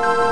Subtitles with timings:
[0.00, 0.27] you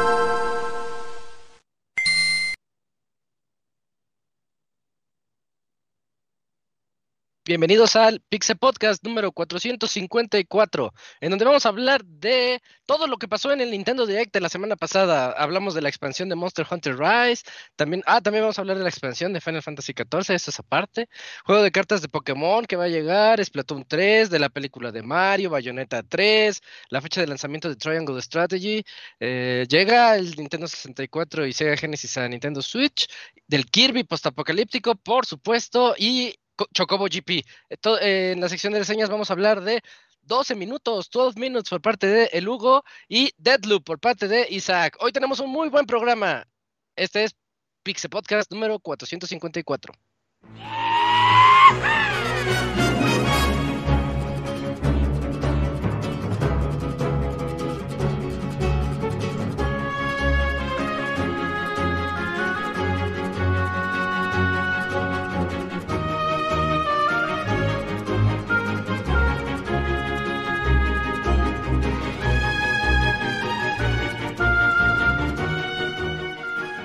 [7.46, 13.28] Bienvenidos al Pixel Podcast número 454, en donde vamos a hablar de todo lo que
[13.28, 15.30] pasó en el Nintendo Direct la semana pasada.
[15.30, 17.44] Hablamos de la expansión de Monster Hunter Rise,
[17.76, 20.58] también, ah, también vamos a hablar de la expansión de Final Fantasy XIV, eso es
[20.58, 21.08] aparte.
[21.44, 25.04] Juego de cartas de Pokémon que va a llegar, Splatoon 3, de la película de
[25.04, 28.82] Mario, Bayonetta 3, la fecha de lanzamiento de Triangle Strategy.
[29.20, 33.06] Eh, llega el Nintendo 64 y Sega Genesis a Nintendo Switch,
[33.46, 36.34] del Kirby postapocalíptico, por supuesto, y
[36.72, 37.30] Chocobo GP.
[37.30, 39.82] Eh, en la sección de reseñas vamos a hablar de
[40.22, 44.96] 12 minutos, 12 minutes por parte de El Hugo y Deadloop por parte de Isaac.
[45.00, 46.46] Hoy tenemos un muy buen programa.
[46.96, 47.36] Este es
[47.82, 49.94] Pixel Podcast número 454.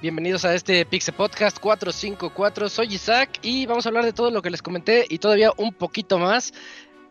[0.00, 2.68] Bienvenidos a este Pixel Podcast 454.
[2.68, 5.72] Soy Isaac y vamos a hablar de todo lo que les comenté y todavía un
[5.72, 6.54] poquito más.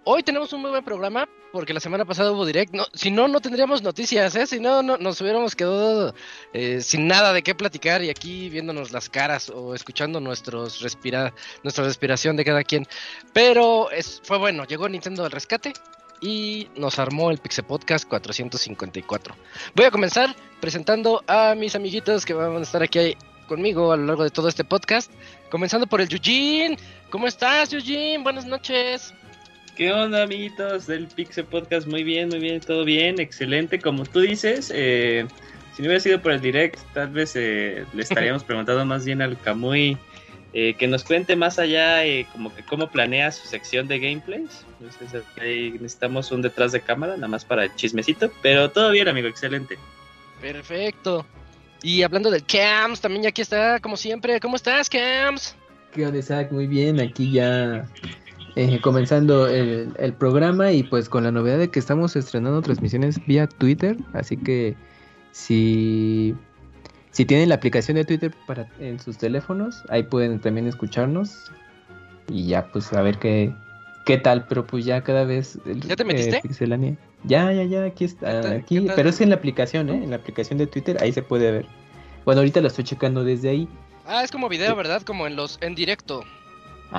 [0.05, 2.73] Hoy tenemos un muy buen programa porque la semana pasada hubo direct.
[2.93, 4.47] si no, no tendríamos noticias, ¿eh?
[4.47, 6.15] Si no, no nos hubiéramos quedado
[6.53, 11.33] eh, sin nada de qué platicar y aquí viéndonos las caras o escuchando nuestros respira
[11.63, 12.87] nuestra respiración de cada quien.
[13.33, 15.73] Pero es, fue bueno, llegó Nintendo al rescate
[16.21, 19.35] y nos armó el Pixel Podcast 454.
[19.75, 23.15] Voy a comenzar presentando a mis amiguitos que van a estar aquí
[23.47, 25.11] conmigo a lo largo de todo este podcast.
[25.49, 26.77] Comenzando por el Eugene.
[27.09, 28.23] ¿Cómo estás, Eugene?
[28.23, 29.13] Buenas noches.
[29.75, 31.87] ¿Qué onda, amiguitos del Pixel Podcast?
[31.87, 33.79] Muy bien, muy bien, todo bien, excelente.
[33.79, 35.25] Como tú dices, eh,
[35.75, 39.21] si no hubiera sido por el direct, tal vez eh, le estaríamos preguntando más bien
[39.21, 39.97] al Kamui
[40.59, 44.65] eh, que nos cuente más allá eh, como que cómo planea su sección de gameplays.
[44.81, 48.31] Entonces, ahí necesitamos un detrás de cámara, nada más para el chismecito.
[48.41, 49.77] Pero todo bien, amigo, excelente.
[50.41, 51.27] Perfecto.
[51.83, 54.39] Y hablando del Cams, también ya aquí está, como siempre.
[54.39, 55.55] ¿Cómo estás, Cams?
[55.93, 56.51] ¿Qué onda, Isaac?
[56.51, 57.87] Muy bien, aquí ya
[58.55, 63.23] eh, comenzando el, el, programa y pues con la novedad de que estamos estrenando transmisiones
[63.27, 63.95] vía Twitter.
[64.11, 64.75] Así que
[65.33, 66.35] si
[67.17, 71.51] si tienen la aplicación de Twitter para en sus teléfonos, ahí pueden también escucharnos
[72.29, 73.51] y ya pues a ver qué
[74.05, 75.57] qué tal, pero pues ya cada vez
[75.87, 76.43] ¿Ya te metiste?
[76.45, 80.03] Eh, ya, ya, ya, aquí está, aquí, pero es en la aplicación, ¿eh?
[80.03, 81.65] En la aplicación de Twitter, ahí se puede ver.
[82.23, 83.67] Bueno, ahorita lo estoy checando desde ahí.
[84.05, 85.01] Ah, es como video, ¿verdad?
[85.01, 86.23] Como en los en directo.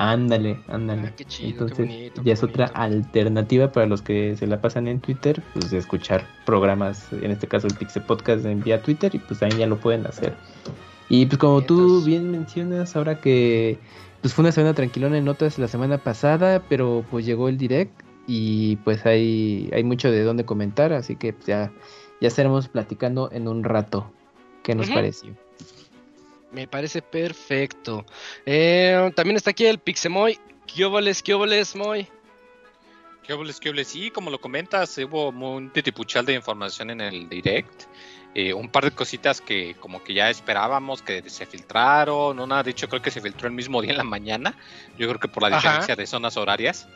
[0.01, 1.07] Ándale, ándale.
[1.07, 5.01] Ah, qué chido, Entonces, ya es otra alternativa para los que se la pasan en
[5.01, 9.19] Twitter, pues de escuchar programas, en este caso el Pixel Podcast en vía Twitter, y
[9.19, 10.35] pues ahí ya lo pueden hacer.
[11.09, 13.77] Y pues como tú bien mencionas, ahora que
[14.21, 17.91] pues fue una semana tranquilona en notas la semana pasada, pero pues llegó el direct
[18.25, 21.73] y pues hay, hay mucho de dónde comentar, así que pues, ya,
[22.21, 24.09] ya estaremos platicando en un rato.
[24.63, 25.33] ¿Qué nos pareció?
[26.51, 28.05] Me parece perfecto.
[28.45, 30.39] Eh, también está aquí el Pixemoy.
[30.65, 32.07] ¿Qué óboles, qué óboles, Moy?
[33.23, 33.87] ¿Qué óboles, qué óboles?
[33.87, 37.83] Sí, como lo comentas, hubo un titipuchal de información en el direct.
[38.35, 42.39] Eh, un par de cositas que como que ya esperábamos que se filtraron.
[42.39, 44.55] Una, de hecho, creo que se filtró el mismo día en la mañana.
[44.97, 46.87] Yo creo que por la diferencia de zonas horarias.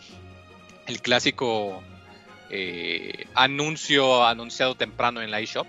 [0.87, 1.81] El clásico
[2.49, 5.67] eh, anuncio anunciado temprano en la eShop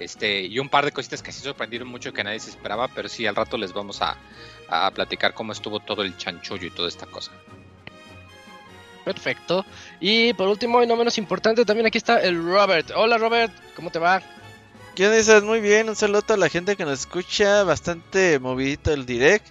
[0.00, 3.06] este, y un par de cositas que sí sorprendieron mucho que nadie se esperaba, pero
[3.06, 4.16] sí, al rato les vamos a,
[4.94, 7.32] platicar cómo estuvo todo el chanchullo y toda esta cosa.
[9.04, 9.66] Perfecto.
[10.00, 12.92] Y por último y no menos importante, también aquí está el Robert.
[12.94, 14.22] Hola Robert, ¿cómo te va?
[14.94, 15.42] ¿Qué dices?
[15.42, 19.46] Muy bien, un saludo a la gente que nos escucha, bastante movidito el direct.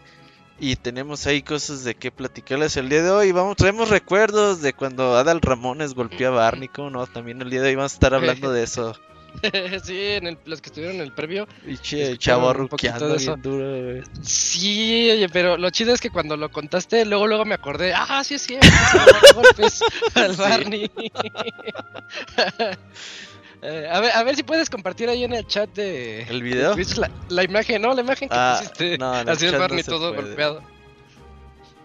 [0.59, 3.31] Y tenemos ahí cosas de qué platicarles el día de hoy.
[3.31, 7.07] Vamos, traemos recuerdos de cuando Adal Ramones golpeaba a Barnico, ¿no?
[7.07, 8.97] También el día de hoy vamos a estar hablando de eso.
[9.83, 11.47] sí, en los que estuvieron en el previo.
[11.65, 16.51] Y che, chavo ruqueando bien duro, Sí, oye, pero lo chido es que cuando lo
[16.51, 18.67] contaste, luego luego me acordé, ah, sí es cierto,
[19.35, 19.81] golpes
[20.15, 20.91] al Barney.
[23.61, 26.21] Eh, a, ver, a ver si puedes compartir ahí en el chat de.
[26.21, 26.77] ¿El video?
[27.27, 27.93] la, imagen, ¿no?
[27.93, 28.97] La imagen que ah, pusiste.
[28.97, 30.63] No, así es Barney todo golpeado.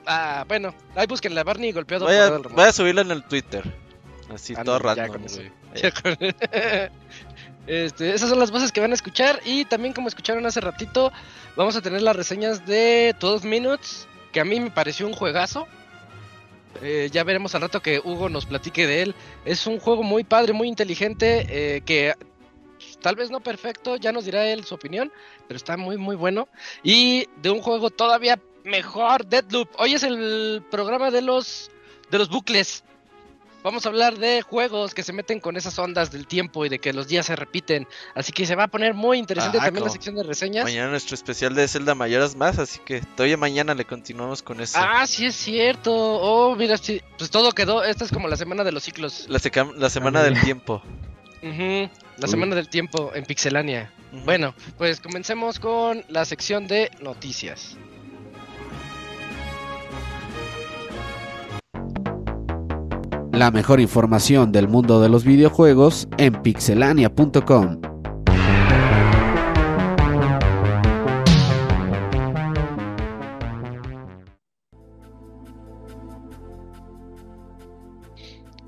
[0.07, 2.05] Ah, bueno, ahí busquen la Barney golpeado.
[2.05, 3.65] Voy a, voy a subirla en el Twitter.
[4.33, 5.23] Así todo random.
[7.67, 9.41] Este, esas son las voces que van a escuchar.
[9.45, 11.13] Y también, como escucharon hace ratito,
[11.57, 14.09] vamos a tener las reseñas de 12 Minutes.
[14.33, 15.67] Que a mí me pareció un juegazo.
[16.83, 19.15] Eh, ya veremos al rato que Hugo nos platique de él.
[19.45, 22.15] Es un juego muy padre, muy inteligente, eh, que
[23.01, 25.13] tal vez no perfecto, ya nos dirá él su opinión,
[25.47, 26.49] pero está muy muy bueno.
[26.83, 29.69] Y de un juego todavía mejor, Deadloop.
[29.79, 31.71] Hoy es el programa de los
[32.11, 32.83] de los bucles.
[33.65, 36.79] Vamos a hablar de juegos que se meten con esas ondas del tiempo y de
[36.79, 37.89] que los días se repiten.
[38.15, 40.65] Así que se va a poner muy interesante ah, también la sección de reseñas.
[40.65, 44.77] Mañana nuestro especial de Zelda Mayoras más, así que todavía mañana le continuamos con eso.
[44.79, 45.95] Ah, sí es cierto.
[45.95, 47.83] Oh, mira, sí, pues todo quedó.
[47.83, 49.25] Esta es como la semana de los ciclos.
[49.31, 49.41] La,
[49.79, 50.83] la semana del tiempo.
[51.41, 53.91] La semana del tiempo en Pixelania.
[54.27, 57.79] Bueno, pues comencemos con la sección de noticias.
[63.35, 67.81] La mejor información del mundo de los videojuegos en pixelania.com.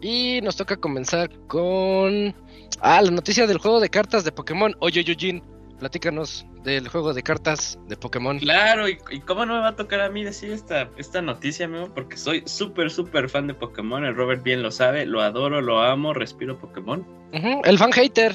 [0.03, 2.35] Y nos toca comenzar con
[2.81, 4.75] ah, la noticia del juego de cartas de Pokémon.
[4.81, 5.45] Oye, Yujin,
[5.79, 8.41] platícanos del juego de cartas de Pokémon.
[8.41, 11.95] Claro, y, cómo no me va a tocar a mí decir esta, esta noticia, amigo,
[11.95, 14.05] porque soy súper, súper fan de Pokémon.
[14.05, 17.07] El Robert bien lo sabe, lo adoro, lo amo, respiro Pokémon.
[17.33, 18.35] el fan hater.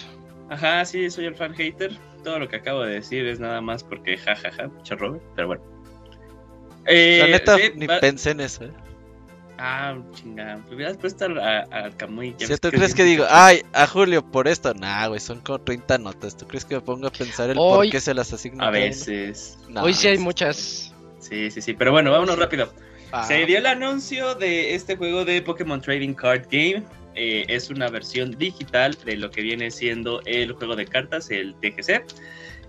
[0.50, 1.92] Ajá, sí, soy el fan hater.
[2.24, 5.64] Todo lo que acabo de decir es nada más porque jajaja, ja, Robert, pero bueno.
[6.86, 8.72] Eh, La neta, ni pensé en eso, ¿eh?
[9.64, 10.58] Ah, chingada.
[10.58, 12.34] Me hubieras puesto a, a Camuy.
[12.40, 16.00] Si tú crees que digo, ay, a Julio por esto, nah, güey, son como 30
[16.00, 16.36] notas.
[16.36, 18.68] ¿Tú crees que me pongo a pensar el por qué se las asignan?
[18.68, 19.60] A veces.
[19.80, 20.96] Hoy sí hay muchas.
[21.20, 21.74] Sí, sí, sí.
[21.76, 22.74] Pero bueno, vámonos rápido.
[23.12, 23.24] Ah.
[23.24, 26.82] Se dio el anuncio de este juego de Pokémon Trading Card Game.
[27.14, 31.54] Eh, es una versión digital de lo que viene siendo el juego de cartas, el
[31.62, 32.04] TGC.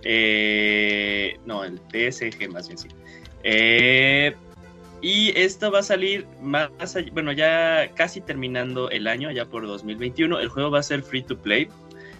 [0.03, 2.89] Eh, no, el TSG más bien sí.
[3.44, 4.35] Eh,
[5.02, 6.70] y esto va a salir más,
[7.12, 10.38] bueno, ya casi terminando el año, ya por 2021.
[10.38, 11.69] El juego va a ser free to play.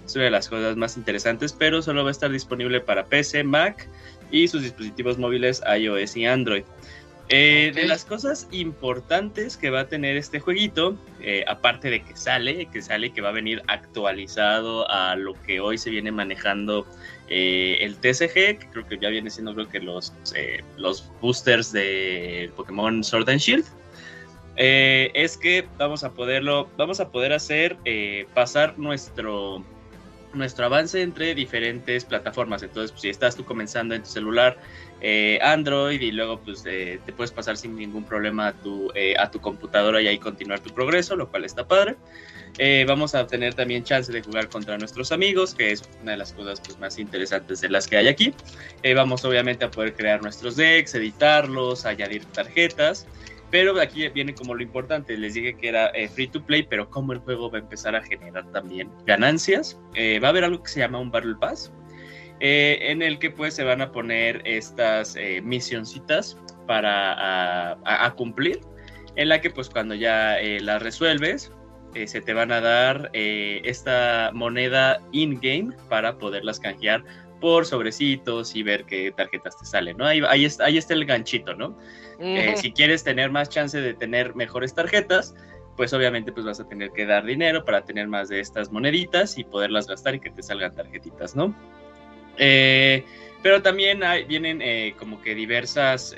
[0.05, 3.44] Es una de las cosas más interesantes, pero solo va a estar disponible para PC,
[3.44, 3.88] Mac
[4.32, 6.64] y sus dispositivos móviles iOS y Android.
[7.29, 12.17] Eh, de las cosas importantes que va a tener este jueguito, eh, aparte de que
[12.17, 16.85] sale, que sale que va a venir actualizado a lo que hoy se viene manejando
[17.34, 21.73] eh, el TCG, que creo que ya viene siendo creo que los, eh, los boosters
[21.73, 23.64] de Pokémon Sword and Shield.
[24.56, 27.79] Eh, es que vamos a poderlo, vamos a poder hacer
[28.34, 29.64] pasar nuestro,
[30.34, 32.62] nuestro avance entre diferentes plataformas.
[32.62, 34.58] Entonces, pues, si estás tú comenzando en tu celular
[35.40, 40.02] Android y luego pues te puedes pasar sin ningún problema a tu, a tu computadora
[40.02, 41.96] y ahí continuar tu progreso, lo cual está padre.
[42.58, 46.19] Eh, vamos a tener también chance de jugar contra nuestros amigos, que es una de
[46.19, 48.34] las cosas pues, más interesantes de las que hay aquí.
[48.82, 53.06] Eh, vamos obviamente a poder crear nuestros decks, editarlos, añadir tarjetas.
[53.50, 56.88] Pero aquí viene como lo importante, les dije que era eh, free to play, pero
[56.88, 59.78] como el juego va a empezar a generar también ganancias.
[59.94, 61.71] va a haber algo que se llama un Battle Pass,
[62.40, 68.61] en el que pues se van a poner estas misioncitas para a, cumplir,
[69.16, 71.52] en la que pues cuando ya las resuelves,
[71.94, 77.04] eh, se te van a dar eh, esta moneda in-game para poderlas canjear
[77.40, 80.06] por sobrecitos y ver qué tarjetas te salen, ¿no?
[80.06, 81.76] Ahí, ahí, está, ahí está el ganchito, ¿no?
[82.20, 85.34] Eh, si quieres tener más chance de tener mejores tarjetas,
[85.76, 89.38] pues obviamente pues vas a tener que dar dinero para tener más de estas moneditas
[89.38, 91.54] y poderlas gastar y que te salgan tarjetitas, ¿no?
[92.37, 96.14] pero también vienen como que diversas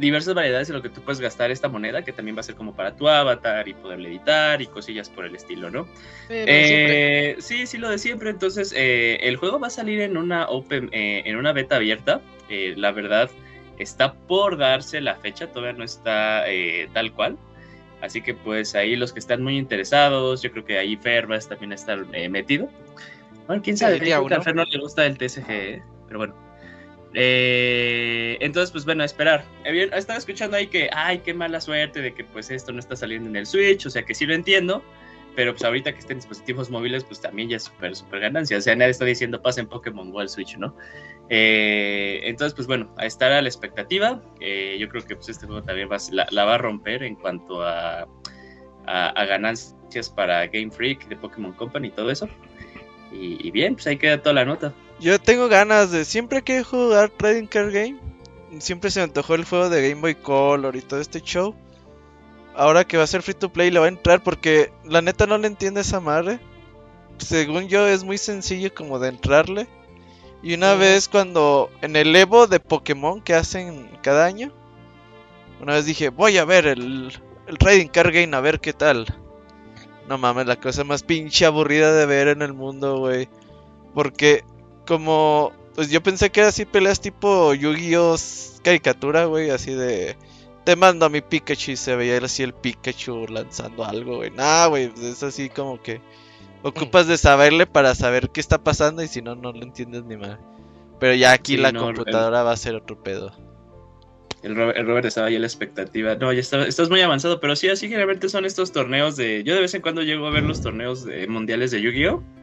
[0.00, 2.54] diversas variedades en lo que tú puedes gastar esta moneda, que también va a ser
[2.54, 5.86] como para tu avatar y poderle editar y cosillas por el estilo, ¿no?
[6.28, 8.30] Eh, sí, sí, lo de siempre.
[8.30, 12.20] Entonces, eh, el juego va a salir en una open, eh, en una beta abierta.
[12.48, 13.30] la verdad,
[13.78, 16.44] está por darse la fecha, todavía no está
[16.92, 17.36] tal cual.
[18.00, 21.36] Así que pues ahí los que están muy interesados, yo creo que ahí Fer va
[21.36, 22.68] a también estar metido.
[23.46, 26.49] Bueno, quién sabe, a Fer no le gusta el TSG, pero bueno.
[27.14, 29.44] Eh, entonces, pues bueno, a esperar.
[29.64, 33.28] Estaba escuchando ahí que, ay, qué mala suerte de que pues esto no está saliendo
[33.28, 34.82] en el Switch, o sea que sí lo entiendo,
[35.34, 38.58] pero pues ahorita que estén dispositivos móviles, pues también ya es súper, súper ganancia.
[38.58, 40.76] O sea, nadie está diciendo pasen Pokémon Go al Switch, ¿no?
[41.28, 44.22] Eh, entonces, pues bueno, a estar a la expectativa.
[44.40, 48.06] Eh, yo creo que pues este juego también la, va a romper en cuanto a,
[48.86, 52.28] a, ganancias para Game Freak de Pokémon Company y todo eso.
[53.12, 54.72] Y, bien, pues ahí queda toda la nota.
[55.00, 57.98] Yo tengo ganas de siempre que jugar Trading Card Game.
[58.58, 61.54] Siempre se me antojó el juego de Game Boy Color y todo este show.
[62.54, 65.26] Ahora que va a ser free to play le va a entrar porque la neta
[65.26, 66.38] no le entiende esa madre.
[67.16, 69.68] Según yo es muy sencillo como de entrarle.
[70.42, 74.52] Y una vez cuando en el Evo de Pokémon que hacen cada año,
[75.62, 77.10] una vez dije, voy a ver el,
[77.46, 79.06] el Trading Card Game a ver qué tal.
[80.08, 83.30] No mames, la cosa más pinche aburrida de ver en el mundo, güey.
[83.94, 84.44] Porque
[84.90, 88.16] como, pues yo pensé que era así peleas tipo Yu-Gi-Oh!
[88.64, 90.16] caricatura, güey, así de...
[90.64, 94.32] Te mando a mi Pikachu y se veía así el Pikachu lanzando algo, güey.
[94.32, 96.00] Nah, güey, es así como que
[96.64, 100.16] ocupas de saberle para saber qué está pasando y si no, no lo entiendes ni
[100.16, 100.40] mal.
[100.98, 103.32] Pero ya aquí la computadora va a ser otro pedo.
[104.42, 106.16] El Robert, estaba ahí en la expectativa.
[106.16, 109.44] No, ya está, estás muy avanzado, pero sí, así generalmente son estos torneos de...
[109.44, 112.39] Yo de vez en cuando llego a ver los torneos de mundiales de Yu-Gi-Oh!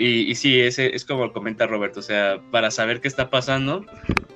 [0.00, 3.84] Y, y, sí, ese es como comenta Robert, o sea, para saber qué está pasando,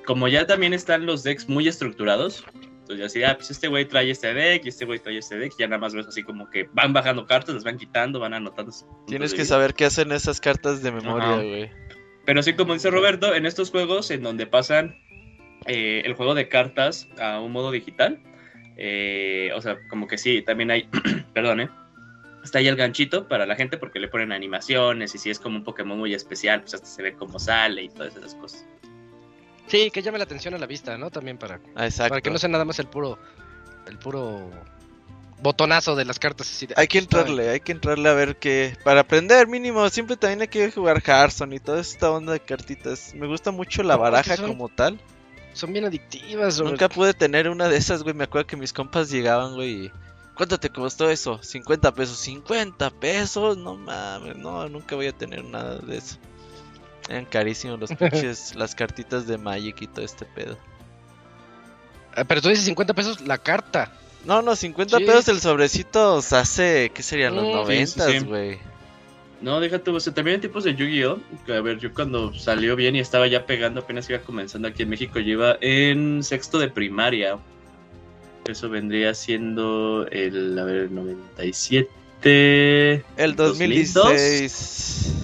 [0.05, 3.85] como ya también están los decks muy estructurados, entonces ya así, ah, pues este güey
[3.85, 6.21] trae este deck y este güey trae este deck, y ya nada más ves así
[6.21, 8.71] como que van bajando cartas, las van quitando, van anotando.
[9.07, 11.71] Tienes que saber qué hacen esas cartas de memoria, güey.
[12.27, 14.99] Pero sí, como dice Roberto, en estos juegos en donde pasan
[15.65, 18.21] eh, el juego de cartas a un modo digital.
[18.77, 20.87] Eh, o sea, como que sí, también hay,
[21.33, 21.69] perdón, ¿eh?
[22.45, 25.57] Está ahí el ganchito para la gente porque le ponen animaciones y si es como
[25.57, 28.63] un Pokémon muy especial, pues hasta se ve cómo sale y todas esas cosas.
[29.65, 31.09] Sí, que llame la atención a la vista, ¿no?
[31.09, 33.17] También para, ah, para que no sea nada más el puro,
[33.87, 34.51] el puro
[35.41, 36.65] botonazo de las cartas.
[36.75, 38.77] hay que entrarle, hay que entrarle a ver qué.
[38.83, 43.15] Para aprender, mínimo, siempre también hay que jugar Hearthstone y toda esta onda de cartitas.
[43.15, 44.99] Me gusta mucho la baraja como tal.
[45.53, 48.13] Son bien adictivas, Nunca pude tener una de esas, güey.
[48.13, 49.85] Me acuerdo que mis compas llegaban, güey.
[49.85, 49.91] Y...
[50.35, 51.41] ¿Cuánto te costó eso?
[51.41, 52.17] 50 pesos.
[52.19, 56.17] 50 pesos, no mames, no, nunca voy a tener nada de eso.
[57.09, 60.57] Eran carísimos los pinches, las cartitas de Magic y todo este pedo.
[62.15, 63.91] Ah, pero tú dices 50 pesos la carta.
[64.25, 67.35] No, no, 50 pesos el sobrecito hace, ¿qué serían?
[67.35, 68.57] Los 90, mm, güey.
[69.41, 71.19] No, déjate, o sea, también hay tipos de Yu-Gi-Oh!
[71.53, 74.89] A ver, yo cuando salió bien y estaba ya pegando, apenas iba comenzando aquí en
[74.89, 77.37] México, lleva en sexto de primaria.
[78.45, 81.89] Eso vendría siendo el, a ver, 97.
[82.23, 85.15] El 2016.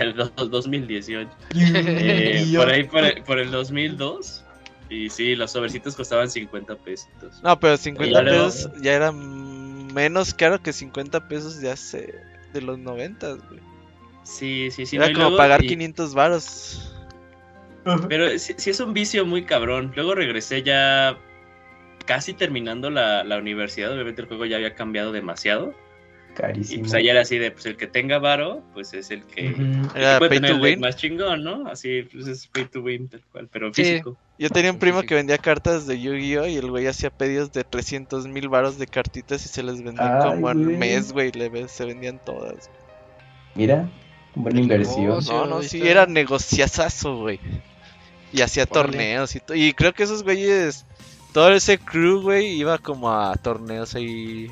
[0.00, 1.30] el 2018.
[1.54, 4.44] eh, por ahí, por, el 2002.
[4.90, 7.08] Y sí, los sobrecitos costaban 50 pesos.
[7.42, 12.14] No, pero 50 pesos ya era menos caro que 50 pesos de hace
[12.52, 13.60] de los 90, güey.
[14.22, 14.96] Sí, sí, sí.
[14.96, 16.92] Era como pagar 500 varos.
[18.08, 19.92] Pero sí, es un vicio muy cabrón.
[19.94, 21.18] Luego regresé ya
[22.06, 23.92] casi terminando la, la, universidad.
[23.92, 25.74] Obviamente el juego ya había cambiado demasiado.
[26.34, 26.78] Carísimo.
[26.78, 29.52] Y pues allá era así de, pues el que tenga varo, pues es el que,
[30.18, 31.66] puede tener el más chingón, ¿no?
[31.66, 34.18] Así, pues es pay to win, tal cual, pero físico.
[34.38, 36.46] Yo tenía un primo que vendía cartas de Yu-Gi-Oh!
[36.46, 40.20] y el güey hacía pedidos de 300 mil varos de cartitas y se les vendían
[40.20, 41.32] como al mes, güey,
[41.68, 42.70] se vendían todas.
[43.54, 43.88] Mira,
[44.34, 45.24] buena inversión.
[45.26, 47.40] no, no, sí, era negociazazo, güey.
[48.32, 49.56] Y hacía torneos y todo.
[49.56, 50.84] Y creo que esos güeyes,
[51.36, 54.50] todo ese crew, güey, iba como a torneos ahí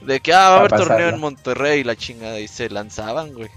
[0.00, 2.40] de que, ah, va a haber torneo en Monterrey y la chingada.
[2.40, 3.48] Y se lanzaban, güey.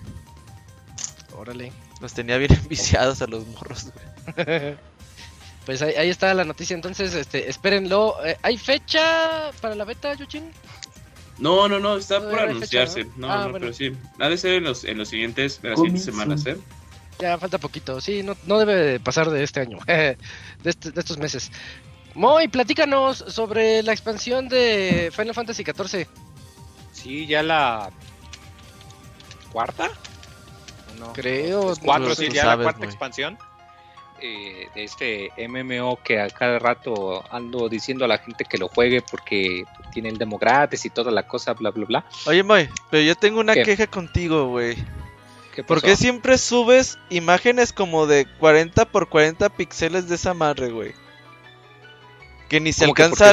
[1.36, 1.72] Órale.
[2.00, 3.92] Los tenía bien enviciados a los morros,
[4.36, 4.78] güey.
[5.66, 6.76] pues ahí, está la noticia.
[6.76, 8.24] Entonces, este, espérenlo.
[8.24, 10.52] Eh, ¿Hay fecha para la beta, Yuchin?
[11.40, 13.08] No, no, no, está por anunciarse.
[13.18, 13.32] ¿no?
[13.32, 13.98] Ah, no, pero sí.
[14.20, 16.56] Ha de ser en los, en los siguientes, en las siguientes semanas, ¿eh?
[17.18, 20.18] Ya falta poquito, sí, no, no debe pasar de este año, de,
[20.64, 21.52] este, de estos meses.
[22.14, 26.08] Moy, platícanos sobre la expansión de Final Fantasy XIV.
[26.92, 27.90] Sí, ya la
[29.52, 29.90] cuarta.
[31.00, 31.74] No, Creo.
[31.84, 33.38] cuatro, sí, ya la cuarta expansión
[34.22, 38.68] eh, de este MMO que a cada rato ando diciendo a la gente que lo
[38.68, 42.06] juegue porque tiene el demo gratis y toda la cosa, bla, bla, bla.
[42.28, 44.76] Oye, Moy, pero yo tengo una queja contigo, güey.
[45.66, 50.94] ¿Por qué siempre subes imágenes como de 40 por 40 píxeles de esa madre, güey?
[52.52, 53.32] Que ni se alcanza.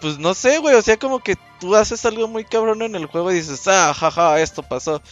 [0.00, 3.04] Pues no sé, güey, o sea, como que tú haces algo muy cabrón en el
[3.04, 5.02] juego y dices, ah, jaja, esto pasó.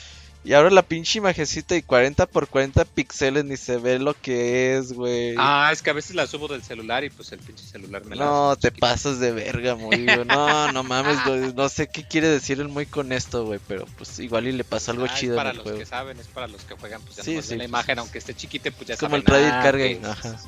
[0.42, 4.78] Y ahora la pinche imagecita y 40 por 40 píxeles ni se ve lo que
[4.78, 5.34] es, güey.
[5.36, 8.16] Ah, es que a veces la subo del celular y pues el pinche celular me
[8.16, 11.18] la No, te pasas de verga, muy No, no mames,
[11.54, 14.64] no sé qué quiere decir el muy con esto, güey, pero pues igual y le
[14.64, 17.16] pasa algo ah, chido es para los que saben, es para los que juegan, pues
[17.16, 20.10] ya sí, sí, la pues, imagen, aunque esté chiquita, pues ya Como el Reddit Carga,
[20.10, 20.40] ajá.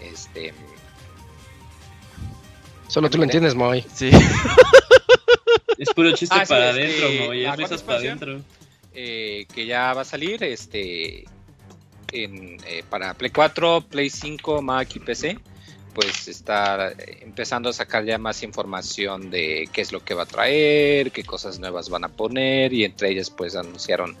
[0.00, 0.54] Este
[2.92, 3.82] Solo tú lo entiendes, Moy.
[3.92, 4.10] Sí.
[5.78, 8.40] Es puro chiste ah, para adentro, este, para adentro.
[8.94, 11.24] Eh, que ya va a salir este
[12.12, 15.38] en, eh, para Play 4, Play 5, Mac y PC
[15.94, 20.26] pues está empezando a sacar ya más información de qué es lo que va a
[20.26, 24.16] traer, qué cosas nuevas van a poner y entre ellas pues anunciaron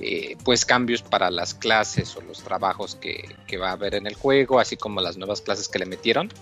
[0.00, 4.06] eh, pues cambios para las clases o los trabajos que, que, va a haber en
[4.06, 6.32] el juego, así como las nuevas clases que le metieron.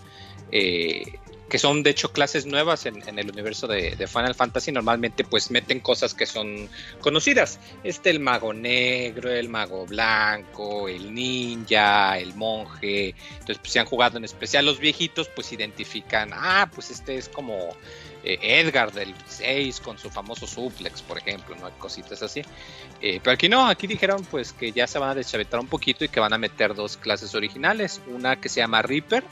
[0.52, 1.18] Eh,
[1.52, 5.80] que son de hecho clases nuevas en, el universo de, Final Fantasy, normalmente pues meten
[5.80, 6.70] cosas que son
[7.02, 7.60] conocidas.
[7.84, 13.14] Este el mago negro, el mago blanco, el ninja, el monje.
[13.32, 17.28] Entonces pues si han jugado en especial los viejitos pues identifican, ah pues este es
[17.28, 17.76] como
[18.24, 21.70] eh, Edgar del 6 con su famoso suplex, por ejemplo, ¿no?
[21.78, 22.40] Cositas así.
[23.02, 26.02] Eh, pero aquí no, aquí dijeron pues que ya se van a deschavetar un poquito
[26.02, 28.00] y que van a meter dos clases originales.
[28.06, 29.22] Una que se llama Reaper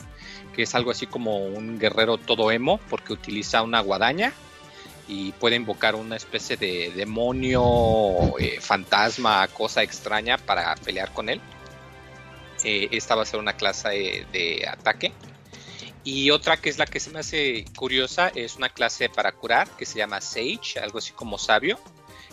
[0.55, 4.33] que es algo así como un guerrero todo emo, porque utiliza una guadaña
[5.07, 11.41] y puede invocar una especie de demonio, eh, fantasma, cosa extraña para pelear con él.
[12.63, 15.11] Eh, esta va a ser una clase de, ataque.
[16.03, 19.67] Y otra que es la que se me hace curiosa es una clase para curar
[19.77, 21.79] que se llama Sage, algo así como sabio,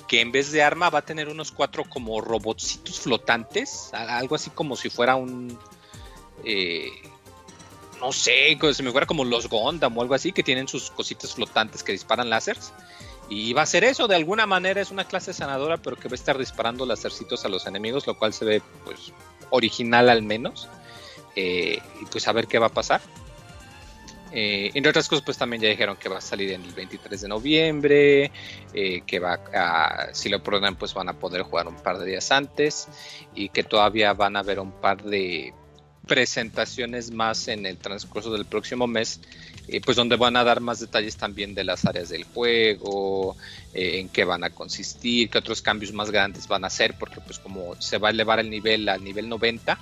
[0.07, 4.51] que en vez de arma va a tener unos cuatro como robotcitos flotantes, algo así
[4.51, 5.59] como si fuera un...
[6.45, 6.91] Eh,
[8.00, 11.35] no sé, se me fuera como los Gondam o algo así, que tienen sus cositas
[11.35, 12.73] flotantes que disparan láseres.
[13.31, 16.12] Y va a ser eso, de alguna manera es una clase sanadora, pero que va
[16.12, 19.12] a estar disparando lásercitos a los enemigos, lo cual se ve pues
[19.50, 20.69] original al menos.
[21.37, 23.00] Eh, y pues a ver qué va a pasar.
[24.33, 27.21] Eh, entre otras cosas, pues también ya dijeron que va a salir en el 23
[27.21, 28.33] de noviembre,
[28.75, 29.40] eh, que va
[30.12, 32.88] si lo programan, pues van a poder jugar un par de días antes
[33.35, 35.55] y que todavía van a haber un par de
[36.09, 39.21] presentaciones más en el transcurso del próximo mes,
[39.69, 43.37] eh, pues donde van a dar más detalles también de las áreas del juego,
[43.75, 47.21] eh, en qué van a consistir, qué otros cambios más grandes van a hacer, porque
[47.21, 49.78] pues como se va a elevar el nivel al nivel 90,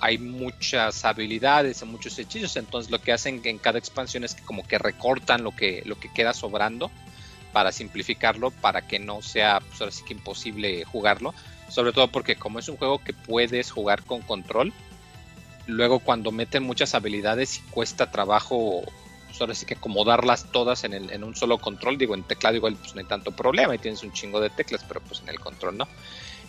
[0.00, 4.66] hay muchas habilidades, muchos hechizos, entonces lo que hacen en cada expansión es que como
[4.66, 6.90] que recortan lo que, lo que queda sobrando
[7.52, 11.34] para simplificarlo, para que no sea pues ahora sí que imposible jugarlo,
[11.68, 14.72] sobre todo porque como es un juego que puedes jugar con control,
[15.68, 18.82] luego cuando meten muchas habilidades y cuesta trabajo,
[19.26, 22.56] pues ahora sí que acomodarlas todas en, el, en un solo control, digo, en teclado
[22.56, 25.28] igual pues no hay tanto problema y tienes un chingo de teclas, pero pues en
[25.28, 25.86] el control no.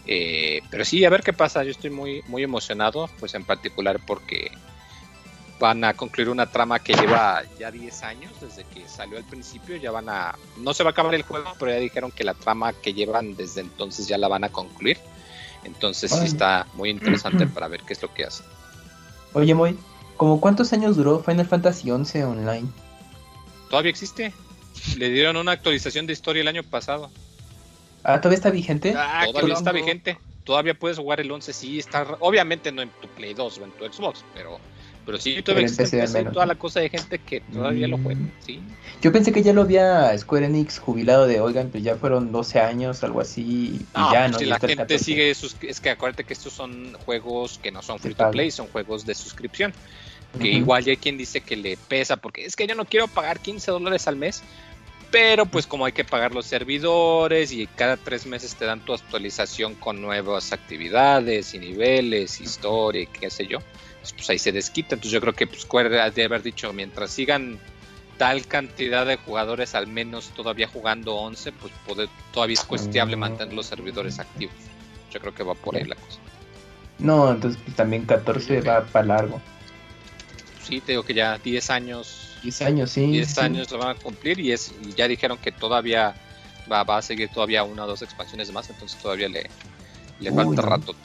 [0.07, 3.99] Eh, pero sí, a ver qué pasa, yo estoy muy, muy emocionado, pues en particular
[4.07, 4.51] porque
[5.59, 9.75] van a concluir una trama que lleva ya 10 años desde que salió al principio,
[9.75, 12.33] ya van a, no se va a acabar el juego, pero ya dijeron que la
[12.33, 14.97] trama que llevan desde entonces ya la van a concluir.
[15.65, 18.45] Entonces sí está muy interesante para ver qué es lo que hacen.
[19.33, 19.77] Oye, Moy,
[20.17, 22.67] ¿cómo cuántos años duró Final Fantasy XI Online?
[23.69, 24.33] Todavía existe.
[24.97, 27.11] Le dieron una actualización de historia el año pasado.
[28.03, 28.93] Ah, ¿todavía está vigente?
[28.97, 30.17] Ah, todavía está vigente.
[30.43, 32.17] Todavía puedes jugar el 11, sí, está...
[32.21, 34.59] Obviamente no en tu Play 2 o en tu Xbox, pero
[35.09, 38.31] pero sí, todavía existe toda la cosa de gente que todavía lo juega, mm.
[38.45, 38.61] ¿sí?
[39.01, 42.59] Yo pensé que ya lo había Square Enix jubilado de, oigan, pues ya fueron 12
[42.59, 44.37] años, algo así, y ya, pues ¿no?
[44.37, 48.13] Si la gente sigue, es que acuérdate que estos son juegos que no son free
[48.13, 49.73] to play, son juegos de suscripción.
[50.39, 53.07] Que igual ya hay quien dice que le pesa, porque es que yo no quiero
[53.07, 54.43] pagar 15 dólares al mes,
[55.09, 58.93] pero pues como hay que pagar los servidores y cada tres meses te dan tu
[58.93, 63.57] actualización con nuevas actividades y niveles, historia y qué sé yo
[64.01, 64.95] pues ahí se desquita.
[64.95, 65.67] Entonces yo creo que pues,
[66.13, 67.59] de haber dicho, mientras sigan
[68.17, 71.73] tal cantidad de jugadores, al menos todavía jugando 11, pues
[72.33, 73.19] todavía es cuestionable mm.
[73.19, 74.55] mantener los servidores activos.
[75.11, 76.19] Yo creo que va por ahí la cosa.
[76.99, 79.41] No, entonces pues, también 14 va para largo.
[80.61, 82.37] Sí, te digo que ya 10 años.
[82.43, 83.07] 10 años, sí.
[83.07, 86.13] 10 años lo van a cumplir y es ya dijeron que todavía
[86.71, 89.49] va, a seguir todavía una o dos expansiones más, entonces todavía le,
[90.19, 90.95] le falta rato.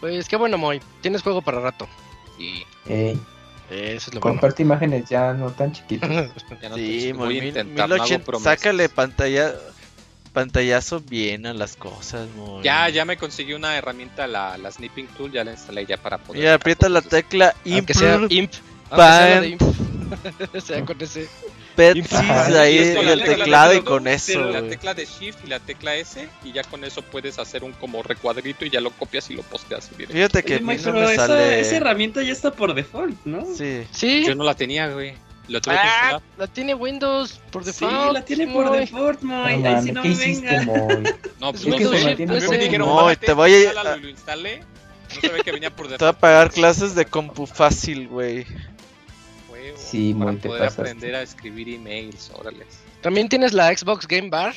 [0.00, 0.80] Pues qué bueno, Moy.
[1.00, 1.88] Tienes juego para rato.
[2.36, 2.64] Sí.
[2.86, 6.30] Eso es lo Comparte imágenes ya no tan chiquitas.
[6.74, 7.96] sí, muy intentado.
[8.38, 9.54] Sácale pantalla
[10.36, 12.62] pantallazo bien a las cosas, muy.
[12.62, 16.18] Ya, ya me conseguí una herramienta, la, la Snipping Tool, ya la instalé ya para
[16.18, 16.42] poder.
[16.42, 17.88] Mira, aprieta la tecla Imp.
[17.90, 18.52] sea Imp.
[18.94, 19.62] Sea, imp.
[20.62, 21.26] sea con ese.
[21.76, 22.12] Pets
[22.56, 24.40] ahí el teclado y con eso.
[24.50, 27.72] La tecla de Shift y la tecla S y ya con eso puedes hacer un
[27.72, 29.90] como recuadrito y ya lo copias y lo posteas.
[29.90, 31.60] Fíjate que no me sale...
[31.60, 33.46] esa, herramienta ya está por default, ¿no?
[33.54, 33.86] Sí.
[33.90, 34.24] ¿Sí?
[34.26, 35.14] Yo no la tenía, güey.
[35.48, 38.08] Lo tuve ah, la tiene Windows por default.
[38.08, 39.58] Sí, la tiene por default, Moy.
[39.58, 40.64] No, Ahí sí no me venga.
[41.40, 43.96] no, pues no, dijeron, no, te voy a...
[43.96, 44.58] Lo instalé.
[44.58, 45.98] No sabía que venía por default.
[45.98, 48.44] Te voy a pagar clases de compu fácil, güey.
[49.76, 50.82] Sí, para muy te poder pasaste.
[50.82, 52.66] aprender a escribir emails, órale.
[53.02, 54.54] También tienes la Xbox Game Bar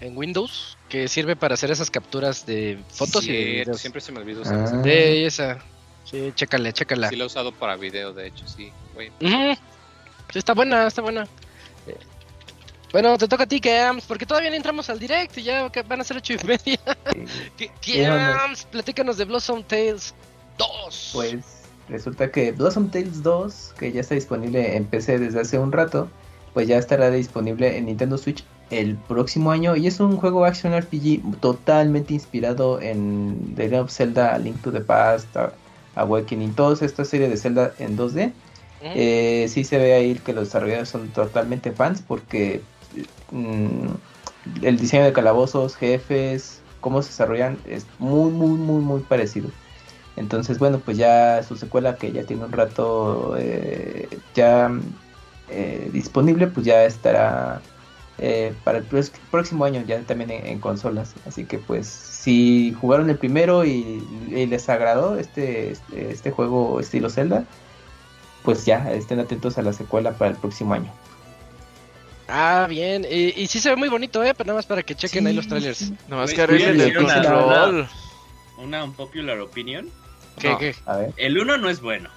[0.00, 3.80] en Windows que sirve para hacer esas capturas de fotos y Sí, videos.
[3.80, 4.76] siempre se me olvidó usar esa.
[4.76, 4.82] Ah.
[4.82, 5.58] De esa.
[6.04, 7.08] Sí, chécale, chécala.
[7.08, 8.70] Sí, lo he usado para video, de hecho, sí.
[8.94, 9.08] güey.
[9.20, 9.54] Ujú.
[10.32, 11.22] Sí, está buena, está buena.
[11.86, 11.96] Eh,
[12.92, 16.00] Bueno, te toca a ti, Kams, porque todavía no entramos al direct y ya van
[16.00, 16.78] a ser ocho y media.
[17.56, 17.70] ¿Qué-
[18.04, 20.14] Kams, platícanos de Blossom Tales
[20.56, 21.10] 2.
[21.12, 21.44] Pues
[21.88, 26.08] resulta que Blossom Tales 2, que ya está disponible en PC desde hace un rato,
[26.54, 30.72] pues ya estará disponible en Nintendo Switch el próximo año y es un juego action
[30.74, 35.52] RPG totalmente inspirado en The Legend of Zelda, A Link to the Past, A-
[35.94, 38.26] Awakening, toda esta serie de Zelda en 2D.
[38.80, 38.90] Ujú.
[38.94, 42.60] Eh, sí se ve ahí que los desarrolladores son totalmente fans porque
[43.30, 43.88] mm,
[44.62, 49.48] el diseño de calabozos, jefes, cómo se desarrollan es muy, muy, muy, muy parecido.
[50.16, 54.70] Entonces, bueno, pues ya su secuela que ya tiene un rato eh, ya
[55.50, 57.60] eh, disponible, pues ya estará
[58.18, 58.84] eh, para el
[59.30, 61.14] próximo año ya también en, en consolas.
[61.26, 66.80] Así que pues si jugaron el primero y, y les agradó este, este, este juego
[66.80, 67.44] estilo Zelda,
[68.42, 70.90] pues ya estén atentos a la secuela para el próximo año.
[72.28, 73.04] Ah, bien.
[73.08, 74.32] Y, y sí se ve muy bonito, ¿eh?
[74.36, 75.92] Pero nada más para que chequen ahí los trailers.
[76.08, 77.88] Nomás Güey, que arreglen el sí, una- control.
[78.58, 79.90] Una unpopular opinion.
[80.38, 80.58] ¿Qué, No.
[80.58, 80.74] qué?
[80.86, 81.12] A ver.
[81.16, 82.10] El 1 no es bueno.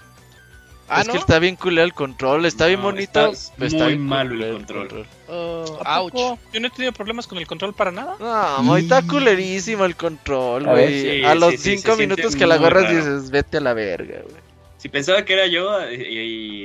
[0.92, 1.14] Ah, es ¿no?
[1.14, 4.34] que está bien culero el control, está bien bonito, está pero está muy bien malo
[4.44, 5.06] el control.
[5.28, 6.12] Oh, ¿A ouch.
[6.14, 6.40] poco?
[6.52, 8.16] Yo no he tenido problemas con el control para nada.
[8.20, 11.20] No, muy está culerísimo el control, güey.
[11.20, 12.96] Sí, a los sí, sí, 5 se minutos que la agarras raro.
[12.96, 14.42] dices, vete a la verga, güey.
[14.78, 15.96] Si pensaba que era yo, y,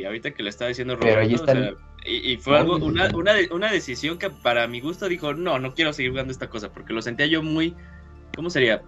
[0.01, 2.37] y ahorita que le estaba diciendo Pero Roberto, ahí está o sea, el- y, y
[2.39, 6.13] fue algo, una, una, una decisión que para mi gusto dijo, no, no quiero seguir
[6.13, 7.75] jugando esta cosa, porque lo sentía yo muy,
[8.37, 8.81] ¿cómo sería?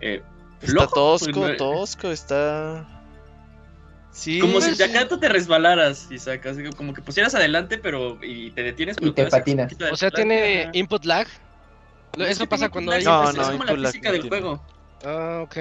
[0.00, 0.22] Eh,
[0.62, 2.86] Está tosco, pues, no- tosco, está...
[4.12, 7.78] Sí, Como si Pues, de acá tú te resbalaras, así que como que pusieras adelante,
[7.78, 9.72] pero y te detienes, pero Y te patinas.
[9.90, 11.26] O sea, tiene input lag.
[12.18, 13.04] Eso pasa cuando input hay...
[13.04, 14.64] lag, No, es- no, es como la física del juego.
[15.04, 15.56] Ah, ok.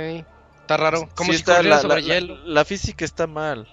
[0.61, 1.07] Está raro.
[1.15, 2.37] Como sí si está, corriera la, sobre la- hielo.
[2.43, 3.67] la- la física está mal.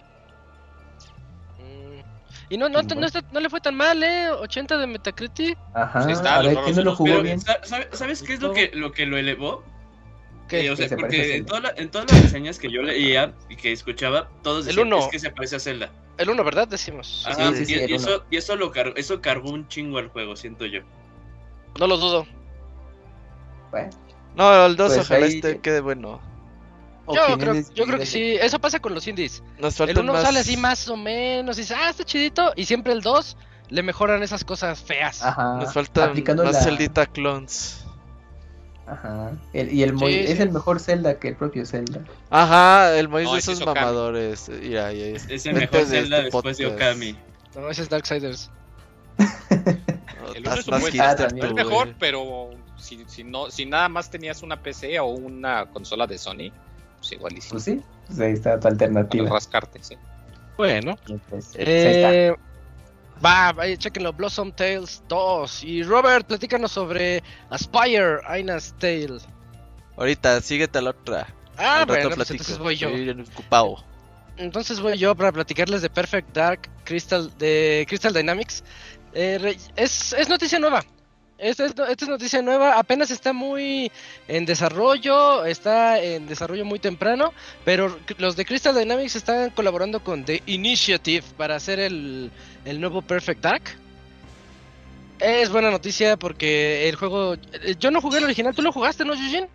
[1.58, 2.00] Mm.
[2.50, 4.30] Y no, no, no, está- no le fue tan mal, ¿eh?
[4.30, 5.58] 80 de Metacritic.
[5.74, 6.02] Ajá.
[6.04, 7.40] Sí está, a ver, ¿quién no lo jugó Pero, bien?
[7.40, 9.64] sa- sabe- ¿sabes qué es lo que, lo que lo elevó?
[10.48, 10.64] ¿Qué?
[10.66, 13.34] Eh, o sea, se porque en, toda la- en todas las reseñas que yo leía
[13.48, 14.98] y que escuchaba, todos El decían uno.
[15.00, 15.90] es que se parece a Zelda.
[16.18, 16.68] El 1, ¿verdad?
[16.68, 17.24] Decimos.
[17.28, 17.96] Ajá, sí, y, sí, y el uno.
[17.96, 20.80] eso, y eso, lo cargó, eso cargó un chingo al juego, siento yo.
[21.78, 22.26] No lo dudo.
[23.70, 23.90] Bueno,
[24.36, 26.20] No, el 2 Pues ojalá ahí- este quede bueno.
[27.08, 28.36] Yo creo, yo creo que sí.
[28.40, 29.42] Eso pasa con los indies.
[29.58, 30.22] Nos El faltan 1 más...
[30.22, 31.56] sale así más o menos.
[31.56, 32.52] Y dice, ah, está chidito.
[32.56, 33.36] Y siempre el 2
[33.68, 35.22] le mejoran esas cosas feas.
[35.22, 35.56] Ajá.
[35.56, 37.85] Nos faltan aplicando más la- Celdita clones.
[38.86, 39.32] Ajá.
[39.52, 42.00] El- y el Sí, es el mejor Zelda que el propio Zelda.
[42.30, 44.46] Ajá, el Mois No, de esos es mamadores.
[44.46, 45.16] Ya, ya, ya.
[45.28, 46.66] Es el mejor de Zelda este después de.
[46.66, 47.16] Okami.
[47.56, 48.50] No, ese es Darksiders.
[50.34, 51.64] El uno es un más buen hipster Zelda, tú, No es güey.
[51.64, 56.18] mejor, pero si, si, no, si nada más tenías una PC o una consola de
[56.18, 56.50] Sony,
[56.98, 57.48] pues igual y sí.
[57.50, 59.30] Pues sí, pues ahí está tu Para alternativa.
[59.30, 59.96] rascarte, sí.
[60.56, 60.96] Bueno.
[61.30, 62.14] Pues, ahí está.
[62.14, 62.36] Eh,
[63.24, 64.12] va, vaya, chequenlo.
[64.12, 65.64] Blossom Tales 2.
[65.64, 69.18] Y Robert, platícanos sobre Aspire, Aina's Tale.
[69.96, 71.26] Ahorita, síguete a la otra.
[71.56, 72.88] Ah, Al bueno, pues entonces voy yo.
[73.32, 73.84] Ocupado.
[74.36, 78.62] Entonces voy yo para platicarles de Perfect Dark Crystal de Crystal Dynamics.
[79.14, 80.84] Eh, es, es noticia nueva.
[81.38, 82.78] Esta es, esta es noticia nueva.
[82.78, 83.90] Apenas está muy
[84.26, 85.44] en desarrollo.
[85.44, 87.32] Está en desarrollo muy temprano.
[87.64, 92.30] Pero los de Crystal Dynamics están colaborando con The Initiative para hacer el,
[92.64, 93.62] el nuevo Perfect Dark.
[95.18, 97.34] Es buena noticia porque el juego.
[97.34, 98.54] eh, Yo no jugué el original.
[98.54, 99.46] ¿Tú lo jugaste, no, Yujin?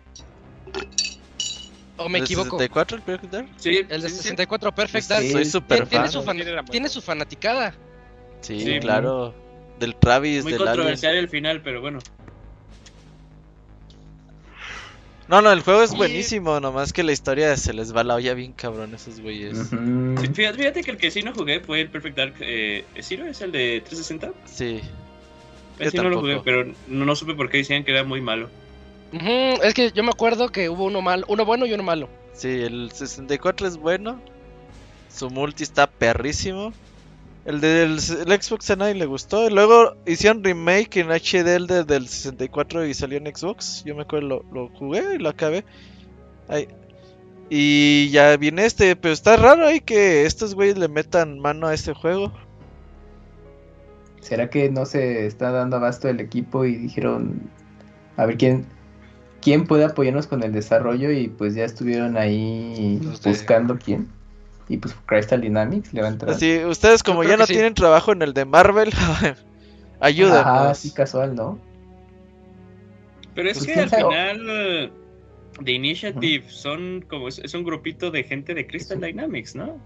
[1.96, 2.58] ¿O me ¿De equivoco?
[2.58, 3.48] 64 el Perfect Dark?
[3.56, 4.22] Sí, El de sí, sí.
[4.22, 5.12] 64 Perfect Sí.
[5.12, 5.24] Dark.
[5.30, 6.12] Soy super Tiene, tiene fan.
[6.12, 7.74] su, fan- tiene su fanaticada.
[8.40, 8.80] Sí, Sí.
[8.80, 9.34] claro.
[9.82, 10.74] Del Travis, Muy del Alien.
[10.76, 11.98] controversial el final, pero bueno.
[15.28, 15.96] No, no, el juego es Sí.
[15.96, 19.56] buenísimo, nomás que la historia se les va la olla bien cabrón esos güeyes.
[19.70, 23.26] Sí, Fíjate, fíjate que el que sí no jugué fue el Perfect Dark eh, Zero,
[23.26, 24.32] es el de 360.
[24.44, 24.80] Sí.
[25.78, 28.20] Ese Yo no lo jugué, pero no, no supe por qué decían que era muy
[28.20, 28.48] malo.
[29.12, 32.08] Es que yo me acuerdo que hubo uno malo, uno bueno y uno malo.
[32.34, 34.20] Sí, el 64 es bueno.
[35.12, 36.72] Su multi está perrísimo.
[37.44, 39.48] El del el Xbox a nadie le gustó.
[39.48, 43.82] Y luego hicieron remake en HD el de- del 64 y salió en Xbox.
[43.84, 45.64] Yo me acuerdo, lo, lo jugué y lo acabé.
[46.48, 46.68] Ay.
[47.50, 51.74] Y ya viene este, pero está raro ahí que estos güeyes le metan mano a
[51.74, 52.32] este juego.
[54.20, 57.50] ¿Será que no se está dando abasto el equipo y dijeron
[58.16, 58.66] a ver quién
[59.40, 64.08] quién puede apoyarnos con el desarrollo y pues ya estuvieron ahí buscando quién?
[64.68, 66.30] Y pues Crystal Dynamics le va a entrar.
[66.32, 68.90] Así, ustedes como ya no tienen trabajo en el de Marvel,
[70.00, 70.44] ayúdanos.
[70.46, 71.58] Ah, sí, casual, ¿no?
[73.34, 74.92] Pero es pues que al final
[75.64, 79.78] The Initiative son como es, un grupito de gente de Crystal Dynamics, ¿no?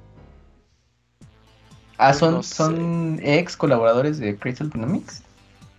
[1.98, 5.22] Ah, son, son ex colaboradores de Crystal Dynamics.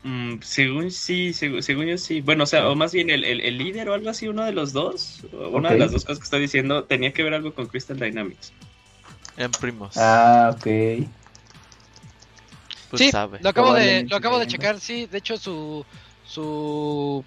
[0.04, 2.22] Mm, según sí, según, yo sí.
[2.22, 4.74] Bueno, o sea, o más bien el, el, líder o algo así, uno de los
[4.74, 8.00] dos, una de las dos cosas que está diciendo, tenía que ver algo con Crystal
[8.00, 8.54] Dynamics.
[9.38, 9.95] En primos.
[9.95, 11.08] Ah, ok.
[12.89, 15.06] Pues sí, lo acabo de, lo acabo de checar, sí.
[15.06, 15.86] De hecho, su,
[16.26, 17.23] su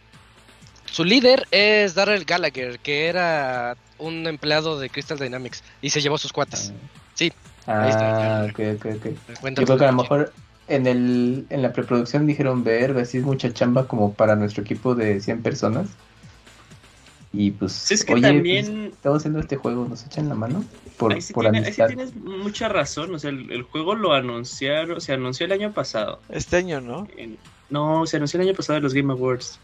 [0.90, 6.18] su líder es Darrell Gallagher, que era un empleado de Crystal Dynamics y se llevó
[6.18, 6.72] sus cuatas.
[6.74, 7.00] Ah.
[7.14, 7.32] Sí.
[7.66, 8.40] ahí está.
[8.40, 9.06] Ah, ok, ok, ok.
[9.56, 10.32] Yo creo que a lo mejor
[10.68, 14.94] en, el, en la preproducción dijeron, ver, si es mucha chamba como para nuestro equipo
[14.94, 15.88] de 100 personas.
[17.32, 18.66] Y pues, es que también...
[18.66, 20.64] Pues, estamos haciendo este juego, ¿nos echan la mano?
[20.96, 21.32] Por, ahí, sí
[21.86, 26.20] tienes mucha razón, o sea, el, juego lo anunciaron, se anunció el año pasado.
[26.28, 27.08] Este año, ¿no?
[27.70, 29.58] no, se anunció el año pasado en los Game Awards.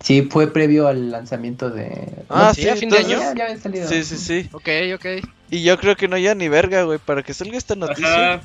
[0.00, 2.24] Sí, fue previo al lanzamiento de.
[2.28, 3.18] Ah, sí, a fin de año.
[3.34, 3.88] Ya, salido.
[3.88, 4.48] Sí, sí, sí.
[4.52, 5.06] Ok, ok.
[5.50, 8.42] Y yo creo que no ya ni verga, güey, para que salga esta noticia.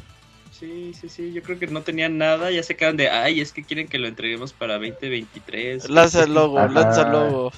[0.57, 1.33] Sí, sí, sí.
[1.33, 2.51] Yo creo que no tenían nada.
[2.51, 5.89] Ya se quedan de, ay, es que quieren que lo entreguemos para 2023.
[5.89, 7.51] Lanza el logo, lanza el logo.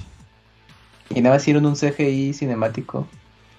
[1.15, 3.08] Y nada más hicieron un CGI cinemático.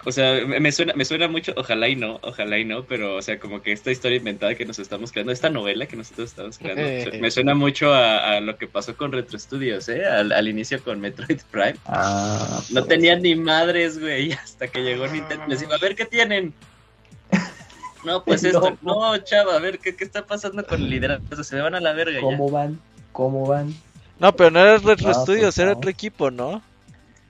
[0.05, 3.23] O sea, me suena, me suena mucho, ojalá y no, ojalá y no, pero o
[3.23, 6.59] sea, como que esta historia inventada que nos estamos creando, esta novela que nosotros estamos
[6.59, 7.19] creando, eh.
[7.21, 10.05] me suena mucho a, lo que pasó con Retro Studios, ¿eh?
[10.05, 11.77] Al, inicio con Metroid Prime.
[11.87, 12.89] Ah, no pues.
[12.89, 15.47] tenían ni madres, güey, hasta que llegó Nintendo.
[15.47, 16.53] Les digo, a ver qué tienen.
[18.05, 21.45] No, pues esto, no, chava, a ver, ¿qué, qué está pasando con el liderazgo?
[21.45, 22.21] Se me van a la verga.
[22.21, 22.81] ¿Cómo van?
[23.13, 23.73] ¿Cómo van?
[24.19, 26.61] No, pero no era Retro Studios, era otro equipo, ¿no?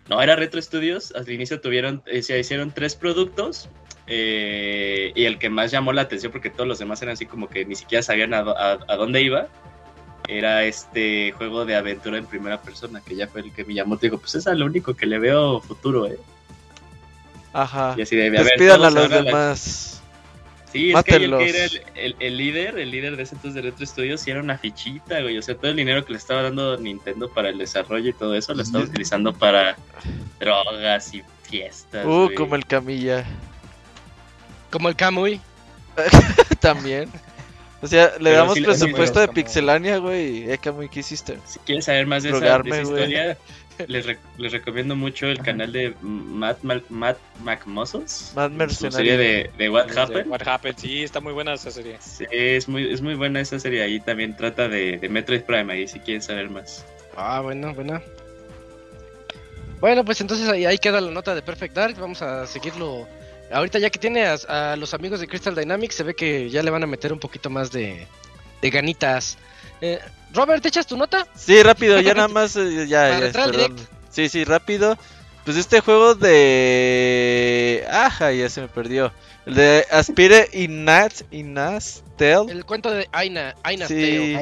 [0.08, 1.12] No, era Retro Studios.
[1.14, 3.68] Al inicio tuvieron, eh, se hicieron tres productos.
[4.06, 7.48] Eh, y el que más llamó la atención, porque todos los demás eran así como
[7.48, 9.46] que ni siquiera sabían a, dónde iba,
[10.28, 13.96] era este juego de aventura en primera persona, que ya fue el que me llamó.
[13.96, 16.18] Te digo, pues es lo único que le veo futuro, ¿eh?
[17.52, 17.94] Ajá.
[17.96, 20.01] Y así de, a ver, a los demás.
[20.72, 21.66] Sí, es que, el, que era
[22.18, 25.36] el, líder, el líder de ese entonces de Retro Studios, sí era una fichita, güey.
[25.36, 28.34] O sea, todo el dinero que le estaba dando Nintendo para el desarrollo y todo
[28.34, 29.76] eso, lo estaba utilizando para
[30.40, 32.06] drogas y fiestas.
[32.06, 33.26] Uh, como el Camilla.
[34.70, 35.42] Como el Kamui.
[36.60, 37.10] También.
[37.82, 40.50] O sea, le damos presupuesto de Pixelania, güey.
[40.50, 41.38] ¿Eh, Kamui, ¿qué hiciste?
[41.44, 43.38] Si quieres saber más de, esa, de esa historia,
[43.86, 44.06] les,
[44.38, 48.32] les, recomiendo mucho el canal de Matt, Matt McMuscles.
[48.34, 50.28] Matt serie de, de What Happened.
[50.28, 51.96] What Happened, sí, está muy buena esa serie.
[52.00, 53.82] Sí, es muy, es muy buena esa serie.
[53.82, 56.84] Ahí también trata de, de Metroid Prime, ahí si quieren saber más.
[57.16, 58.02] Ah, bueno, buena.
[59.80, 61.96] Bueno, pues entonces ahí, ahí queda la nota de Perfect Dark.
[61.98, 63.08] Vamos a seguirlo.
[63.50, 66.70] Ahorita ya que tiene a, los amigos de Crystal Dynamics, se ve que ya le
[66.70, 68.06] van a meter un poquito más de,
[68.62, 69.36] de ganitas.
[69.80, 69.98] Eh,
[70.32, 71.26] Robert, ¿te echas tu nota?
[71.34, 72.56] Sí, rápido, ya nada más.
[72.56, 73.30] Eh, ya,
[74.10, 74.96] Sí, sí, rápido.
[75.44, 77.84] Pues este juego de.
[77.90, 79.12] Ajá, ya se me perdió.
[79.44, 82.48] El de Aspire Inat, Inastel.
[82.48, 84.36] El cuento de Aina, Aina sí.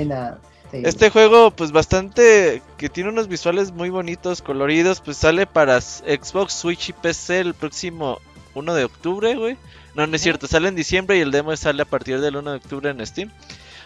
[0.72, 2.62] Este juego, pues bastante.
[2.76, 5.00] que tiene unos visuales muy bonitos, coloridos.
[5.00, 8.18] Pues sale para Xbox, Switch y PC el próximo
[8.55, 9.57] 1 de octubre, güey.
[9.94, 12.50] No, no es cierto, sale en diciembre y el demo sale a partir del 1
[12.50, 13.31] de octubre en Steam.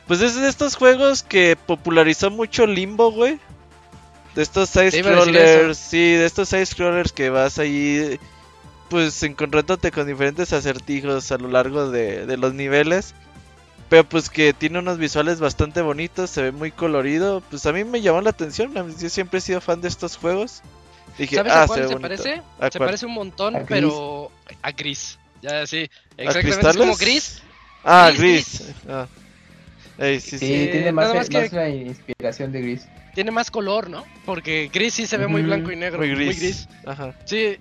[0.06, 3.38] Pues es de estos juegos que popularizó mucho Limbo, güey.
[4.34, 8.18] De estos side scrollers, sí, de estos side scrollers que vas ahí,
[8.90, 13.14] pues encontrándote con diferentes acertijos a lo largo de, los niveles.
[13.88, 17.42] Pero pues que tiene unos visuales bastante bonitos, se ve muy colorido.
[17.48, 20.62] Pues a mí me llamó la atención, yo siempre he sido fan de estos juegos.
[21.16, 22.42] Dije, ¿Sabes a ah, cuál se, parece?
[22.72, 25.18] se parece un montón, pero a gris.
[25.42, 26.70] Ya, sí, exactamente.
[26.70, 27.42] Es como gris.
[27.84, 28.64] Ah, gris.
[28.88, 29.06] Ah
[30.20, 32.88] sí, tiene más, la inspiración de gris.
[33.14, 34.04] Tiene más color, ¿no?
[34.26, 35.98] Porque gris sí se ve muy blanco y negro.
[35.98, 36.68] Muy gris.
[36.84, 37.14] Ajá.
[37.24, 37.58] Sí.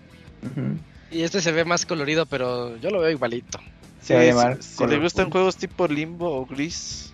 [1.12, 3.60] Y este se ve más colorido, pero yo lo veo igualito.
[4.02, 4.15] Sí,
[4.60, 7.13] si, le gustan juegos tipo limbo o gris,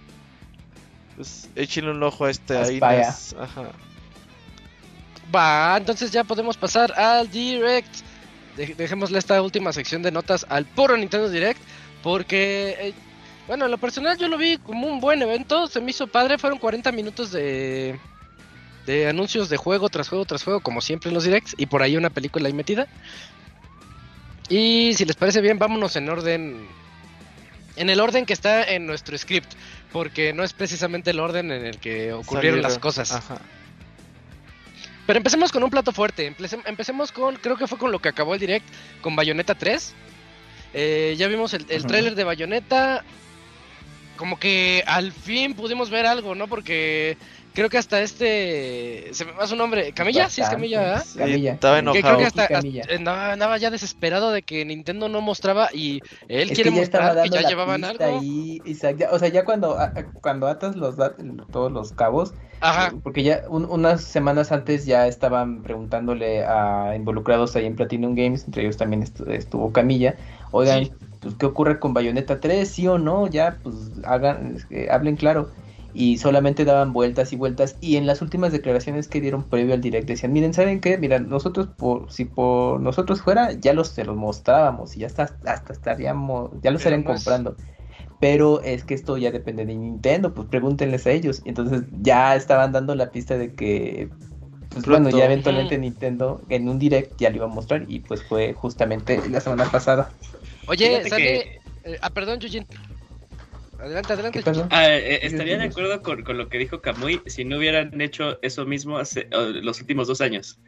[1.16, 2.80] pues échenle un ojo a este ahí.
[2.82, 3.72] Ajá.
[5.34, 7.94] Va, entonces ya podemos pasar al Direct.
[8.56, 11.62] dejémosle esta última sección de notas al puro Nintendo Direct.
[12.02, 12.94] Porque eh,
[13.50, 16.38] bueno, en lo personal yo lo vi como un buen evento, se me hizo padre,
[16.38, 18.00] fueron 40 minutos de,
[18.86, 21.82] de anuncios de juego tras juego tras juego, como siempre en los directs, y por
[21.82, 22.88] ahí una película ahí metida.
[24.50, 26.68] Y si les parece bien, vámonos en orden,
[27.76, 29.52] en el orden que está en nuestro script,
[29.92, 33.20] porque no es precisamente el orden en el que ocurrieron las cosas.
[35.08, 36.36] Pero empecemos con un plato fuerte,
[36.68, 38.68] empecemos con, creo que fue con lo que acabó el direct,
[39.02, 39.96] con Bayonetta 3
[40.72, 43.04] Eh, ya vimos el, el tráiler de Bayonetta.
[44.20, 46.48] Como que al fin pudimos ver algo, ¿no?
[46.48, 47.18] Porque
[47.54, 51.06] creo que hasta este se me va su nombre Camilla sí es Camilla ¿verdad?
[51.18, 56.02] Camilla estaba enojado creo que hasta, andaba, ya desesperado de que Nintendo no mostraba y
[56.28, 58.22] él quiere mostrar que ya llevaban algo
[59.12, 59.78] o sea ya cuando
[60.22, 60.96] cuando atas los
[61.52, 62.94] todos los cabos Ajá.
[63.04, 68.64] porque ya unas semanas antes ya estaban preguntándole a involucrados ahí en Platinum Games entre
[68.64, 70.16] ellos también estuvo Camilla
[70.52, 75.16] oigan pues qué ocurre con Bayonetta 3 sí o no ya pues hagan eh, hablen
[75.16, 75.50] claro.
[75.92, 77.76] Y solamente daban vueltas y vueltas.
[77.82, 81.18] Y en las últimas declaraciones que dieron previo al direct decían miren saben qué mira
[81.18, 85.74] nosotros por si por nosotros fuera ya los se los mostrábamos y ya está hasta
[85.74, 87.56] estaríamos ya lo estarían comprando.
[88.20, 92.72] Pero es que esto ya depende de Nintendo pues pregúntenles a ellos entonces ya estaban
[92.72, 94.10] dando la pista de que
[94.70, 97.86] pues bueno ya eventualmente Nintendo en un direct ya lo iba a mostrar.
[97.88, 100.12] Y pues fue justamente la semana pasada
[100.70, 102.66] oye sale eh, ah perdón Yujin
[103.80, 104.44] Adelante, adelante.
[104.72, 108.66] Ah, eh, estaría de acuerdo con, lo que dijo Kamui si no hubieran hecho eso
[108.66, 110.60] mismo hace los últimos dos años.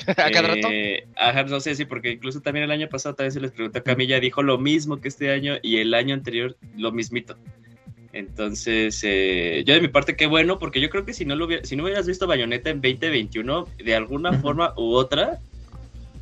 [0.06, 0.68] ¿A cada rato?
[0.70, 3.78] Eh, ajá, no sé, sí, porque incluso también el año pasado también se les preguntó
[3.78, 7.36] a Camilla, dijo lo mismo que este año y el año anterior lo mismito.
[8.12, 11.48] Entonces, eh, yo de mi parte, qué bueno, porque yo creo que si no, lo
[11.62, 15.38] si no hubieras visto Bayonetta en 2021, de alguna forma u otra,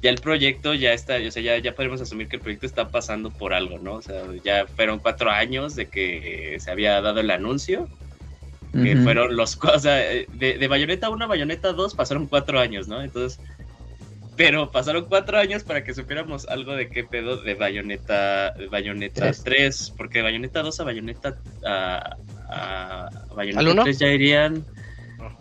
[0.02, 2.88] ya el proyecto ya está, o sea, ya, ya podemos asumir que el proyecto está
[2.88, 3.94] pasando por algo, ¿no?
[3.94, 7.88] O sea, ya fueron cuatro años de que se había dado el anuncio,
[8.72, 12.87] que fueron los, o sea, de, de Bayonetta 1 a Bayonetta 2 pasaron cuatro años,
[12.87, 13.02] ¿no?
[13.02, 13.40] Entonces,
[14.37, 19.32] pero pasaron cuatro años para que supiéramos algo de qué pedo de Bayonetta, de Bayonetta
[19.32, 19.94] 3.
[19.96, 22.16] porque de Bayonetta 2 a Bayonetta, a,
[22.48, 24.64] a Bayonetta 3 ya irían...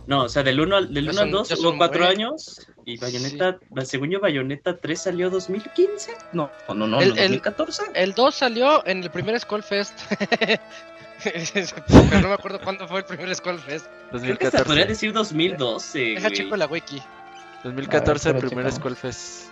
[0.07, 3.59] No, o sea, del 1 al, del 1 al 2 hubo cuatro años y Bayonetta,
[3.83, 6.13] según yo, Bayonetta 3 salió 2015.
[6.31, 7.83] No, no, no, el, 2014.
[7.93, 9.99] El, 2 salió en el primer Skull Fest.
[11.23, 13.87] Pero no me acuerdo cuándo fue el primer Skull Fest.
[14.13, 14.63] 2014.
[14.63, 15.99] podría decir 2012.
[15.99, 17.01] Deja chico la wiki.
[17.65, 19.49] 2014 el primer Skull Fest.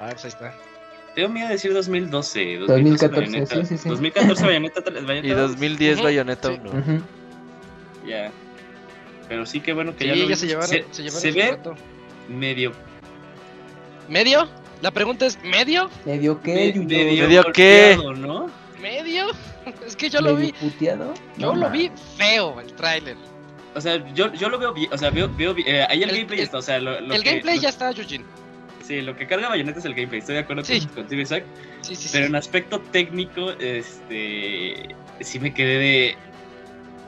[0.00, 0.52] Ah, pues ahí está.
[1.14, 2.56] Tengo miedo de decir 2012.
[2.66, 3.88] 2014, sí, sí, sí.
[3.88, 5.24] 2014 Bayonetta 3.
[5.24, 7.02] y 2010 Bayonetta 1.
[8.04, 8.32] Ya.
[9.28, 10.68] Pero sí, qué bueno que ya, lo ya se llevaron.
[10.68, 11.58] Se, se, llevaron se ve
[12.28, 12.72] medio.
[14.08, 14.48] ¿Medio?
[14.80, 15.90] La pregunta es, ¿medio?
[16.04, 16.72] ¿Medio qué?
[16.74, 17.98] medio, ¿Medio qué?
[18.16, 18.50] ¿no?
[18.80, 19.26] ¿Medio?
[19.86, 20.52] Es que yo lo vi.
[20.52, 21.12] Puteado?
[21.36, 23.16] Yo lo vi feo, el tráiler.
[23.74, 24.90] O sea, yo, yo lo veo bien.
[24.92, 26.58] O sea, veo, veo eh, ahí el, gameplay está.
[26.58, 28.24] O sea, lo, el gameplay ya está, Yujin.
[28.82, 30.20] Sí, lo que carga Bayonetta es el gameplay.
[30.20, 30.80] Estoy de acuerdo sí.
[30.86, 31.44] contigo, Isaac.
[31.82, 34.94] Sí, sí, Pero en aspecto técnico, este.
[35.20, 36.16] Sí me quedé de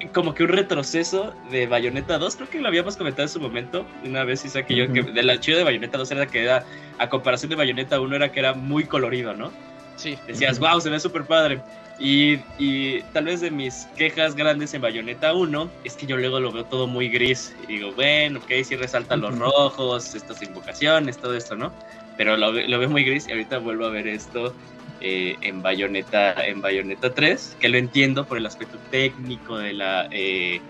[0.09, 3.87] como que un retroceso de Bayonetta 2, creo que lo habíamos comentado en su momento,
[4.05, 6.65] una vez Isaac y yo, que del archivo de Bayonetta 2 era que era,
[6.99, 9.53] a comparación de Bayonetta 1, era que era muy colorido, ¿no?
[9.97, 10.19] Sí.
[10.27, 11.61] Decías, wow, se ve súper padre.
[11.99, 16.41] Y, y, tal vez de mis quejas grandes en Bayonetta 1 es que yo luego
[16.41, 17.55] lo veo todo muy gris.
[17.65, 21.71] Y digo, bueno, ok, sí resaltan los rojos, estas invocaciones, todo esto, ¿no?
[22.21, 24.55] Pero lo, lo veo muy gris y ahorita vuelvo a ver esto
[25.01, 30.07] eh, en Bayonetta en Bayonetta 3, que lo entiendo por el aspecto técnico de la
[30.11, 30.61] eh,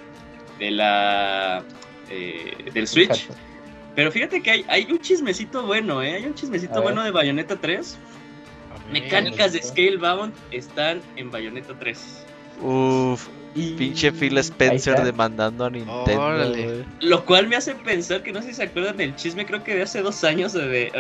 [0.61, 1.65] de la
[2.09, 3.27] eh, del Switch.
[3.97, 7.99] Pero fíjate que hay, hay un chismecito bueno, Hay un chismecito bueno de Bayonetta 3.
[8.93, 12.27] Mecánicas de Scalebound están en Bayonetta 3.
[12.63, 16.85] Uf, Pinche Phil Spencer demandando a Nintendo.
[17.01, 19.75] Lo cual me hace pensar que no sé si se acuerdan del chisme, creo que
[19.75, 20.93] de hace dos años o de,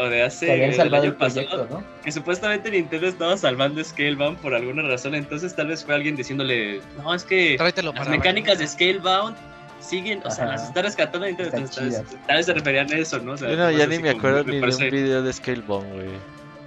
[0.00, 0.64] o de, hace.
[0.64, 1.82] el año pasado.
[2.02, 5.14] Que supuestamente Nintendo estaba salvando Scalebound por alguna razón.
[5.14, 9.36] Entonces tal vez fue alguien diciéndole: No, es que las mecánicas de Scalebound
[9.80, 11.68] siguen, o sea, las está rescatando Nintendo.
[12.26, 13.32] tal vez se referían a eso, ¿no?
[13.32, 13.36] O
[13.70, 16.08] ya ni me acuerdo ni de un video de Scalebound, güey.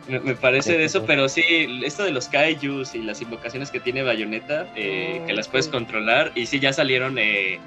[0.08, 1.44] Me, parece de eso, pero sí,
[1.84, 6.32] esto de los kaijus y las invocaciones que tiene Bayonetta, eh, que las puedes controlar,
[6.36, 7.18] y sí, ya salieron.
[7.18, 7.60] Eh,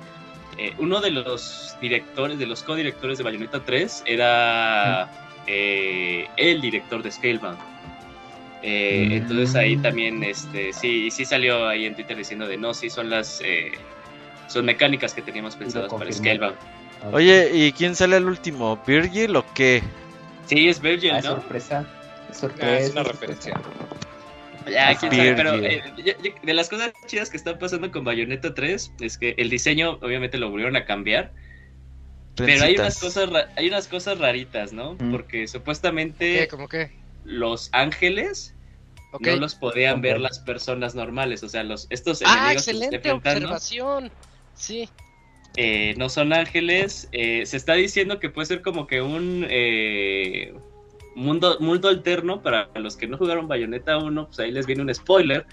[0.59, 5.11] eh, uno de los directores, de los co-directores de Bayonetta 3, era
[5.47, 7.58] el director de Scalebound.
[8.63, 13.11] Entonces ahí también, este, sí, sí salió ahí en Twitter diciendo de no, sí, son
[13.11, 13.42] las.
[14.48, 16.56] son mecánicas que teníamos pensadas para Scalebound.
[17.13, 18.81] Oye, ¿y quién sale al último?
[18.87, 19.83] ¿Virgil o qué?
[20.46, 21.31] Sí, es Virgil, ah, ¿no?
[21.33, 21.87] sorpresa.
[22.60, 23.60] Ah, es una referencia.
[24.70, 25.82] Ya, pero eh,
[26.42, 30.38] de las cosas chidas que están pasando con Bayonetta 3 es que el diseño obviamente
[30.38, 31.32] lo volvieron a cambiar.
[32.37, 34.96] Pero hay unas cosas hay unas cosas raritas, ¿no?
[35.10, 36.90] Porque supuestamente ¿Cómo qué?
[37.24, 38.54] los ángeles
[39.20, 44.10] no los podían ver las personas normales, o sea, los estos ah, excelente observación.
[44.54, 44.88] Sí.
[45.56, 47.08] Eh, no son ángeles.
[47.12, 49.46] Eh, se está diciendo que puede ser como que un
[51.15, 54.94] mundo, mundo alterno, para los que no jugaron Bayonetta 1, pues ahí les viene un
[54.94, 55.46] spoiler.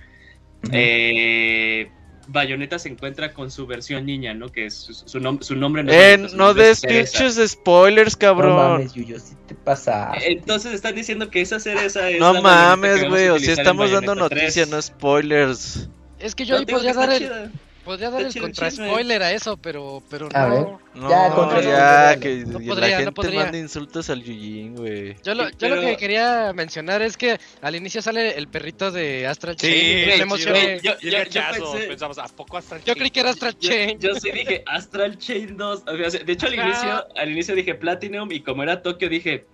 [0.71, 1.89] eh,
[2.27, 4.49] Bayonetta se encuentra con su versión niña, ¿no?
[4.49, 8.55] Que es su, su, su nombre no eh, no des pinches spoilers, cabrón.
[8.55, 10.11] No mames, Yuyo, si te pasa.
[10.23, 12.19] Entonces están diciendo que esa cereza es.
[12.19, 15.89] No mames, güey, o sea, estamos dando noticias, no spoilers.
[16.19, 17.51] Es que yo ahí podría dar el.
[17.85, 20.79] Podría dar el contra spoiler a eso, pero, pero no.
[20.93, 25.15] No, ya, ya que la gente manda insultos al Yujin, güey.
[25.23, 29.25] Yo, lo, yo lo que quería mencionar es que al inicio sale el perrito de
[29.25, 29.73] Astral Chain.
[29.73, 30.79] Sí, me emocioné.
[30.83, 32.93] Yo, yo, pensé, pensamos, ¿a poco Astral Chain?
[32.93, 33.99] Yo creí que era Astral Chain.
[33.99, 35.85] Yo, sí dije Astral Chain 2.
[35.85, 39.47] de hecho, al inicio, al inicio dije Platinum y como era Tokio dije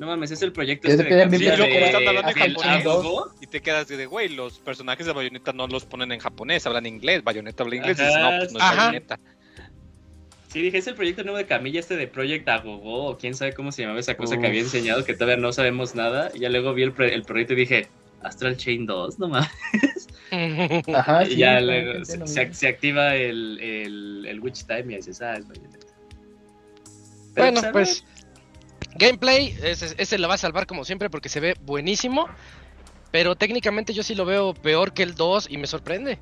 [0.00, 2.84] no mames, es el proyecto este de, sí, yo como están hablando en japonés
[3.42, 6.86] y te quedas de, güey, los personajes de Bayonetta no los ponen en japonés, hablan
[6.86, 9.20] inglés, Bayonetta habla inglés, y dices, no, pues no es Bayonetta.
[10.48, 13.52] Sí, dije, es el proyecto nuevo de Camilla, este de Project Agogo, o quién sabe
[13.52, 16.30] cómo se llamaba esa cosa que había enseñado, que todavía no sabemos nada.
[16.34, 17.88] Y ya luego vi el, el proyecto y dije,
[18.22, 19.50] Astral Chain 2, no mames.
[20.94, 25.34] Ajá, y ya luego se, se, activa el, el, el Witch Time y dices, ah,
[25.34, 25.86] es Bayonetta.
[27.36, 28.02] bueno, pues
[28.96, 32.28] Gameplay, ese, ese lo va a salvar como siempre porque se ve buenísimo.
[33.10, 36.18] Pero técnicamente yo sí lo veo peor que el 2 y me sorprende.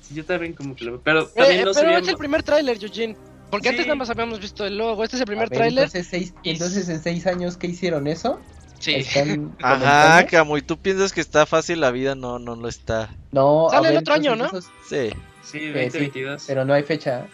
[0.00, 1.00] Sí, yo también como que lo veo.
[1.02, 3.16] Pero, también eh, pero es el primer tráiler, Eugene.
[3.50, 5.04] Porque antes nada más habíamos visto el logo.
[5.04, 5.84] Este es el primer tráiler.
[5.92, 8.40] Entonces, entonces, en seis años que hicieron eso.
[8.78, 9.04] Sí.
[9.62, 13.14] Ajá, Camo, y tú piensas que está fácil la vida, no, no lo está.
[13.30, 14.48] No, sale el otro año, ¿no?
[14.88, 15.10] Sí.
[15.42, 16.42] Sí, 2022.
[16.42, 17.26] Eh, pero no hay fecha.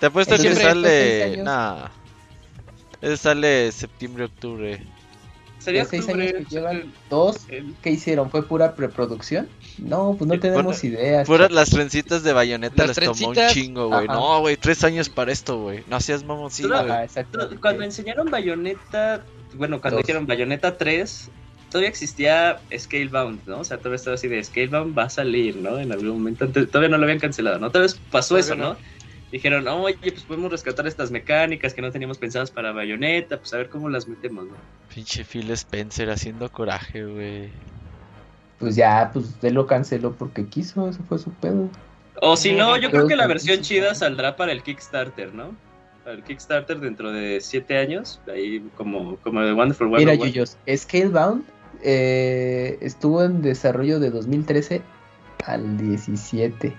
[0.00, 1.38] Te apuesto que sale.
[1.38, 1.88] Nah.
[3.00, 4.80] Ese sale septiembre, octubre.
[5.58, 7.46] Sería seis años que llevan dos.
[7.82, 8.30] ¿Qué hicieron?
[8.30, 9.48] ¿Fue pura preproducción?
[9.78, 11.26] No, pues no tenemos ideas.
[11.26, 14.06] Fueron las trencitas de bayoneta les tomó un chingo, güey.
[14.06, 15.84] No, güey, tres años para esto, güey.
[15.88, 17.58] No hacías mamoncito, güey.
[17.60, 19.24] Cuando enseñaron bayoneta,
[19.54, 21.30] bueno, cuando dijeron bayoneta 3,
[21.70, 23.60] todavía existía Scalebound, ¿no?
[23.60, 25.78] O sea, todavía estaba así de Scalebound va a salir, ¿no?
[25.78, 26.48] En algún momento.
[26.48, 27.70] todavía no lo habían cancelado, ¿no?
[27.70, 28.76] Tal vez pasó eso, ¿no?
[29.30, 33.58] Dijeron, oye, pues podemos rescatar estas mecánicas que no teníamos pensadas para Bayonetta, pues a
[33.58, 34.54] ver cómo las metemos, ¿no?
[34.94, 37.50] Pinche Phil Spencer haciendo coraje, güey.
[38.58, 41.68] Pues ya, pues él lo canceló porque quiso, eso fue su pedo.
[42.20, 45.54] O si no, yo creo que la versión chida saldrá para el Kickstarter, ¿no?
[46.02, 51.44] Para el Kickstarter dentro de 7 años, ahí como, como de Wonderful Mira, Yuyos, Scalebound
[51.82, 54.82] eh, estuvo en desarrollo de 2013
[55.44, 56.74] al 17.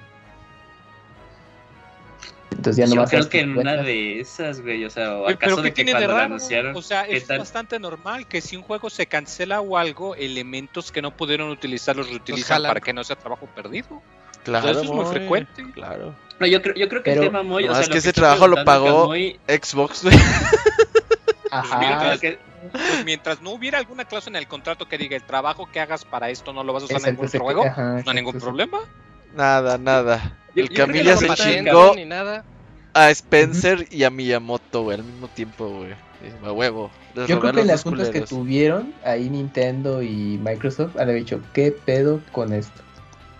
[2.51, 5.61] Entonces ya no Yo creo que en una de esas, güey, o sea, o acaso
[5.61, 6.75] de que tiene cuando de anunciaron.
[6.75, 11.01] O sea, es bastante normal que si un juego se cancela o algo, elementos que
[11.01, 14.01] no pudieron utilizar los reutilizan para que no sea trabajo perdido.
[14.43, 15.65] Claro, eso es muy frecuente.
[15.73, 16.15] Claro.
[16.39, 17.65] No, yo creo, yo creo que el tema muy.
[17.65, 19.13] No, o sea, es que ese trabajo lo pagó
[19.47, 20.15] Xbox, güey.
[21.51, 21.79] Ajá.
[21.79, 22.39] Mientras, que,
[22.71, 26.05] pues mientras no hubiera alguna cláusula en el contrato que diga el trabajo que hagas
[26.05, 28.79] para esto no lo vas a usar en ningún juego, no hay ningún problema.
[29.35, 30.37] Nada, nada.
[30.59, 31.93] El Camilla se chingó
[32.93, 35.91] a Spencer y a Miyamoto, güey, al mismo tiempo, güey.
[36.43, 36.91] A huevo.
[37.27, 42.21] Yo creo que las juntas que tuvieron ahí Nintendo y Microsoft han dicho, ¿qué pedo
[42.31, 42.81] con esto?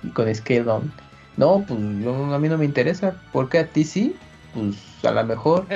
[0.03, 0.91] Y con Scale On.
[1.37, 3.15] No, pues yo, a mí no me interesa.
[3.31, 4.15] porque a ti sí?
[4.53, 5.67] Pues a lo mejor,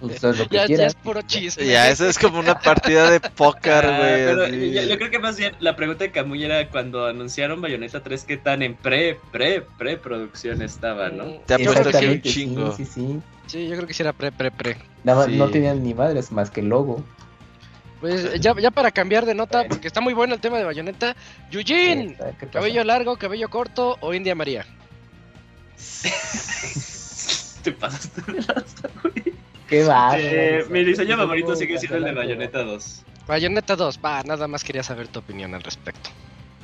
[0.00, 1.66] pues lo que ya, ya, es puro chiste.
[1.66, 4.88] Ya, eso es como una partida de póker, ah, güey.
[4.88, 8.36] yo, creo que más bien la pregunta de Camuy era cuando anunciaron Bayonetta 3, ¿qué
[8.36, 11.24] tan en pre, pre, pre producción estaba, no?
[11.46, 12.72] Te ha puesto así un chingo.
[12.72, 13.20] Sí, sí, sí.
[13.46, 14.76] Sí, yo creo que sí era pre, pre, pre.
[15.04, 17.04] Nada más, no tenían ni madres más que el logo.
[18.00, 21.16] Pues ya, ya para cambiar de nota, porque está muy bueno el tema de Bayonetta.
[21.50, 22.16] Eugene,
[22.52, 24.66] cabello largo, cabello corto o India María.
[27.66, 28.22] te pasaste
[29.68, 30.16] Qué va.
[30.16, 33.02] Eh, mi diseño favorito sigue siendo el de Bayonetta 2.
[33.26, 36.10] Bayonetta 2, va, nada más quería saber tu opinión al respecto.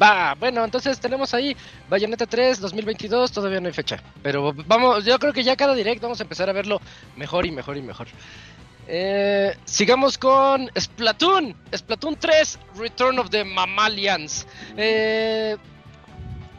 [0.00, 1.56] Va, bueno, entonces tenemos ahí
[1.90, 4.00] Bayonetta 3 2022, todavía no hay fecha.
[4.22, 6.80] Pero vamos, yo creo que ya cada direct vamos a empezar a verlo
[7.16, 8.06] mejor y mejor y mejor.
[8.86, 14.46] Eh, sigamos con Splatoon, Splatoon 3, Return of the Mammalians.
[14.76, 15.56] Eh,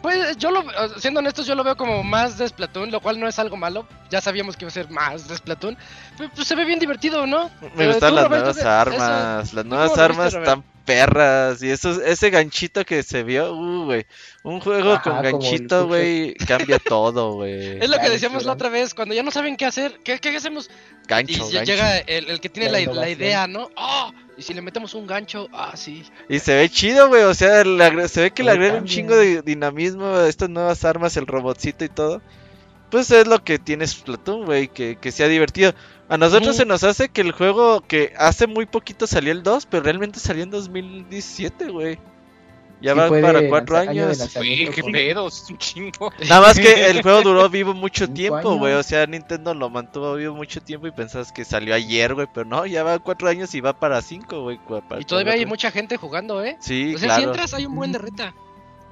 [0.04, 0.66] pues yo lo,
[1.00, 3.88] siendo honestos, yo lo veo como más de Splatoon, lo cual no es algo malo.
[4.10, 5.78] Ya sabíamos que iba a ser más de Splatoon.
[6.18, 7.50] pues se ve bien divertido, ¿no?
[7.74, 9.54] Me gustan las nuevas armas.
[9.54, 11.62] Las nuevas armas están perras.
[11.64, 14.06] Y eso, ese ganchito que se vio, uh, güey.
[14.44, 17.78] Un juego con ganchito, güey, cambia todo, güey.
[17.84, 20.36] Es lo que decíamos la otra vez, cuando ya no saben qué hacer, ¿qué, qué
[20.36, 20.70] hacemos?
[21.08, 23.70] Gancho, y llega el, el, que tiene la, la, idea, ¿no?
[23.76, 24.12] ¡Oh!
[24.38, 26.04] Y si le metemos un gancho, ah, sí.
[26.30, 27.64] Y se ve chido, güey, o sea,
[28.08, 31.86] se ve que le agrega un chingo de dinamismo a estas nuevas armas, el robotcito
[31.86, 32.22] y todo.
[32.90, 35.74] pues es lo que tiene Splatoon, güey, que, que sea divertido.
[36.10, 39.66] A nosotros se nos hace que el juego que hace muy poquito salió el 2,
[39.68, 41.98] pero realmente salió en 2017, güey.
[42.84, 44.36] Ya va para cuatro años.
[44.36, 46.12] Güey, qué pedo, es un chingo.
[46.28, 48.74] Nada más que el juego duró vivo mucho tiempo, güey.
[48.74, 52.28] O sea, Nintendo lo mantuvo vivo mucho tiempo y pensabas que salió ayer, güey.
[52.34, 54.60] Pero no, ya va cuatro años y va para cinco, güey.
[55.00, 56.58] Y todavía hay mucha gente jugando, ¿eh?
[56.60, 58.36] Sí, o sea, si entras hay un buen de reta.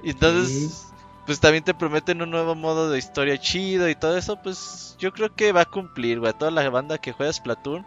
[0.02, 0.91] Y entonces,
[1.26, 5.12] pues también te prometen un nuevo modo de historia chido y todo eso, pues yo
[5.12, 6.32] creo que va a cumplir, güey.
[6.32, 7.84] Toda la banda que juega Splatoon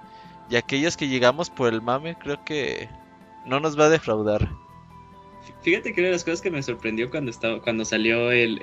[0.50, 2.88] y aquellos que llegamos por el mame, creo que
[3.46, 4.48] no nos va a defraudar.
[5.62, 8.60] Fíjate que una de las cosas que me sorprendió cuando estaba, cuando salió el,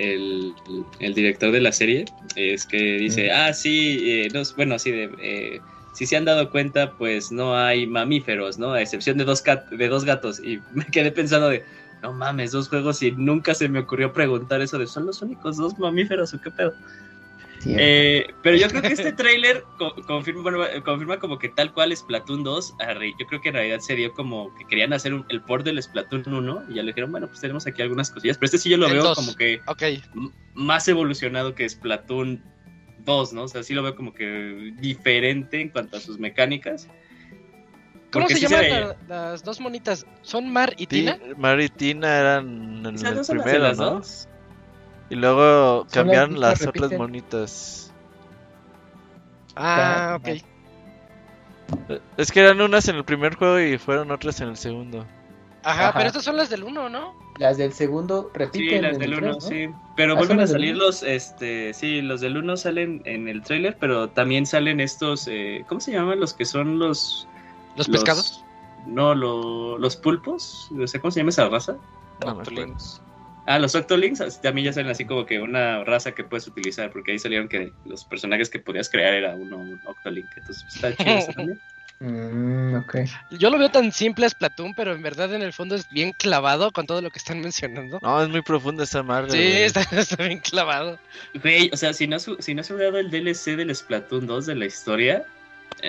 [1.01, 2.05] el, director de la serie
[2.37, 5.61] es que dice, ah, sí, eh, no, bueno, así de, eh,
[5.93, 8.73] si se han dado cuenta, pues no hay mamíferos, ¿no?
[8.73, 10.41] A excepción de dos, de dos gatos.
[10.41, 11.65] Y me quedé pensando de,
[12.03, 15.57] no mames, dos juegos y nunca se me ocurrió preguntar eso de, ¿son los únicos
[15.57, 16.75] dos mamíferos o qué pedo?
[17.65, 19.63] Eh, pero yo creo que este tráiler
[20.09, 20.51] confirma,
[20.85, 22.75] confirma como que tal cual Splatoon 2,
[23.21, 26.25] yo creo que en realidad se dio como que querían hacer el port del Splatoon
[26.27, 28.77] 1 y ya le dijeron, bueno, pues tenemos aquí algunas cosillas, pero este sí yo
[28.79, 29.61] lo veo como que
[30.55, 32.43] más evolucionado que Splatoon
[33.05, 33.45] 2, ¿no?
[33.45, 36.89] O sea, sí lo veo como que diferente en cuanto a sus mecánicas.
[38.13, 40.07] ¿Cómo se llaman las dos monitas?
[40.23, 41.19] ¿Son Mar y Tina?
[41.37, 43.91] Mar y Tina eran en el primero, ¿no?
[43.93, 44.29] Dos?
[45.11, 47.93] Y luego cambiaron las, otras monitas.
[49.57, 50.43] Ah, ok.
[52.17, 55.07] Es que eran unas en el primer juego y fueron otras en el segundo.
[55.65, 57.15] Ajá, pero estas son las del 1, ¿no?
[57.39, 58.79] Las del segundo repiten.
[58.79, 59.69] Sí, las del 1, sí.
[59.97, 63.77] Pero ah, vuelven a salir los, este, sí, los del 1 salen en el trailer,
[63.79, 66.21] pero también salen estos, eh, ¿cómo se llaman?
[66.21, 67.29] Los que son los...
[67.77, 68.45] ¿Los, pescados?
[68.87, 71.77] No, los pulpos, o sea, ¿cómo se llama esa raza?
[72.25, 72.43] No,
[73.45, 77.13] Ah, los Octolinks también ya salen así como que una raza que puedes utilizar, porque
[77.13, 80.29] ahí salieron que los personajes que podías crear era uno un Octolink.
[80.37, 81.61] Entonces está chido eso también.
[81.99, 83.05] Mm, okay.
[83.31, 86.13] Yo lo veo tan simple a Splatoon, pero en verdad en el fondo es bien
[86.13, 87.99] clavado con todo lo que están mencionando.
[88.01, 89.31] No, es muy profundo esa madre.
[89.31, 90.99] Sí, está, bien clavado.
[91.41, 94.55] Güey, o sea, si no, si no has jugado el DLC del Splatoon 2 de
[94.55, 95.25] la historia,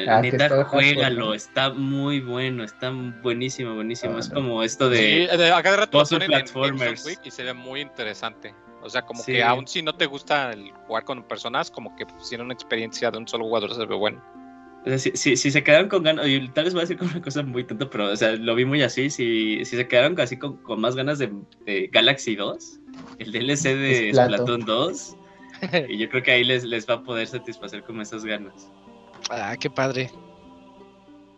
[0.08, 2.91] ah, neta, juégalo, está muy bueno, está
[3.22, 4.18] buenísimo, buenísimo.
[4.18, 5.28] es como esto de.
[5.30, 7.20] Sí, de acá de rato platformers.
[7.24, 8.54] y se ve muy interesante.
[8.82, 12.06] O sea, como que aún si no te gusta el jugar con personas, como que
[12.20, 14.22] si una experiencia de un solo jugador se ve bueno.
[14.86, 17.12] O sea, si, si, se quedaron con ganas, y tal vez voy a decir como
[17.12, 19.10] una cosa muy tonta, pero o sea, lo vi muy así.
[19.10, 21.32] Si, si se quedaron así con, con más ganas de,
[21.94, 22.80] Galaxy 2,
[23.20, 25.18] el DLC de Splatoon 2,
[25.89, 28.70] y yo creo que ahí les, les va a poder satisfacer como esas ganas.
[29.30, 30.11] Ah, qué padre.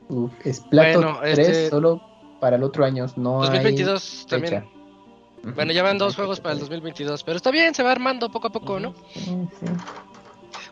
[0.09, 2.01] Uf, es Plato 3 este solo
[2.39, 3.05] para el otro año.
[3.15, 4.69] No 2022 también.
[5.53, 8.47] Bueno, ya van dos juegos para el 2022, pero está bien, se va armando poco
[8.47, 8.95] a poco, ¿no?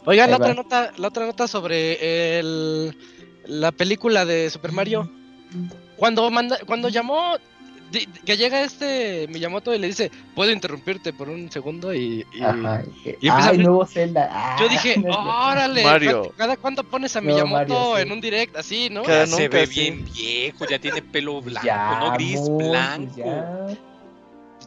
[0.06, 2.98] Oigan, la otra, nota, la otra nota sobre el,
[3.46, 5.10] la película de Super Mario.
[5.96, 7.36] Cuando, manda, cuando llamó
[8.26, 12.26] que llega este Miyamoto y le dice, puedo interrumpirte por un segundo y...
[12.34, 14.56] y, y nuevo Zelda.
[14.60, 16.34] yo dije, órale, Mario.
[16.38, 19.04] ¿cada cuánto pones a Miyamoto en un direct así, no?
[19.06, 21.68] Ya se ve bien viejo, ya tiene pelo blanco,
[22.00, 23.68] no gris, blanco.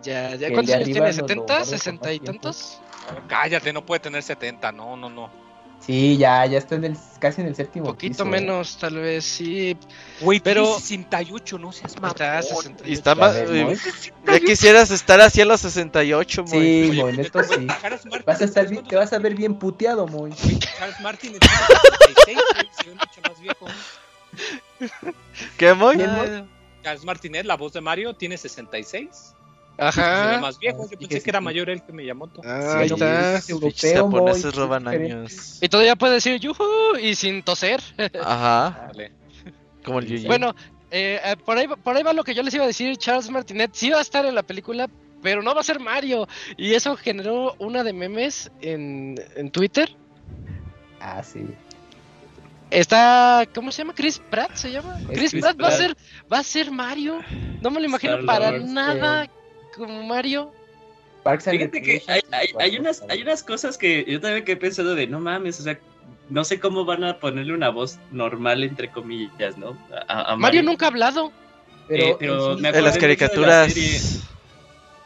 [0.03, 1.11] Ya, ya, ¿cuántos años tiene?
[1.11, 1.47] ¿70?
[1.47, 2.81] ¿60 y tantos?
[3.29, 5.46] Cállate, no puede tener 70, no, no, no.
[5.81, 7.87] Sí, ya, ya está en el, casi en el séptimo.
[7.87, 8.27] Poquito ¿eh?
[8.27, 9.77] menos, tal vez, sí.
[10.21, 12.15] Güey, pero 68, no seas más.
[12.85, 13.37] Y está más.
[14.27, 16.51] Ya quisieras estar hacia los 68, muy.
[16.51, 17.67] Sí, Moy, esto sí.
[18.25, 20.33] Vas a estar bien, te vas a ver bien puteado, Moy.
[20.35, 21.49] Charles Martin es
[22.25, 22.39] 66,
[22.81, 23.67] se ve mucho más viejo.
[25.57, 25.99] ¿Qué, Moy?
[26.83, 29.36] Charles Martinet, la voz de Mario, tiene 66.
[29.79, 30.39] Ajá.
[30.41, 30.89] más viejo.
[30.91, 32.41] Yo pensé que era mayor él que Miyamoto.
[32.45, 33.41] Ah, ahí está.
[33.95, 35.59] Japoneses roban años.
[35.61, 37.81] Y todavía puede decir yuhu y sin toser.
[38.23, 38.89] Ajá.
[38.89, 39.13] Vale.
[39.85, 40.27] Como el yuyu.
[40.27, 40.55] Bueno,
[40.91, 42.97] eh, eh, por, ahí, por ahí va lo que yo les iba a decir.
[42.97, 44.89] Charles Martinet sí va a estar en la película,
[45.23, 46.27] pero no va a ser Mario.
[46.57, 49.95] Y eso generó una de memes en, en Twitter.
[51.01, 51.47] Ah, sí.
[52.71, 53.95] Está, ¿cómo se llama?
[53.95, 54.99] Chris Pratt se llama.
[55.09, 55.97] Chris, Pratt, va a ser,
[56.33, 57.21] va a ser Mario.
[57.61, 59.31] No me lo imagino para nada
[59.77, 60.53] como Mario.
[61.41, 62.03] Fíjate que
[62.59, 65.65] hay, unas, hay unas cosas que yo también que he pensado de no mames, o
[65.65, 65.79] sea,
[66.29, 69.77] no sé cómo van a ponerle una voz normal entre comillas, ¿no?
[70.09, 70.63] A, Mario.
[70.63, 71.33] nunca ha hablado.
[71.89, 73.75] Pero, en, las caricaturas.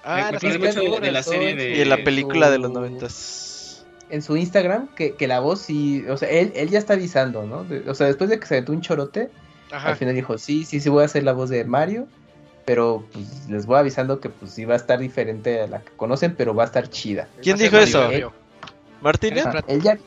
[0.03, 3.87] Ah, de la serie Y en la película de los noventas.
[4.11, 7.45] En su Instagram, que, que la voz sí, o sea, él, él ya está avisando,
[7.45, 7.65] ¿no?
[7.89, 9.31] o sea, después de que se metió un chorote,
[9.71, 12.09] al final dijo, sí, sí, sí voy a hacer la voz de Mario
[12.71, 15.91] pero pues, les voy avisando que pues sí va a estar diferente a la que
[15.97, 17.27] conocen, pero va a estar chida.
[17.43, 18.09] ¿Quién dijo eso?
[19.01, 19.45] ¿Martínez?
[19.67, 19.99] Él ya...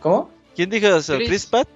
[0.00, 0.30] ¿Cómo?
[0.56, 1.18] ¿Quién dijo eso?
[1.18, 1.68] ¿Chris Pratt?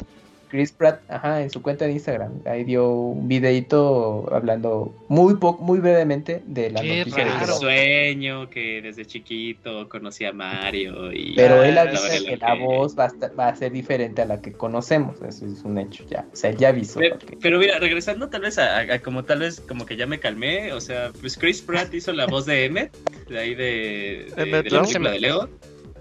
[0.48, 5.62] Chris Pratt, ajá, en su cuenta de Instagram, ahí dio un videito hablando muy poco,
[5.62, 7.46] muy brevemente de la Qué noticia.
[7.46, 11.34] sueño, que desde chiquito conocía a Mario y...
[11.34, 14.52] Pero él avisa que, la voz va a, va a, ser diferente a la que
[14.52, 17.00] conocemos, eso es un hecho ya, o sea, ya avisó.
[17.40, 20.80] Pero, mira, regresando tal vez a, como tal vez como que ya me calmé, o
[20.80, 22.96] sea, pues Chris Pratt hizo la voz de Emmet,
[23.28, 25.48] de ahí de, de, de la película de Leo.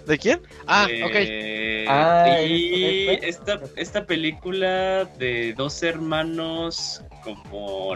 [0.08, 0.40] ¿De quién?
[0.68, 1.90] Ah, eh, ok.
[1.90, 7.96] Ah, y esta, esta película de dos hermanos como...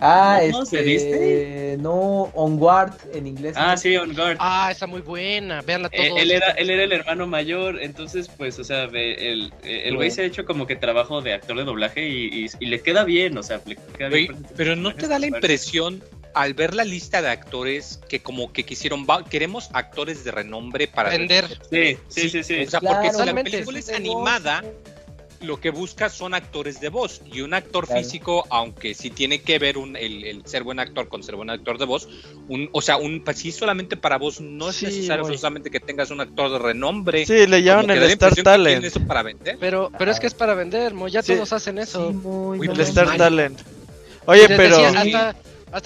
[0.00, 3.54] Ah, ¿no este, No, Onward en inglés.
[3.58, 4.36] Ah, sí, Onward.
[4.38, 6.22] Ah, está muy buena, véanla eh, todos.
[6.22, 10.22] él, era, él era el hermano mayor, entonces, pues, o sea, el, el güey se
[10.22, 13.42] ha hecho como que trabajo de actor de doblaje y, y, le queda bien, o
[13.42, 14.46] sea, le queda bien.
[14.56, 16.00] Pero ¿no te da la impresión
[16.38, 21.10] al ver la lista de actores que como que quisieron, queremos actores de renombre para
[21.10, 21.48] vender.
[21.68, 22.60] Sí, sí, sí, sí.
[22.60, 24.62] O sea, porque si la película es animada,
[25.40, 29.58] lo que busca son actores de voz y un actor físico, aunque sí tiene que
[29.58, 32.08] ver un, el, ser buen actor con ser buen actor de voz,
[32.46, 36.12] un, o sea, un pues sí solamente para voz no es necesario solamente que tengas
[36.12, 37.26] un actor de renombre.
[37.26, 38.84] Sí, le llaman el Star Talent.
[38.84, 39.56] Eso para vender.
[39.58, 42.14] Pero, pero es que es para vender, ya todos hacen eso.
[42.62, 43.58] el Star Talent.
[44.26, 44.76] Oye, pero...
[44.86, 45.34] Hasta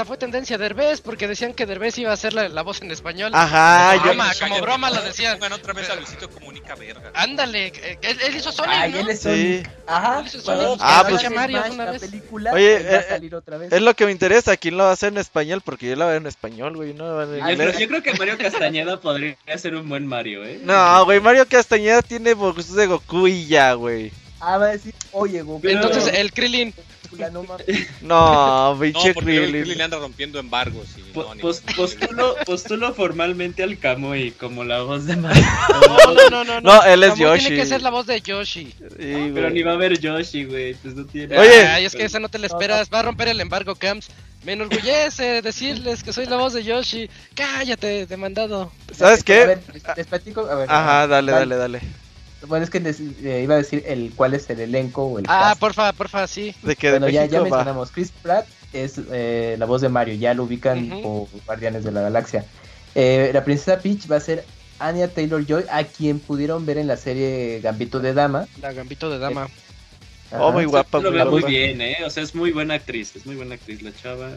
[0.05, 3.33] fue tendencia Derbez porque decían que Derbez iba a hacer la, voz en español.
[3.35, 5.39] Ajá, como broma, como broma lo decían.
[5.39, 7.11] Bueno, otra vez a Luisito Comunica verga.
[7.15, 8.99] Ándale, eh, él, él hizo Sonic, Ay, ¿no?
[8.99, 9.67] él es Sonic.
[9.67, 9.71] Sí.
[9.87, 10.21] Ajá.
[10.21, 10.81] Él hizo Sonic.
[10.81, 12.01] Ah, pues Mario una la vez.
[12.03, 13.73] película Oye, va a salir otra vez.
[13.73, 15.63] Es lo que me interesa, ¿quién lo va a hacer en español?
[15.65, 16.95] Porque yo la veo en español, güey.
[16.95, 20.61] No, Ay, yo, yo, creo que Mario Castañeda podría ser un buen Mario, ¿eh?
[20.63, 24.13] No, güey, Mario Castañeda tiene voz de Goku y ya, güey.
[24.41, 25.67] Ah, va a decir, oye, Goku.
[25.69, 26.75] Entonces, el Krillin.
[27.19, 27.43] No,
[28.75, 29.63] no pinche no, Krillin.
[29.63, 30.89] Krillin anda rompiendo embargos.
[30.97, 35.45] Y no, pues, postulo, postulo formalmente al Kamui como la voz de Mario.
[35.71, 36.61] No, no, no, no.
[36.61, 37.47] No, él es Yoshi.
[37.47, 38.73] Tiene que ser la voz de Yoshi.
[38.99, 40.75] Sí, pero ni va a haber Yoshi, güey.
[40.75, 41.39] Pues no tiene.
[41.39, 42.89] Oye, Ay, es que esa no te la esperas.
[42.93, 44.09] Va a romper el embargo, Camps.
[44.45, 47.09] Me enorgullece decirles que soy la voz de Yoshi.
[47.35, 48.73] Cállate, demandado.
[48.93, 49.43] ¿Sabes qué?
[49.43, 49.63] A ver,
[49.97, 50.41] les platico.
[50.47, 51.81] A ver, Ajá, dale, dale, dale.
[52.49, 55.49] Bueno, es que eh, iba a decir el cuál es el elenco o el Ah,
[55.51, 55.61] cast.
[55.61, 56.55] porfa, porfa, sí.
[56.63, 57.45] De que bueno, de ya, ya va.
[57.45, 57.91] mencionamos.
[57.91, 62.03] Chris Pratt es eh, la voz de Mario, ya lo ubican por Guardianes de la
[62.03, 62.45] Galaxia.
[62.95, 64.45] Eh, la princesa Peach va a ser
[64.79, 68.47] Anya Taylor Joy, a quien pudieron ver en la serie Gambito de Dama.
[68.61, 69.49] La gambito de dama.
[70.33, 71.99] Oh, muy guapa, Lo veo muy bien, ¿eh?
[72.07, 73.15] O sea, es muy buena actriz.
[73.15, 74.31] Es muy buena actriz la chava.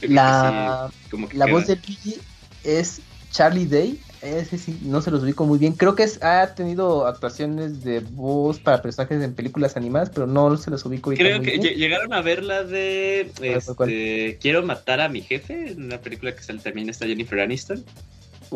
[0.00, 1.54] La, que sí, como que la queda.
[1.54, 2.16] voz de Luigi
[2.64, 3.00] es
[3.30, 4.00] Charlie Day.
[4.24, 5.74] Ese sí, no se los ubico muy bien.
[5.74, 10.56] Creo que es- ha tenido actuaciones de voz para personajes en películas animadas, pero no
[10.56, 11.74] se los ubico Creo muy que bien.
[11.74, 13.90] llegaron a ver la de ¿Cuál, cuál, cuál?
[13.90, 17.84] este, Quiero matar a mi jefe, en una película que sale también está Jennifer Aniston.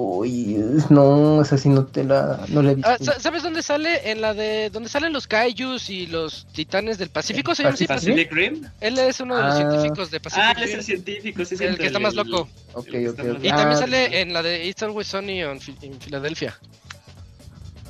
[0.01, 0.57] Uy,
[0.91, 2.89] no, esa sí no te la, no la he visto.
[2.89, 4.13] Ah, sa- ¿Sabes dónde sale?
[4.13, 4.71] En la de.
[4.71, 7.87] donde salen los kaijus y los titanes del Pacífico, ¿se llama así?
[7.89, 8.17] Pacífico.
[8.17, 8.63] Pacific Rim.
[8.81, 9.57] Él es uno de los Ah.
[9.57, 12.49] científicos de Pacific Ah, él es el científico, sí, es el que está más loco.
[12.75, 13.27] Ok, que ok, ok.
[13.35, 16.57] más Y Ah, también sale en la de It's Always Sunny en, Fi- en Filadelfia.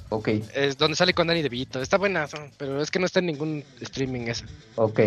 [0.08, 1.82] Ok, Es donde sale con Danny DeVito.
[1.82, 4.46] Está buena, pero es que no está en ningún streaming esa.
[4.76, 5.00] ok.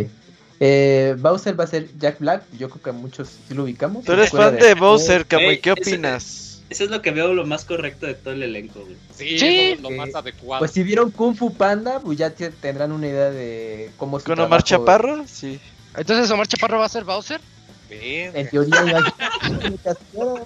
[0.63, 2.43] Eh, Bowser va a ser Jack Black.
[2.59, 4.05] Yo creo que muchos sí lo ubicamos.
[4.05, 6.50] Tú eres fan de Bowser, Kamui, Ey, ¿qué ese- opinas?
[6.71, 8.95] Eso es lo que veo lo más correcto de todo el elenco, güey.
[9.13, 10.59] Sí, lo más adecuado.
[10.59, 14.23] Pues si vieron Kung Fu Panda, pues ya te- tendrán una idea de cómo es
[14.23, 14.85] ¿Con Omar trabajo.
[14.85, 15.23] Chaparro?
[15.27, 15.59] Sí.
[15.97, 17.41] Entonces, Omar Chaparro va a ser Bowser.
[17.89, 18.39] Verga.
[18.39, 19.13] En teoría iba a-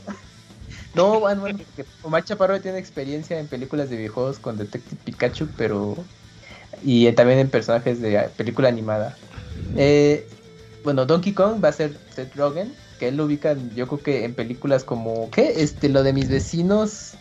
[0.95, 5.47] No, bueno, bueno, porque Omar Chaparro tiene experiencia en películas de videojuegos con Detective Pikachu,
[5.57, 5.95] pero...
[6.83, 9.15] Y también en personajes de película animada.
[9.77, 10.27] Eh,
[10.83, 14.23] bueno, Donkey Kong va a ser Seth Rogen, que él lo ubican, yo creo que
[14.25, 15.29] en películas como...
[15.31, 15.53] ¿Qué?
[15.57, 17.13] Este, lo de mis vecinos,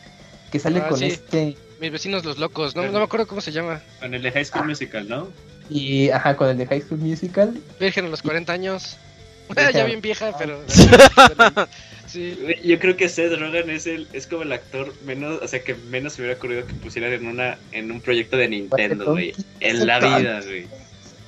[0.52, 1.06] que sale Ah, con sí.
[1.06, 1.56] este...
[1.80, 2.74] Mis vecinos los locos.
[2.76, 3.82] No, no me acuerdo cómo se llama.
[4.00, 5.28] Con el de High School Musical, ¿no?
[5.68, 7.60] Y, ajá, con el de High School Musical.
[7.80, 8.96] Virgen a los 40 años.
[9.74, 10.58] Ya bien vieja, pero.
[12.06, 12.38] sí.
[12.64, 15.74] Yo creo que Seth Rogen es el es como el actor menos, o sea, que
[15.74, 19.34] menos se hubiera ocurrido que pusieran en una en un proyecto de Nintendo, güey.
[19.60, 20.66] En la vida, güey.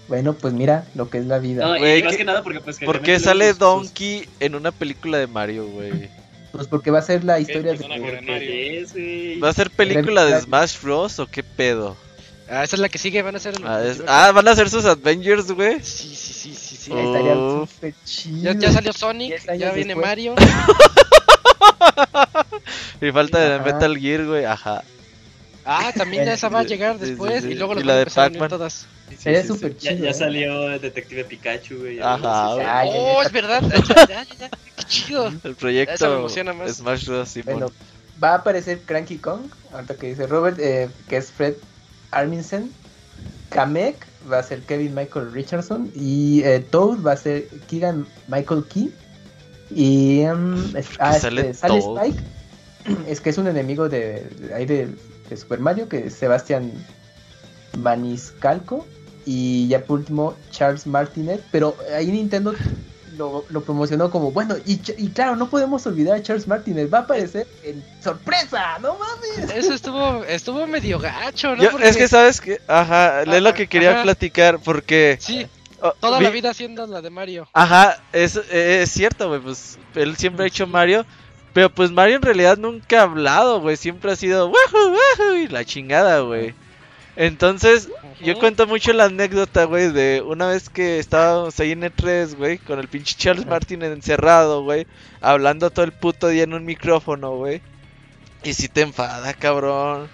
[0.09, 1.65] Bueno, pues mira lo que es la vida.
[1.67, 4.71] No, Güey, más ¿qué- que nada porque pues que ¿Por qué sale Donkey en una
[4.73, 6.09] película de Mario, güey?
[6.53, 7.89] Pues porque va a ser la historia pues, de...
[7.89, 8.21] Mario.
[8.39, 9.39] ¿Qué es, güey?
[9.41, 11.97] ¿Va a ser película de Smash Bros o qué pedo?
[12.49, 13.21] Ah, esa es la que sigue.
[13.23, 13.57] Van a ser.
[13.65, 15.81] Ah, es- ah, van a hacer sus Avengers, güey.
[15.83, 16.77] Sí, sí, sí, sí.
[16.77, 16.91] sí.
[16.95, 17.67] Oh.
[18.41, 20.07] Ya, ya salió Sonic, ya viene después.
[20.07, 20.35] Mario.
[23.01, 23.65] Y falta de Ajá.
[23.65, 24.45] Metal Gear, güey.
[24.45, 24.83] Ajá.
[25.67, 27.43] Ah, también ya esa va a llegar sí, después.
[27.43, 27.51] sí.
[27.51, 28.49] Y luego Y la van a de Pac-Man.
[28.49, 28.87] todas.
[29.19, 30.05] Sería Sí, sí, súper Ya, chido.
[30.05, 32.01] ya salió el Detective Pikachu, güey.
[32.01, 32.81] Ajá.
[32.81, 33.63] Ay, oh, ya, es verdad.
[33.89, 34.51] Ya, ya, ya, ya.
[34.77, 35.29] Qué chido.
[35.29, 36.77] El Eso me proyecto emociona más.
[36.77, 37.29] Smash Bros.
[37.29, 37.55] Simón.
[37.55, 37.73] Bueno,
[38.23, 39.43] va a aparecer Cranky Kong,
[39.73, 41.55] ahorita que dice Robert, eh, que es Fred
[42.13, 42.71] Armisen.
[43.51, 43.97] Kamek
[44.31, 45.91] va a ser Kevin Michael Richardson.
[45.95, 48.93] Y eh, Toad va a ser Keegan Michael Key.
[49.71, 52.21] Y um, ah, este, sale, Spike.
[53.09, 54.89] Es que es un enemigo de, de, de,
[55.35, 56.71] Super Mario, que es Sebastián
[57.79, 58.87] Maniscalco.
[59.25, 61.43] Y ya por último, Charles Martinet.
[61.51, 62.55] Pero ahí Nintendo
[63.17, 67.47] lo, promocionó como, bueno, y, claro, no podemos olvidar a Charles Martínez, va a aparecer
[67.63, 69.51] en sorpresa, no mames.
[69.55, 71.63] Eso estuvo, estuvo medio gacho, ¿no?
[71.79, 75.19] Es que sabes que, ajá, es lo que quería platicar, porque...
[75.21, 75.47] Sí.
[75.83, 77.49] Oh, toda la vida haciendo la de Mario.
[77.53, 81.05] Ajá, es, es cierto, güey, pues él siempre ha hecho Mario,
[81.57, 84.53] pero pues Mario en realidad nunca ha hablado, güey, siempre ha sido,
[85.43, 86.55] y la chingada, güey.
[87.17, 87.89] Entonces,
[88.21, 92.59] yo cuento mucho la anécdota, güey, de una vez que estábamos ahí en E3, güey,
[92.59, 94.87] con el pinche Charles Martin encerrado, güey,
[95.23, 97.63] hablando todo el puto día en un micrófono, güey.
[98.45, 100.09] Y si te enfada, cabrón.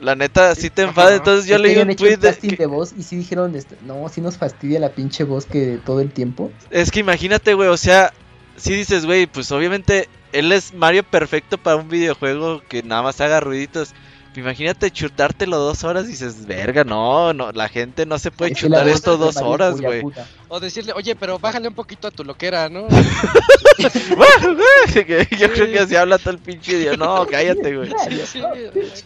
[0.00, 2.32] La neta, si te enfada, entonces yo leí un tweet de...
[2.32, 6.00] de voz y sí dijeron, este, no, si nos fastidia la pinche voz que todo
[6.00, 6.50] el tiempo.
[6.70, 8.14] Es que imagínate, güey, o sea,
[8.56, 13.20] si dices, güey, pues obviamente él es Mario perfecto para un videojuego que nada más
[13.20, 13.94] haga ruiditos.
[14.34, 18.88] Imagínate chutártelo dos horas y dices, verga, no, no, la gente no se puede chutar
[18.88, 20.02] esto dos horas, güey.
[20.48, 22.86] O decirle, oye, pero bájale un poquito a tu loquera, ¿no?
[25.38, 26.96] Yo creo que así habla todo el pinche día.
[26.96, 27.90] No, cállate, güey.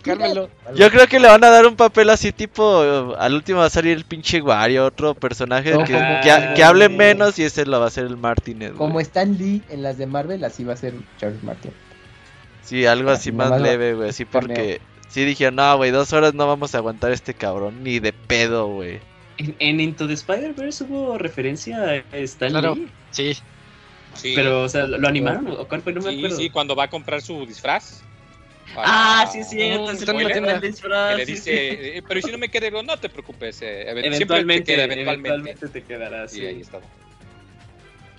[0.03, 0.49] cálmelo.
[0.75, 3.71] Yo creo que le van a dar un papel así tipo, al último va a
[3.71, 7.91] salir el pinche Wario, otro personaje que, que, hable menos y ese lo va a
[7.91, 8.73] ser el Martínez.
[8.73, 11.73] Como Stan Lee en las de Marvel, así va a ser Charles Martin.
[12.63, 14.81] Sí, algo así más leve, güey, así porque...
[15.17, 18.67] Sí dije, no, güey, dos horas no vamos a aguantar este cabrón, ni de pedo,
[18.69, 19.01] güey.
[19.39, 22.77] En, Into the Spider-Verse hubo referencia a Stan claro,
[23.13, 23.33] Sí.
[24.13, 24.33] sí.
[24.35, 25.47] Pero, o sea, ¿lo animaron?
[25.53, 25.95] ¿O cuál fue?
[25.95, 28.03] No me sí, Sí, cuando va a comprar su disfraz.
[28.77, 31.17] Ah, sí, sí, entonces el disfraz.
[31.17, 33.63] le dice, eh, pero si no me quedé, no te preocupes.
[33.63, 35.69] Eh, eventualmente, te eventualmente.
[35.69, 36.31] te quedarás.
[36.31, 36.81] Sí, ahí está.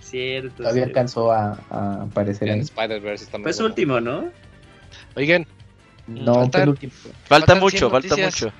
[0.01, 0.63] Cierto.
[0.63, 3.27] Todavía alcanzó a, a aparecer en Spider-Verse.
[3.43, 4.31] Fue su último, ¿no?
[5.15, 5.45] Oigan,
[6.07, 6.65] no, falta,
[7.27, 8.51] falta mucho, falta mucho.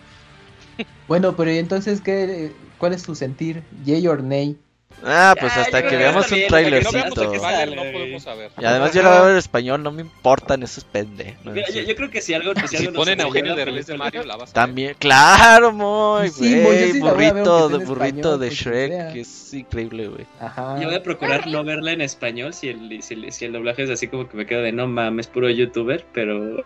[1.07, 3.63] Bueno, pero entonces qué, cuál es tu sentir?
[3.83, 4.57] ¿Yay or nay?
[5.03, 7.33] Ah, pues hasta que veamos un trailercito.
[8.59, 11.53] Y además yo lo veo en español, no me importan esos pendejos.
[11.73, 12.53] yo, creo que si algo.
[12.67, 16.29] Si, si ponen a Eugenio de Reyes de Mario, la vas a También, claro, muy,
[16.29, 16.99] güey.
[16.99, 20.25] burrito, de, burrito de Shrek, que es increíble, güey.
[20.39, 20.79] Ajá.
[20.79, 24.07] Yo voy a procurar no verla en español si el, si el, doblaje es así
[24.07, 26.65] como que me quedo de no mames, puro youtuber, pero,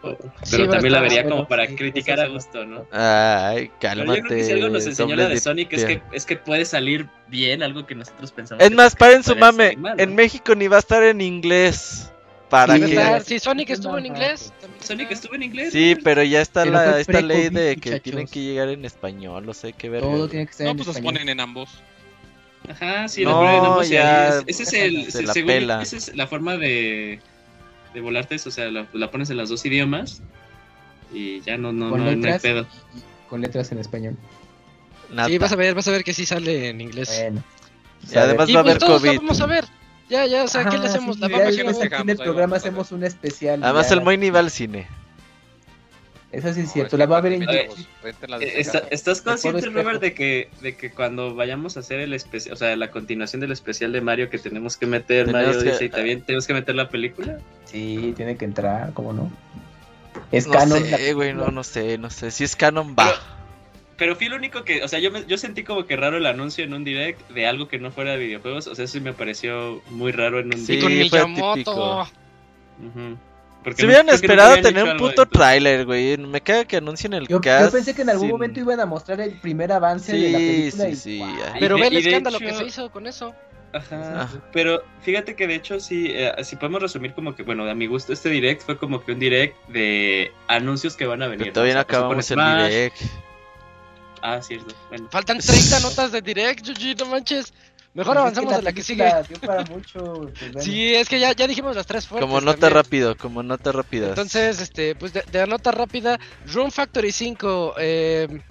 [0.50, 2.86] pero también la vería como para criticar a gusto, ¿no?
[2.92, 4.22] Ay, cálmate.
[4.22, 6.66] yo creo que si algo nos enseñó la de Sonic es que, es que puede
[6.66, 8.64] salir bien algo que nosotros pensamos.
[8.64, 9.76] Es más, paren su mame.
[9.98, 12.12] En México ni va a estar en inglés.
[12.50, 13.22] Para sí, que...
[13.26, 14.52] sí, Sonic estuvo en inglés.
[14.82, 15.72] Sonic estuvo en inglés.
[15.72, 19.46] Sí, pero ya está la, esta ley de que tienen que llegar en español.
[19.46, 20.02] No sé qué ver.
[20.02, 21.70] Todo tiene que ser no, pues los ponen en ambos.
[22.70, 23.90] Ajá, sí, no, ponen en ambos.
[23.90, 25.26] Ya, ese es el.
[25.26, 27.22] la según, esa es la forma de,
[27.94, 28.50] de volarte eso.
[28.50, 30.22] O sea, la, la, pones en los dos idiomas.
[31.14, 32.68] Y ya no, no, no, no hay pedo.
[33.30, 34.18] Con letras en español.
[35.26, 37.14] Sí, vas a ver, vas a ver que sí sale en inglés.
[37.22, 37.44] Bueno.
[38.12, 39.18] Y además va a haber pues COVID.
[39.18, 39.66] Vamos a ver.
[40.10, 41.20] Ya, ya, o sea, ¿qué le hacemos?
[41.20, 43.64] la ya, ya en el programa hacemos un especial.
[43.64, 44.88] Además, el Moy ni va al cine.
[46.32, 47.86] Eso sí es cierto, la va a ver en YouTube.
[48.40, 52.56] Eh, ¿Estás consciente, Robert, de que, de que cuando vayamos a hacer el especial, o
[52.56, 56.22] sea, la continuación del especial de Mario, que tenemos que meter Mario dice, y también
[56.22, 57.38] tenemos que meter la película?
[57.66, 59.30] Sí, tiene que entrar, ¿cómo no?
[60.32, 60.84] Es no canon.
[60.86, 62.32] Sé, güey, no, no sé, no sé.
[62.32, 63.08] Si es canon, va.
[63.08, 63.41] Pero
[64.16, 66.74] fui el único que, o sea, yo, yo sentí como que raro el anuncio en
[66.74, 68.68] un direct de algo que no fuera de videojuegos.
[68.68, 72.08] O sea, eso sí me pareció muy raro en un sí, con Miyamoto.
[73.76, 76.18] Si hubieran esperado tener un puto tráiler, güey.
[76.18, 77.66] Me caga que anuncien el yo, cast.
[77.66, 80.86] Yo pensé que en algún momento iban a mostrar el primer avance de la película.
[80.86, 81.24] Sí, sí,
[81.60, 83.36] Pero ve el escándalo que se hizo con eso.
[83.74, 84.28] Ajá.
[84.52, 87.88] Pero fíjate que de hecho sí, eh, si podemos resumir como que, bueno, a mi
[87.88, 91.46] gusto este direct fue como que un direct de anuncios que van a venir.
[91.46, 92.98] Pero todavía no acabamos el direct.
[94.22, 94.74] Ah, cierto.
[94.90, 95.08] Bueno.
[95.12, 97.54] Faltan 30 notas de direct, Yuji, no manches.
[97.94, 99.04] Mejor avanzamos a la que sigue.
[99.46, 102.28] Para mucho, pues, sí, es que ya, ya dijimos las tres fuertes.
[102.28, 104.10] Como nota rápido, como nota rápida.
[104.10, 107.76] Entonces, este, pues de, de nota rápida, Room Factory 5.
[107.80, 108.42] Eh...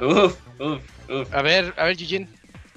[0.00, 1.34] Uf, uf, uf.
[1.34, 2.28] A ver, a ver, Eugene.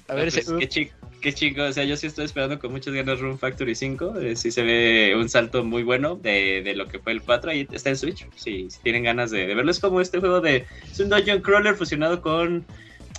[0.08, 0.58] A ver, pues, ese.
[0.58, 0.97] Qué chico
[1.28, 4.18] qué chico, o sea, yo sí estoy esperando con muchas ganas Room Factory 5.
[4.22, 7.52] Eh, sí se ve un salto muy bueno de, de, lo que fue el 4.
[7.52, 8.26] Ahí está en Switch.
[8.38, 10.66] Sí, si tienen ganas de, verlo, es como este juego de.
[10.90, 12.66] Es un Dungeon Crawler fusionado con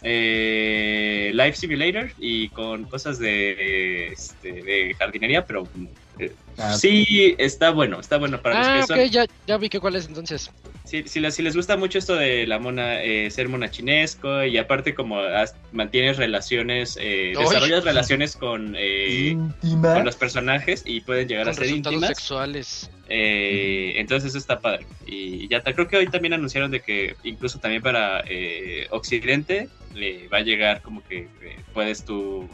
[0.00, 5.68] eh, Life Simulator y con cosas de, este, de jardinería, pero
[6.58, 9.78] Ah, sí, está bueno, está bueno para ah, los que ok, ya, ya vi que
[9.78, 10.50] cuál es entonces.
[10.84, 14.94] Sí, si, si, les gusta mucho esto de la mona, eh, ser monachinesco y aparte
[14.94, 15.20] como
[15.70, 21.66] mantienes relaciones, eh, desarrollas relaciones con, eh, con los personajes y pueden llegar a ser
[21.66, 22.08] íntimas.
[22.08, 22.90] sexuales.
[23.08, 24.86] Eh, entonces eso está padre.
[25.06, 28.24] Y ya creo que hoy también anunciaron de que incluso también para
[28.90, 31.28] Occidente le va a llegar como que
[31.74, 32.48] puedes tú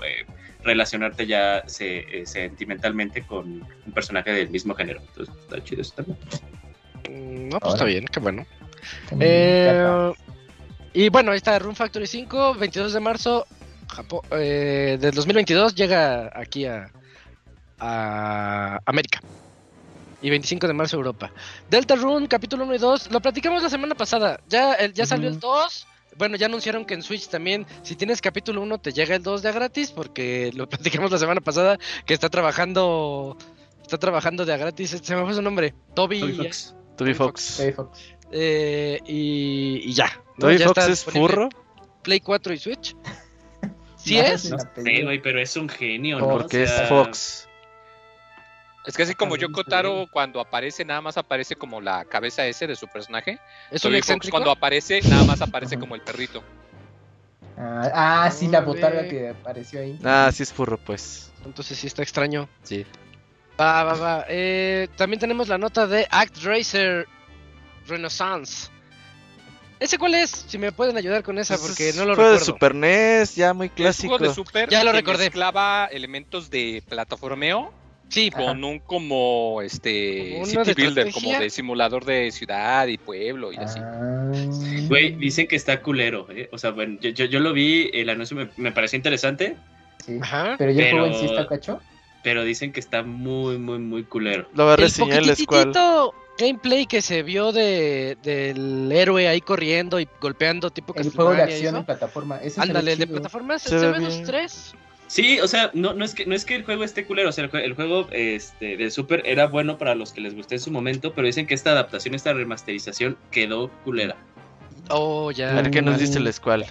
[0.64, 5.00] relacionarte ya sentimentalmente con un personaje del mismo género.
[5.00, 6.18] Entonces está chido eso también.
[7.08, 8.46] Mm, no, pues está bien, qué bueno.
[9.20, 10.12] Eh,
[10.92, 13.46] y bueno, ahí está Room Factory 5, 22 de marzo
[13.88, 16.90] Japón, eh, del 2022 llega aquí a,
[17.78, 19.20] a América.
[20.22, 21.30] Y 25 de marzo Europa.
[21.68, 24.40] Delta Rune, capítulo 1 y 2, lo platicamos la semana pasada.
[24.48, 25.86] Ya, ya salió el 2.
[26.16, 29.42] Bueno, ya anunciaron que en Switch también, si tienes capítulo 1, te llega el 2
[29.42, 33.36] de gratis, porque lo platicamos la semana pasada, que está trabajando,
[33.82, 36.20] está trabajando de a gratis, se me fue su nombre, Toby.
[36.96, 37.60] Toby Fox.
[38.30, 40.22] Eh, y, ya.
[40.38, 41.48] ¿Toby Fox es furro?
[42.02, 42.96] Play 4 y Switch.
[43.96, 44.50] ¿Sí es?
[44.50, 46.28] No sé, güey, pero es un genio, ¿no?
[46.28, 47.48] Porque es Fox.
[48.84, 52.66] Es que así como Yoko Taro cuando aparece nada más aparece como la cabeza ese
[52.66, 53.38] de su personaje.
[53.70, 56.42] ¿Es Fox cuando aparece nada más aparece como el perrito.
[57.56, 59.98] Ah, ah sí, la botarga que apareció ahí.
[60.04, 61.32] Ah, sí es furro, pues.
[61.46, 62.48] Entonces sí está extraño.
[62.62, 62.84] Sí.
[63.58, 64.24] Va, va, va.
[64.28, 67.06] Eh, también tenemos la nota de Act Racer
[67.86, 68.70] Renaissance.
[69.78, 70.30] ¿Ese cuál es?
[70.48, 72.32] Si me pueden ayudar con esa, porque no lo recuerdo.
[72.32, 74.18] de Super NES, ya muy clásico.
[74.18, 75.24] de Super ya lo recordé.
[75.24, 77.72] Mezclaba elementos de plataformeo.
[78.08, 78.30] Sí.
[78.30, 83.78] Con un como este City Builder, como de simulador de ciudad y pueblo y así.
[83.82, 84.30] Ah.
[84.88, 86.48] Güey, dicen que está culero, ¿eh?
[86.52, 89.56] O sea, bueno, yo, yo, lo vi, el anuncio me, me pareció interesante.
[90.04, 90.18] Sí.
[90.20, 90.54] Ajá.
[90.58, 91.80] Pero ya el juego en sí está cacho
[92.24, 94.48] pero dicen que está muy, muy, muy culero.
[94.54, 95.72] Lo va a reseñar el escual.
[96.38, 101.42] gameplay que se vio de, del héroe ahí corriendo y golpeando tipo El juego de
[101.42, 102.40] acción en plataforma.
[102.56, 104.74] Ándale, el de plataformas, se, ve los tres.
[105.14, 107.32] Sí, o sea, no, no, es que, no es que el juego esté culero, o
[107.32, 110.72] sea, el, juego este, de Super era bueno para los que les gusté en su
[110.72, 114.16] momento, pero dicen que esta adaptación, esta remasterización quedó culera.
[114.90, 115.52] Oh, ya.
[115.52, 116.66] A ver qué nos dice el escual.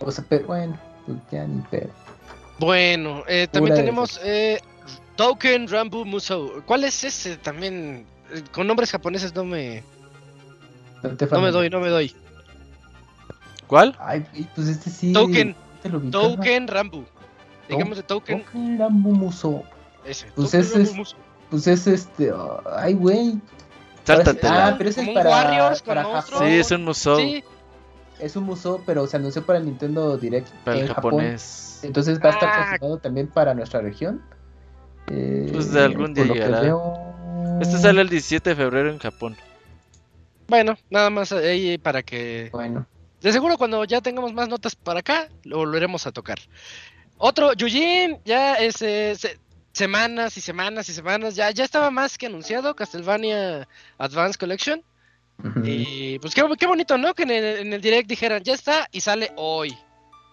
[0.00, 1.88] O sea, pero bueno, pues ya ni pedo.
[2.58, 4.60] Bueno, eh, también tenemos eh,
[5.16, 6.62] Token Rambu Musou.
[6.66, 7.38] ¿Cuál es ese?
[7.38, 9.82] También eh, con nombres japoneses no me
[11.02, 12.14] no me doy, no me doy.
[13.68, 13.96] ¿Cuál?
[13.98, 15.14] Ay, pues este sí.
[15.14, 15.56] Token
[16.10, 17.04] Token Rambu.
[17.68, 18.44] Digamos de Token.
[18.44, 19.64] Token Rambu Musou.
[20.04, 20.26] Ese.
[20.34, 20.72] Pues es,
[21.50, 22.32] pues es este,
[22.76, 23.40] ay güey.
[24.06, 26.40] Ah, pero ese es para, Warriors, para Japón.
[26.40, 27.16] Sí, es un musou.
[27.16, 27.42] Sí.
[28.20, 31.80] Es un musou, pero se anunció para el Nintendo Direct para el japonés.
[31.82, 32.98] Entonces va a estar ah.
[33.02, 34.22] también para nuestra región.
[35.08, 36.62] Eh, pues de algún día llegará.
[37.60, 39.36] Este sale el 17 de febrero en Japón.
[40.48, 42.50] Bueno, nada más ahí para que.
[42.52, 42.86] Bueno.
[43.24, 46.38] De seguro cuando ya tengamos más notas para acá, lo volveremos a tocar.
[47.16, 49.16] Otro, Yujin, ya es eh,
[49.72, 53.66] semanas y semanas y semanas, ya, ya estaba más que anunciado, Castlevania
[53.96, 54.82] Advance Collection.
[55.64, 57.14] Y pues qué, qué, bonito, ¿no?
[57.14, 59.74] Que en el, en el direct dijeran, ya está y sale hoy.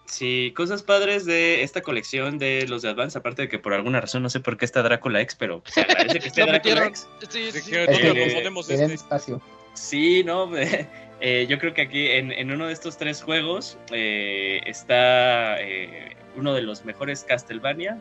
[0.04, 4.02] Sí, cosas padres de esta colección de los de Advance, aparte de que por alguna
[4.02, 7.08] razón no sé por qué está Drácula X, pero se agradece que esté Drácula X.
[7.30, 7.74] Sí, sí, sí.
[7.74, 8.92] este.
[8.92, 9.40] espacio.
[9.72, 10.50] Sí, no,
[11.24, 16.16] eh, yo creo que aquí en, en, uno de estos tres juegos eh, está eh,
[16.34, 18.00] uno de los mejores Castlevania.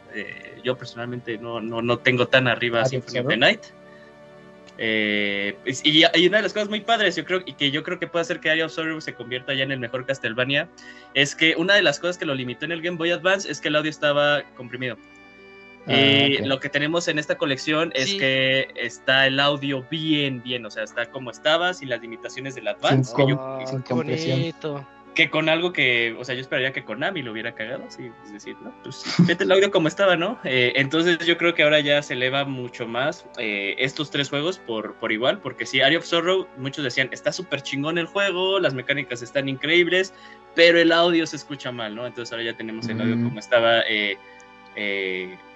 [0.63, 3.61] Yo personalmente no, no, no tengo tan arriba Symphony of the Night.
[4.79, 8.07] Y, hay una de las cosas muy padres, yo creo, y que yo creo que
[8.07, 10.67] puede hacer que Area of Sorrow se convierta ya en el mejor Castlevania,
[11.13, 13.61] es que una de las cosas que lo limitó en el Game Boy Advance es
[13.61, 14.97] que el audio estaba comprimido.
[15.87, 20.65] Ah, y lo que tenemos en esta colección es que está el audio bien, bien,
[20.65, 23.13] o sea, está como estaba, sin las limitaciones del Advance.
[23.15, 27.83] qué bonito que con algo que, o sea, yo esperaría que Konami lo hubiera cagado,
[27.89, 28.73] sí, es decir, ¿no?
[28.83, 30.39] Pues vete el audio como estaba, ¿no?
[30.43, 34.59] Eh, entonces yo creo que ahora ya se eleva mucho más eh, estos tres juegos
[34.59, 38.59] por, por igual, porque sí, Area of Sorrow, muchos decían, está súper chingón el juego,
[38.59, 40.13] las mecánicas están increíbles,
[40.55, 42.07] pero el audio se escucha mal, ¿no?
[42.07, 44.17] Entonces ahora ya tenemos el audio como estaba, eh,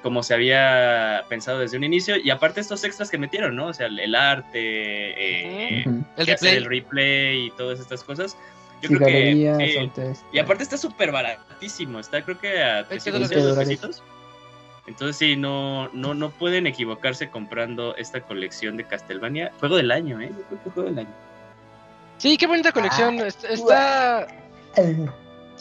[0.01, 3.67] como se había pensado desde un inicio, y aparte estos extras que metieron, ¿no?
[3.67, 6.55] O sea, el, arte, el, replay.
[6.55, 8.37] el replay y todas estas cosas
[8.81, 10.11] yo creo que.
[10.31, 11.99] y aparte está súper baratísimo.
[11.99, 14.03] Está creo que a 300 pesitos.
[14.87, 19.51] Entonces sí, no, no, no pueden equivocarse comprando esta colección de Castlevania.
[19.59, 20.29] Juego del año, ¿eh?
[20.29, 21.15] Yo creo que juego del año.
[22.17, 23.19] Sí, qué bonita colección.
[23.19, 24.27] Ah, está.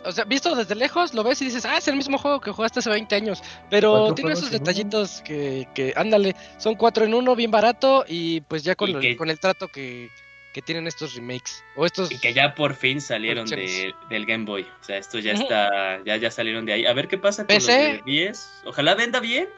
[0.05, 2.50] O sea, visto desde lejos, lo ves y dices, ah, es el mismo juego que
[2.50, 3.42] jugaste hace 20 años.
[3.70, 8.62] Pero tiene esos detallitos que, que, ándale, son cuatro en uno, bien barato y pues
[8.62, 10.11] ya con, el, con el trato que,
[10.52, 11.64] que tienen estos remakes.
[11.76, 14.62] O estos y que ya por fin salieron de, del Game Boy.
[14.62, 16.86] O sea, estos ya está, ya, ya salieron de ahí.
[16.86, 18.62] A ver qué pasa con los de 10.
[18.66, 19.48] Ojalá venda bien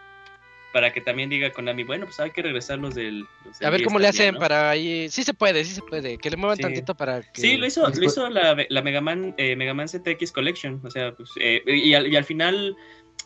[0.76, 3.24] para que también diga Konami, bueno, pues hay que regresarlos del...
[3.62, 5.08] a ver cómo le hacen para ahí...
[5.08, 7.40] Sí se puede, sí se puede, que le muevan tantito para que...
[7.40, 10.90] Sí, lo hizo, lo hizo la, la Mega Man, eh, Mega Man ZX Collection, o
[10.90, 12.76] sea, pues, eh, y, al, y, al, final,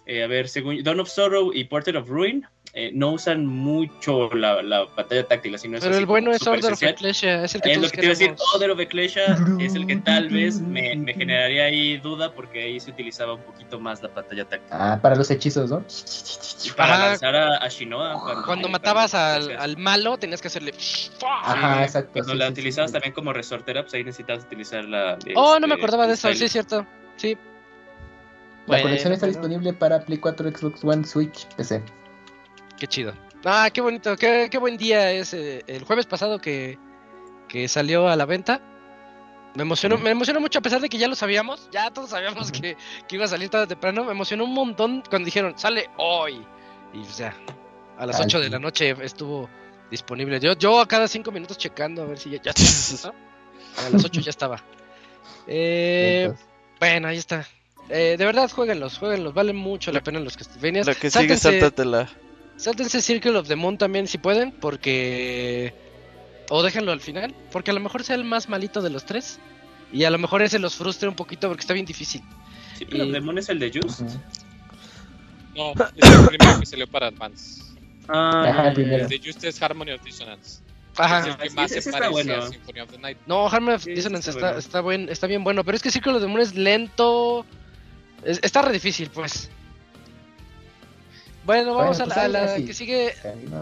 [0.07, 4.33] eh, a ver, según Dawn of Sorrow y Portrait of Ruin, eh, no usan mucho
[4.33, 7.57] la, la, pantalla táctil, así no es Pero el bueno es Order of Ecclesia, es
[7.57, 9.97] el que Es lo que te iba a decir, Order of Ecclesia es el que
[9.97, 14.15] tal vez me, me, generaría ahí duda porque ahí se utilizaba un poquito más la
[14.15, 14.69] pantalla táctil.
[14.71, 15.85] Ah, para los hechizos, ¿no?
[16.65, 18.21] Y para lanzar a, a Shinoa.
[18.23, 20.73] Cuando, cuando matabas al, al, malo tenías que hacerle...
[21.27, 22.13] Ajá, exacto.
[22.13, 25.19] Cuando la utilizabas también como resortera, pues ahí necesitabas utilizar la...
[25.35, 26.87] Oh, no me este, acordaba de eso, sí es cierto,
[27.17, 27.37] sí.
[28.67, 31.83] La colección está disponible para Play 4, Xbox One, Switch, PC.
[32.79, 33.13] Qué chido.
[33.45, 36.79] Ah, qué bonito, qué, qué buen día es eh, el jueves pasado que,
[37.49, 38.61] que, salió a la venta.
[39.55, 42.53] Me emocionó, me emocionó mucho a pesar de que ya lo sabíamos, ya todos sabíamos
[42.53, 42.77] que,
[43.09, 44.05] que, iba a salir tarde temprano.
[44.05, 46.45] Me emocionó un montón cuando dijeron, sale hoy.
[46.93, 47.35] Y o sea,
[47.99, 49.49] a las 8 de la noche estuvo
[49.91, 50.39] disponible.
[50.39, 53.13] Yo, yo a cada 5 minutos checando a ver si ya, ya está.
[53.79, 54.63] A las 8 ya estaba.
[55.47, 56.33] Eh,
[56.79, 57.47] bueno, ahí está.
[57.91, 59.35] Eh, de verdad, jueguenlos, jueguenlos.
[59.35, 60.37] Valen mucho la pena los.
[60.63, 62.09] La que sigue, sáltatela.
[62.57, 65.75] Sáltense Circle of the Moon también si pueden, porque...
[66.51, 69.39] O déjenlo al final, porque a lo mejor sea el más malito de los tres.
[69.93, 72.23] Y a lo mejor ese los frustre un poquito porque está bien difícil.
[72.77, 73.03] ¿Circle y...
[73.03, 74.03] of the Moon es el de Just?
[75.57, 77.63] No, es el primero que salió para Advance.
[78.09, 80.61] Ah, el de Just es Harmony of Dissonance.
[80.97, 81.21] Ajá.
[81.21, 82.35] Es el que más sí, se parece bueno.
[82.35, 83.19] a Symphony of the Night.
[83.27, 84.59] No, Harmony of Sí, Dissonance está está, bueno.
[84.59, 87.47] está, buen, está bien bueno, pero es que Circle of the Moon es lento.
[88.25, 89.51] Es- está re difícil, pues.
[91.45, 93.15] Bueno, vamos Bueno, a pues la, a la que sigue.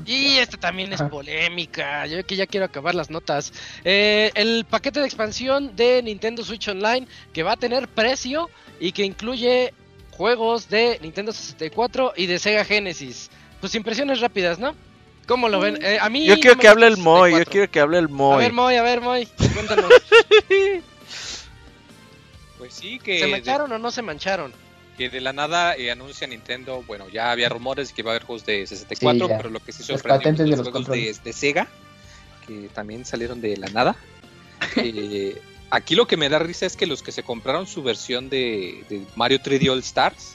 [0.05, 2.07] Y esta también es polémica.
[2.07, 3.53] Yo que ya quiero acabar las notas.
[3.85, 8.51] Eh, el paquete de expansión de Nintendo Switch Online que va a tener precio
[8.81, 9.73] y que incluye
[10.11, 13.31] juegos de Nintendo 64 y de Sega Genesis.
[13.61, 14.75] Pues impresiones rápidas, ¿no?
[15.29, 15.79] ¿Cómo lo ven?
[15.83, 17.53] Eh, a mí Yo no quiero me que hable el Moy, yo 64.
[17.53, 18.39] quiero que hable el A Moy.
[18.43, 19.91] ver, Moy, a ver, Moy, cuéntanos.
[22.59, 24.53] Pues sí, que ¿Se de, mancharon o no se mancharon?
[24.99, 28.15] que de la nada eh, anuncia Nintendo, bueno, ya había rumores de que iba a
[28.15, 30.87] haber juegos de 64, Sí, pero lo que sí sorprendió patentes fue de los los
[30.87, 31.69] juegos de, Sega,
[32.47, 33.97] que también salieron de la nada.
[34.77, 35.41] Eh,
[35.71, 38.85] aquí lo que me da risa es que los que se compraron su versión de,
[38.89, 40.35] de Mario 3D All Stars,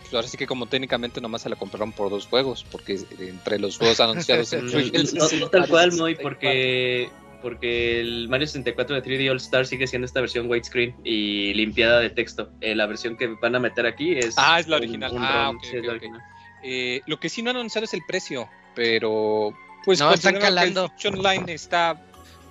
[0.00, 3.58] pues ahora sí que como técnicamente nomás se la compraron por dos juegos, porque entre
[3.58, 4.66] los juegos anunciados el
[5.14, 7.10] No, no tal cual, Moy, porque,
[7.44, 12.00] porque el Mario 64 de 3D All Star sigue siendo esta versión widescreen y limpiada
[12.00, 12.50] de texto.
[12.62, 14.34] Eh, la versión que van a meter aquí es.
[14.38, 15.12] Ah, es la original.
[15.12, 15.96] un Ah, ROM, ok, sí, es ok, la ok.
[15.98, 16.22] original.
[16.64, 19.52] Eh, lo que sí no han anunciado es el precio, pero
[19.84, 20.92] pues No, están considerando que el calando.
[20.98, 22.00] Switch Online está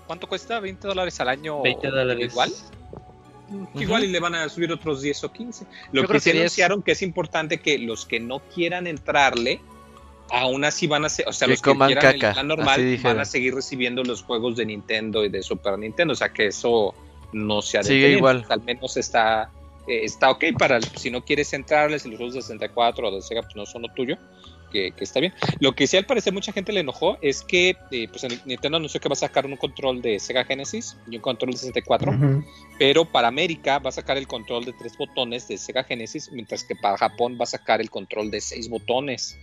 [0.06, 0.62] ¿cuánto cuesta?
[0.62, 2.32] ¿20 dólares al año 20 dólares.
[2.32, 2.52] igual?
[3.76, 5.66] Igual y le van a subir otros 10 o 15.
[5.92, 6.42] Lo Yo que sí que 10.
[6.44, 9.60] anunciaron que es importante que los que no quieran entrarle
[10.30, 12.48] aún así van a ser, o sea, Que los que quieran el caca, plan así
[12.48, 16.30] normal van a seguir recibiendo los juegos de Nintendo y de Super Nintendo, o sea,
[16.30, 16.94] que eso
[17.34, 18.46] no se ha Sigue igual.
[18.50, 19.50] Al menos está
[19.88, 23.22] eh, está ok para si no quieres entrarle, si los juegos de 64 o de
[23.22, 24.18] Sega pues no son lo tuyo,
[24.72, 25.34] que, que está bien.
[25.60, 28.78] Lo que sí al parecer mucha gente le enojó es que eh, pues el Nintendo
[28.78, 32.12] anunció que va a sacar un control de Sega Genesis y un control de 64,
[32.12, 32.46] Ujú.
[32.80, 36.64] pero para América va a sacar el control de tres botones de Sega Genesis, mientras
[36.64, 39.38] que para Japón va a sacar el control de seis botones.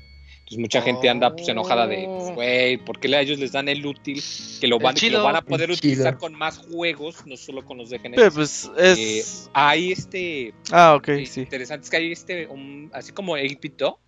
[0.51, 3.69] Entonces mucha gente anda pues, enojada de, pues, güey, ¿por qué a ellos les dan
[3.69, 4.21] el útil
[4.61, 6.19] que lo van, que lo van a poder El utilizar chido.
[6.19, 8.21] con más juegos, no solo con los de Genesis?
[8.21, 9.49] Pero pues es.
[9.53, 11.43] Hay este Ah, ok, eh, sí.
[11.43, 14.01] interesante es que hay este, un- así como 8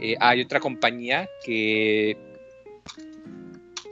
[0.00, 2.16] eh, hay otra compañía que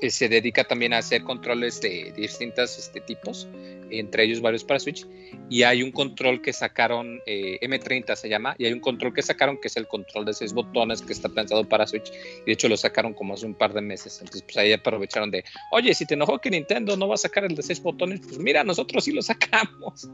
[0.01, 3.47] eh, se dedica también a hacer controles de, distintos este, tipos,
[3.91, 5.07] entre ellos varios para Switch,
[5.49, 9.23] y hay un control que sacaron, eh, M30 se llama, y hay un control que
[9.23, 12.11] sacaron que es el control de seis botones que está pensado para Switch,
[12.43, 15.31] y de hecho lo sacaron como hace un par de meses, entonces pues ahí aprovecharon
[15.31, 18.21] de, oye, si te enojó que Nintendo no va a sacar el de seis botones,
[18.21, 20.09] pues mira, nosotros sí lo sacamos,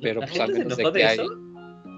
[0.00, 1.18] pero ¿La pues al menos de que de hay...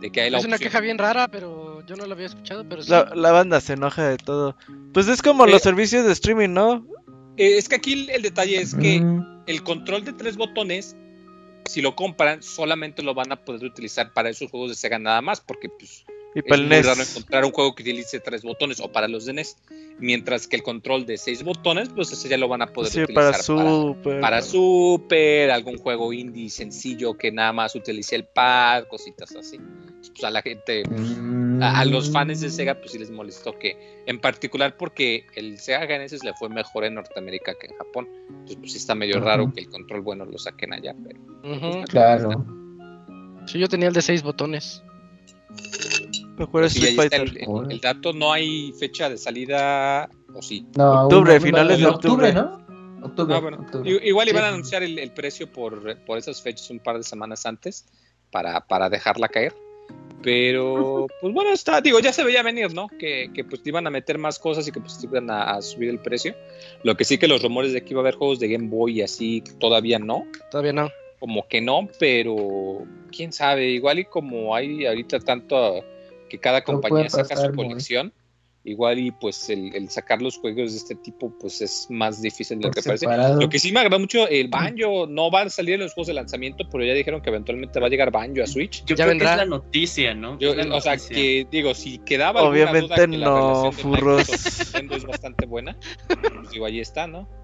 [0.00, 2.68] De que hay la Es una queja bien rara, pero yo no la había escuchado,
[2.68, 2.90] pero sí.
[2.90, 4.56] La, la banda se enoja de todo.
[4.92, 6.84] Pues es como Eh, los servicios de streaming, ¿no?
[7.36, 9.44] Eh, es que aquí el, el detalle es que Mm.
[9.46, 10.96] el control de tres botones,
[11.68, 15.20] si lo compran, solamente lo van a poder utilizar para esos juegos de Sega nada
[15.22, 16.04] más, porque pues
[16.34, 19.24] Y para es muy raro encontrar un juego que utilice tres botones o para los
[19.24, 19.56] de NES.
[19.98, 23.14] Mientras que el control de seis botones, pues ese ya lo van a poder utilizar
[23.14, 24.20] para Super.
[24.20, 29.58] Para, Super, algún juego indie sencillo que nada más utilice el pad, cositas así.
[29.98, 30.82] Pues a la gente,
[31.60, 35.86] a, los fans de Sega, pues sí les molestó que, en particular porque el Sega
[35.86, 38.08] Genesis le fue mejor en Norteamérica que en Japón.
[38.28, 41.20] Entonces, pues sí está medio raro que el control bueno lo saquen allá, pero.
[41.42, 42.44] Pues, claro.
[43.46, 44.82] Sí, yo tenía el de seis botones.
[47.70, 50.66] El, dato no hay fecha de salida, o sí.
[50.76, 52.64] No, octubre, finales de octubre, ¿no?
[53.02, 57.02] Octubre, ah, Igual iban a anunciar el, precio por, por esas fechas un par de
[57.02, 57.86] semanas antes
[58.30, 59.54] para, para dejarla caer.
[60.24, 62.88] Pero, pues bueno, está, digo, ya se veía venir, ¿no?
[62.88, 65.98] Que, que pues iban a meter más cosas y que pues iban a, subir el
[65.98, 66.34] precio.
[66.82, 69.00] Lo que sí que los rumores de que iba a haber juegos de Game Boy
[69.00, 70.26] y así, todavía no.
[70.50, 70.90] Todavía no.
[71.20, 75.84] Como que no, pero quién sabe, igual y como hay ahorita tanto
[76.30, 78.12] que cada compañía saca su colección.
[78.66, 82.68] Igual y pues el, sacar los juegos de este tipo pues es más difícil de
[82.68, 83.06] lo que parece.
[83.38, 86.06] Lo que sí me agrada mucho, el Banjo no va a salir en los juegos
[86.06, 88.82] de lanzamiento, pero ya dijeron que eventualmente va a llegar Banjo a Switch.
[88.86, 90.38] Yo ya creo que es la noticia, ¿no?
[90.38, 94.28] o sea, que digo, si quedaba Obviamente no, furros.
[94.30, 95.76] es bastante buena,
[96.08, 97.43] pues digo, ahí está, ¿no?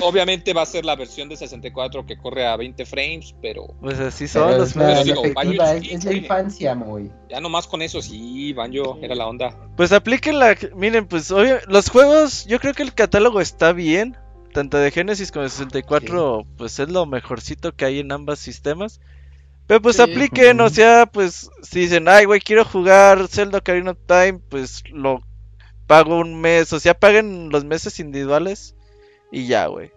[0.00, 3.66] Obviamente va a ser la versión de 64 que corre a 20 frames, pero.
[3.80, 7.10] Pues así son los es, la infancia, muy.
[7.28, 9.56] Ya nomás con eso, sí, Banjo era la onda.
[9.76, 10.56] Pues apliquen la.
[10.74, 14.16] Miren, pues obvio, los juegos, yo creo que el catálogo está bien.
[14.52, 19.00] Tanto de Genesis como de 64, pues es lo mejorcito que hay en ambos sistemas.
[19.66, 23.98] Pero pues apliquen, o sea, pues si dicen, ay, güey, quiero jugar Zelda Ocarina of
[24.06, 25.22] Time, pues lo
[25.86, 28.74] pago un mes, o sea, paguen los meses individuales
[29.32, 29.90] y ya, güey.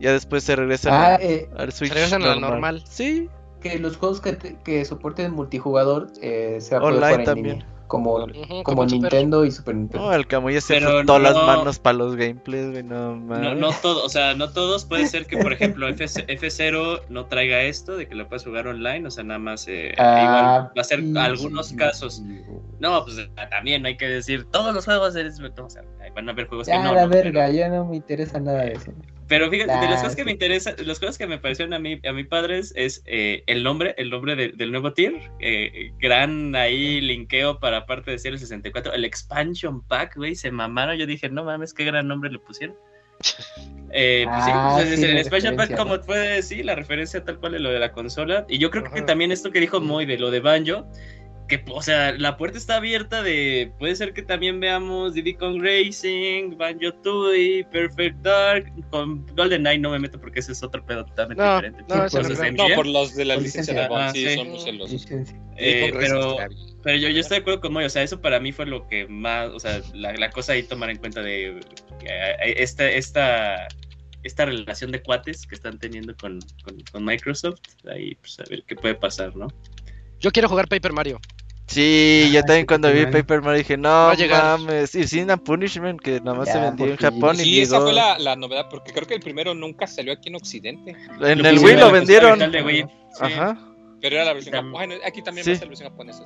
[0.00, 1.92] Ya después se regresan ah, eh, al Switch.
[1.92, 2.82] Regresan a normal.
[2.88, 3.28] Sí.
[3.60, 8.26] Que los juegos que, que soporten multijugador eh, se va a poder Online también como,
[8.64, 10.06] como, Nintendo y Super Nintendo.
[10.06, 13.70] No, el Camuy se fue todas las manos para los gameplays, güey, no No, no
[13.82, 14.84] todos, o sea, no todos.
[14.84, 18.66] Puede ser que, por ejemplo, F F0 no traiga esto de que lo puedes jugar
[18.66, 19.66] online, o sea, nada más.
[19.68, 22.22] Eh, ah, igual va a ser algunos casos.
[22.80, 23.16] No, pues
[23.50, 25.82] también hay que decir, todos los juegos eres, o sea,
[26.16, 26.94] van a haber juegos que no.
[26.94, 28.92] la verga, ya no me interesa nada de eso.
[29.28, 32.00] Pero fíjate, de las cosas que me interesan, las cosas que me parecieron a mí,
[32.08, 37.00] a mi padres es eh, el nombre, el nombre del nuevo tier, eh, gran ahí
[37.00, 41.44] linkeo para parte de Cielo 64, el expansion pack, güey, se mamaron, yo dije, no
[41.44, 42.76] mames, qué gran nombre le pusieron.
[43.98, 47.54] Eh, pues sí, ah, pues, el expansion pack, como puede decir, la referencia tal cual
[47.54, 50.18] es lo de la consola, y yo creo que también esto que dijo Moy de
[50.18, 50.86] lo de Banjo,
[51.46, 55.62] que, o sea, la puerta está abierta de, puede ser que también veamos Diddy Kong
[55.62, 60.84] Racing, Banjo Tooie, Perfect Dark, con Golden Knight no me meto porque ese es otro
[60.84, 61.84] pedo totalmente diferente.
[61.88, 65.06] No, por los de la licencia, de Bond, sí, son celosos.
[65.56, 66.36] Eh, pero,
[66.82, 68.86] pero yo, yo estoy de acuerdo con Moy, o sea, eso para mí fue lo
[68.88, 71.60] que más, o sea, la, la cosa ahí tomar en cuenta de
[72.04, 73.68] eh, esta, esta,
[74.22, 78.64] esta relación de cuates que están teniendo con, con, con Microsoft, ahí pues a ver
[78.66, 79.48] qué puede pasar, ¿no?
[80.18, 81.20] Yo quiero jugar Paper Mario.
[81.66, 86.20] Sí, yo también cuando vi Paper Mario dije, no mames, y sin a Punishment que
[86.20, 87.36] nada más se vendió en Japón.
[87.36, 90.36] Sí, esa fue la, la, novedad, porque creo que el primero nunca salió aquí en
[90.36, 90.96] Occidente.
[91.20, 92.40] En el Wii lo vendieron.
[93.20, 93.58] Ajá.
[94.00, 94.72] Pero era la versión japonesa.
[94.76, 96.24] Bueno, aquí también va a ser la versión japonesa.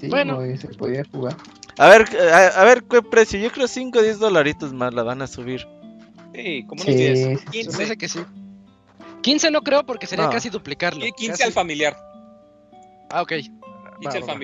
[0.00, 1.36] Sí, bueno, se podía jugar.
[1.78, 3.40] A ver, a, ver qué precio.
[3.40, 5.66] Yo creo 5 o 10 dolaritos más la van a subir.
[6.34, 7.44] Sí, como unos 10.
[7.50, 7.96] 15.
[7.96, 8.20] que sí.
[9.22, 11.04] 15 no creo porque sería casi duplicarlo.
[11.16, 12.11] 15 al familiar.
[13.12, 13.32] Ah, ok.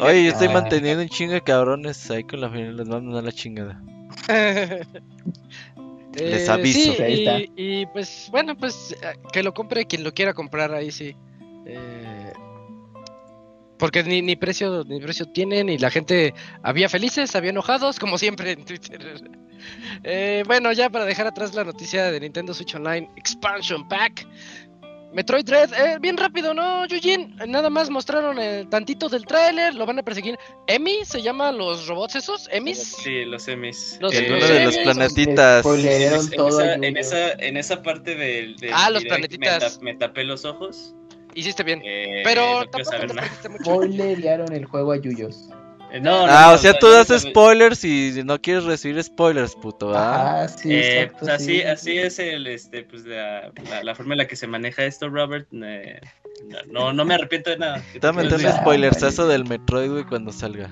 [0.03, 3.23] Oye, yo estoy manteniendo un chingo de cabrones ahí con la familia, les mando a
[3.23, 3.83] la chingada.
[6.15, 6.93] les eh, aviso.
[6.95, 11.17] Sí, y, pues bueno, pues eh, que lo compre quien lo quiera comprar ahí sí.
[11.67, 12.33] Eh,
[13.79, 18.19] porque ni, ni precio ni precio tienen y la gente había felices, había enojados, como
[18.19, 19.01] siempre en Twitter.
[20.47, 24.27] bueno, ya para dejar atrás la noticia de Nintendo Switch Online Expansion Pack,
[25.13, 27.35] Metroid Dread, eh, bien rápido, ¿no, Yujin?
[27.47, 30.39] Nada más mostraron el tantito del tráiler, lo van a perseguir.
[30.67, 32.49] ¿Emi se llama los robots esos?
[32.53, 32.97] ¿Emis?
[33.03, 33.99] Sí, los Emis.
[34.01, 35.65] Los uno de los planetitas.
[35.65, 38.57] En, esa, en, esa, parte del.
[38.73, 39.81] ah, los planetitas.
[39.81, 40.95] Me, tapé los ojos.
[41.35, 41.81] Hiciste bien.
[41.85, 42.97] Eh, Pero no tampoco
[43.43, 43.65] te mucho.
[43.65, 45.49] Spoilerearon el juego a Yuyos.
[45.91, 49.97] Eh, no, ah, o sea, tú das spoilers y no quieres recibir spoilers, puto.
[49.97, 50.43] ¿ah?
[50.43, 53.51] ah sí, eh, pues así, así es el, este, pues la,
[53.83, 55.49] la, forma en la que se maneja esto, Robert.
[55.53, 56.01] Eh,
[56.71, 57.83] no, no me arrepiento de nada.
[57.93, 60.71] Te voy a meter spoilers eso del Metroid, güey, cuando salga.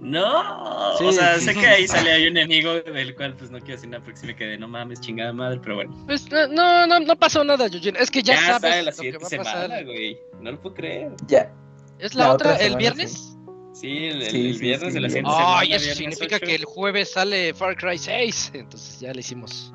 [0.00, 3.74] No, o sea, sé que ahí sale hay un enemigo del cual pues no quiero
[3.74, 5.94] decir nada porque si me quedé, no mames, chingada madre, pero bueno.
[6.06, 7.98] Pues no, no, no pasó nada, Eugene.
[8.00, 9.84] Es que ya, ya sabes la lo que va a pasar.
[9.84, 10.18] güey.
[10.40, 11.12] No lo puedo creer.
[11.26, 11.52] Ya,
[12.00, 13.36] ¿Es la, otra, el viernes?
[13.72, 17.98] Sí, el, viernes de la siguiente Ay, eso significa que el jueves sale Far Cry
[17.98, 18.52] 6.
[18.54, 19.72] Entonces ya le hicimos.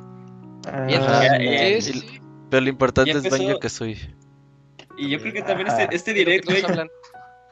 [0.68, 0.88] Ah,
[2.50, 3.98] pero lo importante es Banjo que soy.
[4.98, 6.64] Y yo creo que también este, este direct, güey,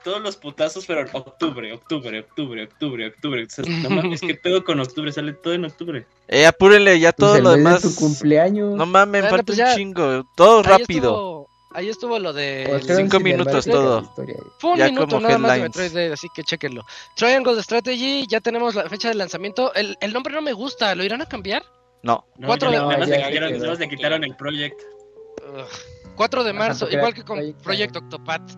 [0.04, 3.42] todos los putazos fueron octubre, octubre, octubre, octubre, octubre.
[3.42, 5.12] Entonces, no mames, ¿qué pedo con octubre?
[5.12, 6.06] Sale todo en octubre.
[6.28, 7.82] Eh, apúrenle, ya todo pues lo demás.
[7.82, 8.76] tu cumpleaños.
[8.76, 10.24] No mames, falta pues un chingo.
[10.36, 11.43] Todo rápido.
[11.74, 12.66] Ahí estuvo lo de.
[12.68, 14.14] Pues cinco minutos todo.
[14.60, 16.86] Fue un minuto nada más de Metroid, así que chequenlo.
[17.16, 19.74] Triangle Strategy, ya tenemos la fecha de lanzamiento.
[19.74, 21.64] El, el nombre no me gusta, ¿lo irán a cambiar?
[22.04, 22.26] No.
[22.46, 23.76] 4 de marzo.
[23.80, 24.80] le quitaron el project.
[26.16, 28.52] 4 de marzo, igual que con Project Octopath.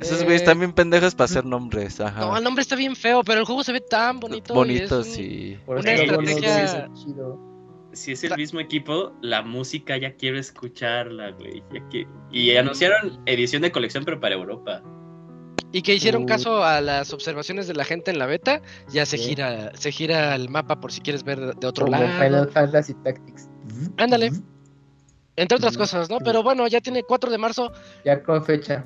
[0.00, 2.00] Esos güeyes están bien pendejos para hacer nombres.
[2.00, 2.20] Ajá.
[2.20, 4.52] No, el nombre está bien feo, pero el juego se ve tan bonito.
[4.52, 5.58] Bonito, sí.
[5.66, 6.88] Una estrategia.
[7.92, 11.62] Si es el mismo equipo, la música ya quiero escucharla, güey.
[12.30, 14.82] Y anunciaron edición de colección, pero para Europa.
[15.72, 18.60] Y que hicieron caso a las observaciones de la gente en la beta,
[18.90, 22.06] ya se gira, se gira el mapa por si quieres ver de otro lado.
[22.22, 23.48] Final Fantasy Tactics.
[23.96, 24.32] Ándale.
[25.36, 26.18] Entre otras cosas, ¿no?
[26.18, 27.72] Pero bueno, ya tiene 4 de marzo.
[28.04, 28.84] Ya con fecha.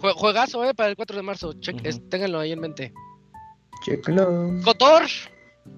[0.00, 0.74] Juegazo, ¿eh?
[0.74, 1.54] Para el 4 de marzo.
[2.08, 2.92] ténganlo ahí en mente.
[3.84, 4.60] Checklo.
[4.64, 5.02] Cotor.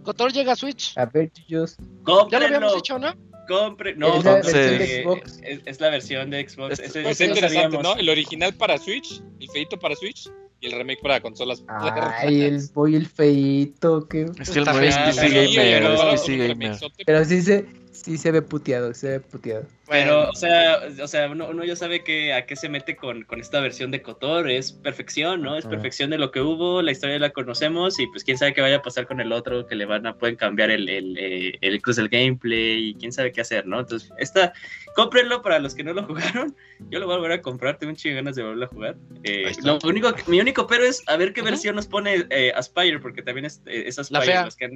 [0.03, 0.97] Cotor llega a Switch.
[0.97, 3.15] A ver, Ya lo habíamos dicho, ¿no?
[3.49, 3.97] Compre.
[3.97, 5.41] No, es la, versión de Xbox.
[5.43, 6.79] Es, la versión de Xbox.
[6.79, 7.97] Es, es interesante, ¿no?
[7.97, 10.31] El original para Switch, el feito para Switch
[10.61, 11.65] y el remake para consolas.
[11.67, 14.07] Ay, el voy el feito.
[14.07, 14.27] Que...
[14.39, 15.83] Es que el remake es PC Gamer.
[15.83, 16.77] Es PC Gamer.
[17.05, 17.67] Pero sí se,
[18.03, 19.67] sí se ve puteado, se ve puteado.
[19.89, 23.41] Pero, o sea, o sea uno, ya sabe que a qué se mete con, con,
[23.41, 25.57] esta versión de Kotor, es perfección, ¿no?
[25.57, 28.61] Es perfección de lo que hubo, la historia la conocemos y pues quién sabe qué
[28.61, 31.59] vaya a pasar con el otro, que le van a, pueden cambiar el, el, eh,
[31.61, 33.81] el, el gameplay y quién sabe qué hacer, ¿no?
[33.81, 34.53] Entonces, esta,
[34.95, 36.55] cómprenlo para los que no lo jugaron,
[36.89, 38.97] yo lo voy a volver a comprar, tengo un chingo ganas de volverlo a jugar.
[39.25, 43.01] Eh, lo único, mi único pero es a ver qué versión nos pone eh, Aspire,
[43.01, 44.35] porque también es, es Aspire.
[44.35, 44.71] La fea.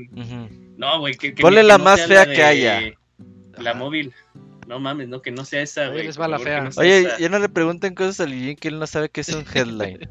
[0.76, 2.94] No, güey, que, Ponle la más fea que haya.
[3.58, 4.12] La móvil.
[4.66, 6.10] No mames, no, que no sea esa, güey.
[6.12, 6.70] va la fea.
[6.76, 9.44] Oye, ya no le pregunten cosas a Eugene que él no sabe qué es un
[9.54, 10.08] headline.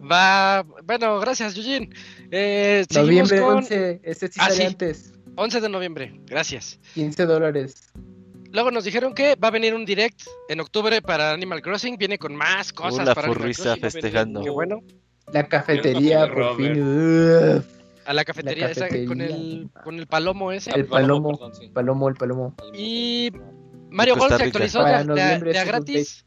[0.00, 1.90] va, bueno, gracias, Eugene.
[2.30, 3.58] Eh, noviembre con...
[3.58, 5.12] 11, este sí ah, antes.
[5.36, 6.80] 11 de noviembre, gracias.
[6.94, 7.92] 15 dólares.
[8.52, 11.96] Luego nos dijeron que va a venir un direct en octubre para Animal Crossing.
[11.96, 14.42] Viene con más cosas uh, la para festejando.
[14.42, 14.82] Qué bueno.
[15.32, 17.64] La cafetería, por fin.
[18.04, 20.70] A la cafetería, Esa, con, el, con el palomo ese.
[20.74, 21.38] El palomo,
[21.72, 22.54] palomo, el palomo.
[22.74, 23.30] Y
[23.90, 26.24] Mario Golf se actualizó de, a gratis.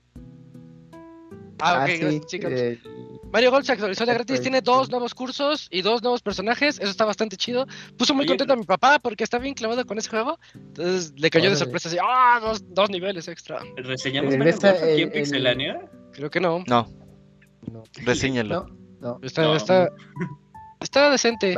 [1.59, 2.51] Ah, ok, ah, chicos.
[2.51, 2.79] Eh,
[3.31, 6.89] Mario Golf se actualizó de gratis, tiene dos nuevos cursos y dos nuevos personajes, eso
[6.89, 7.67] está bastante chido.
[7.97, 11.29] Puso muy contento a mi papá porque está bien clavado con ese juego, entonces le
[11.29, 13.59] cayó de sorpresa así, ah, dos, dos niveles extra.
[13.75, 15.89] ¿Reseñamos Mario Golf aquí en Pixelania?
[16.13, 16.63] Creo que no.
[16.67, 16.87] No.
[17.69, 17.83] no.
[18.05, 18.69] Reseñalo.
[19.01, 19.89] No, Está, está,
[20.79, 21.55] está decente.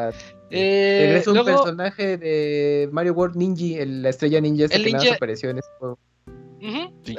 [0.49, 5.15] Eh, es un personaje de Mario World Ninja, la estrella ninja el que ninja...
[5.15, 5.99] apareció en este juego.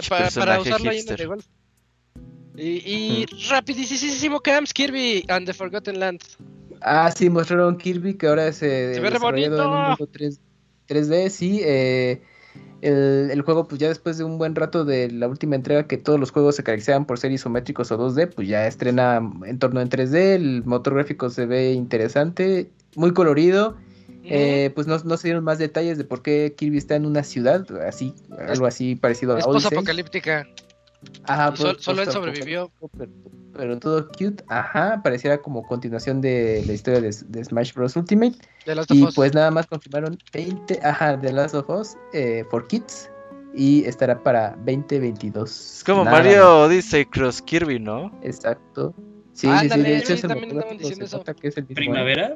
[0.08, 1.40] para, usarlo ahí en el igual.
[2.56, 3.50] Y, y mm.
[3.50, 6.20] rapidísimo Camps Kirby and the Forgotten Land.
[6.80, 9.62] Ah, sí, mostraron Kirby que ahora se, se ve re bonito.
[9.62, 10.40] En un mundo 3,
[10.88, 11.60] 3D, sí.
[11.62, 12.22] Eh,
[12.82, 15.96] el, el, juego, pues ya después de un buen rato de la última entrega, que
[15.96, 19.80] todos los juegos se caracterizaban por ser isométricos o 2D, pues ya estrena en torno
[19.80, 20.14] en 3D.
[20.14, 23.76] El motor gráfico se ve interesante muy colorido.
[24.30, 27.22] Eh, pues no, no, se dieron más detalles de por qué Kirby está en una
[27.22, 28.14] ciudad, así,
[28.46, 30.46] algo así parecido a Es apocalíptica.
[31.24, 32.70] Ajá, pues, solo él sobrevivió.
[33.54, 37.12] Pero, todo cute, ajá, pareciera como continuación de la historia de,
[37.44, 37.96] Smash Bros.
[37.96, 38.36] Ultimate.
[38.90, 43.10] y pues nada más confirmaron 20, ajá, de Last of Us eh, for Kids.
[43.54, 45.76] Y estará para 2022.
[45.78, 48.12] Es como Mario Odyssey Cross Kirby, ¿no?
[48.22, 48.94] Exacto.
[49.32, 51.24] Sí, sí, sí, de hecho se también estaban diciendo eso.
[51.24, 52.34] Que es el ¿Primavera?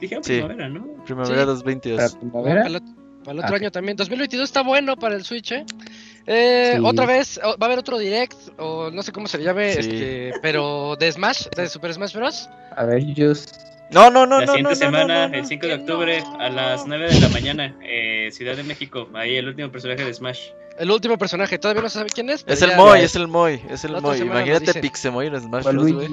[0.00, 1.04] Dije primavera, ¿no?
[1.04, 1.98] Primavera 2022.
[1.98, 2.62] ¿Para primavera?
[2.62, 3.58] Para el, otro ah.
[3.58, 3.96] año también.
[3.96, 5.64] 2022 está bueno para el Switch, ¿eh?
[6.26, 9.72] Eh Otra vez, va a haber otro direct, o no sé cómo se le llame,
[9.72, 12.48] este, pero de Smash, de Super Smash Bros.
[12.76, 13.32] A ver, yo...
[13.92, 17.12] No, no, no, La no, siguiente no, semana, el 5 de octubre, a las 9
[17.12, 19.08] de la mañana, eh, Ciudad de México.
[19.14, 20.50] Ahí el último personaje de Smash.
[20.78, 22.44] El último personaje, todavía no se sabe quién es.
[22.46, 24.18] Es el Moy, es el Moy, es el Moy.
[24.18, 26.08] Imagínate Pixemoy en Smash Bros, güey.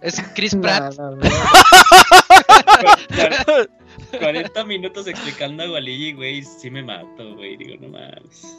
[0.00, 0.94] Es Chris Pratt.
[4.16, 7.56] 40 minutos explicando a Waligi, güey, sí me mato, güey.
[7.56, 8.56] Digo, no mames.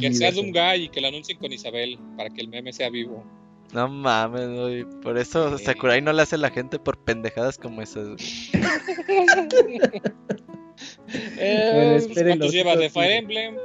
[0.00, 3.24] que sea Doomguy y que lo anuncien con Isabel para que el meme sea vivo.
[3.72, 4.84] No mames, güey.
[5.02, 8.20] Por eso Sakurai no le hace a la gente por pendejadas como esas.
[11.38, 13.56] eh, ¿Cuántos llevas de Fire Emblem?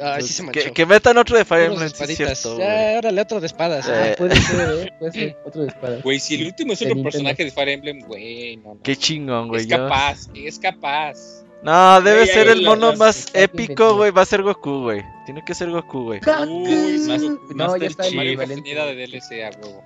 [0.00, 0.72] Ah, sí se manchó.
[0.72, 3.88] Que, metan otro de Fire Emblem, sí cierto, Ya, órale, otro de espadas.
[3.88, 4.92] Ah, puede ser, ¿eh?
[4.98, 6.02] Puede ser otro de espadas.
[6.02, 9.62] Güey, si el último es otro personaje de Fire Emblem, güey, no, Qué chingón, güey.
[9.62, 11.44] Es capaz, es capaz.
[11.62, 14.10] No, debe ser el mono más épico, güey.
[14.10, 15.02] Va a ser Goku, güey.
[15.24, 16.20] Tiene que ser Goku, güey.
[16.46, 17.22] Uy, más,
[17.54, 19.82] no, ya está el de DLC a huevo.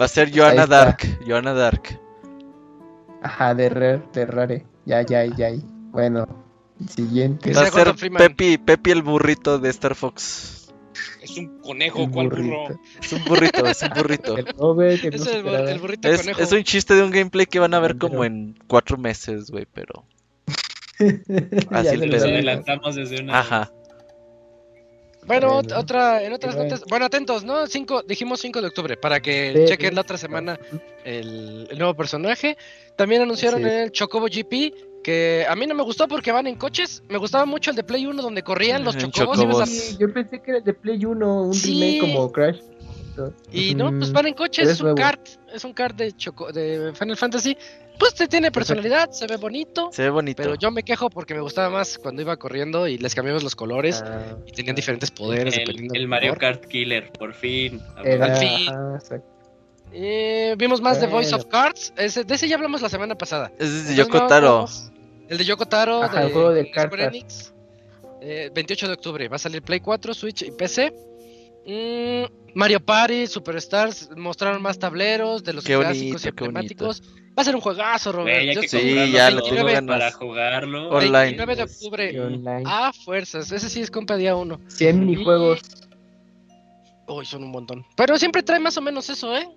[0.00, 0.98] Va a ser Joanna Dark.
[1.26, 2.00] Joanna Dark.
[3.22, 4.66] Ajá, de Rare, de Rare.
[4.86, 5.50] Ya, ya, ya.
[5.90, 6.26] Bueno,
[6.88, 7.52] siguiente.
[7.52, 10.62] Va a ser Pepi, Pepi el burrito de Star Fox.
[11.22, 12.78] Es un conejo, ¿cuál burro?
[13.00, 14.36] Es un burrito, es un burrito.
[14.38, 14.46] es
[15.26, 16.40] el, burrito es, conejo.
[16.42, 19.66] Es un chiste de un gameplay que van a ver como en cuatro meses, güey,
[19.72, 20.04] pero.
[21.70, 22.24] Así el pedo.
[22.24, 23.38] adelantamos desde una.
[23.38, 23.72] Ajá.
[25.24, 26.84] Bueno, otra, en otras notas.
[26.88, 27.68] Bueno, atentos, ¿no?
[27.68, 30.58] Cinco, dijimos 5 de octubre para que chequen la otra semana
[31.04, 32.56] el, el, nuevo personaje.
[32.96, 37.02] También anunciaron el Chocobo GP que a mí no me gustó porque van en coches.
[37.08, 39.68] Me gustaba mucho el de Play 1 donde corrían los chocobos.
[39.68, 42.60] Sí, yo pensé que era el de Play 1, un remake como Crash.
[43.50, 45.20] Y no, pues van en coches, es, un kart,
[45.52, 47.56] es un kart de, Choco, de Final Fantasy.
[47.98, 49.90] Pues te tiene personalidad, se ve bonito.
[49.92, 50.42] Se ve bonito.
[50.42, 53.54] Pero yo me quejo porque me gustaba más cuando iba corriendo y les cambiamos los
[53.54, 54.36] colores ah.
[54.46, 55.58] y tenían diferentes poderes.
[55.58, 57.80] El, el Mario Kart Killer, por fin.
[57.96, 58.66] Al fin.
[59.92, 61.92] Eh, vimos más de Voice of Cards.
[61.96, 63.52] Ese, de ese ya hablamos la semana pasada.
[63.58, 64.66] Es de Yoko Taro.
[65.32, 67.54] El de Yoko Taro de, el juego de Enix.
[68.54, 69.28] 28 de octubre.
[69.28, 70.92] Va a salir Play 4, Switch y PC.
[71.66, 77.02] Mm, Mario Party, Superstars mostraron más tableros de los clásicos y emblemáticos.
[77.30, 78.60] Va a ser un juegazo, Robert.
[78.68, 79.98] sí, ya lo tengo ganas.
[79.98, 80.90] Para jugarlo.
[80.90, 81.34] Online.
[81.36, 82.62] 29 de octubre.
[82.66, 83.50] A fuerzas.
[83.52, 84.60] Ese sí es compa día 1.
[84.68, 85.62] 100 minijuegos.
[87.08, 87.86] Uy, son un montón.
[87.96, 89.48] Pero siempre trae más o menos eso, ¿eh?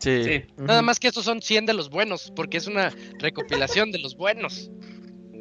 [0.00, 0.42] Sí.
[0.56, 4.16] Nada más que estos son 100 de los buenos, porque es una recopilación de los
[4.16, 4.70] buenos.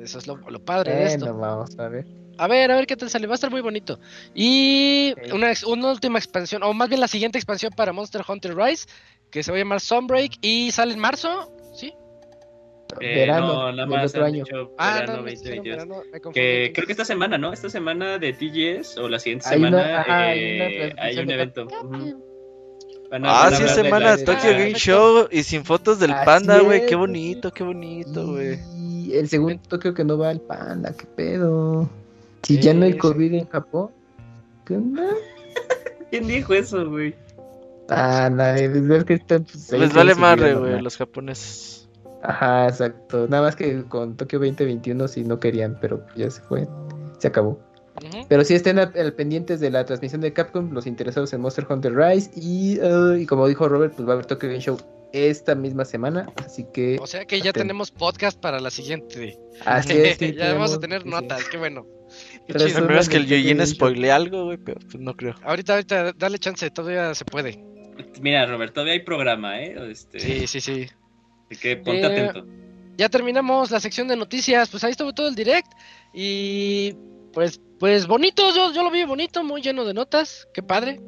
[0.01, 1.33] Eso es lo, padre de esto.
[1.35, 2.05] vamos a ver.
[2.37, 3.27] A ver, a ver qué tal sale.
[3.27, 3.99] Va a estar muy bonito.
[4.33, 8.87] Y una, una, última expansión, o más bien la siguiente expansión para Monster Hunter Rise,
[9.29, 11.93] que se va a llamar Sunbreak y sale en marzo, ¿sí?
[13.01, 14.43] Eh, verano, no, nada más otro año.
[14.77, 15.87] ah, no, 2022.
[16.33, 17.53] que creo que esta semana, ¿no?
[17.53, 20.03] Esta semana de TGS o la siguiente semana
[20.35, 21.67] eh, hay, un evento.
[23.23, 26.85] ah, sí, semana Tokyo Game Show y sin fotos del panda, güey.
[26.87, 28.57] Qué bonito, qué bonito, güey.
[29.09, 31.89] Y el segundo Tokyo que no va al panda, qué pedo.
[32.43, 33.89] Si ya no hay COVID en Japón,
[34.65, 35.03] ¿qué onda?
[36.11, 37.15] ¿Quién dijo eso, güey?
[37.89, 39.45] Ah, nadie, es que están.
[39.45, 41.89] Pues, Les vale madre, güey, los japoneses.
[42.21, 43.27] Ajá, exacto.
[43.27, 46.67] Nada más que con Tokio 2021 sí no querían, pero ya se fue.
[47.17, 47.59] Se acabó.
[48.27, 51.95] Pero sí estén al, pendientes de la transmisión de Capcom, los interesados en Monster Hunter
[51.95, 52.29] Rise.
[52.35, 54.77] Y, uh, y como dijo Robert, pues va a haber Tokyo Game Show
[55.13, 56.31] esta misma semana.
[56.45, 56.97] Así que.
[56.99, 59.37] O sea que ya tenemos podcast para la siguiente.
[59.65, 60.19] Así es.
[60.19, 61.85] ya vamos a tener notas, qué bueno.
[62.47, 62.65] Pero
[62.99, 65.35] es que el Yoyin spoile algo, güey, pero pues no creo.
[65.43, 67.63] Ahorita, ahorita, dale chance, todavía se puede.
[68.21, 69.75] Mira, Robert, todavía hay programa, ¿eh?
[69.91, 70.19] Este...
[70.19, 70.87] Sí, sí, sí.
[71.45, 72.45] Así que ponte eh, atento.
[72.97, 75.71] Ya terminamos la sección de noticias, pues ahí estuvo todo el direct.
[76.13, 76.95] Y
[77.33, 80.99] pues, pues bonito, yo, yo lo vi bonito, muy lleno de notas, qué padre.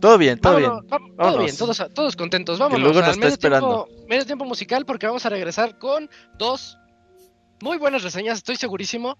[0.00, 0.70] Todo bien, todo bien.
[1.16, 2.58] todo bien, todos, todos contentos.
[2.58, 3.84] Vamos luego nos está esperando.
[3.84, 6.08] Tiempo, medio tiempo musical porque vamos a regresar con
[6.38, 6.78] dos
[7.60, 9.16] muy buenas reseñas, estoy segurísimo.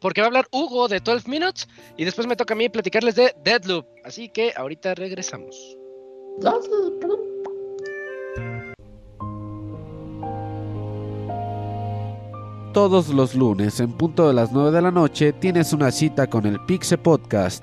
[0.00, 1.66] Porque va a hablar Hugo de 12 Minutes
[1.96, 3.86] y después me toca a mí platicarles de Deadloop.
[4.04, 5.56] Así que ahorita regresamos.
[12.74, 16.44] Todos los lunes en punto de las 9 de la noche tienes una cita con
[16.44, 17.62] el Pixe Podcast.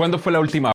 [0.00, 0.72] ¿Cuándo fue la última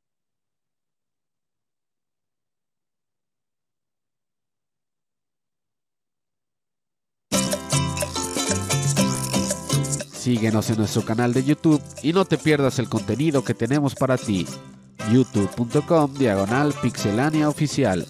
[10.11, 14.15] Síguenos en nuestro canal de YouTube y no te pierdas el contenido que tenemos para
[14.15, 14.45] ti.
[15.11, 18.05] youtube.com diagonal pixelania oficial.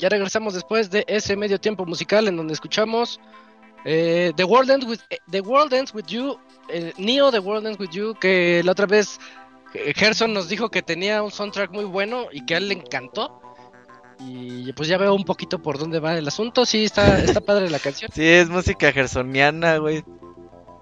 [0.00, 3.20] Ya regresamos después de ese medio tiempo musical en donde escuchamos
[3.84, 5.00] eh, The, World Ends with,
[5.30, 6.38] The World Ends With You,
[6.70, 9.20] eh, Neo The World Ends With You, que la otra vez
[9.94, 13.40] Gerson nos dijo que tenía un soundtrack muy bueno y que a él le encantó.
[14.18, 16.66] Y pues ya veo un poquito por dónde va el asunto.
[16.66, 18.10] Sí, está, está padre la canción.
[18.14, 20.04] Sí, es música gersoniana, güey.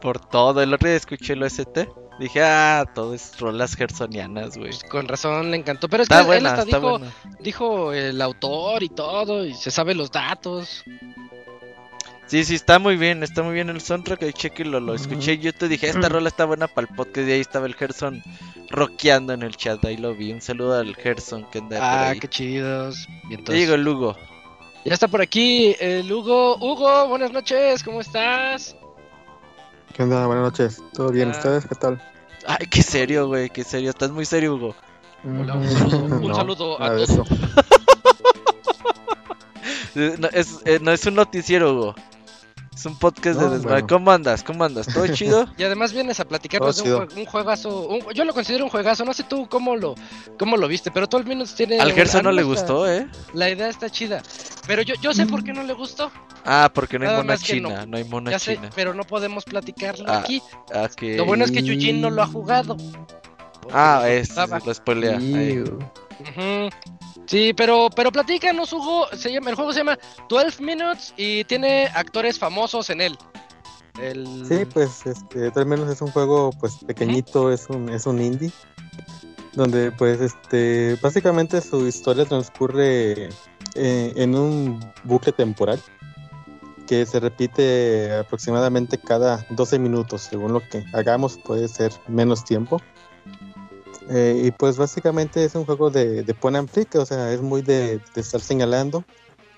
[0.00, 0.62] Por todo.
[0.62, 1.88] El otro día escuché el OST.
[2.18, 4.70] Dije, ah, todo es rolas gersonianas, güey.
[4.70, 5.88] Pues con razón le encantó.
[5.88, 7.00] Pero es que él hasta dijo,
[7.40, 9.44] dijo el autor y todo.
[9.44, 10.84] Y se sabe los datos.
[12.26, 14.22] Sí, sí, está muy bien, está muy bien el soundtrack.
[14.24, 15.38] Ahí cheque lo, lo escuché.
[15.38, 17.28] Yo te dije, esta rola está buena para el podcast.
[17.28, 18.22] Y ahí estaba el Gerson
[18.68, 19.82] rockeando en el chat.
[19.84, 20.32] Ahí lo vi.
[20.32, 22.20] Un saludo al Gerson que anda ah, por ahí.
[22.20, 23.06] qué chidos.
[23.28, 24.16] Bien, digo, el Hugo.
[24.84, 26.56] Ya está por aquí el Hugo.
[26.56, 28.74] Hugo, buenas noches, ¿cómo estás?
[29.94, 30.26] ¿Qué onda?
[30.26, 30.82] Buenas noches.
[30.92, 31.28] ¿Todo bien?
[31.28, 31.36] Ah.
[31.36, 32.02] ¿Ustedes qué tal?
[32.46, 33.90] Ay, qué serio, güey, qué serio.
[33.90, 34.74] Estás muy serio, Hugo.
[35.24, 37.10] Hola, un saludo, un saludo a todos.
[39.94, 41.94] no, es, eh, no es un noticiero, Hugo.
[42.78, 43.84] Es un podcast de desmadre.
[43.88, 44.44] ¿Cómo andas?
[44.44, 44.86] ¿Cómo andas?
[44.86, 45.46] ¿Todo chido?
[45.56, 47.98] y además vienes a platicarnos de un, juegazo.
[48.14, 49.04] yo lo considero un juegazo.
[49.04, 49.96] No sé tú cómo lo,
[50.38, 51.80] cómo lo viste, pero todo el menos tiene.
[51.80, 53.08] Al Gerson no le gustó, ¿eh?
[53.34, 54.22] La idea está chida.
[54.68, 56.12] Pero yo, yo sé por qué no le gustó.
[56.44, 57.86] Ah, porque no hay mona china.
[57.86, 57.96] No.
[57.96, 58.62] hay mona ya china.
[58.62, 60.42] Sé, pero no podemos platicarlo ah, aquí.
[60.72, 62.76] Ah, Lo bueno es que Yujin no lo ha jugado.
[63.72, 65.18] Ah, es, lo spoilea.
[67.26, 69.06] Sí, pero, pero platícanos, Hugo.
[69.12, 69.98] Se llama, el juego se llama
[70.28, 73.18] 12 Minutes y tiene actores famosos en él.
[74.48, 78.50] Sí, pues este, 12 Minutes es un juego pues pequeñito, es un, es un indie.
[79.52, 83.28] Donde pues este básicamente su historia transcurre
[83.74, 85.82] eh, en un bucle temporal
[86.88, 92.80] que se repite aproximadamente cada 12 minutos, según lo que hagamos puede ser menos tiempo.
[94.08, 97.42] Eh, y pues básicamente es un juego de, de point and click, o sea, es
[97.42, 99.04] muy de, estar señalando.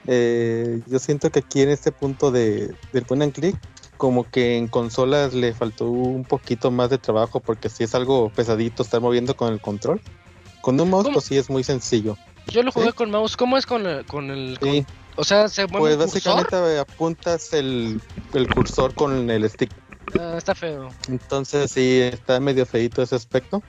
[0.09, 3.57] Eh, yo siento que aquí en este punto de, del point and click,
[3.97, 8.31] como que en consolas le faltó un poquito más de trabajo porque si es algo
[8.31, 10.01] pesadito estar moviendo con el control.
[10.62, 12.16] Con un mouse pues sí es muy sencillo.
[12.48, 14.59] Yo lo jugué con mouse, ¿cómo es con el, con el
[15.16, 18.01] o sea, se mueve Pues básicamente apuntas el,
[18.35, 19.70] el, cursor con el stick.
[20.19, 20.89] Ah, está feo.
[21.09, 23.62] Entonces sí, está medio feito ese aspecto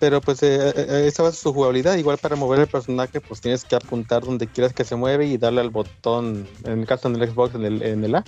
[0.00, 1.96] pero pues eh, eh, esa es su jugabilidad.
[1.96, 5.36] Igual para mover el personaje, pues tienes que apuntar donde quieras que se mueve y
[5.36, 8.24] darle al botón, en el caso del Xbox, en el, en el A,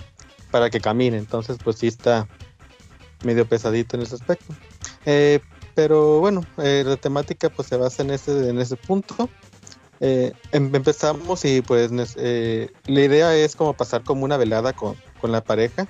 [0.51, 1.17] para que camine.
[1.17, 2.27] Entonces, pues sí está
[3.23, 4.53] medio pesadito en ese aspecto.
[5.05, 5.39] Eh,
[5.73, 9.27] pero bueno, la temática pues se basa en ese, en ese punto.
[10.05, 10.33] Em,
[10.75, 15.87] empezamos y pues la idea es como pasar como una velada con, con la pareja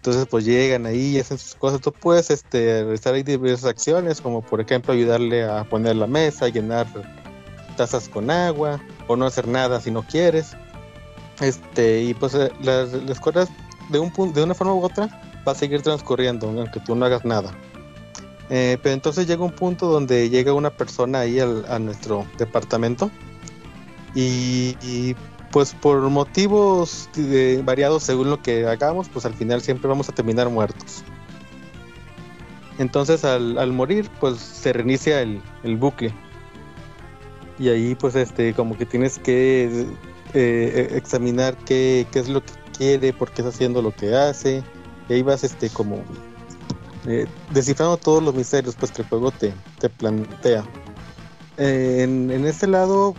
[0.00, 1.82] entonces pues llegan ahí y hacen sus cosas.
[1.82, 6.86] Tú puedes este, realizar diversas acciones, como por ejemplo ayudarle a poner la mesa, llenar
[7.76, 10.56] tazas con agua, o no hacer nada si no quieres.
[11.40, 13.50] Este, y pues eh, las, las cosas
[13.90, 15.06] de, un, de una forma u otra
[15.46, 17.52] va a seguir transcurriendo, aunque tú no hagas nada.
[18.50, 23.10] Eh, pero entonces llega un punto donde llega una persona ahí al, a nuestro departamento
[24.14, 25.14] y,
[25.52, 27.08] pues por motivos
[27.64, 31.02] variados según lo que hagamos, pues al final siempre vamos a terminar muertos.
[32.78, 35.42] Entonces al, morir, pues se reinicia el,
[35.76, 36.14] bucle.
[37.58, 39.86] Y ahí pues este como que tienes que eh,
[40.34, 44.62] eh, examinar qué, es lo que quiere, por qué está haciendo lo que hace.
[45.08, 46.02] Y ahí vas este como
[47.06, 49.52] eh, descifrando todos los misterios pues que el juego te,
[49.88, 50.64] plantea.
[51.56, 53.14] en, en este lado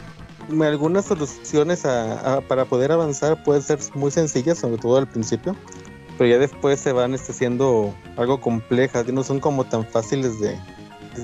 [0.62, 5.56] algunas soluciones para poder avanzar pueden ser muy sencillas, sobre todo al principio,
[6.18, 7.45] pero ya después se van este,
[8.18, 10.60] algo complejas, y no son como tan fáciles de,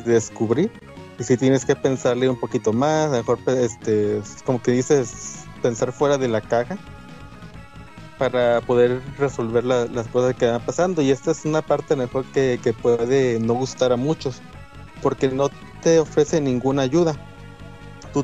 [0.06, 0.72] descubrir.
[1.20, 6.18] Y si tienes que pensarle un poquito más, mejor este, como que dices, pensar fuera
[6.18, 6.78] de la caja
[8.18, 11.02] para poder resolver las cosas que van pasando.
[11.02, 14.42] Y esta es una parte mejor que, que puede no gustar a muchos,
[15.02, 15.50] porque no
[15.82, 17.16] te ofrece ninguna ayuda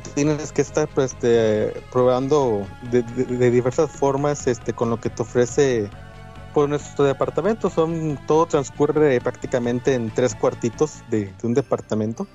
[0.00, 3.02] tienes que estar pues, este, probando de,
[3.50, 5.88] diversas formas este, con lo que te ofrece
[6.52, 7.70] por nuestro departamento.
[7.70, 12.26] Son, todo transcurre prácticamente en tres cuartitos de, un departamento.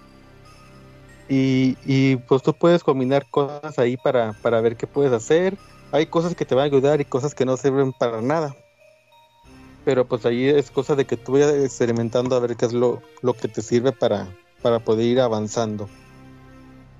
[1.27, 5.57] Y, y, pues tú puedes combinar cosas ahí para, para ver qué puedes hacer.
[5.91, 8.55] Hay cosas que te van a ayudar y cosas que no sirven para nada.
[9.85, 13.01] Pero pues ahí es cosa de que tú vayas experimentando a ver qué es lo,
[13.21, 14.27] lo que te sirve para,
[14.61, 15.89] para poder ir avanzando.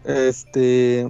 [0.06, 1.08] Este,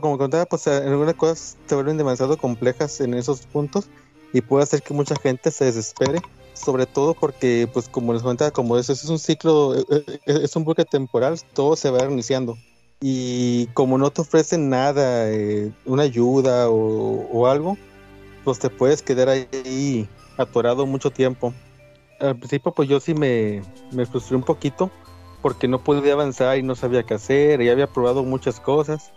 [0.00, 3.88] como contaba, pues en algunas cosas se vuelven demasiado complejas en esos puntos
[4.32, 6.20] y puede hacer que mucha gente se desespere,
[6.54, 10.54] sobre todo porque, pues como les comentaba, como eso es un ciclo, eh, eh, es
[10.54, 12.56] un buque temporal, todo se va reiniciando.
[13.00, 17.78] Y como no te ofrecen nada, eh, una ayuda o, algo,
[18.44, 21.54] pues te puedes quedar ahí atorado mucho tiempo.
[22.20, 24.90] Al principio, pues yo sí me, me frustré un poquito
[25.40, 29.12] porque no podía avanzar y no sabía qué hacer, y había probado muchas cosas.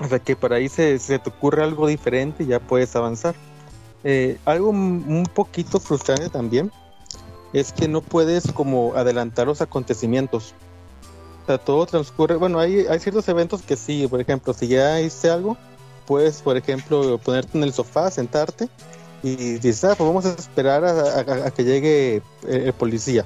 [0.00, 3.34] O sea que por ahí se, se te ocurre algo diferente y ya puedes avanzar.
[4.04, 6.72] Eh, algo un poquito frustrante también
[7.52, 10.54] es que no puedes como adelantar los acontecimientos.
[11.64, 15.56] Todo transcurre, bueno, hay, hay ciertos eventos que sí, por ejemplo, si ya hice algo,
[16.06, 18.68] puedes, por ejemplo, ponerte en el sofá, sentarte
[19.22, 23.24] y dices, ah, pues vamos a esperar a, que llegue el, policía.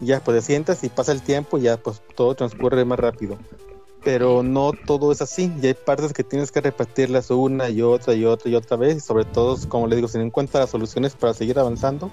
[0.00, 2.98] Y ya, pues te sientas y pasa el tiempo y ya, pues todo transcurre más
[2.98, 3.38] rápido
[4.02, 8.14] pero no todo es así y hay partes que tienes que repetirlas una y otra
[8.14, 10.70] y otra y otra vez y sobre todo como le digo si no encuentras las
[10.70, 12.10] soluciones para seguir avanzando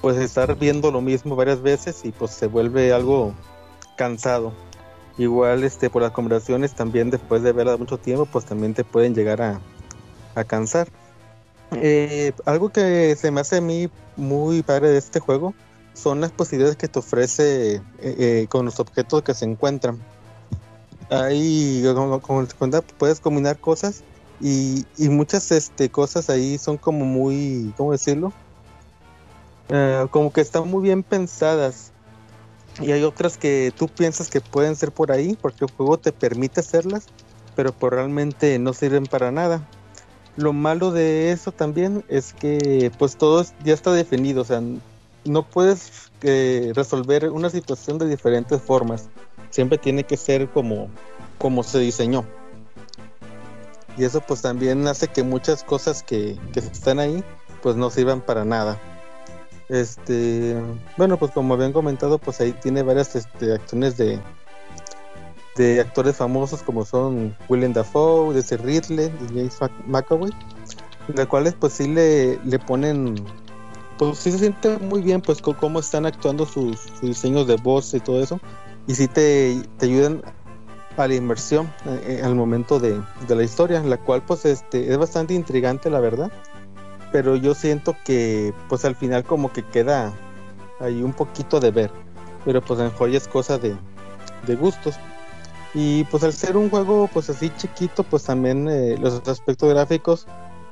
[0.00, 3.34] pues estar viendo lo mismo varias veces y pues se vuelve algo
[3.96, 4.52] cansado
[5.18, 9.14] igual este por las conversaciones también después de verlas mucho tiempo pues también te pueden
[9.14, 9.60] llegar a,
[10.46, 10.88] cansar.
[11.76, 15.54] Eh, algo que se me hace a mí muy padre de este juego
[15.92, 19.98] son las posibilidades que te ofrece eh, eh, con los objetos que se encuentran.
[21.08, 22.46] Ahí como,
[22.98, 24.02] puedes combinar cosas
[24.40, 28.32] y, muchas este cosas ahí son como muy cómo decirlo
[30.10, 31.93] como que están muy bien pensadas
[32.80, 36.12] y hay otras que tú piensas que pueden ser por ahí porque el juego te
[36.12, 37.06] permite hacerlas
[37.54, 39.68] pero pues realmente no sirven para nada
[40.36, 44.60] lo malo de eso también es que pues todo ya está definido o sea
[45.24, 49.08] no puedes eh, resolver una situación de diferentes formas
[49.54, 50.88] siempre tiene que ser como,
[51.38, 52.24] como se diseñó.
[53.96, 57.22] Y eso pues también hace que muchas cosas que, están ahí
[57.62, 58.80] pues no sirvan para nada.
[59.74, 60.54] Este,
[60.96, 64.20] bueno, pues como habían comentado, pues ahí tiene varias este, acciones de,
[65.56, 70.30] de actores famosos como son Willem Dafoe, Jesse Ridley y James McAvoy,
[71.12, 72.38] las cuales pues sí le,
[72.68, 73.16] ponen,
[73.98, 78.00] pues sí se siente muy bien pues cómo están actuando sus, diseños de voz y
[78.00, 78.38] todo eso,
[78.86, 80.22] y sí te, te ayudan
[80.96, 84.98] a la inversión eh, eh, al momento de, la historia, la cual pues este es
[84.98, 86.30] bastante intrigante la verdad,
[87.14, 90.12] pero yo siento que pues al final como que queda
[90.80, 91.92] ahí un poquito de ver,
[92.44, 93.76] pero pues en joya es cosa de,
[94.48, 94.96] de gustos.
[95.74, 100.26] Y pues al ser un juego pues así chiquito, pues también eh, los aspectos gráficos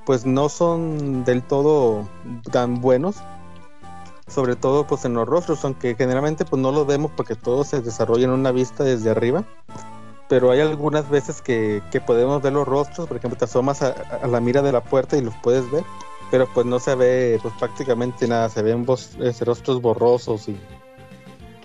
[0.05, 2.09] pues no son del todo
[2.51, 3.19] tan buenos,
[4.27, 7.82] sobre todo pues en los rostros, aunque generalmente pues no lo vemos porque todo se
[7.82, 9.44] desarrolla en una vista desde arriba,
[10.28, 13.94] pero hay algunas veces que, podemos ver los rostros, por ejemplo te asomas a,
[14.27, 15.85] la mira de la puerta y los puedes ver,
[16.33, 20.59] pero pues no se ve pues prácticamente nada, se ven rostros borrosos y,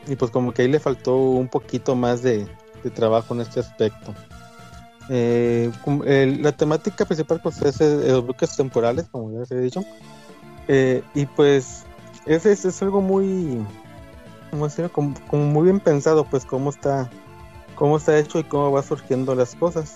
[0.07, 2.45] y pues como que ahí le faltó un poquito más de,
[2.93, 4.13] trabajo en este aspecto.
[5.09, 5.71] Eh,
[6.41, 9.85] la temática principal pues es los bloques temporales, como ya se he dicho.
[10.67, 11.85] Eh, y pues
[12.25, 13.65] es, es, algo muy,
[14.91, 17.09] como, como, muy bien pensado, pues cómo está,
[17.75, 19.95] cómo está hecho y cómo va surgiendo las cosas.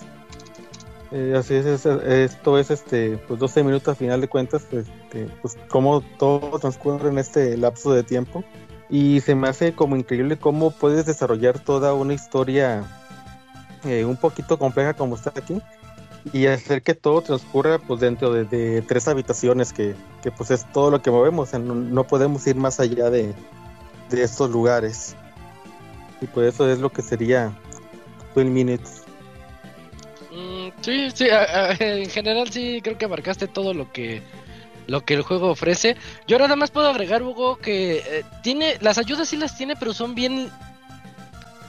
[1.12, 5.58] Eh, así es, esto es este, pues 12 minutos a final de cuentas, este, pues
[5.68, 8.42] cómo todo transcurre en este lapso de tiempo.
[8.88, 12.84] Y se me hace como increíble cómo puedes desarrollar toda una historia
[13.84, 15.60] eh, un poquito compleja como está aquí
[16.32, 19.96] y hacer que todo transcurra pues dentro de, tres habitaciones que,
[20.36, 23.34] pues es todo lo que movemos no, podemos ir más allá de,
[24.12, 25.16] estos lugares
[26.20, 27.50] y pues eso es lo que sería
[28.34, 29.01] Twin Minutes
[30.80, 34.22] sí sí en general sí creo que abarcaste todo lo que
[34.86, 35.96] lo que el juego ofrece
[36.26, 39.92] yo nada más puedo agregar Hugo que eh, tiene las ayudas sí las tiene pero
[39.92, 40.50] son bien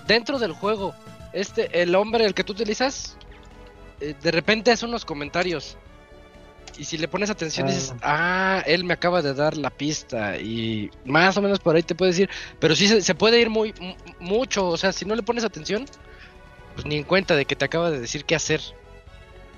[0.07, 0.95] dentro del juego
[1.31, 3.17] este el hombre el que tú utilizas
[4.03, 5.77] eh, de repente hace unos comentarios.
[6.77, 8.57] Y si le pones atención, dices, ah.
[8.57, 10.37] ah, él me acaba de dar la pista.
[10.37, 12.29] Y más o menos por ahí te puede decir.
[12.59, 13.73] Pero sí se, puede ir muy
[14.19, 14.67] mucho.
[14.67, 15.85] O sea, si no le pones atención,
[16.73, 18.59] pues ni en cuenta de que te acaba de decir qué hacer.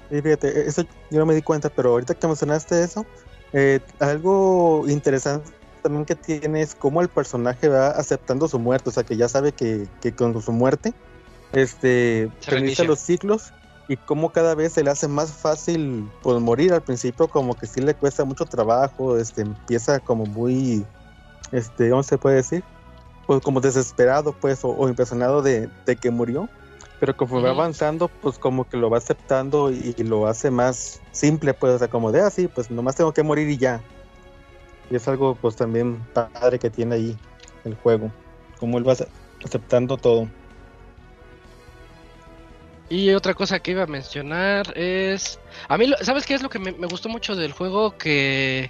[0.09, 3.05] Y fíjate, eso yo no me di cuenta, pero ahorita que mencionaste eso,
[3.53, 5.51] eh, algo interesante
[5.81, 8.89] también que tiene es cómo el personaje va aceptando su muerte.
[8.89, 10.93] O sea, que ya sabe que, que con su muerte
[11.53, 13.53] este, reinicia los ciclos
[13.87, 17.67] y cómo cada vez se le hace más fácil pues morir al principio como que
[17.67, 20.85] sí le cuesta mucho trabajo este empieza como muy
[21.51, 22.63] este cómo se puede decir
[23.27, 25.69] pues como desesperado pues o, impresionado de,
[26.01, 26.49] que murió
[26.99, 31.53] pero como va avanzando pues como que lo va aceptando y, lo hace más simple
[31.53, 33.81] pues o sea como de así ah, pues nomás tengo que morir y ya
[34.89, 37.17] y es algo pues también padre que tiene ahí
[37.63, 38.11] el juego
[38.59, 38.95] como él va
[39.43, 40.27] aceptando todo
[42.89, 45.39] y otra cosa que iba a mencionar es...
[45.67, 47.97] A mí, ¿sabes qué es lo que me, gustó mucho del juego?
[47.97, 48.69] Que...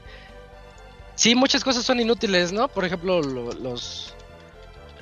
[1.16, 2.68] Sí, muchas cosas son inútiles, ¿no?
[2.68, 4.14] Por ejemplo, los...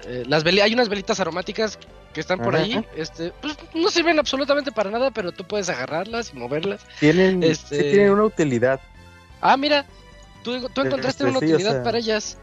[0.05, 1.77] Eh, las hay unas velitas aromáticas
[2.13, 6.31] que están por ahí, este, pues no sirven absolutamente para nada, pero tú puedes agarrarlas
[6.33, 6.85] y moverlas.
[6.99, 7.75] Tienen, este...
[7.75, 8.79] sí tienen una utilidad.
[9.41, 9.85] Ah, mira,
[10.43, 12.37] tú, encontraste este, una utilidad para ellas.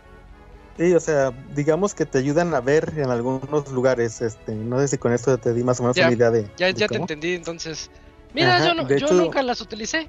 [0.76, 4.88] Sí, o sea, digamos que te ayudan a ver en algunos lugares, este, no sé
[4.88, 6.50] si con esto te di más o menos una idea de...
[6.56, 7.90] Ya, ya te entendí, entonces...
[8.34, 10.08] Mira, yo, no, yo nunca las utilicé.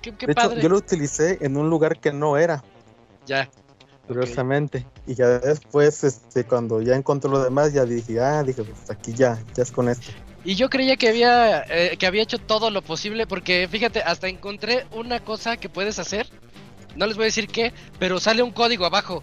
[0.00, 0.60] Qué, qué padre.
[0.60, 2.64] yo lo utilicé en un lugar que no era.
[3.24, 3.48] Ya.
[4.12, 4.86] Curiosamente.
[5.06, 9.12] Y ya después, este, cuando ya encontré lo demás, ya dije, ah, dije, pues aquí
[9.12, 10.12] ya, ya es con esto.
[10.44, 14.28] Y yo creía que había, eh, que había hecho todo lo posible, porque fíjate, hasta
[14.28, 16.26] encontré una cosa que puedes hacer.
[16.96, 19.22] No les voy a decir qué, pero sale un código abajo.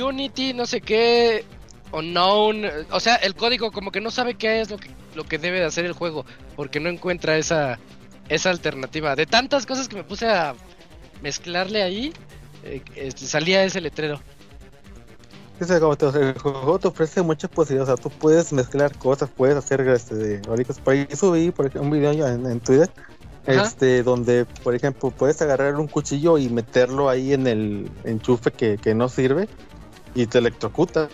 [0.00, 1.44] Unity, no sé qué,
[1.92, 5.38] unknown, o sea, el código como que no sabe qué es lo que, lo que
[5.38, 6.24] debe de hacer el juego,
[6.56, 7.78] porque no encuentra esa,
[8.28, 9.14] esa alternativa.
[9.14, 10.54] De tantas cosas que me puse a
[11.22, 12.12] mezclarle ahí,
[12.64, 14.20] eh, este, salía ese letrero.
[15.60, 20.14] el juego te ofrece muchas posibilidades, o sea, tú puedes mezclar cosas, puedes hacer este,
[20.14, 20.38] de
[20.84, 22.90] Por ahí subí por ejemplo, un video en, en Twitter
[23.46, 28.78] este donde por ejemplo puedes agarrar un cuchillo y meterlo ahí en el enchufe que,
[28.78, 29.48] que no sirve
[30.14, 31.10] y te electrocutas.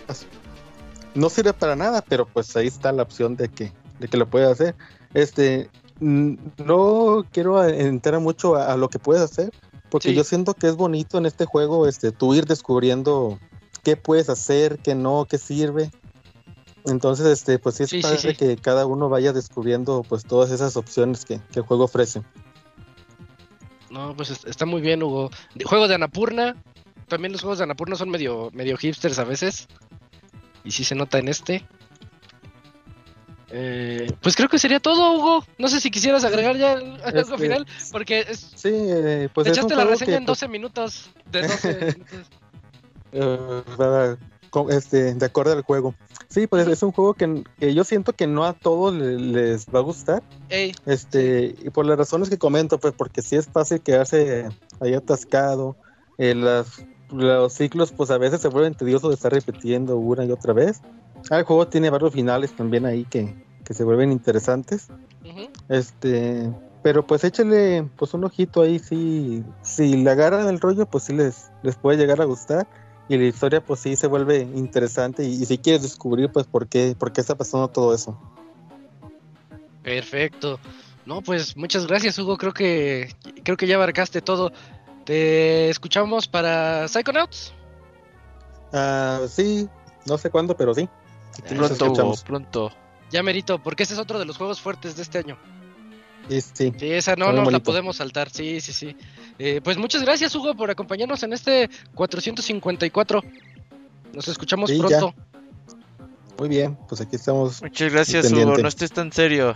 [1.15, 4.27] No sirve para nada, pero pues ahí está la opción de que, de que lo
[4.27, 4.75] puedes hacer.
[5.13, 5.69] Este,
[5.99, 9.51] no quiero entrar mucho a, lo que puedes hacer,
[9.89, 13.39] porque yo siento que es bonito en este juego, este, tú ir descubriendo
[13.83, 15.91] qué puedes hacer, qué no, qué sirve.
[16.85, 21.25] Entonces, este, pues sí es padre que cada uno vaya descubriendo pues todas esas opciones
[21.25, 22.21] que, que el juego ofrece.
[23.89, 25.29] No, pues está muy bien, Hugo.
[25.65, 26.55] Juego de Anapurna,
[27.07, 29.67] también los juegos de Anapurna son medio, medio hipsters a veces.
[30.63, 31.65] Y sí se nota en este.
[33.51, 35.45] Eh, pues creo que sería todo, Hugo.
[35.57, 39.75] No sé si quisieras agregar ya algo este, final, porque es, sí, eh, pues echaste
[39.75, 41.09] la reseña en 12 pues minutos.
[41.31, 41.97] De 12
[43.11, 44.15] eh,
[44.69, 45.95] este, de acuerdo al juego.
[46.27, 47.43] Sí, pues es un juego que,
[47.73, 50.21] yo siento que no a todos les, va a gustar.
[50.85, 54.49] Este, y por las razones que comento, pues porque sí es fácil quedarse
[54.79, 55.75] ahí atascado.
[56.17, 60.53] las los ciclos pues a veces se vuelven tediosos de estar repitiendo una y otra
[60.53, 60.81] vez.
[61.29, 63.35] Ah, el juego tiene varios finales también ahí que,
[63.69, 64.87] se vuelven interesantes.
[65.67, 66.51] Este,
[66.81, 71.13] pero pues échale pues un ojito ahí si si le agarran el rollo pues sí
[71.13, 72.67] les les puede llegar a gustar
[73.07, 76.95] y la historia pues sí se vuelve interesante y, si quieres descubrir pues por qué
[76.97, 78.17] por qué está pasando todo eso.
[79.83, 80.59] Perfecto.
[81.05, 83.13] No, pues muchas gracias Hugo, creo que
[83.43, 84.51] creo que ya abarcaste todo.
[85.05, 87.53] Te escuchamos para Psychonauts.
[88.71, 89.67] Ah, sí,
[90.05, 90.87] no sé cuándo, pero sí.
[91.41, 92.71] Pronto, pronto.
[93.11, 95.37] Ya merito, porque ese es otro de los juegos fuertes de este año.
[96.29, 96.73] Sí, sí.
[96.81, 98.95] esa no, no la podemos saltar, sí, sí, sí.
[99.39, 103.23] Eh, pues muchas gracias, Hugo, por acompañarnos en este 454.
[104.13, 105.15] Nos escuchamos pronto.
[106.37, 107.61] Muy bien, pues aquí estamos.
[107.63, 109.55] Muchas gracias, Hugo, no estés tan serio.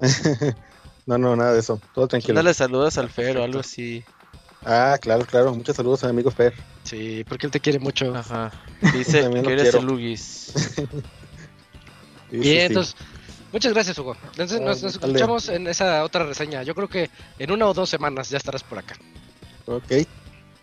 [1.06, 2.34] no, no, nada de eso, todo tranquilo.
[2.34, 4.04] Dale saludos al Fer o algo así.
[4.64, 5.54] Ah, claro, claro.
[5.54, 6.54] Muchos saludos a mi amigo Fer.
[6.84, 8.14] Sí, porque él te quiere mucho.
[8.14, 8.52] Ajá.
[8.92, 10.52] Dice que eres el Lugis.
[12.30, 12.94] Bien, entonces,
[13.52, 14.16] muchas gracias, Hugo.
[14.32, 16.62] Entonces, nos, escuchamos en esa otra reseña.
[16.62, 18.96] Yo creo que en una o dos semanas ya estarás por acá.
[19.66, 20.06] Ok.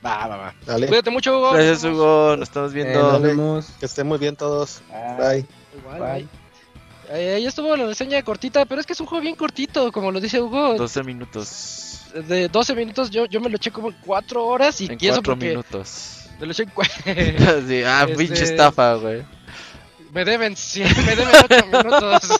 [0.06, 0.56] Va, va, va.
[0.66, 0.88] Dale.
[0.88, 1.54] Cuídate mucho, Hugo.
[1.54, 2.36] Gracias, Hugo.
[2.38, 3.60] Nos estamos viendo.
[3.60, 4.82] Eh, que estén muy bien todos.
[5.18, 5.46] Bye.
[5.78, 6.45] Igual, bye.
[7.12, 10.12] Eh, ahí estuvo la reseña cortita, pero es que es un juego bien cortito, como
[10.12, 10.76] lo dice Hugo.
[10.76, 11.86] 12 minutos
[12.22, 16.30] de 12 minutos, yo, yo me lo eché como 4 horas y en 4 minutos.
[16.40, 16.64] Me lo eché
[17.06, 18.16] en sí, Ah, este...
[18.16, 19.24] pinche estafa, güey.
[20.12, 22.38] Me deben, sí, me deben 8 minutos.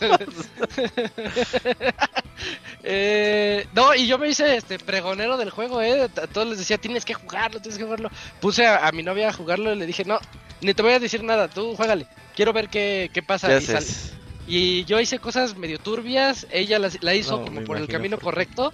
[2.82, 6.04] eh, no, y yo me hice este pregonero del juego, eh.
[6.04, 8.10] A todos les decía, tienes que jugarlo, tienes que jugarlo.
[8.40, 10.18] Puse a, mi novia a jugarlo y le dije, no,
[10.62, 12.06] ni te voy a decir nada, tú juégale.
[12.34, 13.48] Quiero ver qué, qué pasa.
[13.48, 17.88] ¿Qué y, y yo hice cosas medio turbias, ella la, la hizo como por el
[17.88, 18.72] camino correcto.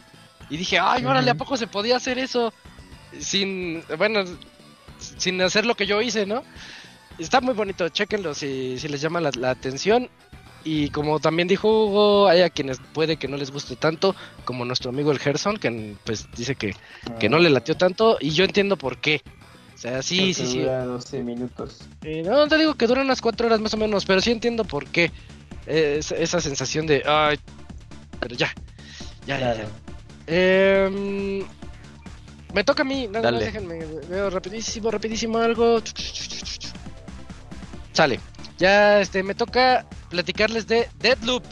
[0.50, 2.52] Y dije, ay, órale, ¿a poco se podía hacer eso?
[3.18, 4.24] Sin, bueno,
[4.98, 6.42] sin hacer lo que yo hice, ¿no?
[7.18, 10.08] Está muy bonito, chequenlo si, si les llama la, atención.
[10.64, 14.64] Y como también dijo Hugo, hay a quienes puede que no les guste tanto, como
[14.64, 16.74] nuestro amigo el Gerson, que pues dice que,
[17.18, 19.22] que no le latió tanto, y yo entiendo por qué.
[19.74, 20.60] O sea, sí, sí, sí.
[20.60, 21.80] Dura 12 minutos.
[22.02, 24.64] Eh, no, te digo que dura unas 4 horas más o menos, pero sí entiendo
[24.64, 25.10] por qué.
[25.72, 27.38] Esa sensación de, ay,
[28.20, 28.52] pero ya,
[29.26, 29.66] ya, ya.
[30.26, 31.44] Em,
[32.52, 35.82] me toca a mí, nada más déjenme, veo rapidísimo, rapidísimo algo.
[37.92, 38.20] Sale.
[38.58, 41.42] Ya este me toca platicarles de Deadloop.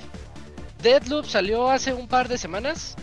[0.82, 2.96] Deadloop salió hace un par de semanas.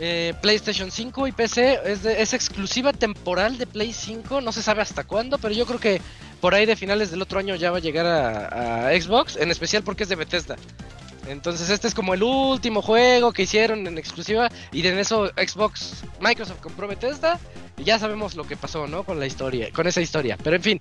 [0.00, 4.40] Eh, PlayStation 5 y PC es, exclusiva temporal de Play 5.
[4.40, 6.00] No se sabe hasta cuándo, pero yo creo que
[6.40, 9.82] por ahí de finales del otro año ya va a llegar a, Xbox, en especial
[9.82, 10.56] porque es de Bethesda.
[11.26, 16.02] Entonces este es como el último juego que hicieron en exclusiva y en eso Xbox,
[16.20, 17.38] Microsoft compró Bethesda
[17.76, 19.02] y ya sabemos lo que pasó, ¿no?
[19.02, 20.38] Con la historia, con esa historia.
[20.42, 20.80] Pero en fin,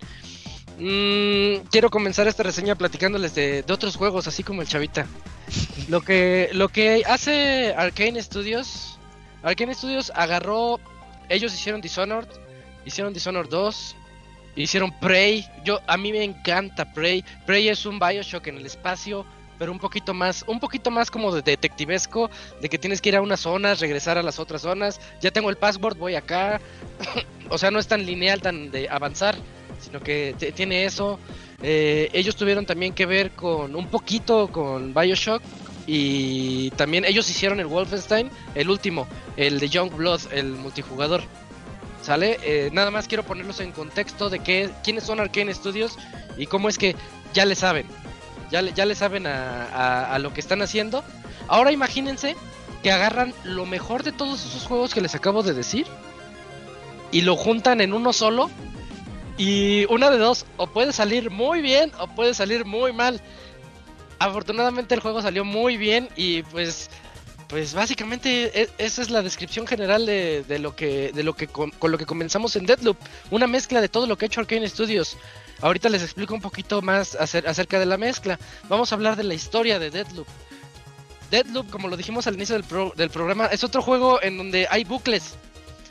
[0.78, 5.06] mmm, quiero comenzar esta reseña platicándoles de, otros juegos, así como el Chavita.
[5.90, 8.97] Lo que, lo que hace Arkane Studios,
[9.44, 10.80] Arkane Studios agarró,
[11.30, 12.28] ellos hicieron Dishonored,
[12.86, 13.96] hicieron Dishonored 2,
[14.56, 15.46] hicieron Prey.
[15.64, 17.24] Yo a mí me encanta Prey.
[17.46, 19.26] Prey es un BioShock en el espacio
[19.58, 22.30] pero un poquito más, un poquito más como de detectivesco,
[22.62, 25.50] de que tienes que ir a unas zonas, regresar a las otras zonas, ya tengo
[25.50, 26.62] el password, voy acá,
[27.50, 29.36] o sea, no es tan lineal, tan de avanzar,
[29.80, 31.20] sino que tiene eso.
[31.62, 35.42] Eh, ellos tuvieron también que ver con un poquito con Bioshock
[35.88, 39.08] y también ellos hicieron el Wolfenstein, el último,
[39.38, 41.24] el de Young Blood, el multijugador.
[42.04, 42.38] ¿Sale?
[42.44, 45.98] Eh, nada más quiero ponerlos en contexto de qué, quiénes son Arkane Studios
[46.38, 46.96] y cómo es que
[47.34, 47.88] ya le saben
[48.52, 51.04] ya, ya le saben a, lo que están haciendo.
[51.48, 52.36] Ahora imagínense
[52.84, 55.88] que agarran lo mejor de todos esos juegos que les acabo de decir
[57.12, 58.50] y lo juntan en uno solo.
[59.38, 63.22] Y una de dos, o puede salir muy bien o puede salir muy mal.
[64.20, 66.90] Afortunadamente el juego salió muy bien y pues
[67.48, 71.72] pues básicamente e, esa es la descripción general de, lo que de lo que con,
[71.72, 72.98] con, lo que comenzamos en Deadloop,
[73.32, 75.18] una mezcla de todo lo que ha hecho Arkane Studios.
[75.62, 78.38] Ahorita les explico un poquito más acerca de la mezcla.
[78.70, 80.28] Vamos a hablar de la historia de Deadloop.
[81.32, 85.36] Deadloop, como lo dijimos al inicio del, programa, es otro juego en donde hay bucles.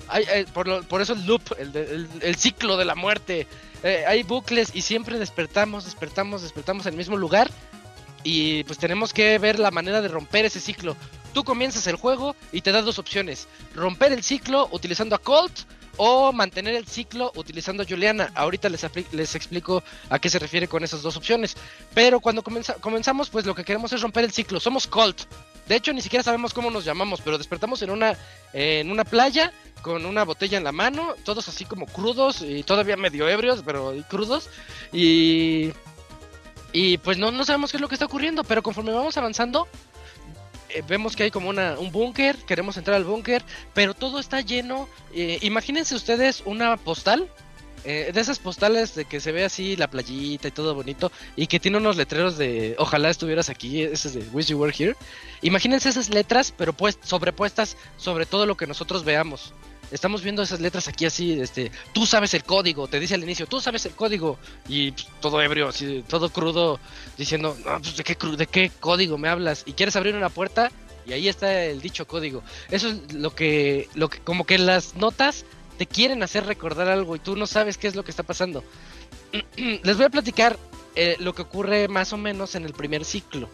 [0.09, 3.49] Hay, eh, por, eso el loop, el, ciclo de la muerte.
[3.83, 7.51] Eh, hay bucles y siempre despertamos, despertamos, despertamos en el mismo lugar.
[8.25, 10.97] Y pues tenemos que ver la manera de romper ese ciclo.
[11.33, 13.47] Tú comienzas el juego y te da dos opciones.
[13.75, 15.53] Romper el ciclo utilizando a Colt
[15.99, 18.31] o mantener el ciclo utilizando Juliana.
[18.35, 21.57] Ahorita les, les explico a qué se refiere con esas dos opciones.
[21.95, 24.61] Pero cuando comenzamos, pues lo que queremos es romper el ciclo.
[24.61, 25.23] Somos Colt.
[25.69, 28.17] De hecho, ni siquiera sabemos cómo nos llamamos, pero despertamos en una,
[28.53, 29.53] en una playa
[29.83, 33.95] con una botella en la mano, todos así como crudos y todavía medio ebrios, pero
[34.09, 34.49] crudos.
[34.93, 35.73] Y,
[36.79, 39.67] y pues no, no sabemos qué es lo que está ocurriendo, pero conforme vamos avanzando,
[40.69, 43.43] eh, vemos que hay como una, un búnker, queremos entrar al búnker,
[43.73, 44.87] pero todo está lleno.
[45.15, 47.31] Eh, imagínense ustedes una postal,
[47.87, 51.47] eh, de esas postales de que se ve así la playita y todo bonito, y
[51.47, 54.97] que tiene unos letreros de ojalá estuvieras aquí, ese es de Wish You Were Here.
[55.41, 59.55] Imagínense esas letras, pero pues sobrepuestas sobre todo lo que nosotros veamos.
[59.91, 63.47] Estamos viendo esas letras aquí así, este, tú sabes el código, te dice al inicio,
[63.47, 64.37] tú sabes el código,
[64.69, 66.81] y pues, todo ebrio, así, todo crudo,
[67.17, 69.63] diciendo, pues, ¿de qué, ¿de qué código me hablas?
[69.65, 70.73] Y quieres abrir una puerta,
[71.07, 72.43] y ahí está el dicho código.
[72.71, 75.45] Eso es lo que, lo que, como que las notas
[75.79, 78.65] te quieren hacer recordar algo y tú no sabes qué es lo que está pasando.
[79.57, 80.59] Les voy a platicar
[80.95, 83.49] eh, lo que ocurre más o menos en el primer ciclo,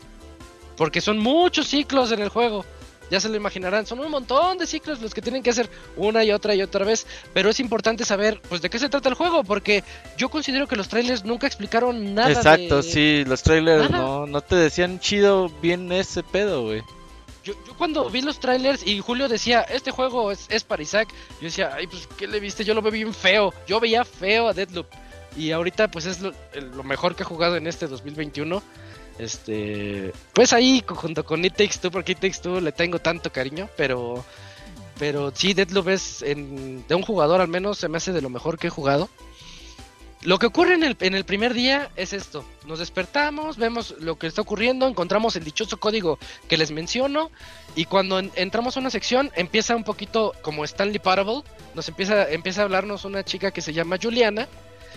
[0.76, 2.64] porque son muchos ciclos en el juego
[3.10, 6.24] ya se lo imaginarán, son un montón de ciclos los que tienen que hacer una
[6.24, 9.14] y otra y otra vez, pero es importante saber pues de qué se trata el
[9.14, 9.84] juego, porque
[10.16, 12.30] yo considero que los trailers nunca explicaron nada.
[12.30, 16.82] Exacto, sí, los trailers no, no te decían chido bien ese pedo, güey.
[17.44, 21.08] Yo, yo, cuando vi los trailers y Julio decía, este juego es, es para Isaac,
[21.40, 22.64] yo decía, ay, pues, ¿qué le viste?
[22.64, 23.52] Yo lo veo bien feo.
[23.66, 24.86] Yo veía feo a Deadloop.
[25.36, 28.62] Y ahorita, pues, es lo, lo mejor que ha jugado en este 2021.
[29.22, 33.30] Este, pues ahí junto con It Takes Two, porque It Takes Two le tengo tanto
[33.30, 34.24] cariño, pero
[34.98, 38.30] pero sí, Deadloop es en, de un jugador al menos se me hace de lo
[38.30, 39.08] mejor que he jugado.
[40.22, 42.44] Lo que ocurre en el, en el primer día es esto.
[42.66, 46.18] Nos despertamos, vemos lo que está ocurriendo, encontramos el dichoso código
[46.48, 47.30] que les menciono
[47.74, 51.42] y cuando entramos a una sección empieza un poquito como Stanley Parable,
[51.74, 54.48] nos empieza, empieza a hablarnos una chica que se llama Juliana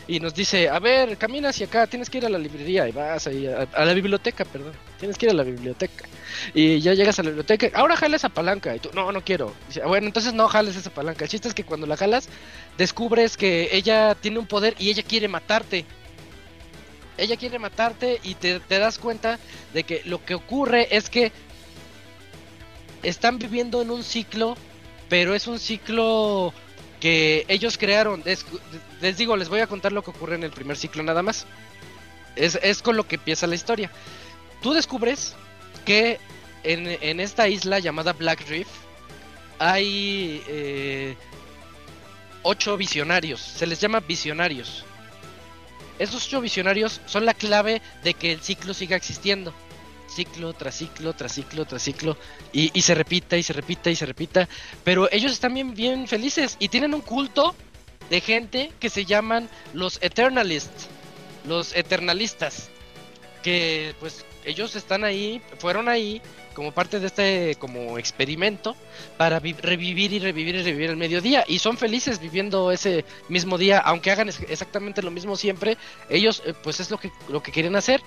[0.07, 2.91] y nos dice, a ver, camina hacia acá, tienes que ir a la librería y
[2.91, 6.05] vas ahí, a, la biblioteca, perdón, tienes que ir a la biblioteca.
[6.53, 8.76] Y ya llegas a la biblioteca, ahora jala esa palanca.
[8.76, 9.53] Y tú, no, no quiero.
[9.84, 11.26] Ah, bueno, entonces no jales esa palanca.
[11.26, 12.30] El chiste es que cuando la jalas,
[12.77, 15.85] descubres que ella tiene un poder y ella quiere matarte.
[17.17, 19.39] ella quiere matarte y te, te das cuenta
[19.73, 21.31] de que lo que ocurre es que
[23.01, 24.55] están viviendo en un ciclo,
[25.09, 26.53] pero es un ciclo
[27.06, 28.23] que ellos crearon.
[28.99, 31.45] les digo, les voy a contar lo que ocurre en el primer ciclo nada más.
[32.36, 33.91] Es, con lo que empieza la historia.
[34.64, 35.36] Tú descubres
[35.86, 36.19] que
[36.64, 38.68] en, esta isla llamada Black Reef
[39.60, 41.15] hay eh,
[42.41, 43.40] ocho visionarios.
[43.40, 44.84] Se les llama visionarios.
[45.99, 49.53] Esos ocho visionarios son la clave de que el ciclo siga existiendo
[50.07, 52.18] ciclo tras ciclo, tras ciclo, tras ciclo,
[52.52, 54.48] y, se repita y se repita y se repita,
[54.84, 57.56] pero ellos están bien, bien felices y tienen un culto
[58.10, 60.88] de gente que se llaman los Eternalists,
[61.48, 62.69] los Eternalistas,
[63.44, 66.22] que pues ellos están ahí, fueron ahí
[66.53, 68.76] como parte de este como experimento
[69.18, 73.80] para revivir y revivir y revivir el mediodía y son felices viviendo ese mismo día
[73.80, 75.77] aunque hagan exactamente lo mismo siempre
[76.10, 78.02] ellos eh, pues es lo que lo que quieren hacer.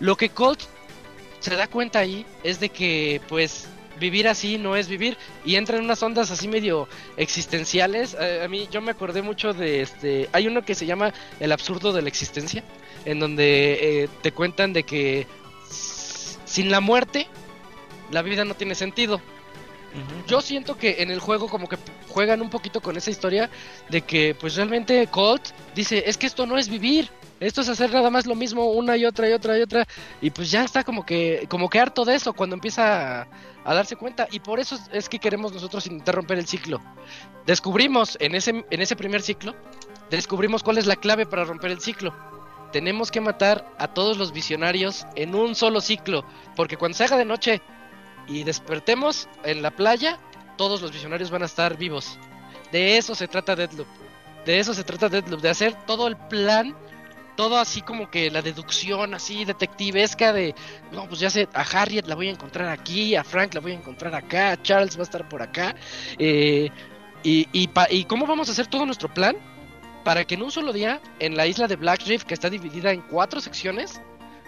[0.00, 0.60] Lo que Colt
[1.44, 3.66] se da cuenta ahí es de que pues
[4.00, 6.88] vivir así no es vivir y entra en unas ondas así medio
[7.18, 8.16] existenciales.
[8.16, 11.92] A, mí yo me acordé mucho de este, hay uno que se llama El absurdo
[11.92, 12.64] de la existencia,
[13.04, 15.26] en donde eh, te cuentan de que
[15.68, 17.26] sin la muerte
[18.10, 19.20] la vida no tiene sentido.
[20.26, 21.76] Yo siento que en el juego como que
[22.08, 23.50] juegan un poquito con esa historia
[23.90, 27.10] de que pues realmente Colt dice, es que esto no es vivir,
[27.40, 29.86] esto es hacer nada más lo mismo una y otra y otra y otra.
[30.20, 33.22] Y pues ya está como que, como que harto de eso cuando empieza
[33.64, 34.28] a, darse cuenta.
[34.30, 36.80] Y por eso es que queremos nosotros intentar romper el ciclo.
[37.46, 39.54] Descubrimos en ese, en ese primer ciclo,
[40.10, 42.14] descubrimos cuál es la clave para romper el ciclo.
[42.72, 46.24] Tenemos que matar a todos los visionarios en un solo ciclo.
[46.56, 47.62] Porque cuando se haga de noche
[48.26, 50.18] y despertemos en la playa,
[50.56, 52.18] todos los visionarios van a estar vivos.
[52.72, 53.86] De eso se trata Deadloop.
[54.44, 56.76] De eso se trata Deadloop, de hacer todo el plan
[57.36, 60.54] todo así como que la deducción así detectivesca de,
[60.92, 63.72] no, pues ya sé, a Harriet la voy a encontrar aquí, a Frank la voy
[63.72, 65.74] a encontrar acá, a Charles va a estar por acá.
[66.18, 66.70] Eh,
[67.22, 69.36] y, y, y, cómo vamos a hacer todo nuestro plan
[70.04, 72.92] para que en un solo día, en la isla de Black Reef, que está dividida
[72.92, 74.00] en cuatro secciones,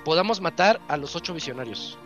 [0.05, 1.99] podamos matar a los ocho visionarios.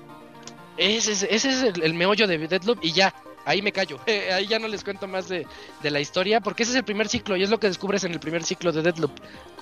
[0.76, 3.12] Ese es, ese es el meollo de Deadloop y ya,
[3.44, 3.98] ahí me callo.
[4.32, 5.46] ahí ya no les cuento más de,
[5.82, 8.12] de, la historia, porque ese es el primer ciclo y es lo que descubres en
[8.12, 9.12] el primer ciclo de Deadloop.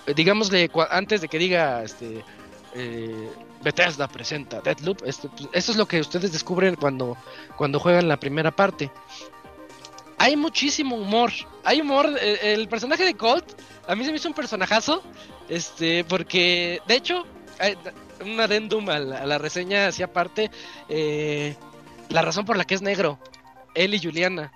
[0.09, 2.25] Eh, digámosle, antes de que diga este
[2.75, 3.29] eh,
[3.63, 5.21] Bethesda presenta Deadloop, pues,
[5.53, 7.17] eso es lo que ustedes descubren cuando,
[7.57, 8.91] cuando juegan la primera parte.
[10.17, 11.31] Hay muchísimo humor.
[11.63, 12.11] Hay humor.
[12.21, 13.45] Eh, el, personaje de Colt,
[13.87, 15.03] a mí se me hizo un personajazo.
[15.49, 17.25] Este, porque, de hecho,
[18.25, 20.51] un adendum a la, reseña así aparte.
[22.09, 23.19] la razón por la que es negro
[23.79, 24.53] él y Juliana.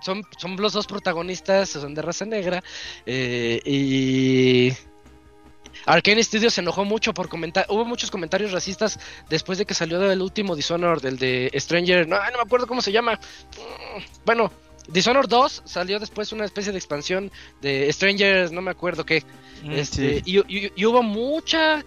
[0.00, 2.62] Son, son los dos protagonistas, son de raza negra.
[3.04, 4.72] Eh, y
[5.86, 7.66] Arkane Studios se enojó mucho por comentar.
[7.68, 8.98] Hubo muchos comentarios racistas
[9.28, 12.06] después de que salió del último Dishonored, del de Stranger.
[12.06, 13.18] No, no me acuerdo cómo se llama.
[14.24, 14.52] Bueno,
[14.88, 19.22] Dishonored 2 salió después una especie de expansión de Strangers, no me acuerdo qué.
[19.62, 21.84] Mm, este, y, hubo mucha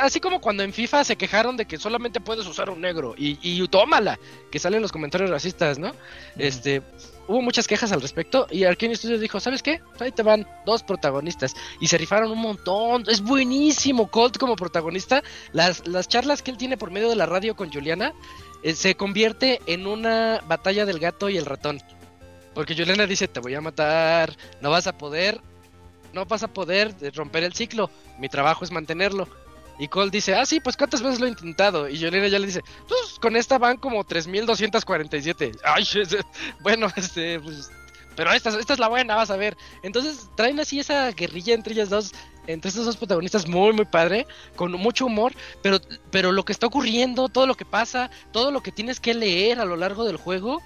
[0.00, 3.38] así como cuando en FIFA se quejaron de que solamente puedes usar un negro y,
[3.42, 4.18] y tómala,
[4.50, 5.92] que salen los comentarios racistas, ¿no?
[6.36, 6.82] Este,
[7.28, 9.80] hubo muchas quejas al respecto y Arkane Studios dijo, ¿sabes qué?
[10.00, 13.04] Ahí te van dos protagonistas y se rifaron un montón.
[13.08, 15.22] Es buenísimo Colt como protagonista.
[15.52, 18.12] Las, las charlas que él tiene por medio de la radio con Juliana
[18.62, 21.80] eh, se convierte en una batalla del gato y el ratón.
[22.54, 25.40] Porque Juliana dice, te voy a matar, no vas a poder,
[26.12, 29.26] no vas a poder romper el ciclo, mi trabajo es mantenerlo.
[29.82, 31.88] Y Cole dice, ah, sí, pues ¿cuántas veces lo he intentado?
[31.88, 35.50] Y Yolena ya le dice, pues con esta van como 3247.
[35.64, 35.84] Ay,
[36.60, 37.68] bueno, este, pues,
[38.14, 39.56] pero esta, es la buena, vas a ver.
[39.82, 42.12] Entonces traen así esa guerrilla entre ellas dos,
[42.46, 45.32] entre estos dos protagonistas muy, muy padre, con mucho humor,
[45.62, 45.80] pero,
[46.12, 49.58] pero lo que está ocurriendo, todo lo que pasa, todo lo que tienes que leer
[49.58, 50.62] a lo largo del juego,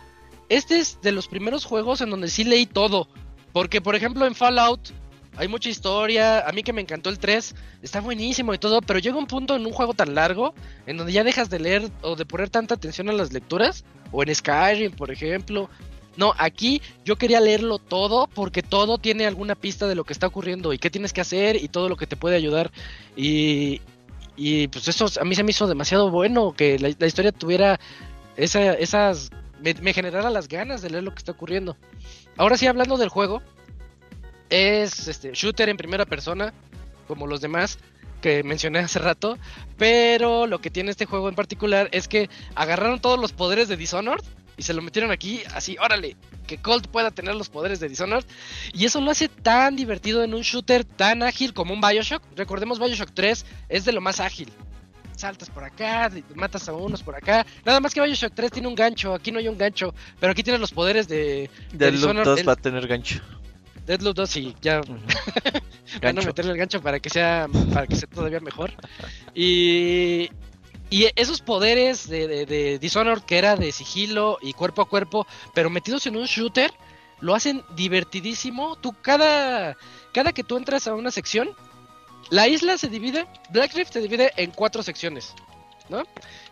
[0.51, 3.09] este es de los primeros juegos en donde sí leí todo.
[3.55, 4.91] Porque, por ejemplo, en Fallout
[5.37, 6.41] hay mucha historia.
[6.47, 9.57] A mí que me encantó el 3, está buenísimo y todo, pero llega un punto
[9.57, 10.55] en un juego tan largo
[10.87, 13.85] en donde ya dejas de leer o de poner tanta atención a las lecturas.
[14.13, 15.69] O en Skyrim, por ejemplo.
[16.17, 20.27] No, aquí yo quería leerlo todo porque todo tiene alguna pista de lo que está
[20.27, 22.71] ocurriendo y qué tienes que hacer y todo lo que te puede ayudar.
[23.17, 23.83] Y,
[24.35, 27.79] y pues eso a mí se me hizo demasiado bueno que la, historia tuviera
[28.37, 29.31] esa, esas...
[29.61, 31.77] Me, me generara las ganas de leer lo que está ocurriendo.
[32.37, 33.43] Ahora sí, hablando del juego,
[34.51, 36.53] es este shooter en primera persona,
[37.07, 37.79] como los demás
[38.21, 39.39] que mencioné hace rato,
[39.77, 43.77] pero lo que tiene este juego en particular es que agarraron todos los poderes de
[43.77, 44.25] Dishonored
[44.57, 46.17] y se lo metieron aquí, así, órale,
[46.47, 48.25] que Colt pueda tener los poderes de Dishonored.
[48.73, 52.23] Y eso lo hace tan divertido en un shooter tan ágil como un Bioshock.
[52.35, 54.51] Recordemos, Bioshock 3 es de lo más ágil.
[55.15, 57.47] Saltas por acá, matas a unos por acá.
[57.65, 59.95] Nada más que Bioshock 3 tiene un gancho, aquí no hay un gancho.
[60.21, 61.51] Pero aquí tienes los poderes de.
[61.73, 62.25] de Dishonored.
[62.25, 63.21] 2 va a tener gancho.
[63.87, 64.81] Deadloop 2 sí, ya
[66.03, 68.73] van a meterle el gancho para que sea para que sea todavía mejor.
[69.39, 70.31] Y,
[70.89, 75.69] y esos poderes de, de, Dishonored que era de sigilo y cuerpo a cuerpo, pero
[75.69, 76.73] metidos en un shooter,
[77.21, 78.77] lo hacen divertidísimo.
[78.77, 79.77] Tú cada,
[80.15, 81.51] cada que tú entras a una sección,
[82.31, 85.35] la isla se divide, Black Rift se divide en cuatro secciones.
[85.89, 86.03] ¿No?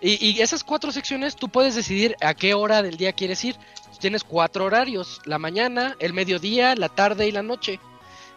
[0.00, 3.56] Y, y, esas cuatro secciones tú puedes decidir a qué hora del día quieres ir.
[4.04, 7.80] Tienes cuatro horarios, la mañana, el mediodía, la tarde y la noche.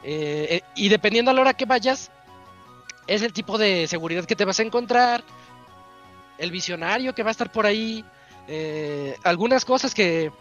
[0.01, 2.09] Eh, eh, y dependiendo a la hora que vayas,
[3.05, 5.25] es el tipo de seguridad que te vas a encontrar,
[6.37, 8.05] el visionario que va a estar por ahí,
[8.47, 10.31] eh, algunas cosas que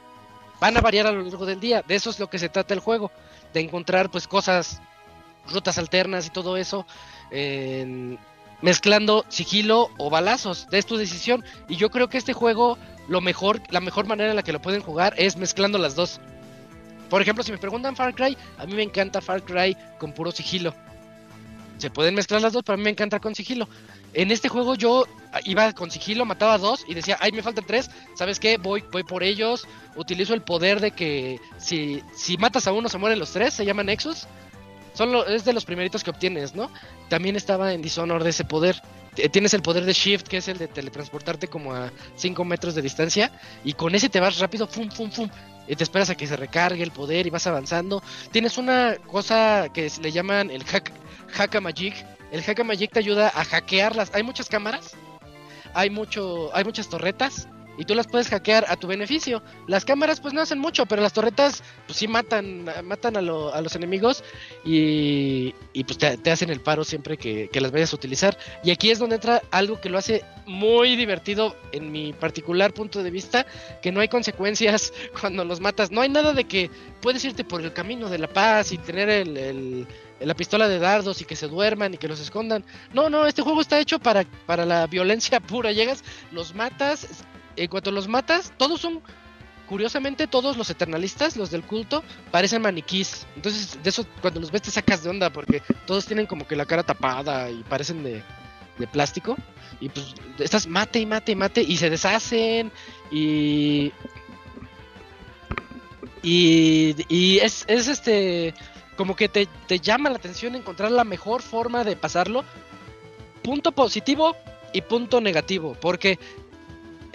[0.61, 1.83] van a variar a lo largo del día.
[1.83, 3.11] De eso es lo que se trata el juego,
[3.53, 4.81] de encontrar pues cosas,
[5.49, 6.87] rutas alternas y todo eso,
[8.63, 10.67] mezclando sigilo o balazos.
[10.71, 11.45] Es tu decisión.
[11.69, 12.79] Y yo creo que este juego,
[13.09, 16.21] lo mejor, la mejor manera en la que lo pueden jugar es mezclando las dos.
[17.09, 20.33] Por ejemplo, si me preguntan Far Cry, a mí me encanta Far Cry con puro
[20.33, 20.75] sigilo.
[21.79, 23.69] Se pueden mezclar las dos, pero a mí me encanta con sigilo.
[24.15, 25.05] En este juego yo
[25.45, 28.57] iba con sigilo, mataba a dos y decía, ay, me faltan tres, ¿sabes qué?
[28.57, 32.97] Voy, voy por ellos, utilizo el poder de que si, si matas a uno se
[32.97, 34.27] mueren los tres, se llama Nexus.
[34.97, 36.71] Son es de los primeritos que obtienes, ¿no?
[37.11, 38.81] También estaba en Dishonored ese poder.
[39.31, 42.81] Tienes el poder de Shift, que es el de teletransportarte como a 5 metros de
[42.81, 43.31] distancia,
[43.63, 45.29] y con ese te vas rápido, fum, fum, fum.
[45.69, 48.03] Y te esperas a que se recargue el poder y vas avanzando.
[48.31, 50.91] Tienes una cosa que le llaman el hack,
[51.37, 51.95] Hacka Magic.
[52.33, 54.15] El Hacka Magic te ayuda a hackearlas.
[54.15, 54.95] Hay muchas cámaras,
[55.75, 57.49] hay mucho, hay muchas torretas
[57.79, 59.43] y tú las puedes hackear a tu beneficio.
[59.67, 63.75] Las cámaras pues no hacen mucho, pero las torretas pues sí matan, matan a, los
[63.77, 64.25] enemigos
[64.65, 65.53] y,
[65.85, 68.37] pues te, hacen el paro siempre que, que, las vayas a utilizar.
[68.65, 73.03] Y aquí es donde entra algo que lo hace muy divertido en mi particular punto
[73.03, 73.47] de vista,
[73.83, 75.91] que no hay consecuencias cuando los matas.
[75.91, 76.71] No hay nada de que
[77.01, 79.87] puedes irte por el camino de la paz y tener el
[80.21, 82.65] la pistola de dardos y que se duerman y que los escondan.
[82.93, 85.73] No, no, este juego está hecho para, para la violencia pura.
[85.73, 87.07] Llegas, los matas,
[87.57, 89.03] en cuanto los matas, todos son,
[89.69, 93.27] curiosamente, todos los eternalistas, los del culto, parecen maniquís.
[93.37, 96.57] Entonces, de eso, cuando los ves te sacas de onda porque todos tienen como que
[96.57, 98.23] la cara tapada y parecen de,
[98.79, 99.37] de plástico.
[99.81, 102.71] Y pues estás mate y mate y mate y se deshacen
[103.11, 103.93] y...
[106.23, 108.53] Y, y es, es este
[108.97, 109.47] como que te,
[109.79, 112.45] llama la atención encontrar la mejor forma de pasarlo.
[113.43, 114.35] Punto positivo
[114.73, 116.19] y punto negativo, porque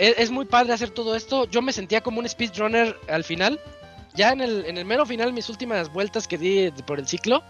[0.02, 1.46] es, muy padre hacer todo esto.
[1.46, 3.60] Yo me sentía como un speedrunner al final.
[4.16, 7.44] Ya en el, en el mero final, mis últimas vueltas que di por el ciclo,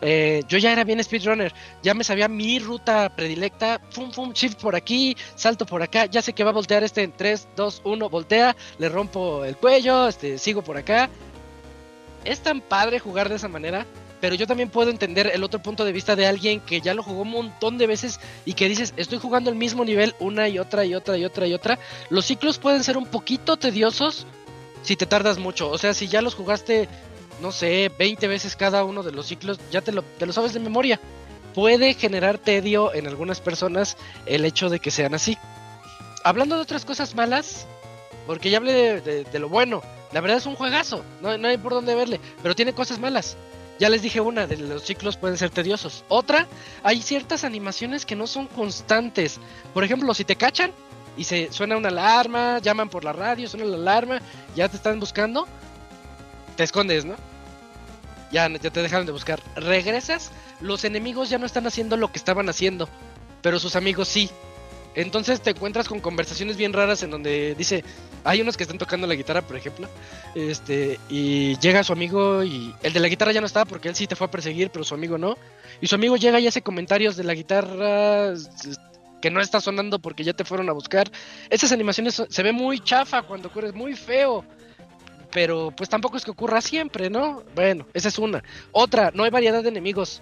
[0.00, 4.60] eh, yo ya era bien speedrunner, ya me sabía mi ruta predilecta, fum fum, shift
[4.60, 7.82] por aquí, salto por acá, ya sé que va a voltear este en 3, 2,
[7.84, 11.08] 1, voltea, le rompo el cuello, este, sigo por acá,
[12.24, 13.86] es tan padre jugar de esa manera,
[14.22, 17.02] pero yo también puedo entender el otro punto de vista de alguien que ya lo
[17.02, 20.60] jugó un montón de veces y que dices, estoy jugando el mismo nivel una y
[20.60, 21.80] otra y otra y otra y otra.
[22.08, 24.28] Los ciclos pueden ser un poquito tediosos
[24.84, 25.68] si te tardas mucho.
[25.68, 26.88] O sea, si ya los jugaste,
[27.40, 30.60] no sé, 20 veces cada uno de los ciclos, ya te lo, te sabes de
[30.60, 31.00] memoria.
[31.52, 33.96] Puede generar tedio en algunas personas
[34.26, 35.36] el hecho de que sean así.
[36.22, 37.66] Hablando de otras cosas malas,
[38.28, 39.82] porque ya hablé de lo bueno
[40.12, 43.36] la verdad es un juegazo, no, hay por dónde verle, pero tiene cosas malas.
[43.82, 46.04] Ya les dije una, de los ciclos pueden ser tediosos.
[46.06, 46.46] Otra,
[46.84, 49.40] hay ciertas animaciones que no son constantes.
[49.74, 50.70] Por ejemplo, si te cachan
[51.16, 54.20] y se suena una alarma, llaman por la radio, suena la alarma,
[54.54, 55.48] ya te están buscando,
[56.54, 57.16] te escondes, ¿no?
[58.30, 59.42] Ya, ya te dejaron de buscar.
[59.56, 60.30] Regresas,
[60.60, 62.88] los enemigos ya no están haciendo lo que estaban haciendo,
[63.42, 64.30] pero sus amigos sí.
[64.94, 67.82] Entonces te encuentras con conversaciones bien raras en donde dice,
[68.24, 69.88] hay unos que están tocando la guitarra, por ejemplo,
[70.34, 73.94] este, y llega su amigo y el de la guitarra ya no estaba porque él
[73.94, 75.36] sí te fue a perseguir, pero su amigo no.
[75.80, 78.34] Y su amigo llega y hace comentarios de la guitarra
[79.20, 81.10] que no está sonando porque ya te fueron a buscar.
[81.48, 84.44] Esas animaciones se ve muy chafa cuando ocurre, muy feo.
[85.30, 87.42] Pero pues tampoco es que ocurra siempre, ¿no?
[87.54, 88.42] Bueno, esa es una.
[88.70, 90.20] Otra, no hay variedad de enemigos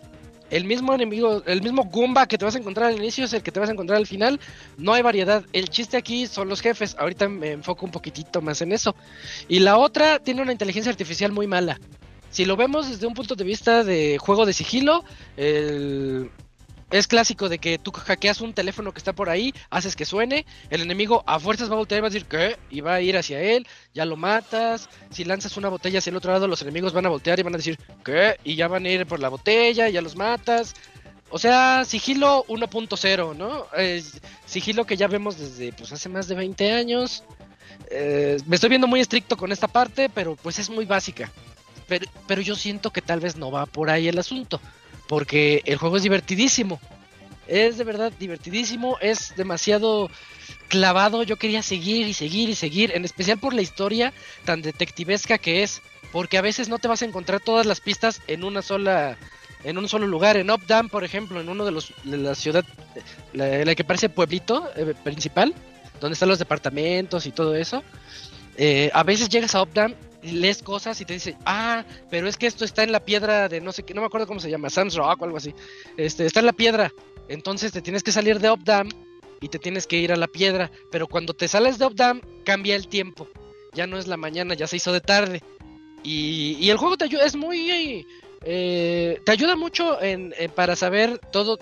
[0.50, 3.42] el mismo enemigo, el mismo Goomba que te vas a encontrar al inicio es el
[3.42, 4.40] que te vas a encontrar al final.
[4.76, 5.44] No hay variedad.
[5.52, 6.96] El chiste aquí son los jefes.
[6.98, 8.94] Ahorita me enfoco un poquitito más en eso.
[9.48, 11.78] Y la otra tiene una inteligencia artificial muy mala.
[12.30, 15.04] Si lo vemos desde un punto de vista de juego de sigilo,
[15.36, 16.30] el,
[16.90, 20.44] es clásico de que tú hackeas un teléfono que está por ahí, haces que suene,
[20.70, 22.56] el enemigo a fuerzas va a voltear y va a decir ¿qué?
[22.68, 26.16] Y va a ir hacia él, ya lo matas, si lanzas una botella hacia el
[26.16, 28.36] otro lado, los enemigos van a voltear y van a decir ¿qué?
[28.44, 30.74] Y ya van a ir por la botella, ya los matas.
[31.32, 33.66] O sea, sigilo 1.0, ¿no?
[34.46, 37.22] sigilo que ya vemos desde pues hace más de 20 años.
[37.88, 41.30] Eh, me estoy viendo muy estricto con esta parte, pero pues es muy básica.
[41.86, 44.60] Pero, pero yo siento que tal vez no va por ahí el asunto
[45.10, 46.78] porque el juego es divertidísimo.
[47.48, 50.08] Es de verdad divertidísimo, es demasiado
[50.68, 51.24] clavado.
[51.24, 54.12] Yo quería seguir y seguir y seguir, en especial por la historia
[54.44, 55.82] tan detectivesca que es,
[56.12, 59.18] porque a veces no te vas a encontrar todas las pistas en una sola
[59.64, 62.64] en un solo lugar, en Updam, por ejemplo, en uno de los de la ciudad
[63.32, 65.52] la, que parece pueblito eh, principal,
[66.00, 67.82] donde están los departamentos y todo eso.
[68.56, 69.92] Eh, a veces llegas a Updam
[70.22, 73.60] lees cosas y te dice, ah, pero es que esto está en la piedra de
[73.60, 75.54] no sé qué, no me acuerdo cómo se llama, Sam's Rock o algo así.
[75.96, 76.92] Este, está en la piedra.
[77.28, 78.88] Entonces te tienes que salir de Opdam
[79.40, 80.70] y te tienes que ir a la piedra.
[80.90, 83.28] Pero cuando te sales de Opdam, cambia el tiempo.
[83.72, 85.42] Ya no es la mañana, ya se hizo de tarde.
[86.02, 88.06] Y, y el juego te ayuda, es muy.
[88.42, 91.58] Eh, te ayuda mucho en, para saber todo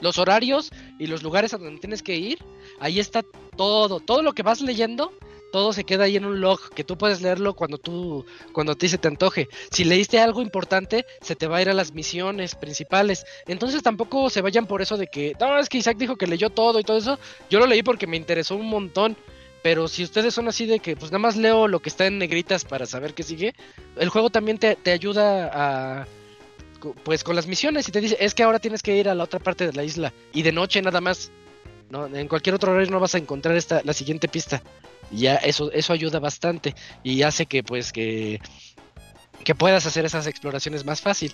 [0.00, 2.38] los horarios y los lugares a donde tienes que ir.
[2.78, 3.22] Ahí está
[3.56, 5.12] todo, todo lo que vas leyendo
[5.50, 8.76] todo se queda ahí en un log que tú puedes leerlo cuando tú cuando a
[8.76, 9.48] ti se te antoje.
[9.70, 13.24] Si leíste algo importante, se te va a ir a las misiones principales.
[13.46, 16.50] Entonces tampoco se vayan por eso de que, no, es que Isaac dijo que leyó
[16.50, 17.18] todo y todo eso.
[17.48, 19.16] Yo lo leí porque me interesó un montón.
[19.62, 22.16] Pero si ustedes son así de que pues nada más leo lo que está en
[22.16, 23.54] negritas para saber qué sigue,
[23.96, 26.06] el juego también te, te ayuda a
[27.04, 29.24] pues con las misiones y te dice, es que ahora tienes que ir a la
[29.24, 31.30] otra parte de la isla y de noche nada más.
[31.90, 34.62] No, en cualquier otro horario no vas a encontrar esta la siguiente pista
[35.10, 38.40] ya eso, eso ayuda bastante y hace que pues que,
[39.44, 41.32] que puedas hacer esas exploraciones más fácil.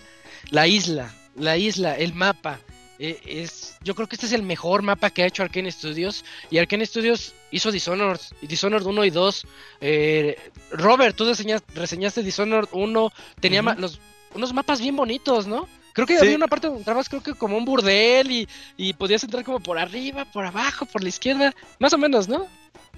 [0.50, 2.60] La isla, la isla, el mapa.
[2.98, 6.24] Eh, es, yo creo que este es el mejor mapa que ha hecho Arkane Studios.
[6.50, 9.46] Y Arkane Studios hizo Dishonored, Dishonored 1 y 2.
[9.80, 10.36] Eh,
[10.70, 13.12] Robert, tú reseñaste, Dishonored 1.
[13.40, 14.00] Tenía los,
[14.34, 15.68] unos mapas bien bonitos, ¿no?
[15.92, 18.46] Creo que había una parte donde entrabas, creo que como un burdel y,
[18.76, 21.54] y podías entrar como por arriba, por abajo, por la izquierda.
[21.78, 22.46] Más o menos, ¿no?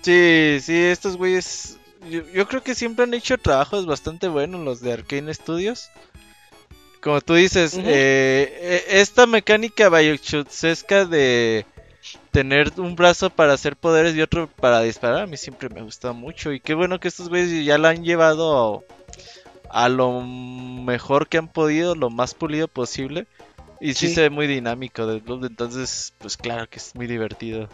[0.03, 1.79] Sí, sí, estos güeyes.
[2.11, 5.91] Yo, creo que siempre han hecho trabajos bastante buenos los de Arkane Studios.
[7.01, 11.67] Como tú dices, eh, eh, esta mecánica Biochutsesca de
[12.31, 15.85] tener un brazo para hacer poderes y otro para disparar, a mí siempre me ha
[15.85, 16.53] gustado mucho.
[16.53, 18.85] Y qué bueno que estos güeyes ya la han llevado
[19.71, 23.27] a, lo mejor que han podido, lo más pulido posible.
[23.81, 27.69] Y sí, se ve muy dinámico del club, entonces, pues claro que es muy divertido.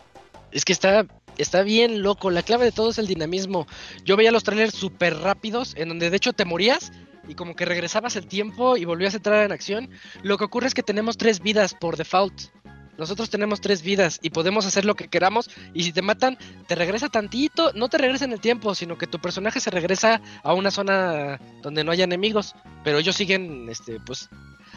[0.50, 1.06] Es que está
[1.38, 2.30] está bien loco.
[2.30, 3.66] La clave de todo es el dinamismo.
[4.04, 6.92] Yo veía los trailers súper rápidos, en donde de hecho te morías
[7.28, 9.90] y como que regresabas el tiempo y volvías a entrar en acción.
[10.22, 12.34] Lo que ocurre es que tenemos tres vidas por default.
[12.96, 15.50] Nosotros tenemos tres vidas y podemos hacer lo que queramos.
[15.72, 16.38] Y si te matan,
[16.68, 17.72] te regresa tantito.
[17.74, 21.40] No te regresa en el tiempo, sino que tu personaje se regresa a una zona
[21.62, 22.54] donde no haya enemigos.
[22.84, 24.28] Pero ellos siguen, este, pues,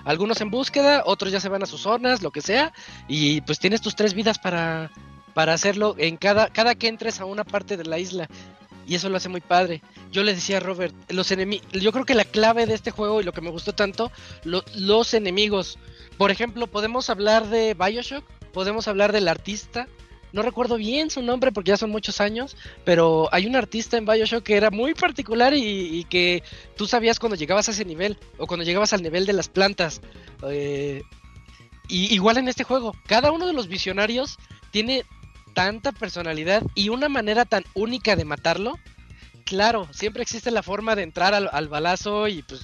[0.03, 2.73] algunos en búsqueda, otros ya se van a sus zonas, lo que sea.
[3.07, 4.89] Y pues tienes tus tres vidas para,
[5.37, 8.27] para hacerlo en cada, cada que entres a una parte de la isla.
[8.87, 9.83] Y eso lo hace muy padre.
[10.11, 13.21] Yo le decía a Robert, los enemigos, yo creo que la clave de este juego
[13.21, 14.11] y lo que me gustó tanto,
[14.43, 15.77] los enemigos.
[16.17, 19.87] Por ejemplo, podemos hablar de Bioshock, podemos hablar del artista.
[20.33, 24.07] No recuerdo bien su nombre porque ya son muchos años, pero hay un artista en
[24.07, 26.41] Bioshock que era muy particular y, que
[26.75, 30.01] tú sabías cuando llegabas a ese nivel o cuando llegabas al nivel de las plantas.
[30.49, 31.03] Eh,
[31.89, 34.39] y igual en este juego, cada uno de los visionarios
[34.71, 35.05] tiene
[35.57, 38.77] tanta personalidad y una manera tan única de matarlo,
[39.43, 42.61] claro, siempre existe la forma de entrar al, balazo y pues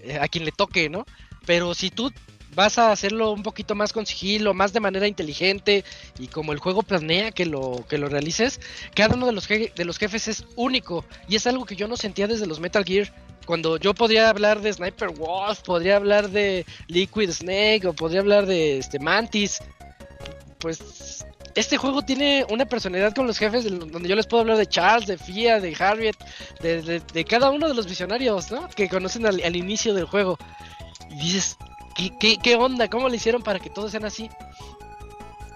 [0.00, 1.06] eh, a quien le toque, ¿no?
[1.46, 2.10] Pero si tú
[2.56, 5.84] vas a hacerlo un poquito más con sigilo, más de manera inteligente
[6.18, 8.60] y como el juego planea que lo que lo realices,
[8.96, 11.96] cada uno de los de los jefes es único y es algo que yo no
[11.96, 13.14] sentía desde los Metal Gear.
[13.46, 18.46] Cuando yo podría hablar de Sniper Wolf, podría hablar de Liquid Snake o podría hablar
[18.46, 19.60] de este Mantis,
[20.58, 21.24] pues
[21.54, 25.06] este juego tiene una personalidad con los jefes donde yo les puedo hablar de Charles,
[25.06, 26.16] de Fia, de Harriet,
[26.60, 28.68] de, cada uno de los visionarios, ¿no?
[28.68, 30.36] Que conocen al, inicio del juego.
[31.10, 31.56] Y dices,
[32.18, 32.88] ¿qué, onda?
[32.88, 34.28] ¿Cómo le hicieron para que todos sean así?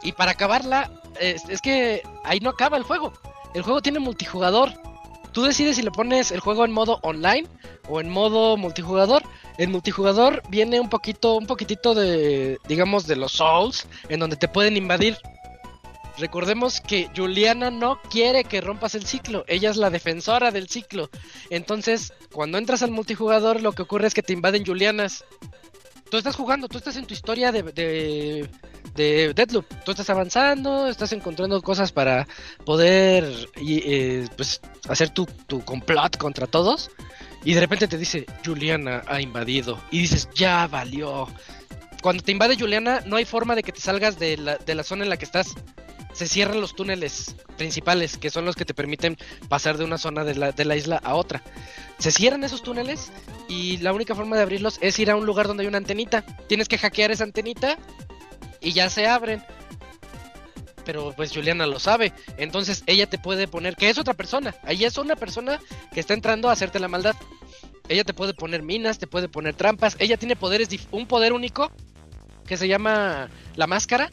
[0.03, 3.12] Y para acabarla, es, que ahí no acaba el juego.
[3.55, 4.73] El juego tiene multijugador.
[5.33, 7.47] Tú decides si le pones el juego en modo online
[7.89, 9.23] o en modo multijugador.
[9.57, 14.47] El multijugador viene un poquito, un poquitito de, digamos, de los Souls, en donde te
[14.47, 15.19] pueden invadir
[16.19, 21.11] Recordemos que Juliana no quiere que rompas el ciclo, ella es la defensora del ciclo.
[21.51, 25.24] Entonces, cuando entras al multijugador, lo que ocurre es que te invaden Julianas.
[26.11, 28.49] tú estás jugando, tú estás en tu historia de, de,
[28.95, 29.66] de Deadloop.
[29.85, 32.27] Tú estás avanzando, estás encontrando cosas para
[32.65, 33.24] poder
[33.57, 36.90] eh, pues, hacer tu, tu complot contra todos.
[37.45, 39.81] Y de repente te dice, Juliana ha invadido.
[39.90, 41.28] Y dices, ya valió.
[42.03, 44.82] Cuando te invade Juliana, no hay forma de que te salgas de la, de la
[44.82, 45.55] zona en la que estás.
[46.12, 49.16] Se cierran los túneles principales, que son los que te permiten
[49.48, 51.43] pasar de una zona de la, de la isla a otra.
[51.98, 53.10] Se cierran esos túneles
[53.48, 56.24] y la única forma de abrirlos es ir a un lugar donde hay una antenita.
[56.48, 57.78] Tienes que hackear esa antenita
[58.60, 59.43] y ya se abren.
[60.85, 62.12] Pero pues Juliana lo sabe.
[62.36, 64.55] Entonces ella te puede poner que es otra persona.
[64.62, 65.60] Ahí es una persona
[65.93, 67.14] que está entrando a hacerte la maldad.
[67.89, 69.97] Ella te puede poner minas, te puede poner trampas.
[69.98, 71.72] Ella tiene poderes, un poder único
[72.47, 74.10] que se llama la máscara.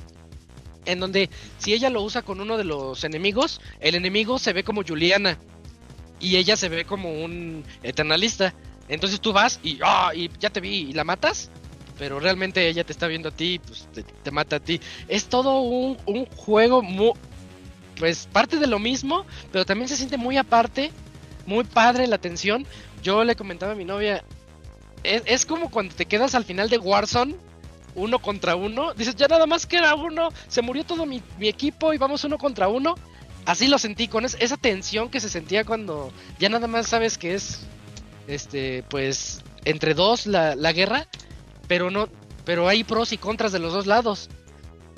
[0.85, 4.63] En donde si ella lo usa con uno de los enemigos, el enemigo se ve
[4.63, 5.37] como Juliana.
[6.19, 8.53] Y ella se ve como un eternalista.
[8.87, 11.49] Entonces tú vas y, ah, ya te vi y la matas
[11.97, 13.87] pero realmente ella te está viendo a ti, pues
[14.23, 14.79] te, mata a ti.
[15.07, 17.13] Es todo un, juego muy,
[17.97, 20.91] pues parte de lo mismo, pero también se siente muy aparte,
[21.45, 22.65] muy padre la tensión.
[23.01, 24.23] Yo le comentaba a mi novia,
[25.03, 27.35] es, como cuando te quedas al final de Warzone,
[27.95, 31.93] uno contra uno, dices, ya nada más que era uno, se murió todo mi, equipo
[31.93, 32.95] y vamos uno contra uno.
[33.45, 37.35] Así lo sentí, con esa tensión que se sentía cuando ya nada más sabes que
[37.35, 37.61] es,
[38.27, 41.07] este, pues, entre dos la, la guerra
[41.67, 42.07] pero no,
[42.43, 44.29] pero hay pros y contras de los dos lados.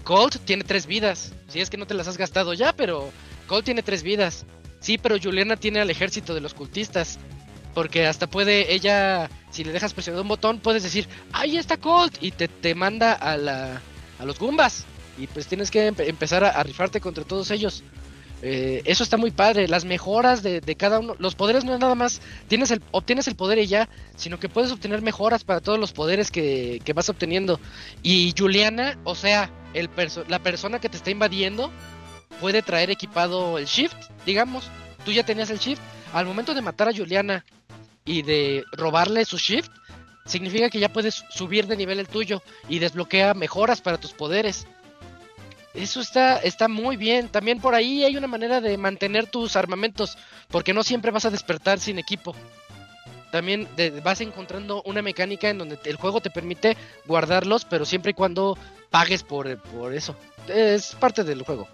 [0.04, 3.12] Colt tiene tres vidas, si es que no te las has gastado ya, pero
[3.48, 4.46] Colt tiene tres vidas.
[4.80, 7.20] Sí, pero Juliana tiene al ejército de los cultistas.
[7.74, 12.18] Porque hasta puede ella, si le dejas presionado un botón, puedes decir, ahí está Colt,
[12.22, 13.82] y te, te manda a, la,
[14.20, 14.86] a los Goombas.
[15.18, 17.84] Y pues tienes que empezar a, rifarte contra todos ellos.
[18.44, 19.68] Eh, eso está muy padre.
[19.68, 21.16] Las mejoras de, cada uno.
[21.18, 22.22] Los poderes no es nada más.
[22.48, 23.90] Tienes el, obtienes el poder y ya.
[24.16, 27.60] Sino que puedes obtener mejoras para todos los poderes que, vas obteniendo.
[28.04, 29.90] Y Juliana, o sea, el
[30.28, 31.72] la persona que te está invadiendo.
[32.40, 33.98] Puede traer equipado el shift.
[34.26, 34.70] Digamos.
[35.04, 35.82] Tú ya tenías el shift.
[36.14, 37.44] Al momento de matar a Juliana.
[38.08, 39.72] Y de robarle su shift.
[40.26, 42.42] Significa que ya puedes subir de nivel el tuyo.
[42.68, 44.66] Y desbloquea mejoras para tus poderes.
[45.78, 47.30] Eso está, está muy bien.
[47.30, 50.18] También por ahí hay una manera de mantener tus armamentos,
[50.48, 52.36] porque no siempre vas a despertar sin equipo.
[53.32, 53.68] También
[54.04, 56.76] vas encontrando una mecánica en donde el juego te permite
[57.06, 58.58] guardarlos, pero siempre y cuando
[58.90, 60.16] pagues por, por eso.
[60.48, 61.68] Es parte del juego.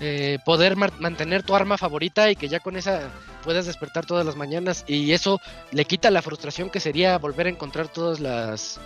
[0.00, 3.10] Eh, poder mantener tu arma favorita y que ya con esa
[3.44, 5.40] puedas despertar todas las mañanas y eso
[5.70, 8.80] le quita la frustración que sería volver a encontrar todas las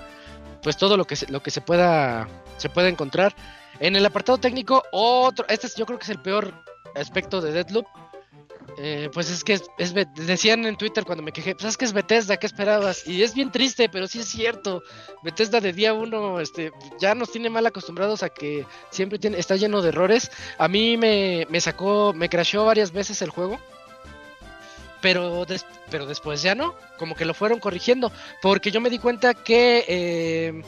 [0.62, 2.28] pues todo lo que se, lo que se pueda
[2.58, 3.34] se pueda encontrar
[3.80, 6.52] en el apartado técnico, otro, este yo creo que es el peor
[6.96, 7.86] aspecto de Deadloop.
[8.80, 11.92] Eh, pues es que es, decían en Twitter cuando me quejé, pues es que es
[11.92, 13.08] Bethesda, ¿qué esperabas?
[13.08, 14.84] Y es bien triste, pero sí es cierto.
[15.24, 19.56] Bethesda de día uno este, ya nos tiene mal acostumbrados a que siempre tiene, está
[19.56, 20.30] lleno de errores.
[20.58, 23.58] A mí me, me sacó, me crashó varias veces el juego.
[25.00, 25.44] Pero,
[25.90, 28.12] pero después ya no, como que lo fueron corrigiendo.
[28.42, 29.84] Porque yo me di cuenta que...
[29.88, 30.62] Eh,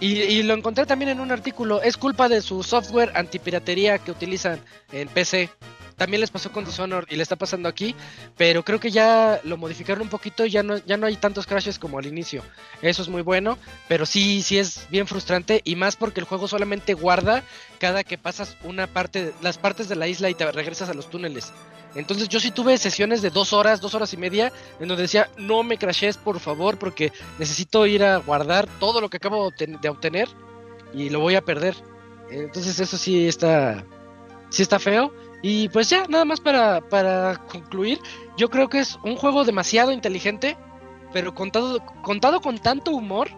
[0.00, 1.82] y, lo encontré también en un artículo.
[1.82, 4.60] Es culpa de su software antipiratería que utilizan
[4.92, 5.50] en PC.
[5.98, 7.94] También les pasó con Dishonored y le está pasando aquí.
[8.36, 11.46] Pero creo que ya lo modificaron un poquito y ya no, ya no hay tantos
[11.46, 12.42] crashes como al inicio.
[12.80, 13.58] Eso es muy bueno.
[13.88, 15.60] Pero sí, sí es bien frustrante.
[15.64, 17.42] Y más porque el juego solamente guarda
[17.78, 21.10] cada que pasas una parte, las partes de la isla y te regresas a los
[21.10, 21.52] túneles.
[21.94, 25.30] Entonces yo sí tuve sesiones de dos horas, dos horas y media, en donde decía,
[25.36, 29.88] no me crashes por favor, porque necesito ir a guardar todo lo que acabo de
[29.88, 30.28] obtener
[30.92, 31.74] y lo voy a perder.
[32.30, 33.84] Entonces eso sí está,
[34.50, 35.12] sí está feo.
[35.42, 38.00] Y pues ya, nada más para, para concluir,
[38.36, 40.56] yo creo que es un juego demasiado inteligente,
[41.12, 43.28] pero contado, contado con tanto humor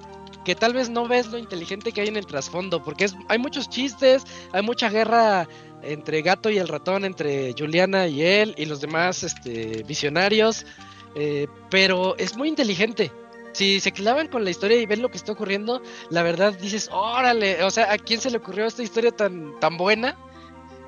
[0.45, 3.39] que tal vez no ves lo inteligente que hay en el trasfondo, porque es, hay
[3.39, 5.47] muchos chistes, hay mucha guerra
[5.83, 10.67] entre Gato y el ratón, entre Juliana y él y los demás este, visionarios,
[11.15, 13.13] eh, pero es muy inteligente.
[13.53, 16.89] Si se clavan con la historia y ven lo que está ocurriendo, la verdad dices,
[16.93, 20.17] órale, o sea, ¿a quién se le ocurrió esta historia tan, tan buena?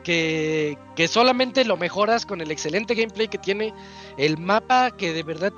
[0.02, 0.76] Que,
[1.08, 3.72] solamente lo mejoras con el excelente gameplay que tiene,
[4.16, 5.52] el mapa que de verdad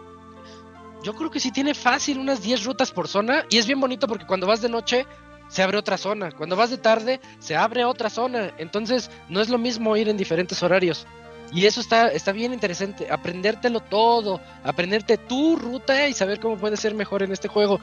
[1.02, 4.06] yo creo que sí tiene fácil unas 10 rutas por zona y es bien bonito
[4.06, 5.06] porque cuando vas de noche
[5.48, 6.32] se abre otra zona.
[6.32, 8.52] Cuando vas de tarde, se abre otra zona.
[8.58, 11.06] Entonces, no es lo mismo ir en diferentes horarios.
[11.52, 13.06] Y eso está, está bien interesante.
[13.10, 14.40] Aprendértelo todo.
[14.64, 17.80] Aprenderte tu ruta y saber cómo puede ser mejor en este juego.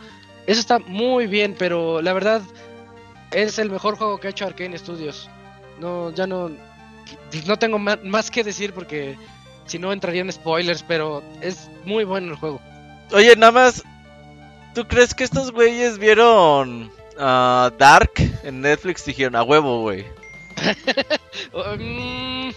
[0.47, 2.41] Eso está muy bien, pero la verdad
[3.31, 5.29] es el mejor juego que ha hecho Arkane Studios.
[5.81, 6.51] No, ya no.
[7.45, 9.17] No tengo más que decir porque
[9.65, 12.61] si no entrarían spoilers, pero es muy bueno el juego.
[13.11, 13.83] Oye, nada más
[14.73, 18.11] ¿tú crees que estos güeyes vieron uh, Dark
[18.43, 19.05] en Netflix?
[19.05, 20.05] Dijeron a huevo, güey.
[21.53, 22.53] um,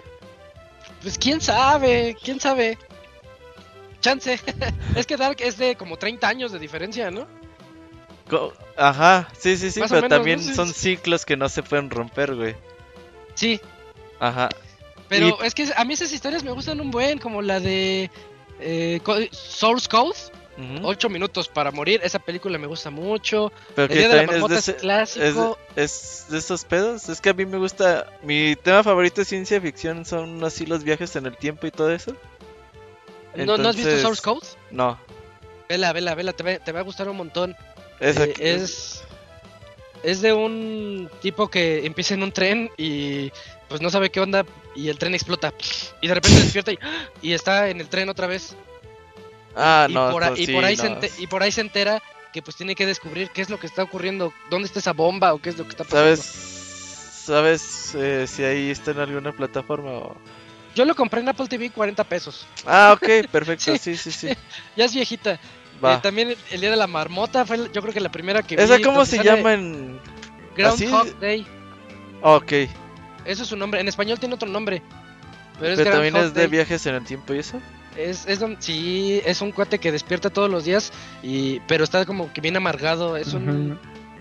[1.02, 2.78] pues quién sabe, quién sabe.
[4.00, 4.38] Chance.
[4.94, 7.26] es que Dark es de como 30 años de diferencia, ¿no?
[8.76, 12.54] Ajá, sí, sí, sí, pero también son ciclos que no se pueden romper, güey.
[13.34, 13.60] Sí.
[14.20, 14.48] Ajá.
[15.08, 18.10] Pero es que a mí esas historias me gustan un buen, como la de
[18.60, 19.00] eh,
[19.32, 20.16] Source Code.
[20.82, 23.52] Ocho minutos para morir, esa película me gusta mucho.
[23.76, 25.56] Pero que es, de clásico.
[25.76, 27.08] Es, de esos pedos.
[27.08, 28.10] Es que a mí me gusta.
[28.24, 31.92] Mi tema favorito de ciencia ficción son así los viajes en el tiempo y todo
[31.92, 32.12] eso.
[33.36, 34.46] ¿No, has visto Source Code?
[34.72, 34.98] No.
[35.68, 37.54] Vela, vela, vela, te va, a gustar un montón.
[38.00, 39.02] Eh, es,
[40.02, 43.32] es de un tipo que empieza en un tren y
[43.68, 44.44] pues no sabe qué onda
[44.74, 45.52] y el tren explota
[46.00, 46.72] y de repente despierta
[47.20, 48.56] y, está en el tren otra vez.
[49.56, 52.00] Ah, no, por, y, por ahí se y por ahí se entera
[52.32, 55.34] que pues tiene que descubrir qué es lo que está ocurriendo, dónde está esa bomba
[55.34, 56.04] o qué es lo que está pasando.
[56.04, 56.24] ¿Sabes,
[57.24, 60.16] sabes eh, si ahí está en alguna plataforma o...
[60.74, 62.46] Yo lo compré en Apple TV 40 pesos.
[62.64, 64.28] Ah, ok, perfecto, sí, sí, sí.
[64.76, 65.40] ya es viejita.
[65.82, 68.80] Eh, también el Día de la Marmota fue yo creo que la primera que ¿Esa
[68.80, 70.00] cómo se llama en...?
[70.56, 71.46] Groundhog Day.
[72.22, 72.52] Ok.
[73.24, 73.80] Eso es su nombre.
[73.80, 74.82] En español tiene otro nombre.
[75.60, 77.60] Pero, también es de viajes en el tiempo y eso.
[77.96, 80.92] Es, es sí, es un cuate que despierta todos los días
[81.22, 83.16] y pero está como que bien amargado.
[83.16, 83.78] Es un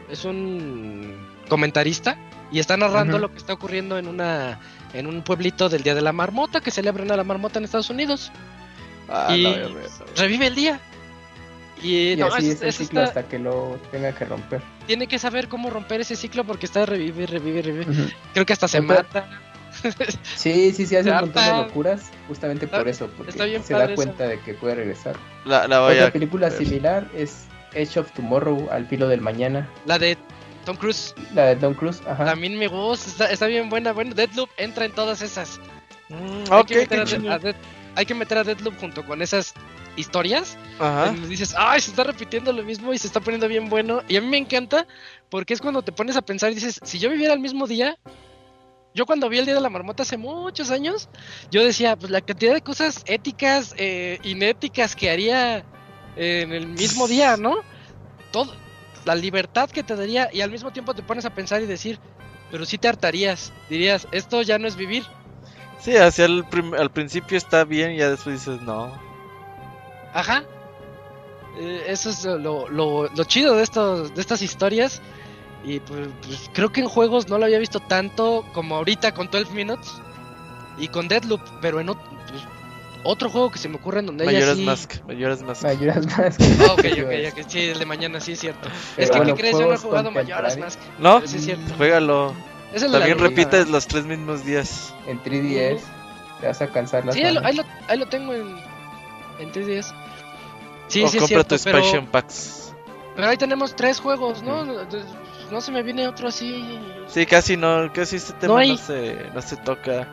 [0.09, 1.15] es un
[1.47, 2.17] comentarista
[2.51, 4.59] y está narrando lo que está ocurriendo en una
[4.93, 7.89] en un pueblito del Día de la Marmota que celebran a la marmota en Estados
[7.89, 8.31] Unidos.
[9.09, 9.45] Ah, y
[10.15, 10.81] revive el día.
[11.81, 14.61] Y, no, así es, el ciclo hasta que lo tenga que romper.
[14.87, 18.13] Tiene que saber cómo romper ese ciclo porque está revive, revive, revive.
[18.33, 19.27] Creo que hasta se mata.
[20.35, 24.27] Sí, sí, sí, hace un montón de locuras justamente por eso, porque se da cuenta
[24.27, 25.15] de que puede regresar.
[25.45, 29.69] La, la Otra película similar es Edge of Tomorrow, Al filo del mañana.
[29.85, 30.17] La de
[30.65, 31.13] Tom Cruise.
[31.33, 32.25] La de Tom Cruise, ajá.
[32.25, 33.93] También me gusta, está, bien buena.
[33.93, 35.59] Bueno, Deadloop entra en todas esas.
[36.09, 36.87] Mm, hay, que
[37.97, 39.55] hay que meter a Deadloop junto con esas
[39.95, 40.55] historias.
[40.79, 41.11] Ajá.
[41.27, 44.03] dices, ay, se está repitiendo lo mismo y se está poniendo bien bueno.
[44.07, 44.85] Y a mí me encanta
[45.29, 47.97] porque es cuando te pones a pensar y dices, si yo viviera el mismo día,
[48.93, 51.09] yo cuando vi el Día de la Marmota hace muchos años,
[51.49, 55.65] yo decía, pues la cantidad de cosas éticas, eh, inéticas que haría
[56.15, 57.55] en el mismo día, ¿no?
[58.31, 58.53] Todo,
[59.05, 61.99] la libertad que te daría y al mismo tiempo te pones a pensar y decir,
[62.51, 65.03] pero si te hartarías, dirías, esto ya no es vivir.
[65.87, 66.43] Sí, hacia el
[66.77, 68.91] al principio está bien y ya después dices, no,
[70.13, 70.43] Ajá.
[71.57, 75.01] Eh, eso es lo, lo, chido de, estos, de estas historias.
[75.63, 79.31] Y pues, pues, creo que en juegos no lo había visto tanto como ahorita con
[79.31, 79.93] 12 Minutes
[80.77, 82.41] y con Deadloop, pero en otro, pues,
[83.05, 84.65] otro juego que se me ocurre en donde Majora's sí...
[84.65, 85.63] Mask, Majora's Mask.
[85.63, 86.41] Majora's Mask.
[86.67, 86.79] Oh, ok,
[87.31, 88.67] ok, sí, el de mañana sí es cierto.
[88.97, 89.57] es que, ¿qué crees?
[89.57, 90.79] Yo no he jugado Majora's Mask.
[90.99, 91.75] No, sí es cierto.
[91.77, 92.35] juégalo.
[92.73, 94.93] También repites los tres mismos días.
[95.07, 95.79] En 3DS,
[96.41, 98.57] te vas a cansar las Sí, ahí lo, ahí lo, tengo en,
[99.39, 99.93] en 3DS.
[100.87, 102.73] Sí, o sí, compra tu expansion packs.
[103.15, 104.63] Pero ahí tenemos tres juegos, ¿no?
[105.51, 106.79] No se me viene otro así.
[107.07, 110.07] Sí, casi no, casi este tema no, se, no se toca.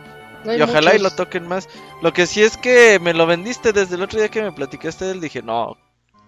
[0.45, 1.69] y ojalá y lo toquen más.
[2.03, 5.05] Lo que sí es que me lo vendiste desde el otro día que me platicaste
[5.05, 5.21] de él.
[5.21, 5.77] Dije, no,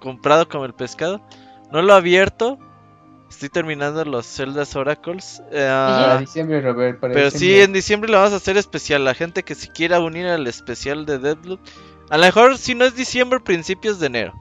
[0.01, 1.23] comprado como el pescado.
[1.73, 2.59] No lo he abierto.
[3.29, 5.43] Estoy terminando los Zeldas Oracles.
[5.51, 6.99] Uh, diciembre, Robert.
[7.01, 9.05] pero sí, en diciembre lo vamos a hacer especial.
[9.05, 11.61] La gente que si quiera unir al especial de Deadloop
[12.09, 14.35] a lo mejor si no es diciembre, principios de enero.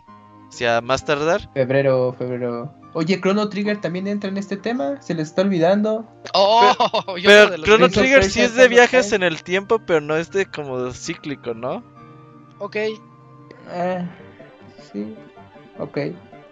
[0.47, 1.49] O sea, más tardar.
[1.53, 2.73] Febrero, febrero.
[2.93, 6.07] Oye, Chrono Trigger también entra en este tema, se le está olvidando.
[6.33, 6.73] Oh,
[7.23, 10.91] pero, Chrono Trigger sí es de viajes en el tiempo, pero no es de como
[10.91, 11.83] cíclico, ¿no?
[12.59, 12.77] Ok.
[13.67, 14.05] Ah,
[14.93, 15.15] sí,
[15.79, 15.97] ok.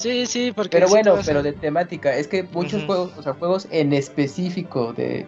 [0.03, 0.71] Sí, sí, porque...
[0.77, 5.25] Pero bueno, pero de temática, es que muchos juegos, o sea, juegos en específico de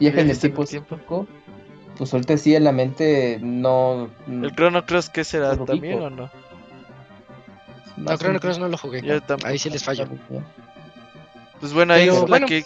[0.00, 1.26] viajes en el tiempo,
[1.98, 4.08] pues ahorita sí en la mente no.
[4.26, 6.30] ¿El Chrono Cross qué será también o no?
[7.98, 9.02] No, Chrono Cross no lo jugué.
[9.44, 10.08] Ahí sí les fallo.
[11.60, 12.10] Pues bueno, ahí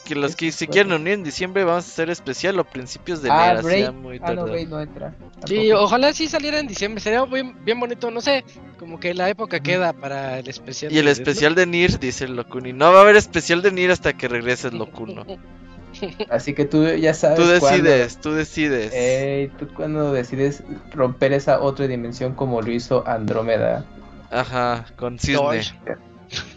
[0.05, 3.31] que, los que se quieren unir en diciembre vamos a hacer especial o principios de
[3.31, 3.93] ah, enero.
[3.93, 5.15] muy ah, no, no entra.
[5.47, 7.01] Sí, ojalá sí saliera en diciembre.
[7.01, 8.45] Sería bien, bien bonito, no sé.
[8.79, 10.93] Como que la época queda para el especial.
[10.93, 12.73] Y el especial de Nir, dice el Locuni.
[12.73, 15.25] No va a haber especial de Nir hasta que regrese el Locuno.
[16.31, 17.39] Así que tú ya sabes.
[17.39, 18.91] Tú decides, tú decides.
[18.95, 20.63] Eh, tú cuando decides
[20.93, 23.85] romper esa otra dimensión como lo hizo Andrómeda.
[24.31, 25.63] Ajá, con Cisne.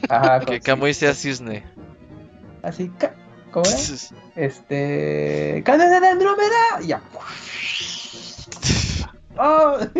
[0.09, 1.63] Ajá, que Kamui sea Cisne.
[2.63, 2.91] Así,
[3.51, 4.13] ¿cómo es?
[4.35, 5.61] este.
[5.65, 6.79] ¡Cadena de Andrómeda!
[6.85, 7.01] Ya.
[9.37, 9.77] ¡Oh!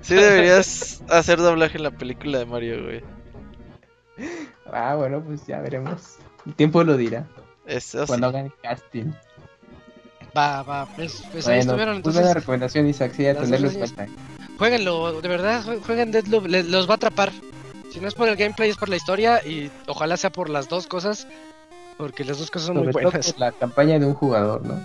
[0.00, 3.04] sí deberías hacer doblaje en la película de Mario, güey.
[4.72, 6.16] Ah, bueno, pues ya veremos.
[6.44, 7.26] El tiempo lo dirá.
[7.66, 9.12] Eso Cuando hagan casting.
[10.36, 11.96] Va, va, pues, pues ahí estuvieron.
[11.96, 14.06] Entonces, buena recomendación, Isaac, sí, a tenerlo en cuenta.
[14.58, 17.30] Jueguenlo, de verdad, jueguen Deadloop, los va a atrapar.
[17.96, 20.68] Si no es por el gameplay, es por la historia y ojalá sea por las
[20.68, 21.26] dos cosas,
[21.96, 23.34] porque las dos cosas son muy buenas.
[23.38, 24.84] la campaña de un jugador, ¿no?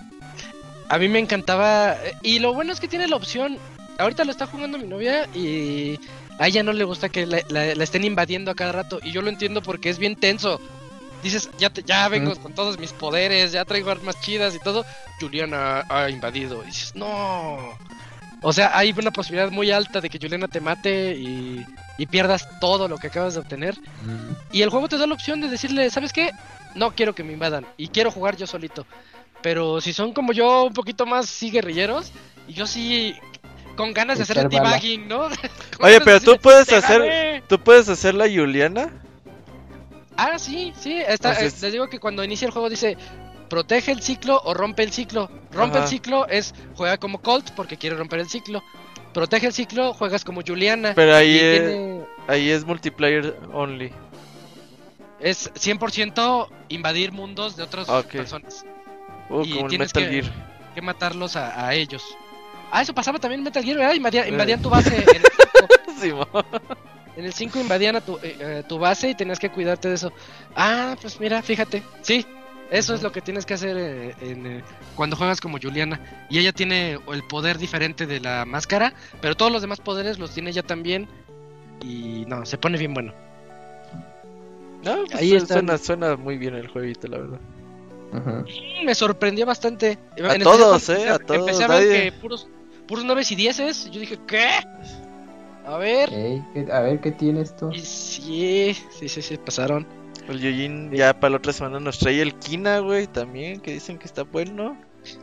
[0.88, 3.58] A mí me encantaba, y lo bueno es que tiene la opción,
[4.00, 6.00] ahorita lo está jugando mi novia y
[6.40, 9.28] a ella no le gusta que la, estén invadiendo a cada rato, y yo lo
[9.28, 10.62] entiendo porque es bien tenso.
[11.22, 14.86] Dices, ya, ya vengo con todos mis poderes, ya traigo armas chidas y todo.
[15.20, 16.64] Juliana ha invadido.
[16.64, 17.78] Y dices, no.
[18.42, 21.66] O sea, hay una posibilidad muy alta de que Juliana te mate y,
[22.10, 23.78] pierdas todo lo que acabas de obtener.
[24.52, 26.32] Y el juego te da la opción de decirle, ¿sabes qué?
[26.74, 28.88] No quiero que me invadan y quiero jugar yo solito.
[29.44, 32.12] Pero si son como yo, un poquito más sí guerrilleros,
[32.48, 33.16] y yo sí
[33.76, 35.28] con ganas de hacer el debugging, ¿no?
[35.80, 38.90] Oye, pero tú puedes hacer, tú puedes hacer la Juliana.
[40.18, 41.02] Ah, sí, sí.
[41.08, 42.98] Está, les digo que cuando inicia el juego dice
[43.52, 45.30] protege el ciclo o rompe el ciclo.
[45.52, 48.64] Rompe el ciclo es juega como Colt porque quiere romper el ciclo.
[49.14, 50.94] Protege el ciclo, juegas como Juliana.
[50.96, 53.92] Pero ahí, es, ahí es multiplayer only.
[55.20, 58.66] Es 100% invadir mundos de otras personas.
[59.30, 60.24] Uh, y tienes que,
[60.74, 62.04] que, matarlos a, ellos.
[62.72, 63.96] Ah, eso pasaba también en Metal Gear, ¿verdad?
[63.96, 64.64] Invadían, eh.
[64.64, 64.96] tu base
[67.18, 67.60] en el 5.
[67.60, 70.14] invadían a tu, eh, eh, tu base y tenías que cuidarte de eso.
[70.56, 71.84] Ah, pues mira, fíjate.
[72.02, 72.26] Sí,
[72.72, 74.62] eso es lo que tienes que hacer eh, eh,
[74.96, 76.00] cuando juegas como Juliana.
[76.30, 80.32] Y ella tiene el poder diferente de la máscara, pero todos los demás poderes los
[80.34, 81.06] tiene ella también.
[81.84, 83.14] Y no, se pone bien bueno.
[84.86, 87.40] No, pues Ahí suena, suena muy bien el jueguito, la verdad.
[88.86, 90.00] Me sorprendió bastante.
[90.24, 91.42] A todos, eh, a todos.
[91.42, 92.48] Empecé a ver que puros,
[92.88, 94.48] puros 9 y 10 Yo dije, ¿qué?
[95.66, 96.10] A ver.
[96.72, 97.70] a ver, ¿qué tiene esto?
[97.74, 99.86] Y sí, sí, sí, sí, pasaron.
[100.32, 103.98] El Yojin ya para la otra semana nos trae el Kina, güey, también, que dicen
[103.98, 104.78] que está bueno.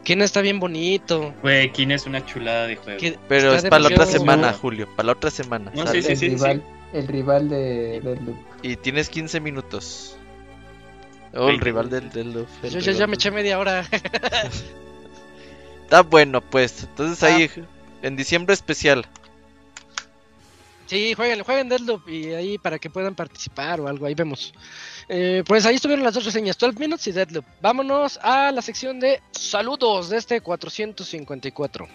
[0.05, 1.35] Kina está bien bonito.
[1.41, 3.01] Güey, Kina es una chulada de juego.
[3.29, 5.73] Pero es para la otra semana, Julio, para la otra semana.
[5.93, 6.63] sí, sí, el, rival,
[6.93, 8.37] el rival de Deadloop.
[8.63, 10.17] Y tienes 15 minutos.
[11.35, 12.49] Oh, el rival del Deadloop.
[12.65, 13.87] Yo ya, me eché media hora.
[15.85, 16.83] está bueno, pues.
[16.83, 17.61] Entonces ahí, ah.
[18.03, 19.07] en diciembre especial.
[20.89, 24.55] Sí, jueguen, jueguen Deadloop y ahí para que puedan participar o algo, ahí vemos.
[25.07, 27.45] Eh, pues ahí estuvieron las dos reseñas, 12 Minutes y Deadloop.
[27.61, 31.87] Vámonos a la sección de saludos de este 454.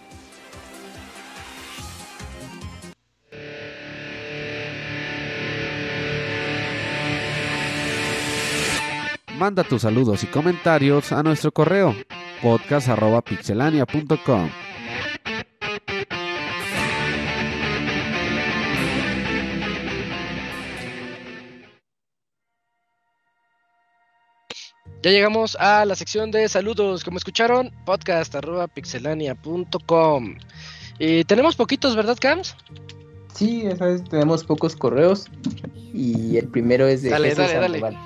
[9.36, 11.96] Manda tus saludos y comentarios a nuestro correo
[12.42, 14.63] podcast.pixelania.com.
[25.04, 27.04] Ya llegamos a la sección de saludos.
[27.04, 30.34] Como escucharon, podcast.pixelania.com.
[30.98, 32.56] Y tenemos poquitos, ¿verdad, Cams?
[33.34, 35.26] Sí, esa vez tenemos pocos correos.
[35.92, 37.98] Y el primero es de dale, dale, Sandoval.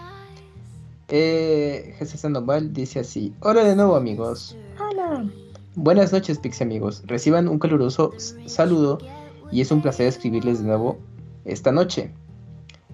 [1.06, 4.56] Eh, Jesús Sandoval dice así: Hola de nuevo, amigos.
[4.80, 5.24] Hola.
[5.76, 7.04] Buenas noches, Pixie amigos.
[7.06, 8.12] Reciban un caluroso
[8.46, 8.98] saludo
[9.52, 10.98] y es un placer escribirles de nuevo
[11.44, 12.10] esta noche.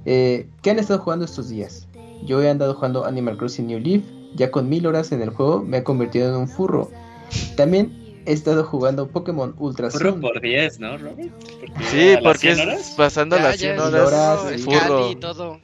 [0.05, 1.89] Eh, ¿Qué han estado jugando estos días?
[2.25, 4.03] Yo he andado jugando Animal Crossing New Leaf,
[4.35, 6.91] ya con mil horas en el juego me he convertido en un furro.
[7.57, 11.31] También he estado jugando Pokémon Ultra Furro por 10, ¿no, Robert?
[11.91, 15.11] sí, porque es pasando las 100 horas, furro.
[15.11, 15.61] Y todo.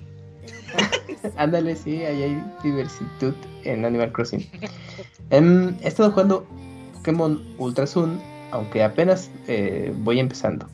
[1.36, 3.34] Ándale, sí, ahí hay diversitud
[3.64, 4.48] en Animal Crossing.
[5.30, 6.46] Em, he estado jugando
[6.94, 8.20] Pokémon Ultra Sun,
[8.50, 10.66] aunque apenas eh, voy empezando.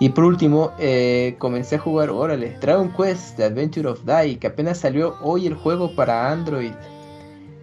[0.00, 4.48] Y por último, eh, comencé a jugar, órale, Dragon Quest, The Adventure of Dai, que
[4.48, 6.72] apenas salió hoy el juego para Android.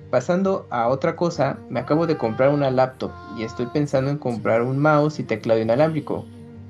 [0.09, 4.61] Pasando a otra cosa, me acabo de comprar una laptop y estoy pensando en comprar
[4.61, 6.25] un mouse y teclado inalámbrico.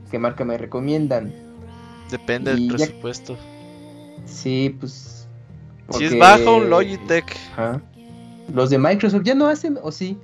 [0.09, 1.33] ¿Qué marca me recomiendan?
[2.09, 3.37] Depende del presupuesto.
[4.25, 5.27] Sí, pues...
[5.89, 7.37] Si es bajo, un Logitech.
[8.53, 10.17] Los de Microsoft ya no hacen, ¿o sí?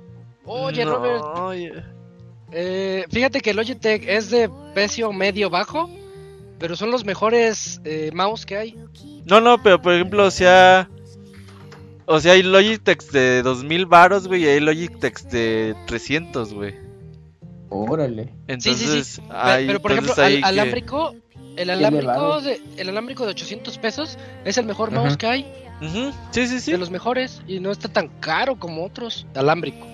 [0.44, 1.24] Oye, Robert.
[2.52, 5.90] Eh, fíjate que Logitech es de precio medio bajo,
[6.58, 8.76] pero son los mejores eh, mouse que hay.
[9.24, 10.88] No, no, pero por ejemplo, o sea,
[12.06, 16.74] o sea, hay Logitech de 2000 varos, güey, y hay Logitech de 300, güey.
[17.68, 18.32] Órale.
[18.46, 21.14] Entonces, sí, sí, Hay, pero, por ejemplo, al, alámbrico,
[21.56, 25.52] el alámbrico de, el alámbrico de 800 pesos es el mejor mouse que hay.
[26.30, 26.72] Sí, sí, sí.
[26.72, 29.86] De los mejores y no está tan caro como otros alámbrico.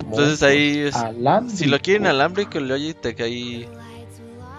[0.00, 0.90] Entonces ahí,
[1.48, 3.68] si lo quieren alámbrico, el Logitech ahí.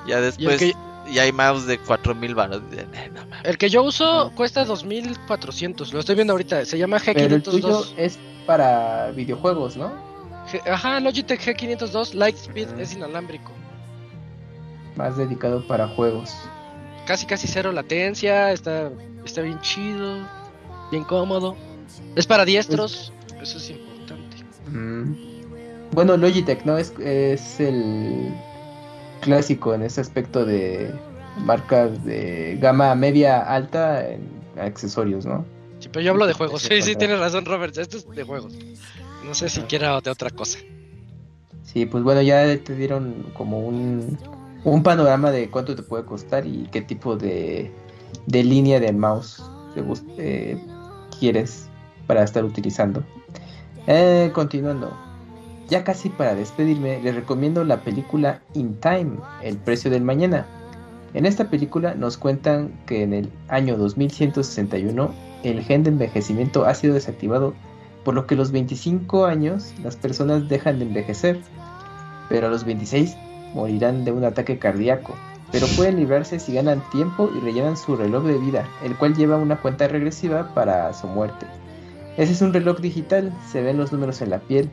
[0.07, 0.73] Ya después,
[1.11, 2.61] ya hay mouse de 4000 baros.
[2.71, 3.11] Eh,
[3.43, 7.13] el que yo uso cuesta 2400, lo estoy viendo ahorita, se llama G502.
[7.13, 9.91] Pero el tuyo es para videojuegos, ¿no?
[10.65, 13.51] ajá, Logitech G502 Lightspeed es inalámbrico.
[14.95, 16.33] Más dedicado para juegos.
[17.05, 18.91] Casi casi cero latencia, está
[19.25, 20.17] está bien chido,
[20.91, 21.55] bien cómodo.
[22.15, 24.37] Es para diestros, eso es importante.
[24.67, 25.28] Mm.
[25.91, 26.77] Bueno, Logitech, ¿no?
[26.77, 28.33] Es, es el
[29.21, 30.93] clásico en ese aspecto de
[31.37, 34.21] marcas de gama media alta en
[34.59, 35.45] accesorios, ¿no?
[35.79, 36.61] Sí, pero yo hablo de juegos.
[36.61, 37.77] Sí, sí, tienes razón, Robert.
[37.77, 38.53] Esto es de juegos.
[39.25, 40.59] No sé si quiera de otra cosa.
[41.63, 44.17] Sí, pues bueno, ya te dieron como un,
[44.63, 47.71] un panorama de cuánto te puede costar y qué tipo de,
[48.25, 49.43] de línea de mouse
[50.17, 50.57] eh,
[51.19, 51.69] quieres
[52.07, 53.03] para estar utilizando.
[53.87, 55.08] Eh, continuando.
[55.69, 60.47] Ya casi para despedirme, les recomiendo la película In Time, El precio del mañana.
[61.13, 65.11] En esta película nos cuentan que en el año 2161
[65.43, 67.53] el gen de envejecimiento ha sido desactivado,
[68.03, 71.39] por lo que a los 25 años las personas dejan de envejecer,
[72.29, 73.15] pero a los 26
[73.53, 75.13] morirán de un ataque cardíaco,
[75.51, 79.37] pero pueden librarse si ganan tiempo y rellenan su reloj de vida, el cual lleva
[79.37, 81.45] una cuenta regresiva para su muerte.
[82.17, 84.71] Ese es un reloj digital, se ven los números en la piel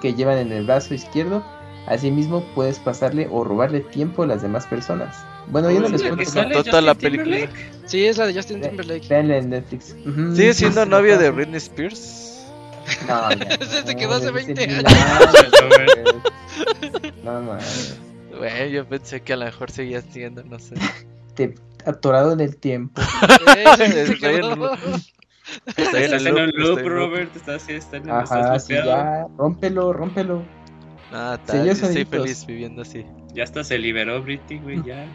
[0.00, 1.44] que llevan en el brazo izquierdo,
[1.86, 5.24] asimismo puedes pasarle o robarle tiempo a las demás personas.
[5.48, 7.48] Bueno, yo no les cuento toda la película.
[7.86, 9.08] Sí, es la de Justin Timberlake.
[9.08, 9.96] Veanla en Netflix.
[10.34, 12.46] ¿Sigue siendo novia de Britney Spears?
[13.08, 13.28] No,
[13.84, 14.84] Se quedó hace 20 años.
[17.22, 17.98] No, mames.
[18.36, 20.74] Bueno, yo pensé que a lo mejor seguía siendo, no sé.
[21.34, 21.54] Te
[21.86, 23.00] atorado en el tiempo.
[25.66, 27.34] Estás en un loop, Robert.
[27.36, 29.26] Estás, estás en Ajá, sí, ya.
[29.36, 30.42] Rómpelo, rómpelo.
[31.12, 33.04] Ah, tal, yo estoy feliz viviendo así.
[33.34, 35.06] Ya hasta se liberó Britney, güey, ya.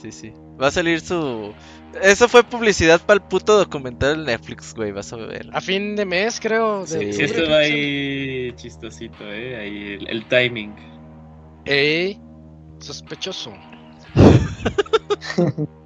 [0.00, 0.32] Sí, sí.
[0.60, 1.52] Va a salir su.
[2.02, 4.92] Eso fue publicidad para el puto documental de Netflix, güey.
[4.92, 5.48] Vas a ver.
[5.52, 6.84] A fin de mes, creo.
[6.84, 9.56] De sí, esto va ahí chistosito, eh.
[9.56, 10.74] Ahí el, el timing.
[11.64, 12.20] Ey,
[12.78, 13.52] sospechoso.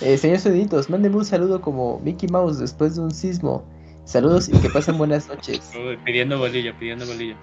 [0.00, 3.64] eh, señor Seditos, mándeme un saludo como Mickey Mouse después de un sismo.
[4.04, 5.72] Saludos y que pasen buenas noches.
[6.04, 7.36] pidiendo bolilla, pidiendo bolilla.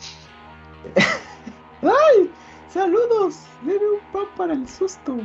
[1.82, 2.30] ¡Ay!
[2.70, 3.40] ¡Saludos!
[3.64, 5.18] Deme un pan para el susto.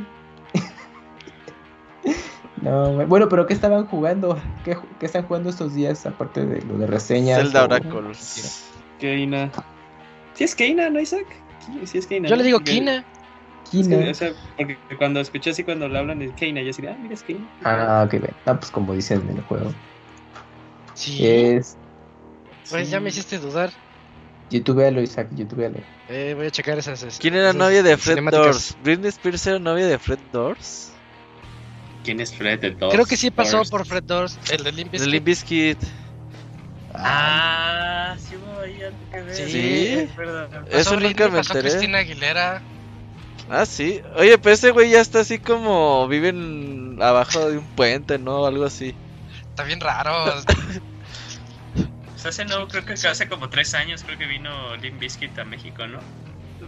[2.61, 4.37] no, bueno, pero ¿qué estaban jugando?
[4.65, 7.39] ¿Qué, están jugando estos días aparte de lo de reseñas?
[7.39, 8.11] Zelda Oracle.
[8.99, 9.51] Keina.
[10.33, 11.25] ¿Sí es Keina, no Isaac?
[12.27, 12.59] Yo le digo
[13.69, 14.11] Kina.
[14.11, 14.33] Kina.
[14.57, 17.47] porque cuando escuché así cuando le hablan de Keina, yo decía, ah, mira, es Keina.
[17.63, 18.15] Ah, ok,
[18.45, 19.73] Ah, pues como dicen en el juego.
[20.93, 21.25] Sí.
[21.25, 21.77] Es.
[22.69, 23.71] Pues ya me hiciste dudar.
[24.49, 25.79] YouTubealo, Isaac, YouTubealo.
[26.07, 27.19] Eh, voy a checar esas.
[27.19, 28.75] ¿Quién era novia de Fred Doors?
[28.81, 30.91] ¿Britney Spears era novia de Fred Doors?
[32.03, 32.93] ¿Quién es Fred Doors?
[32.93, 35.23] Creo que sí pasó por Fred Doors, el de Limp Bizkit.
[35.23, 35.77] Bizkit.
[36.93, 38.79] Ah, sí hubo ahí
[39.11, 39.35] que ver.
[39.35, 40.09] Sí,
[40.71, 41.61] eso nunca me enteré.
[41.69, 42.63] Cristina Aguilera.
[43.49, 44.01] Ah, sí.
[44.15, 48.45] Oye, pero ese güey ya está así como viven abajo de un puente, ¿no?
[48.45, 48.93] Algo así.
[49.49, 50.11] Está bien raro.
[51.73, 55.45] pues hace no, creo que hace como tres años creo que vino Lim Biscuit a
[55.45, 55.99] México, ¿no?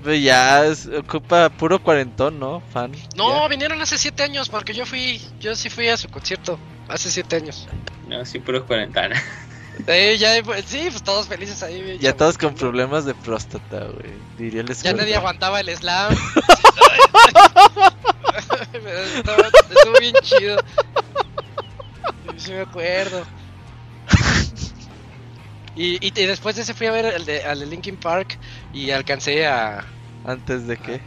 [0.04, 0.64] Pues ya
[0.98, 2.62] ocupa puro cuarentón, ¿no?
[2.72, 2.94] Fan.
[3.16, 7.12] No, vinieron hace siete años porque yo fui, yo sí fui a su concierto hace
[7.12, 7.68] siete años.
[8.08, 9.22] No, sí, puro cuarentana.
[9.88, 11.98] Eh, ya, pues, sí, pues todos felices ahí.
[12.00, 14.14] Ya todos con problemas de próstata, güey.
[14.38, 16.16] Diría el Ya nadie aguantaba el slam.
[19.70, 20.58] Estuvo bien chido.
[22.38, 23.26] Sí me acuerdo.
[25.76, 28.38] Y, y, después de ese fui a ver el de, al de Linkin Park
[28.74, 29.86] y alcancé a...
[30.26, 31.00] ¿Antes de qué?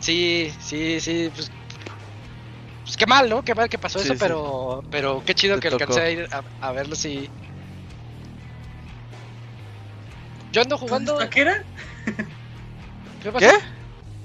[0.00, 1.50] Sí, sí, sí, pues...
[2.84, 3.42] Pues qué mal, ¿no?
[3.42, 6.72] Qué mal que pasó eso, pero pero qué chido que alcancé a ir a, a
[6.72, 7.30] verlo, sí.
[10.52, 11.16] Yo ando jugando.
[11.16, 11.64] ¿Por qué era?
[13.22, 13.38] ¿Qué pasó?
[13.38, 13.52] ¿Qué?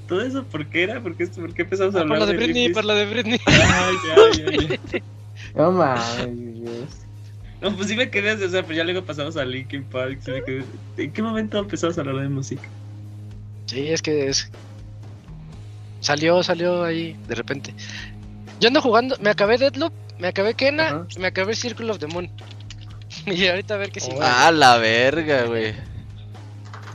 [0.07, 1.02] ¿Todo eso por qué era?
[1.02, 2.69] ¿Por qué, por qué empezamos a hablar por lo de, Britney?
[2.69, 3.39] Por lo de Britney.
[3.45, 4.99] Ay, ya, ya, ya.
[5.56, 7.06] No mames.
[7.61, 10.19] No, pues sí me quedé, o sea, pues ya luego pasamos a Linkin Park.
[10.23, 10.64] Sí me quedé.
[10.97, 12.68] ¿En qué momento empezamos a hablar de música?
[13.65, 14.52] Sí, es que es...
[16.02, 17.73] Salió, salió ahí de repente.
[18.60, 22.30] Yo ando jugando, me acabé Deadloop, me acabé Kena, me acabé Circle of the Moon.
[23.26, 24.19] y ahorita a ver qué sigue.
[24.22, 25.73] Ah, la verga, güey.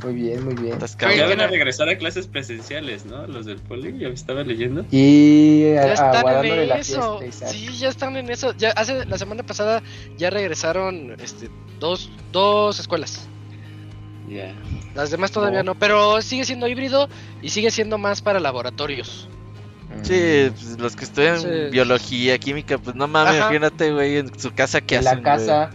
[0.02, 0.78] Muy bien, muy bien.
[0.78, 3.26] Ya van a regresar a clases presenciales, ¿no?
[3.26, 4.84] Los del poli, ya me estaba leyendo.
[4.90, 7.20] Y ya están en eso.
[7.30, 8.54] sí, ya están en eso.
[8.56, 9.82] Ya hace la semana pasada
[10.16, 13.28] ya regresaron este dos dos escuelas.
[14.94, 15.74] Las demás todavía no.
[15.74, 17.08] pero sigue siendo híbrido
[17.42, 19.28] y sigue siendo más para laboratorios.
[20.02, 24.80] Sí, pues, los que estudian biología, química, pues no mames, imagínate, güey, en su casa
[24.80, 25.18] que en hacen.
[25.18, 25.70] la casa.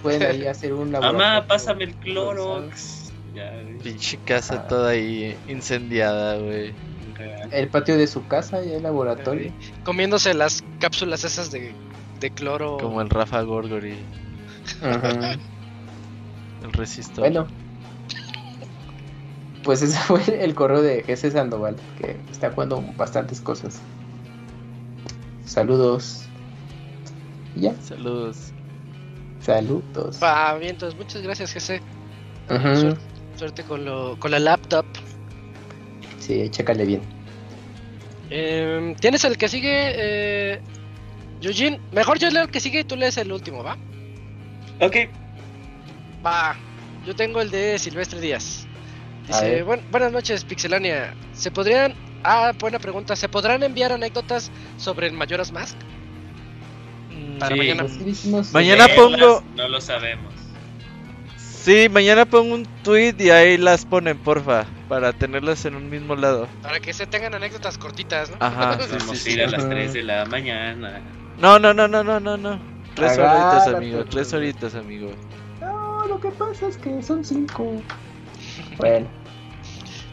[0.00, 3.12] Pues pueden ahí hacer un Mamá, pásame el Clorox.
[3.82, 4.68] Pinche casa ah.
[4.68, 6.74] toda ahí incendiada, güey.
[7.50, 9.52] El patio de su casa y el laboratorio.
[9.84, 11.72] Comiéndose las cápsulas esas de,
[12.20, 12.78] de cloro.
[12.78, 13.96] Como el Rafa Gorgori.
[16.62, 17.18] El resistor.
[17.18, 17.48] Bueno.
[19.64, 23.80] Pues ese fue el correo de Jesse Sandoval, que está jugando bastantes cosas.
[25.44, 26.24] Saludos.
[27.56, 27.74] ya.
[27.82, 28.51] Saludos.
[29.42, 30.18] Saludos.
[30.22, 31.80] Va, bien, entonces muchas gracias, Jesse.
[33.36, 34.86] Suerte, con, lo, con la laptop.
[36.18, 37.02] Sí, chécale bien.
[38.30, 40.60] Em, ¿Tienes el que sigue, eh,
[41.40, 41.80] Eugene?
[41.92, 43.76] Mejor yo leo el que sigue y tú lees el último, ¿va?
[44.80, 44.96] Ok.
[46.24, 46.56] Va,
[47.04, 48.66] yo tengo el de Silvestre Díaz.
[49.26, 51.14] Dice, buenas noches, Pixelania.
[51.32, 51.94] ¿Se podrían...
[52.24, 53.16] Ah, buena pregunta.
[53.16, 55.76] ¿Se podrán enviar anécdotas sobre el Majora's Mask?
[57.38, 57.86] Para mañana.
[58.52, 59.42] Mañana pongo...
[59.56, 60.32] No lo sabemos.
[61.36, 66.16] Sí, mañana pongo un tweet y ahí las ponen, porfa, para tenerlas en un mismo
[66.16, 66.48] lado.
[66.60, 68.36] Para que se tengan anécdotas cortitas, ¿no?
[68.40, 68.78] Ajá.
[68.98, 71.00] Vamos a ir a las 3 de la mañana.
[71.38, 72.58] No, no, no, no, no, no, no.
[72.96, 74.04] Tres horitas, amigo.
[74.04, 75.12] Tres horitas, amigo.
[75.60, 77.80] No, lo que pasa es que son cinco.
[78.76, 79.06] Bueno.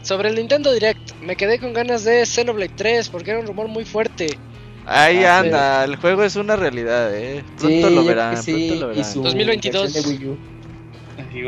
[0.02, 3.68] Sobre el Nintendo Direct, me quedé con ganas de Xenoblade 3 porque era un rumor
[3.68, 4.38] muy fuerte.
[4.86, 7.44] Ahí ah, anda, el juego es una realidad, eh.
[7.58, 9.14] Pronto lo verán, pronto lo verán.
[9.14, 9.92] 2022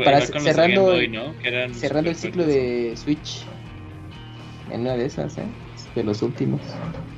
[0.03, 0.93] para cerrando,
[1.73, 3.43] cerrando el ciclo de Switch.
[4.71, 5.45] En una de esas, ¿eh?
[5.95, 6.61] De los últimos.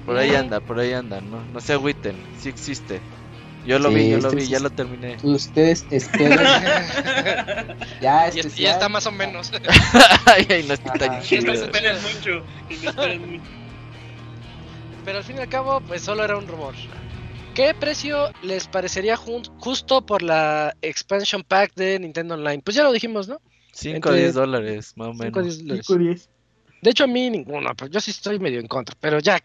[0.05, 2.99] Por ahí anda, por ahí anda, no, no se agüiten, sí existe.
[3.65, 5.17] Yo lo vi, yo lo vi, ya lo terminé.
[5.23, 6.37] Ustedes esperen.
[8.01, 9.51] ya, y, ya está más o menos.
[10.25, 11.47] ay, ay, no está tan chido.
[11.47, 12.43] No esperen mucho,
[12.83, 13.64] no esperen mucho.
[15.05, 16.73] Pero al fin y al cabo, pues solo era un rumor.
[17.53, 22.61] ¿Qué precio les parecería justo por la expansion pack de Nintendo Online?
[22.61, 23.39] Pues ya lo dijimos, ¿no?
[23.71, 25.57] 5 o 10 dólares, más o menos.
[25.57, 26.29] 5 o 10.
[26.81, 29.39] De hecho, a mí ninguno, pues yo sí estoy medio en contra, pero ya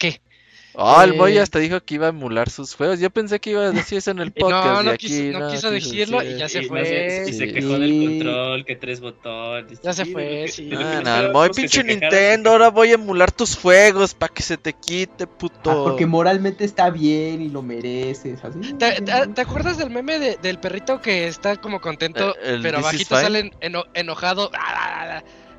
[0.73, 0.79] que.
[0.79, 3.01] Oh, el Boy eh, hasta dijo que iba a emular sus juegos.
[3.01, 4.65] Yo pensé que iba a decir eso en el podcast.
[4.65, 7.25] no, no, y quiso, aquí, no, quiso decirlo y ya se fue.
[7.29, 9.81] Y se quejó del control, que tres botones.
[9.83, 10.71] Ya se fue, sí.
[10.77, 12.51] Ah, no, el Boy, pinche Nintendo.
[12.51, 15.71] Ahora voy a emular tus juegos para que se te quite, puto.
[15.71, 18.45] Ah, porque moralmente está bien y lo mereces.
[18.45, 18.75] Así.
[18.75, 23.51] ¿Te, acuerdas del meme del perrito que está como contento, eh, pero abajito sale
[23.95, 24.51] enojado?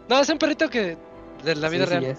[0.09, 0.97] No, es un perrito que
[1.43, 2.17] de la vida real.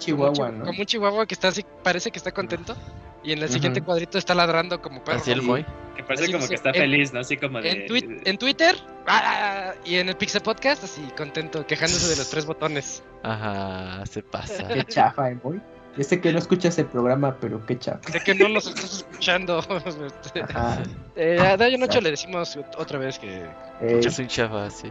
[0.00, 0.64] Chihuahua, ¿no?
[0.64, 2.76] Como un chihuahua que está así, parece que está contento.
[3.22, 5.18] Y en el siguiente cuadrito está ladrando como perro.
[5.18, 5.64] Así el boy.
[5.94, 7.20] Que parece como que está feliz, ¿no?
[7.20, 7.86] Así como de...
[8.24, 9.74] En, Twitter ¡ah!
[9.84, 13.02] y en el Pixel Podcast, así contento, quejándose de los tres botones.
[13.22, 14.66] Ajá, se pasa.
[14.74, 15.60] Qué chafa, el boy.
[15.96, 18.12] Yo sé que no escuchas el programa, pero qué chafa.
[18.12, 19.58] Sé que no nos estás escuchando.
[20.48, 20.82] Ajá.
[21.16, 23.44] Eh, a Dayo Noche le decimos otra vez que.
[23.80, 24.00] Eh.
[24.00, 24.90] Yo soy chafa, sí.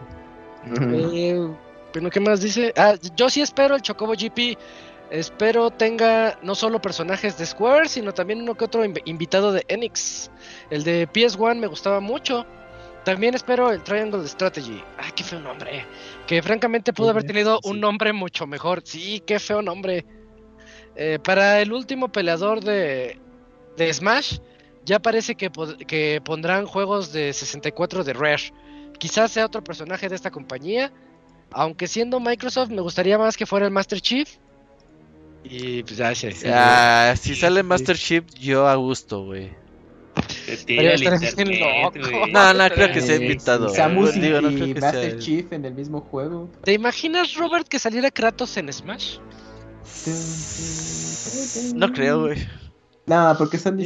[0.75, 1.49] Eh,
[1.93, 2.73] pero ¿qué más dice?
[2.75, 4.57] Ah, yo sí espero el Chocobo GP
[5.09, 10.29] Espero tenga no solo personajes de Square, sino también uno que otro invitado de Enix.
[10.69, 12.45] El de PS1 me gustaba mucho.
[13.05, 14.83] También espero el Triangle Strategy.
[14.97, 15.85] Ay, qué feo nombre.
[16.27, 18.81] Que francamente pudo haber tenido un nombre mucho mejor.
[18.83, 20.05] Sí, qué feo nombre.
[20.95, 23.19] Eh, para el último peleador de,
[23.77, 24.37] de Smash,
[24.85, 25.49] ya parece que,
[25.87, 28.53] que pondrán juegos de 64 de Rare.
[28.99, 30.91] Quizás sea otro personaje de esta compañía.
[31.51, 34.37] Aunque siendo Microsoft, me gustaría más que fuera el Master Chief
[35.43, 36.33] y pues ya sé.
[36.47, 39.51] Ah, si sale Master Chief, yo a gusto, güey.
[42.31, 43.69] No, no, creo que sea invitado.
[43.69, 46.49] Samus y, Digo, no creo que Master Chief en el mismo juego.
[46.63, 49.17] ¿Te imaginas, Robert, que saliera Kratos en Smash?
[51.73, 52.47] No creo, güey.
[53.05, 53.79] No, porque son,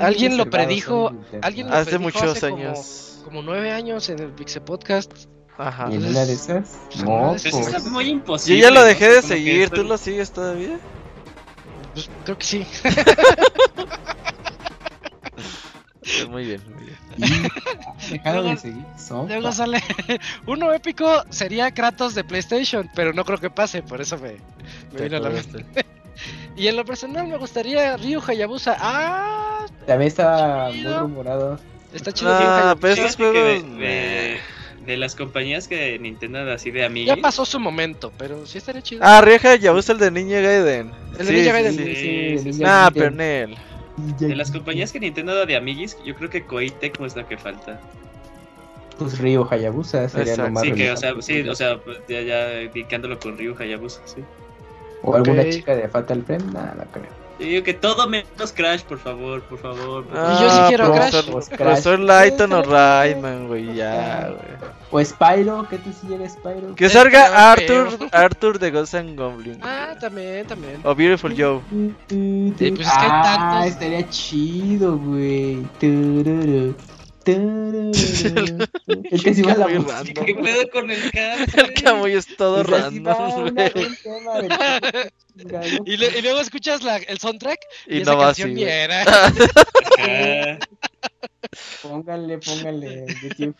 [0.00, 1.12] alguien lo predijo.
[1.40, 3.22] Alguien lo hace predijo muchos años.
[3.24, 5.12] Como, nueve años en el Pixel Podcast.
[5.58, 5.88] Ajá.
[5.90, 6.78] ¿Y en una de esas?
[7.04, 7.74] No, pues, pues.
[7.74, 8.60] es muy imposible.
[8.60, 10.78] Yo ya lo dejé de seguir, ¿tú lo sigues todavía?
[11.94, 12.66] Pues creo que sí.
[16.28, 16.98] muy bien, muy bien.
[18.10, 18.84] Dejaron de seguir.
[19.28, 19.82] Luego sale.
[20.46, 24.36] Uno épico sería Kratos de PlayStation, pero no creo que pase, por eso me,
[24.92, 25.64] me vino a la mente.
[26.56, 28.76] y en lo personal me gustaría Ryu Hayabusa.
[28.78, 29.64] ¡Ah!
[29.86, 31.58] También está muy rumorado.
[31.94, 32.30] Está chido.
[32.30, 33.64] Ah, pero estos juegos
[34.86, 37.16] de las compañías que Nintendo así de amigos.
[37.16, 39.02] Ya pasó su momento, pero sí estaría chido.
[39.04, 40.92] Ah, Rieja ya usa el de Ninja Gaiden.
[41.18, 41.74] El de Ninja Gaiden.
[41.74, 46.30] Sí, sí, sí, ah, pero De las compañías que Nintendo da de amiguis, yo creo
[46.30, 47.80] que Koei Tecmo es la que falta.
[48.98, 52.62] Pues Ryu Hayabusa sería lo más Sí, que, o sea, sí, o sea, ya, ya
[52.62, 54.22] indicándolo con Ryu Hayabusa, sí.
[55.02, 57.25] O alguna chica de Fatal Frame, nada, no creo.
[57.38, 60.06] Yo digo que todo menos Crash, por favor, por favor.
[60.10, 61.24] y yo sí quiero Crash.
[61.56, 64.76] Profesor Lighton o Rayman, güey, ya, güey.
[64.90, 66.74] O Spyro, ¿qué te sigue Spyro?
[66.74, 69.58] Que salga Arthur, Arthur de Ghost and Goblin.
[69.62, 70.80] Ah, también, también.
[70.84, 71.60] O Beautiful Joe.
[72.08, 75.66] Sí, pues es que ah, estaría chido, güey.
[75.80, 76.74] el
[79.22, 80.24] que se va la música.
[80.24, 82.06] ¿Qué pedo con el cambio?
[82.06, 83.72] El es todo random, güey.
[85.84, 89.04] y, y, luego escuchas la, el soundtrack y, y no esa va canción así, viera.
[91.82, 93.56] pónganle, pónganle YouTube.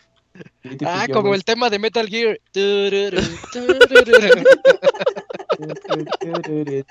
[0.85, 2.39] Ah, como el tema de Metal Gear.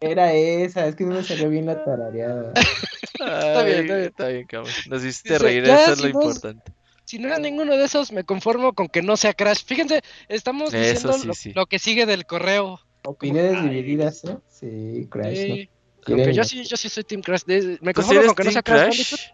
[0.00, 2.52] Era esa, es que no me salió bien la tarareada.
[2.54, 4.08] está bien, está bien.
[4.08, 4.72] Está bien, cabrón.
[4.88, 6.72] Nos hiciste reír, eso es lo importante.
[7.04, 9.64] Si no era ninguno de esos, me conformo con que no sea Crash.
[9.66, 11.52] Fíjense, estamos diciendo sí, lo, sí.
[11.52, 12.80] lo, que sigue del correo.
[13.04, 14.36] Opiniones divididas, ¿eh?
[14.48, 15.36] Sí, Crash.
[15.36, 15.68] Sí.
[16.06, 16.30] ¿no?
[16.30, 17.42] Yo, sí, yo sí soy Team Crash.
[17.80, 19.08] Me conformo con que no sea Crash.
[19.08, 19.30] Crash?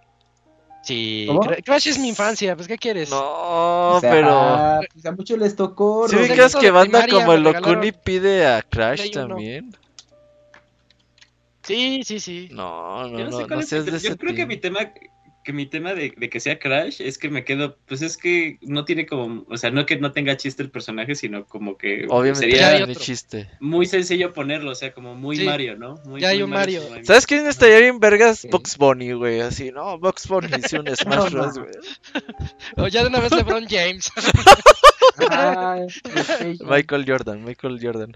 [0.83, 1.41] Sí, ¿Cómo?
[1.41, 3.11] Crash es mi infancia, pues ¿qué quieres?
[3.11, 4.81] No, o sea, pero.
[4.93, 6.09] Pues a muchos les tocó.
[6.09, 9.77] ¿Sí ubicas que banda como el Locuni pide a Crash también?
[11.63, 12.49] Sí, sí, sí.
[12.51, 14.93] No, no, yo no, no, no seas de Yo ese creo que mi tema
[15.43, 18.59] que mi tema de, de, que sea Crash es que me quedo, pues es que
[18.63, 22.07] no tiene como, o sea, no que no tenga chiste el personaje, sino como que
[22.09, 23.49] Obviamente sería chiste.
[23.61, 25.45] muy sencillo ponerlo, o sea, como muy sí.
[25.45, 25.97] Mario, ¿no?
[26.05, 26.83] Muy, ya hay un Mario.
[26.89, 27.05] Mario.
[27.05, 28.47] ¿Sabes quién estaría bien vergas?
[28.51, 31.71] Box Bunny, güey, así, no, Box Bunny hizo un Smash Bros, güey.
[32.77, 34.11] o ya de una vez LeBron James.
[35.31, 35.87] ah,
[36.69, 38.13] Michael Jordan, Michael Jordan.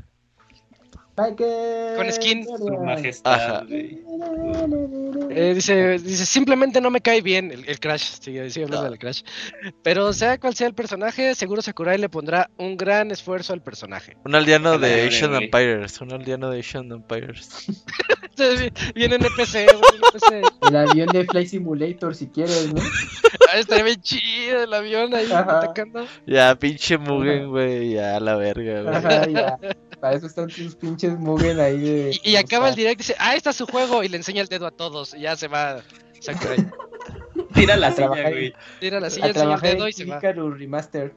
[1.17, 2.45] Con skin.
[2.45, 8.19] Su majestad, eh, dice, dice, simplemente no me cae bien el, el Crash.
[8.21, 8.91] Sigue, sigue hablando No.
[8.91, 9.23] del Crash.
[9.83, 14.17] Pero sea cual sea el personaje, seguro Sakurai le pondrá un gran esfuerzo al personaje.
[14.25, 15.35] Un aldeano de Asian.
[15.35, 17.49] Empires, un aldeano de Asian Empires.
[18.95, 20.69] Viene NPC, un NPC.
[20.69, 22.83] El avión de Flight Simulator, si quieres, ¿no?
[23.53, 25.59] Ah, estaría bien chido el avión ahí Ajá.
[25.59, 26.07] atacando.
[26.27, 28.95] Ya, pinche Mugen, güey, ya, la verga, güey.
[28.97, 29.59] Ajá, ya.
[30.05, 32.21] Para eso están tus pinches Mugen ahí de.
[32.23, 34.05] Y, y acaba el sea, direct y dice, ah, está su juego.
[34.05, 35.15] Y le enseña el dedo a todos.
[35.15, 35.81] Y ya se va
[36.21, 36.59] Sakurai.
[37.55, 38.53] Tira la silla, güey.
[38.81, 40.21] Tira la silla, enseña el dedo y se va.
[40.21, 41.15] Remaster.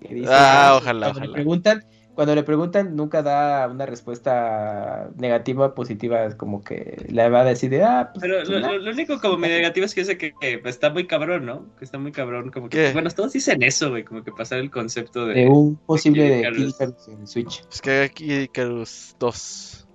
[0.00, 1.32] Que dice, Ah, ojalá, ojalá.
[1.32, 1.84] preguntan,
[2.18, 6.24] cuando le preguntan, nunca da una respuesta negativa o positiva.
[6.24, 8.72] Es como que le va a decir de, ah, pues, Pero pues, lo, no.
[8.72, 11.46] lo- lo único como medio negativo es que dice que, que, pues, está muy cabrón,
[11.46, 11.66] ¿no?
[11.78, 12.76] Que está muy cabrón, como que...
[12.76, 12.92] ¿Qué?
[12.92, 15.34] Bueno, todos dicen eso, güey, como que pasar el concepto de...
[15.34, 16.50] de un posible de.
[16.50, 17.62] Kid Icarus en Switch.
[17.66, 19.86] Pues que aquí Icarus 2.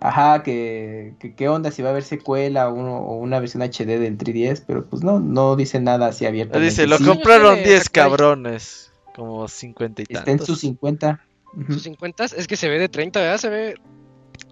[0.00, 3.62] Ajá, que, que qué onda si va a haber secuela o, uno- o una versión
[3.62, 6.58] HD del 3DS, pero pues no, no dice nada así abierto.
[6.58, 7.04] Dice, lo sí.
[7.04, 8.10] compraron Sí, 10 Sakurai.
[8.10, 8.92] cabrones.
[9.14, 10.46] Como 50 y Está en tantos.
[10.46, 11.24] sus 50.
[11.56, 11.72] Ujú.
[11.74, 13.38] Sus 50 es que se ve de 30, ¿verdad?
[13.38, 13.74] Se ve.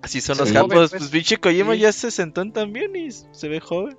[0.02, 0.72] Así son Se los capos.
[0.72, 0.90] pues.
[0.90, 1.80] Pues pinche Kojima Sí.
[1.80, 3.96] ya se sentó también y se ve joven.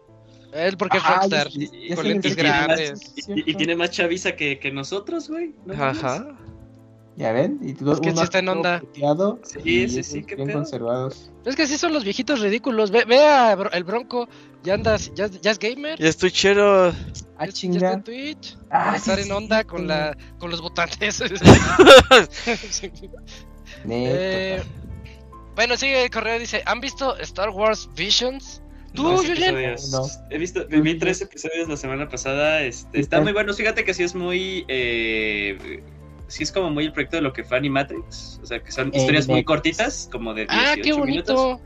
[0.54, 1.50] Él porque es rockstar.
[1.50, 3.14] ya- ya con se lentes grandes.
[3.28, 5.54] Y, y tiene más chaviza que, que nosotros, güey.
[5.66, 5.74] ¿no?
[5.74, 6.38] Ajá.
[7.16, 8.80] Ya ven, y todo Es que sí está en onda.
[8.80, 10.58] puteado, Sí, sí, sí, qué bien pedo.
[10.60, 11.30] conservados.
[11.46, 12.90] Es que así son los viejitos ridículos.
[12.90, 14.28] Ve, ve a Bro- el Bronco.
[14.64, 15.12] Ya andas.
[15.14, 16.02] Ya, ya es gamer.
[16.02, 16.88] Y es tuchero.
[16.88, 17.94] Ah, Ya, ya está chinga.
[17.94, 18.58] en Twitch.
[18.72, 19.66] Ah, sí, estar en sí, onda sí.
[19.66, 21.22] con, la, con los votantes.
[22.70, 22.92] Sí.
[23.90, 24.62] Eh,
[25.56, 26.40] bueno, sigue el correo.
[26.40, 28.62] Dice: ¿Han visto Star Wars Visions?
[28.94, 29.56] ¿Tú, Yuyen?
[29.58, 29.90] episodios.
[29.92, 30.08] No.
[30.30, 32.62] He visto, vi tres episodios la semana pasada.
[32.62, 33.58] Este, están muy buenos.
[33.58, 34.66] Fíjate que sí es muy.
[34.68, 35.84] Eh,
[36.34, 38.40] sí es como muy el proyecto de lo que fue Animatrix.
[38.42, 41.34] O sea, que son Eh, historias muy cortitas, como de 18 Ah, qué bonito.
[41.34, 41.62] minutos.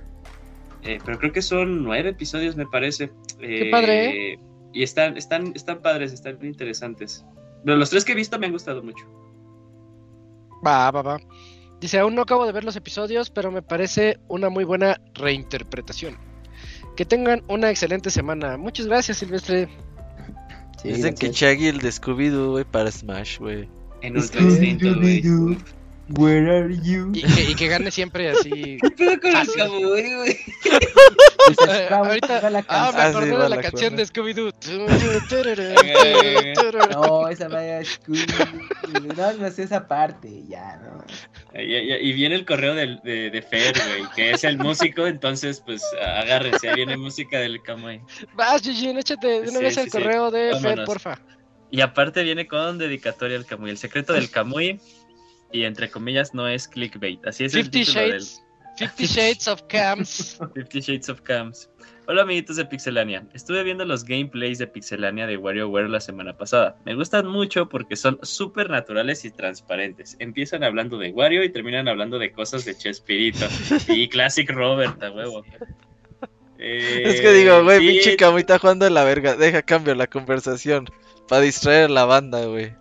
[0.84, 3.12] Eh, pero creo que son nueve episodios, me parece.
[3.40, 4.40] Eh, padre,
[4.74, 7.26] Y están, están, están padres, están interesantes.
[7.66, 9.06] Pero los tres que he visto me han gustado mucho.
[10.66, 11.20] Va, va, va.
[11.80, 16.18] Dice, aún no acabo de ver los episodios, pero me parece una muy buena reinterpretación.
[16.96, 18.58] Que tengan una excelente semana.
[18.58, 19.68] Muchas gracias, Silvestre.
[20.82, 21.36] Sí, Dicen que gracias.
[21.36, 23.68] Shaggy el de Scooby-Doo, güey, para Smash, güey.
[24.02, 25.22] En Ultra Instinto, güey.
[25.22, 25.58] Scooby-Doo,
[26.18, 27.12] Where are you?
[27.14, 28.78] Y que, y que gane siempre así.
[28.82, 29.48] ¿Qué pedo con Ah, el.
[29.54, 30.38] Cowboy, güey?
[31.48, 32.64] Pues, Eh, ahorita- Ah, me.
[32.70, 34.54] Ah, acordé de la la canción de Scooby-Doo.
[36.92, 38.26] No, esa vaya Scooby.
[39.18, 41.04] No, no sé esa parte, ya, no.
[41.62, 45.08] Y, y- y viene el correo del- de, de Fer, güey, que es el músico,
[45.08, 48.02] entonces pues agárrense, ahí viene música del Kamui.
[48.34, 49.92] Vas, Gigi, échate de una Sí, vez sí, el sí.
[49.92, 50.86] correo de Fer, Vámonos.
[50.86, 51.20] porfa.
[51.70, 54.80] Y aparte viene con dedicatoria al Kamui, el secreto del Kamui,
[55.52, 58.44] y entre comillas no es clickbait, así es el Fifty título Shades.
[58.78, 60.38] Fifty Shades of Camps.
[60.40, 61.70] del Fifty Shades of Cams.
[62.06, 63.26] Hola amiguitos de Pixelania.
[63.34, 66.78] Estuve viendo los gameplays de Pixelania de WarioWare la semana pasada.
[66.86, 70.16] Me gustan mucho porque son súper naturales y transparentes.
[70.20, 73.48] Empiezan hablando de Wario y terminan hablando de cosas de Chespirito
[73.90, 75.44] y Classic Robert, a huevo.
[76.60, 79.36] es que digo, güey, mi chica muy está jugando en la verga.
[79.36, 80.88] Deja cambio la conversación
[81.28, 82.74] para distraer a la banda, güey.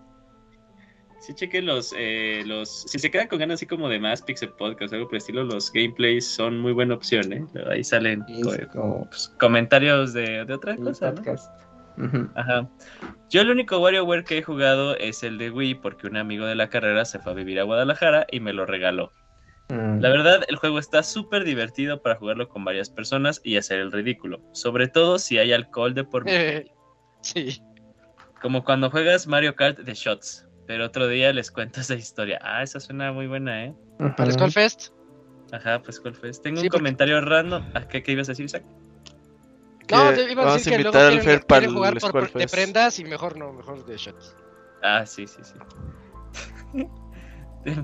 [1.21, 2.83] Sí, chequen los, eh, los.
[2.83, 5.43] Si se quedan con ganas así como de más Pixel Podcast, algo por el estilo,
[5.43, 7.45] los gameplays son muy buena opción, ¿eh?
[7.69, 11.13] Ahí salen pues, comentarios de, de otra cosa.
[11.13, 12.31] ¿no?
[12.35, 12.69] Ajá.
[13.31, 16.55] Yo el único WarioWare que he jugado es el de Wii, porque un amigo de
[16.55, 19.13] la carrera se fue a vivir a Guadalajara y me lo regaló.
[19.69, 19.99] Mm.
[20.01, 23.91] La verdad, el juego está súper divertido para jugarlo con varias personas y hacer el
[23.91, 24.41] ridículo.
[24.53, 26.71] Sobre todo si hay alcohol de por medio.
[27.21, 27.61] sí.
[28.41, 30.47] Como cuando juegas Mario Kart de Shots.
[30.67, 32.39] Pero otro día les cuento esa historia.
[32.43, 33.75] Ah, esa suena muy buena, ¿eh?
[34.17, 34.89] ¿Para Skull Fest?
[35.53, 36.43] Ajá, pues Skull Fest.
[36.43, 37.63] Tengo un comentario random.
[37.89, 38.65] ¿Qué, ¿Qué, ibas a decir, Isaac?
[39.91, 43.05] No, te iba a decir que luego al quieren, quieren jugar por, de prendas y
[43.05, 44.35] mejor no, mejor de shots.
[44.83, 45.55] Ah, sí, sí, sí.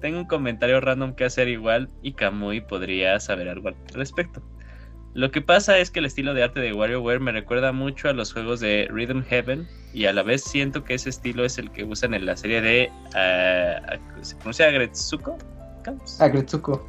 [0.00, 4.42] Tengo un comentario random que hacer igual y Kamui podría saber algo al respecto.
[5.16, 8.12] Lo que pasa es que el estilo de arte de WarioWare me recuerda mucho a
[8.12, 11.70] los juegos de Rhythm Heaven y a la vez siento que ese estilo es el
[11.70, 12.92] que usan en la serie de...
[13.08, 15.38] Uh, ¿Se pronuncia Agretsuko?
[16.20, 16.86] Agretsuko.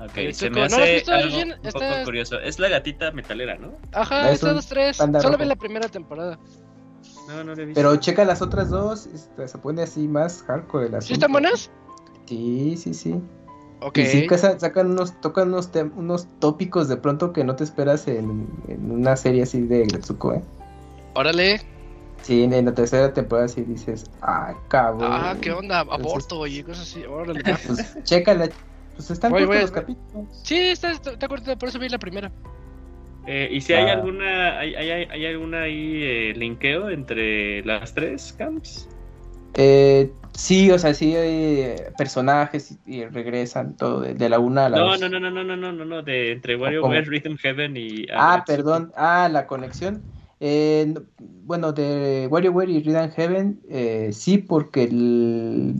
[0.00, 2.40] Ok, se me hace algo un poco curioso.
[2.40, 3.76] Es la gatita metalera, ¿no?
[3.92, 4.96] Ajá, estas dos tres.
[4.96, 6.38] Solo ve la primera temporada.
[7.28, 7.82] No, no le he visto.
[7.82, 10.86] Pero checa las otras dos, este, se pone así más hardcore.
[10.86, 11.70] El ¿Sí están buenas?
[12.24, 13.20] Sí, sí, sí.
[13.80, 14.04] Okay.
[14.04, 14.26] Y sí,
[14.58, 19.42] sacan unos, tocan unos, unos tópicos de pronto que no te esperas en, una serie
[19.42, 20.42] así de Gretsuko, ¿eh?
[21.14, 21.60] Órale.
[22.22, 25.10] Sí, en la tercera temporada sí dices, ah, cabrón.
[25.12, 27.40] Ah, qué onda, aborto y cosas así, órale.
[27.44, 28.48] pues chécala,
[28.96, 30.26] pues están todos los capítulos.
[30.42, 32.32] Sí, está, está, está por eso vi la primera.
[33.26, 33.92] Eh, ¿Y si hay ah.
[33.92, 38.88] alguna, hay, hay, hay alguna ahí eh, linkeo entre las tres camps?
[39.54, 44.78] Eh, Sí, o sea, sí hay personajes y, regresan todo de, la una a la
[44.78, 48.06] no, No, no, no, no, no, no, no, no, de entre WarioWare, Rhythm Heaven y...
[48.14, 50.00] Ah, perdón, ah, la conexión.
[50.38, 55.74] Eh, bueno, de WarioWare y Rhythm Heaven, eh, sí, porque el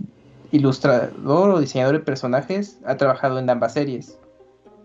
[0.51, 4.19] ilustrador o diseñador de personajes ha trabajado en ambas series.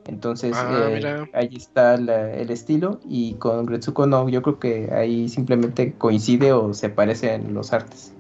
[0.06, 3.00] Entonces, ah, eh, ahí está el estilo.
[3.10, 8.13] Y con Gretsuko no, yo creo que ahí simplemente coincide o se parecen los artes.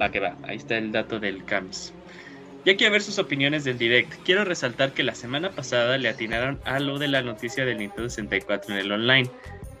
[0.00, 1.92] Va que va, ahí está el dato del CAMS.
[2.64, 6.60] Ya quiero ver sus opiniones del direct, quiero resaltar que la semana pasada le atinaron
[6.64, 9.30] a lo de la noticia del Nintendo 64 en el online.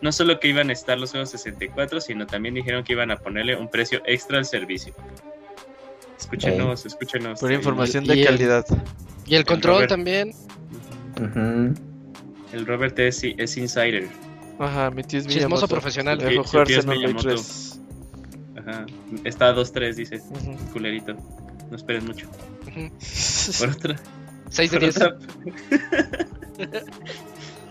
[0.00, 3.16] No solo que iban a estar los juegos 64, sino también dijeron que iban a
[3.16, 4.94] ponerle un precio extra al servicio.
[6.18, 7.40] Escúchenos, escúchenos.
[7.40, 8.64] Por información de calidad.
[9.26, 10.32] y el control también.
[12.52, 14.08] El Robert es, es insider.
[14.58, 16.18] Ajá, mi tío es Chismoso profesional.
[16.18, 16.42] Dejó
[18.68, 19.24] 3.
[19.24, 20.20] Está 2-3, dice.
[20.72, 21.14] Culerito.
[21.70, 22.28] No esperes mucho.
[23.58, 23.96] Por otra.
[24.50, 24.96] 6 de 10.
[24.96, 25.18] Otra...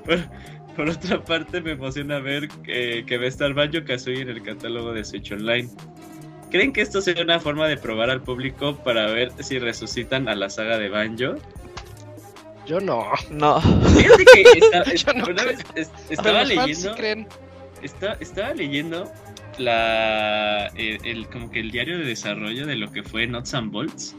[0.75, 4.41] por, otra parte, me emociona ver que, que va a estar Banjo Kazooie en el
[4.43, 5.67] catálogo de Switch Online.
[6.51, 10.35] ¿Creen que esto sería una forma de probar al público para ver si resucitan a
[10.35, 11.35] la saga de Banjo?
[12.65, 13.03] Yo no.
[13.31, 13.59] No.
[13.61, 14.43] Fíjate que
[16.11, 16.95] estaba leyendo.
[18.19, 19.11] estaba leyendo
[19.59, 24.15] la el, como que el diario de desarrollo de lo que fue Nuts and Bolts.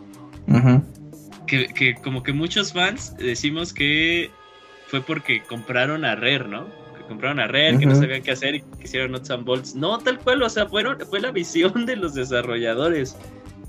[1.46, 4.30] que, como que muchos fans decimos que
[4.88, 6.66] fue porque compraron a Rare, ¿no?
[6.96, 9.74] Que compraron a Rare, que no sabían qué hacer y quisieron Nuts and Bolts.
[9.74, 13.16] No, tal cual, o sea, fueron, fue la visión de los desarrolladores.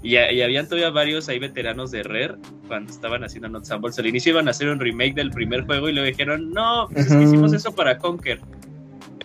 [0.01, 2.35] Y, habían todavía varios ahí veteranos de Rare
[2.67, 3.99] cuando estaban haciendo Nuts and Bolts.
[3.99, 7.07] Al inicio iban a hacer un remake del primer juego y le dijeron, no, pues
[7.07, 8.39] es que hicimos eso para Conker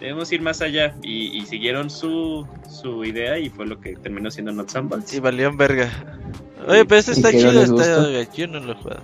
[0.00, 0.94] debemos ir más allá.
[1.02, 5.12] Y, siguieron su, su idea y fue lo que terminó siendo Not Sambals.
[5.12, 5.90] Y valió en verga.
[6.66, 9.02] Oye, pero este está chido, está yo no lo jugado.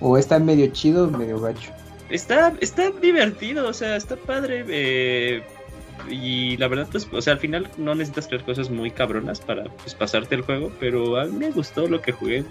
[0.00, 1.70] O está medio chido o medio gacho.
[2.10, 4.64] Está, está divertido, o sea, está padre.
[4.68, 5.42] Eh,
[6.08, 9.64] y la verdad, pues, o sea, al final no necesitas crear cosas muy cabronas para
[9.64, 12.44] pues, pasarte el juego, pero a mí me gustó lo que jugué.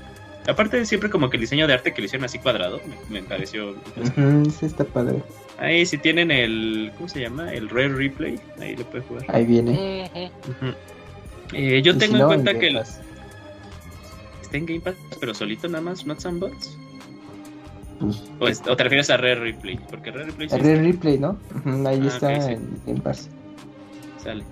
[0.47, 3.23] Aparte de siempre como que el diseño de arte que le hicieron así cuadrado, me,
[3.23, 3.75] pareció...
[4.59, 5.21] sí, está padre.
[5.57, 6.91] Ahí si tienen el...
[6.97, 7.53] ¿Cómo se llama?
[7.53, 9.25] El Rare Replay, ahí lo puedes jugar.
[9.27, 10.31] Ahí viene.
[11.53, 12.69] eh, yo tengo en cuenta que...
[14.41, 16.77] Está en Game Pass, pero solito nada más, Not Some Bots.
[18.39, 20.49] Pues, o, te refieres a Rare Replay, porque Rare Replay...
[20.49, 21.37] Sí Rare Replay, ¿no?
[21.87, 23.29] ahí ah, está en Game Pass.
[24.21, 24.43] Sale.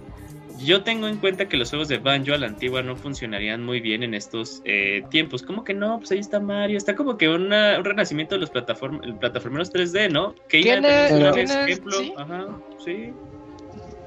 [0.66, 3.80] Yo tengo en cuenta que los juegos de Banjo a la antigua no funcionarían muy
[3.80, 5.44] bien en estos eh, tiempos.
[5.44, 6.00] ¿Cómo que no?
[6.00, 6.78] Pues ahí está Mario.
[6.78, 10.36] Está como que un renacimiento de los plataform plataformeros 3D, ¿no?
[10.48, 12.00] Que ¿Tiene, ejemplo.
[12.00, 12.14] ¿sí?
[12.18, 12.48] Ajá,
[12.84, 13.14] sí.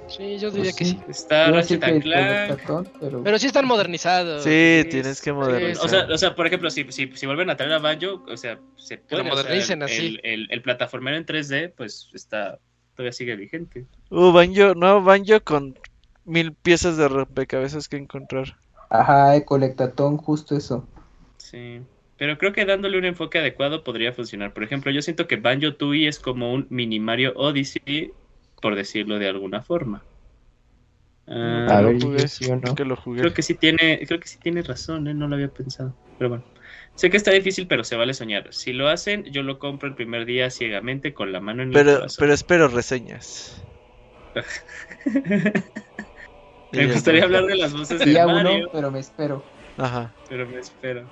[0.08, 1.00] Sí, yo diría pues que sí.
[1.08, 2.60] Está Ratchet Clank.
[3.00, 3.38] Pero...
[3.38, 4.44] sí están modernizados.
[4.44, 5.84] Sí, tienes que modernizar.
[5.84, 8.36] O sea, o sea, por ejemplo, si, si, si vuelven a traer a Banjo, o
[8.36, 9.24] sea, se puede.
[9.24, 10.18] Lo modernicen así.
[10.22, 12.58] El, el, plataformero en 3D, pues está.
[12.94, 13.86] Todavía sigue vigente.
[14.10, 15.74] Uh, Banjo, no, Banjo con
[16.24, 18.56] mil piezas de rompecabezas que encontrar.
[18.90, 20.86] Ajá, colectatón, justo eso.
[21.36, 21.80] Sí.
[22.16, 24.52] Pero creo que dándole un enfoque adecuado podría funcionar.
[24.52, 28.12] Por ejemplo, yo siento que Banjo Tooie es como un mini Mario Odyssey
[28.64, 30.02] por decirlo de alguna forma.
[31.26, 31.98] Ah, a ver,
[32.76, 33.20] Que lo jugué.
[33.20, 35.12] Creo que sí tiene, creo que sí tiene razón, ¿eh?
[35.12, 35.94] no lo había pensado.
[36.18, 36.44] Pero bueno,
[36.94, 38.54] sé que está difícil, pero se vale soñar.
[38.54, 41.74] Si lo hacen, yo lo compro el primer día ciegamente con la mano en el
[41.74, 43.62] pero, Pero espero reseñas.
[46.74, 48.68] me gustaría hablar de las voces de Mario.
[48.72, 49.44] pero me espero.
[49.76, 50.12] Ajá.
[50.28, 51.04] Pero me espero.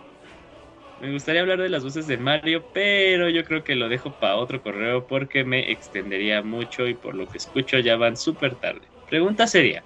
[1.01, 4.37] Me gustaría hablar de las voces de Mario, pero yo creo que lo dejo para
[4.37, 8.87] otro correo porque me extendería mucho y por lo que escucho ya van súper tarde.
[9.09, 9.83] Pregunta seria.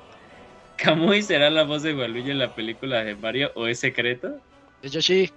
[0.76, 4.38] ¿Kamui será la voz de Waluigi en la película de Mario o es secreto?
[4.82, 5.32] Es Yoshi.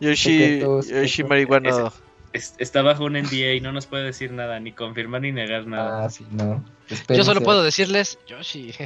[0.00, 1.92] Yoshi, Yoshi marihuana.
[2.32, 6.06] está bajo un NDA y no nos puede decir nada, ni confirmar ni negar nada.
[6.06, 6.64] Ah, sí, no.
[7.10, 8.72] Yo solo puedo decirles Yoshi.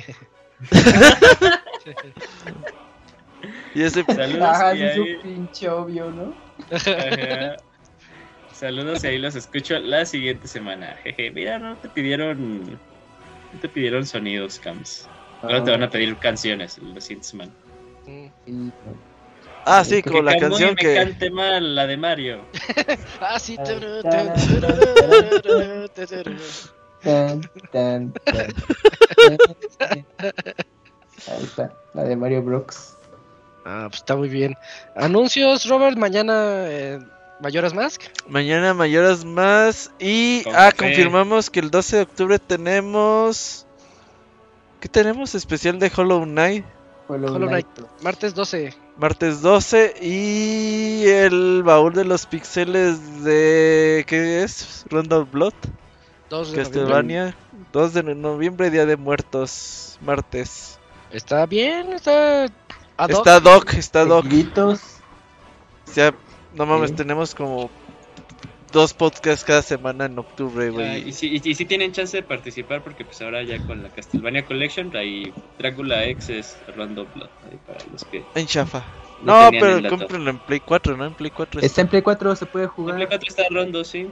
[3.75, 4.97] Y ese Saludos.
[4.97, 6.35] y pinche obvio, ¿no?
[8.53, 10.97] Saludos y ahí los escucho la siguiente semana.
[11.05, 12.63] Jeje, mira, no te pidieron.
[12.63, 15.09] No te pidieron sonidos, Cams.
[15.43, 17.53] Ahora te van a pedir canciones la siguiente semana.
[19.65, 20.89] Ah, sí, con la canción que.
[20.89, 22.41] me cante mal, la de Mario.
[23.21, 23.57] ah, sí.
[27.05, 28.13] Ahí
[31.43, 32.97] está, la de Mario Brooks.
[33.65, 34.57] Ah, pues está muy bien.
[34.97, 36.99] Anuncios, Robert, mañana eh,
[37.41, 38.03] Mayoras Mask.
[38.27, 43.67] Mañana Mayoras Más y ah, confirmamos que el 12 de octubre tenemos
[44.81, 46.65] ¿Qué tenemos especial de Hollow Knight?
[47.09, 47.67] Hollow, Knight.
[48.03, 48.75] Martes 12.
[48.97, 54.85] Martes 12 y el baúl de los pixeles de ¿qué es?
[54.89, 55.55] Rondo Blood.
[56.31, 57.37] 2 de Castlevania.
[57.73, 60.79] 2 de noviembre, Día de Muertos, martes.
[61.11, 62.47] Está bien, está
[63.07, 64.27] Está Doc, está Doc.
[64.57, 64.77] O
[65.85, 66.13] sea,
[66.55, 67.71] no mames, tenemos como
[68.73, 71.09] dos podcasts cada semana en octubre, güey.
[71.09, 74.45] y, si, y, si tienen chance de participar, porque pues ahora ya con la Castlevania
[74.45, 78.25] Collection, ahí Drácula X es Rondo Blood, ahí para los que...
[78.35, 78.85] En chafa.
[79.23, 81.07] No, pero cómprenlo en Play 4, ¿no?
[81.07, 81.67] En Play 4 está.
[81.67, 81.81] está.
[81.81, 82.95] en Play 4, se puede jugar.
[82.95, 84.09] En Play 4 está Rondo, sí.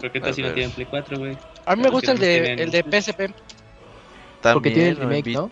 [0.00, 1.36] ¿Por qué tal si no tienen Play 4, güey?
[1.66, 3.18] A mí me gusta el de, el de PSP.
[4.40, 5.50] También Porque tiene el remake, ¿no?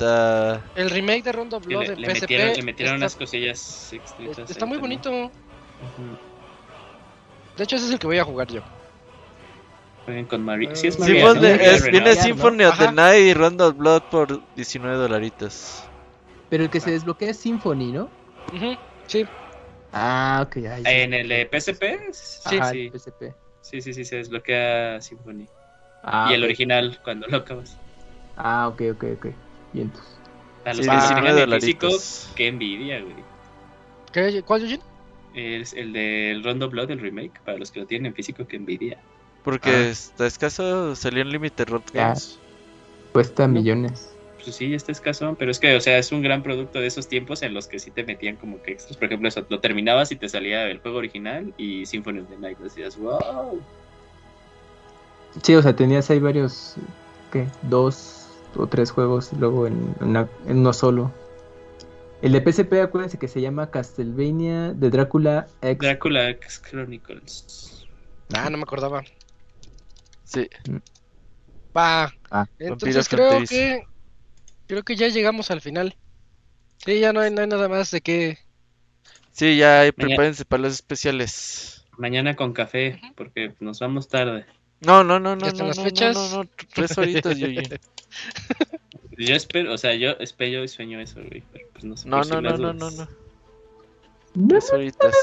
[0.75, 2.21] El remake de Rondo Blood le, de PSP.
[2.23, 4.51] Metieron, le metieron unas cosillas extras.
[4.51, 5.31] Está muy bonito.
[7.57, 8.63] De hecho, ese es el que voy a jugar yo.
[10.29, 10.75] Con Mario.
[10.75, 11.35] Sí, es Mario.
[11.91, 15.85] viene Symphony of the Night y Rondo Blood por 19 dolaritos.
[16.49, 18.09] Pero el que se desbloquea es Symphony, ¿no?
[19.07, 19.27] Sí.
[19.93, 20.57] Ah, ok.
[20.57, 21.83] ya, ¿En el PSP?
[22.13, 22.91] Sí, sí.
[22.91, 23.35] PSP.
[23.69, 25.47] Sí, sí, sí, se desbloquea Symphony.
[26.03, 27.77] Ah, y el original cuando lo acabas.
[28.37, 29.27] Ah, ok, ok, ok.
[29.75, 30.19] Y entonces.
[30.65, 31.89] A los sí, que de físico,
[32.35, 33.17] qué envidia, güey.
[34.13, 34.43] ¿Qué?
[34.43, 34.83] ¿Cuál, Eugene?
[35.35, 38.57] Es el del Rondo Blood, el remake, para los que lo tienen en físico, qué
[38.57, 38.99] envidia.
[39.45, 39.89] Porque ah.
[39.91, 42.39] está escaso, salió en Limited Rod Games.
[43.13, 44.15] Cuesta millones.
[44.49, 47.07] Pues sí, está escaso, pero es que, o sea, es un gran producto de esos
[47.07, 48.97] tiempos en los que sí te metían como que extras.
[48.97, 52.39] Por ejemplo, eso, lo terminabas y te salía el juego original y Symphony of the
[52.39, 52.57] Night.
[52.57, 53.61] Decías, wow.
[55.43, 56.77] Sí, o sea, tenías ahí varios,
[57.31, 57.47] ¿qué?
[57.61, 61.13] Dos o tres juegos luego en, en uno solo.
[62.23, 65.79] El de PSP, acuérdense que se llama Castlevania de Drácula X.
[65.79, 67.87] Drácula X Chronicles.
[68.33, 69.05] Ah, no me acordaba.
[70.25, 70.49] Sí.
[71.77, 72.11] Va.
[72.31, 73.85] Ah, Entonces creo que
[74.69, 75.97] creo que ya llegamos al final.
[76.85, 78.39] Sí, ya no hay, nada más de qué.
[79.33, 81.85] Sí, ya prepárense para los especiales.
[81.97, 84.47] Mañana con café, porque nos vamos tarde.
[84.81, 85.43] No, no, no, no.
[85.43, 86.15] ¿Ya están no, las fechas?
[86.15, 87.61] No, no, no, tres horitas, yo, yo
[89.35, 91.43] espero, o sea, yo espero y sueño eso, güey.
[91.53, 92.09] Pero pues no sé.
[92.09, 93.09] No, no, no, no, no, no.
[94.49, 95.15] Tres horitas.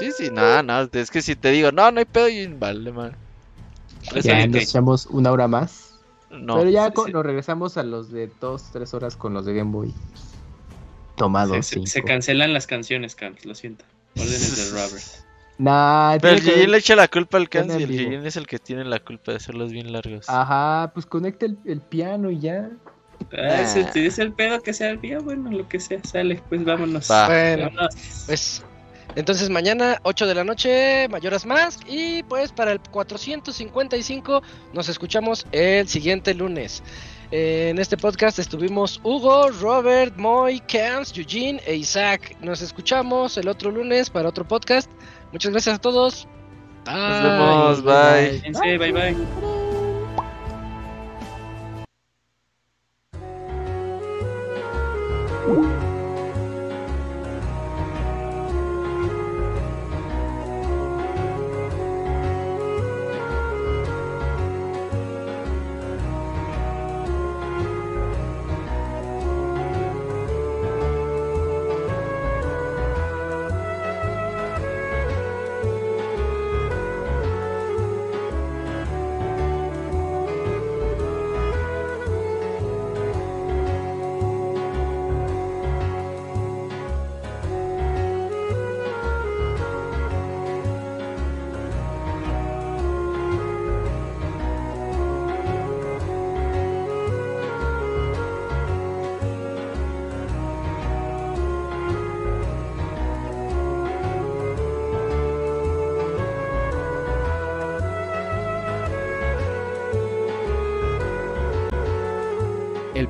[0.00, 0.88] Sí, sí, nada, nada.
[0.92, 3.16] Es que si te digo, no, no hay pedo, y vale, man.
[4.22, 5.89] Ya nos echamos una hora más.
[6.30, 6.58] No.
[6.58, 9.92] Pero ya nos regresamos a los de dos, tres horas con los de Game Boy.
[11.16, 11.66] Tomados.
[11.66, 13.84] Se, se, cancelan las canciones, Camps, lo siento.
[14.16, 15.04] Órdenes de Robert.
[15.60, 18.46] Nah, Pero el Gigi le echa la culpa al Cans y el Gigi es el
[18.46, 20.26] que tiene la culpa de hacerlos bien largos.
[20.26, 22.70] Ajá, pues conecta el, piano y ya.
[23.36, 26.64] Ah, si utiliza el pedo que sea el día, bueno, lo que sea, sale, pues
[26.64, 27.08] vámonos.
[27.08, 27.68] Bueno,
[28.24, 28.64] pues
[29.16, 35.46] entonces mañana 8 de la noche, Mayoras Mask y pues para el 455 nos escuchamos
[35.52, 36.82] el siguiente lunes.
[37.32, 42.36] En este podcast estuvimos Hugo, Robert, Moy, Camps, Eugene e Isaac.
[42.40, 44.90] Nos escuchamos el otro lunes para otro podcast.
[45.30, 46.26] Muchas gracias a todos.
[46.86, 48.42] Nos vemos, bye.
[48.60, 48.78] bye.
[48.78, 49.14] bye.
[55.52, 55.79] bye.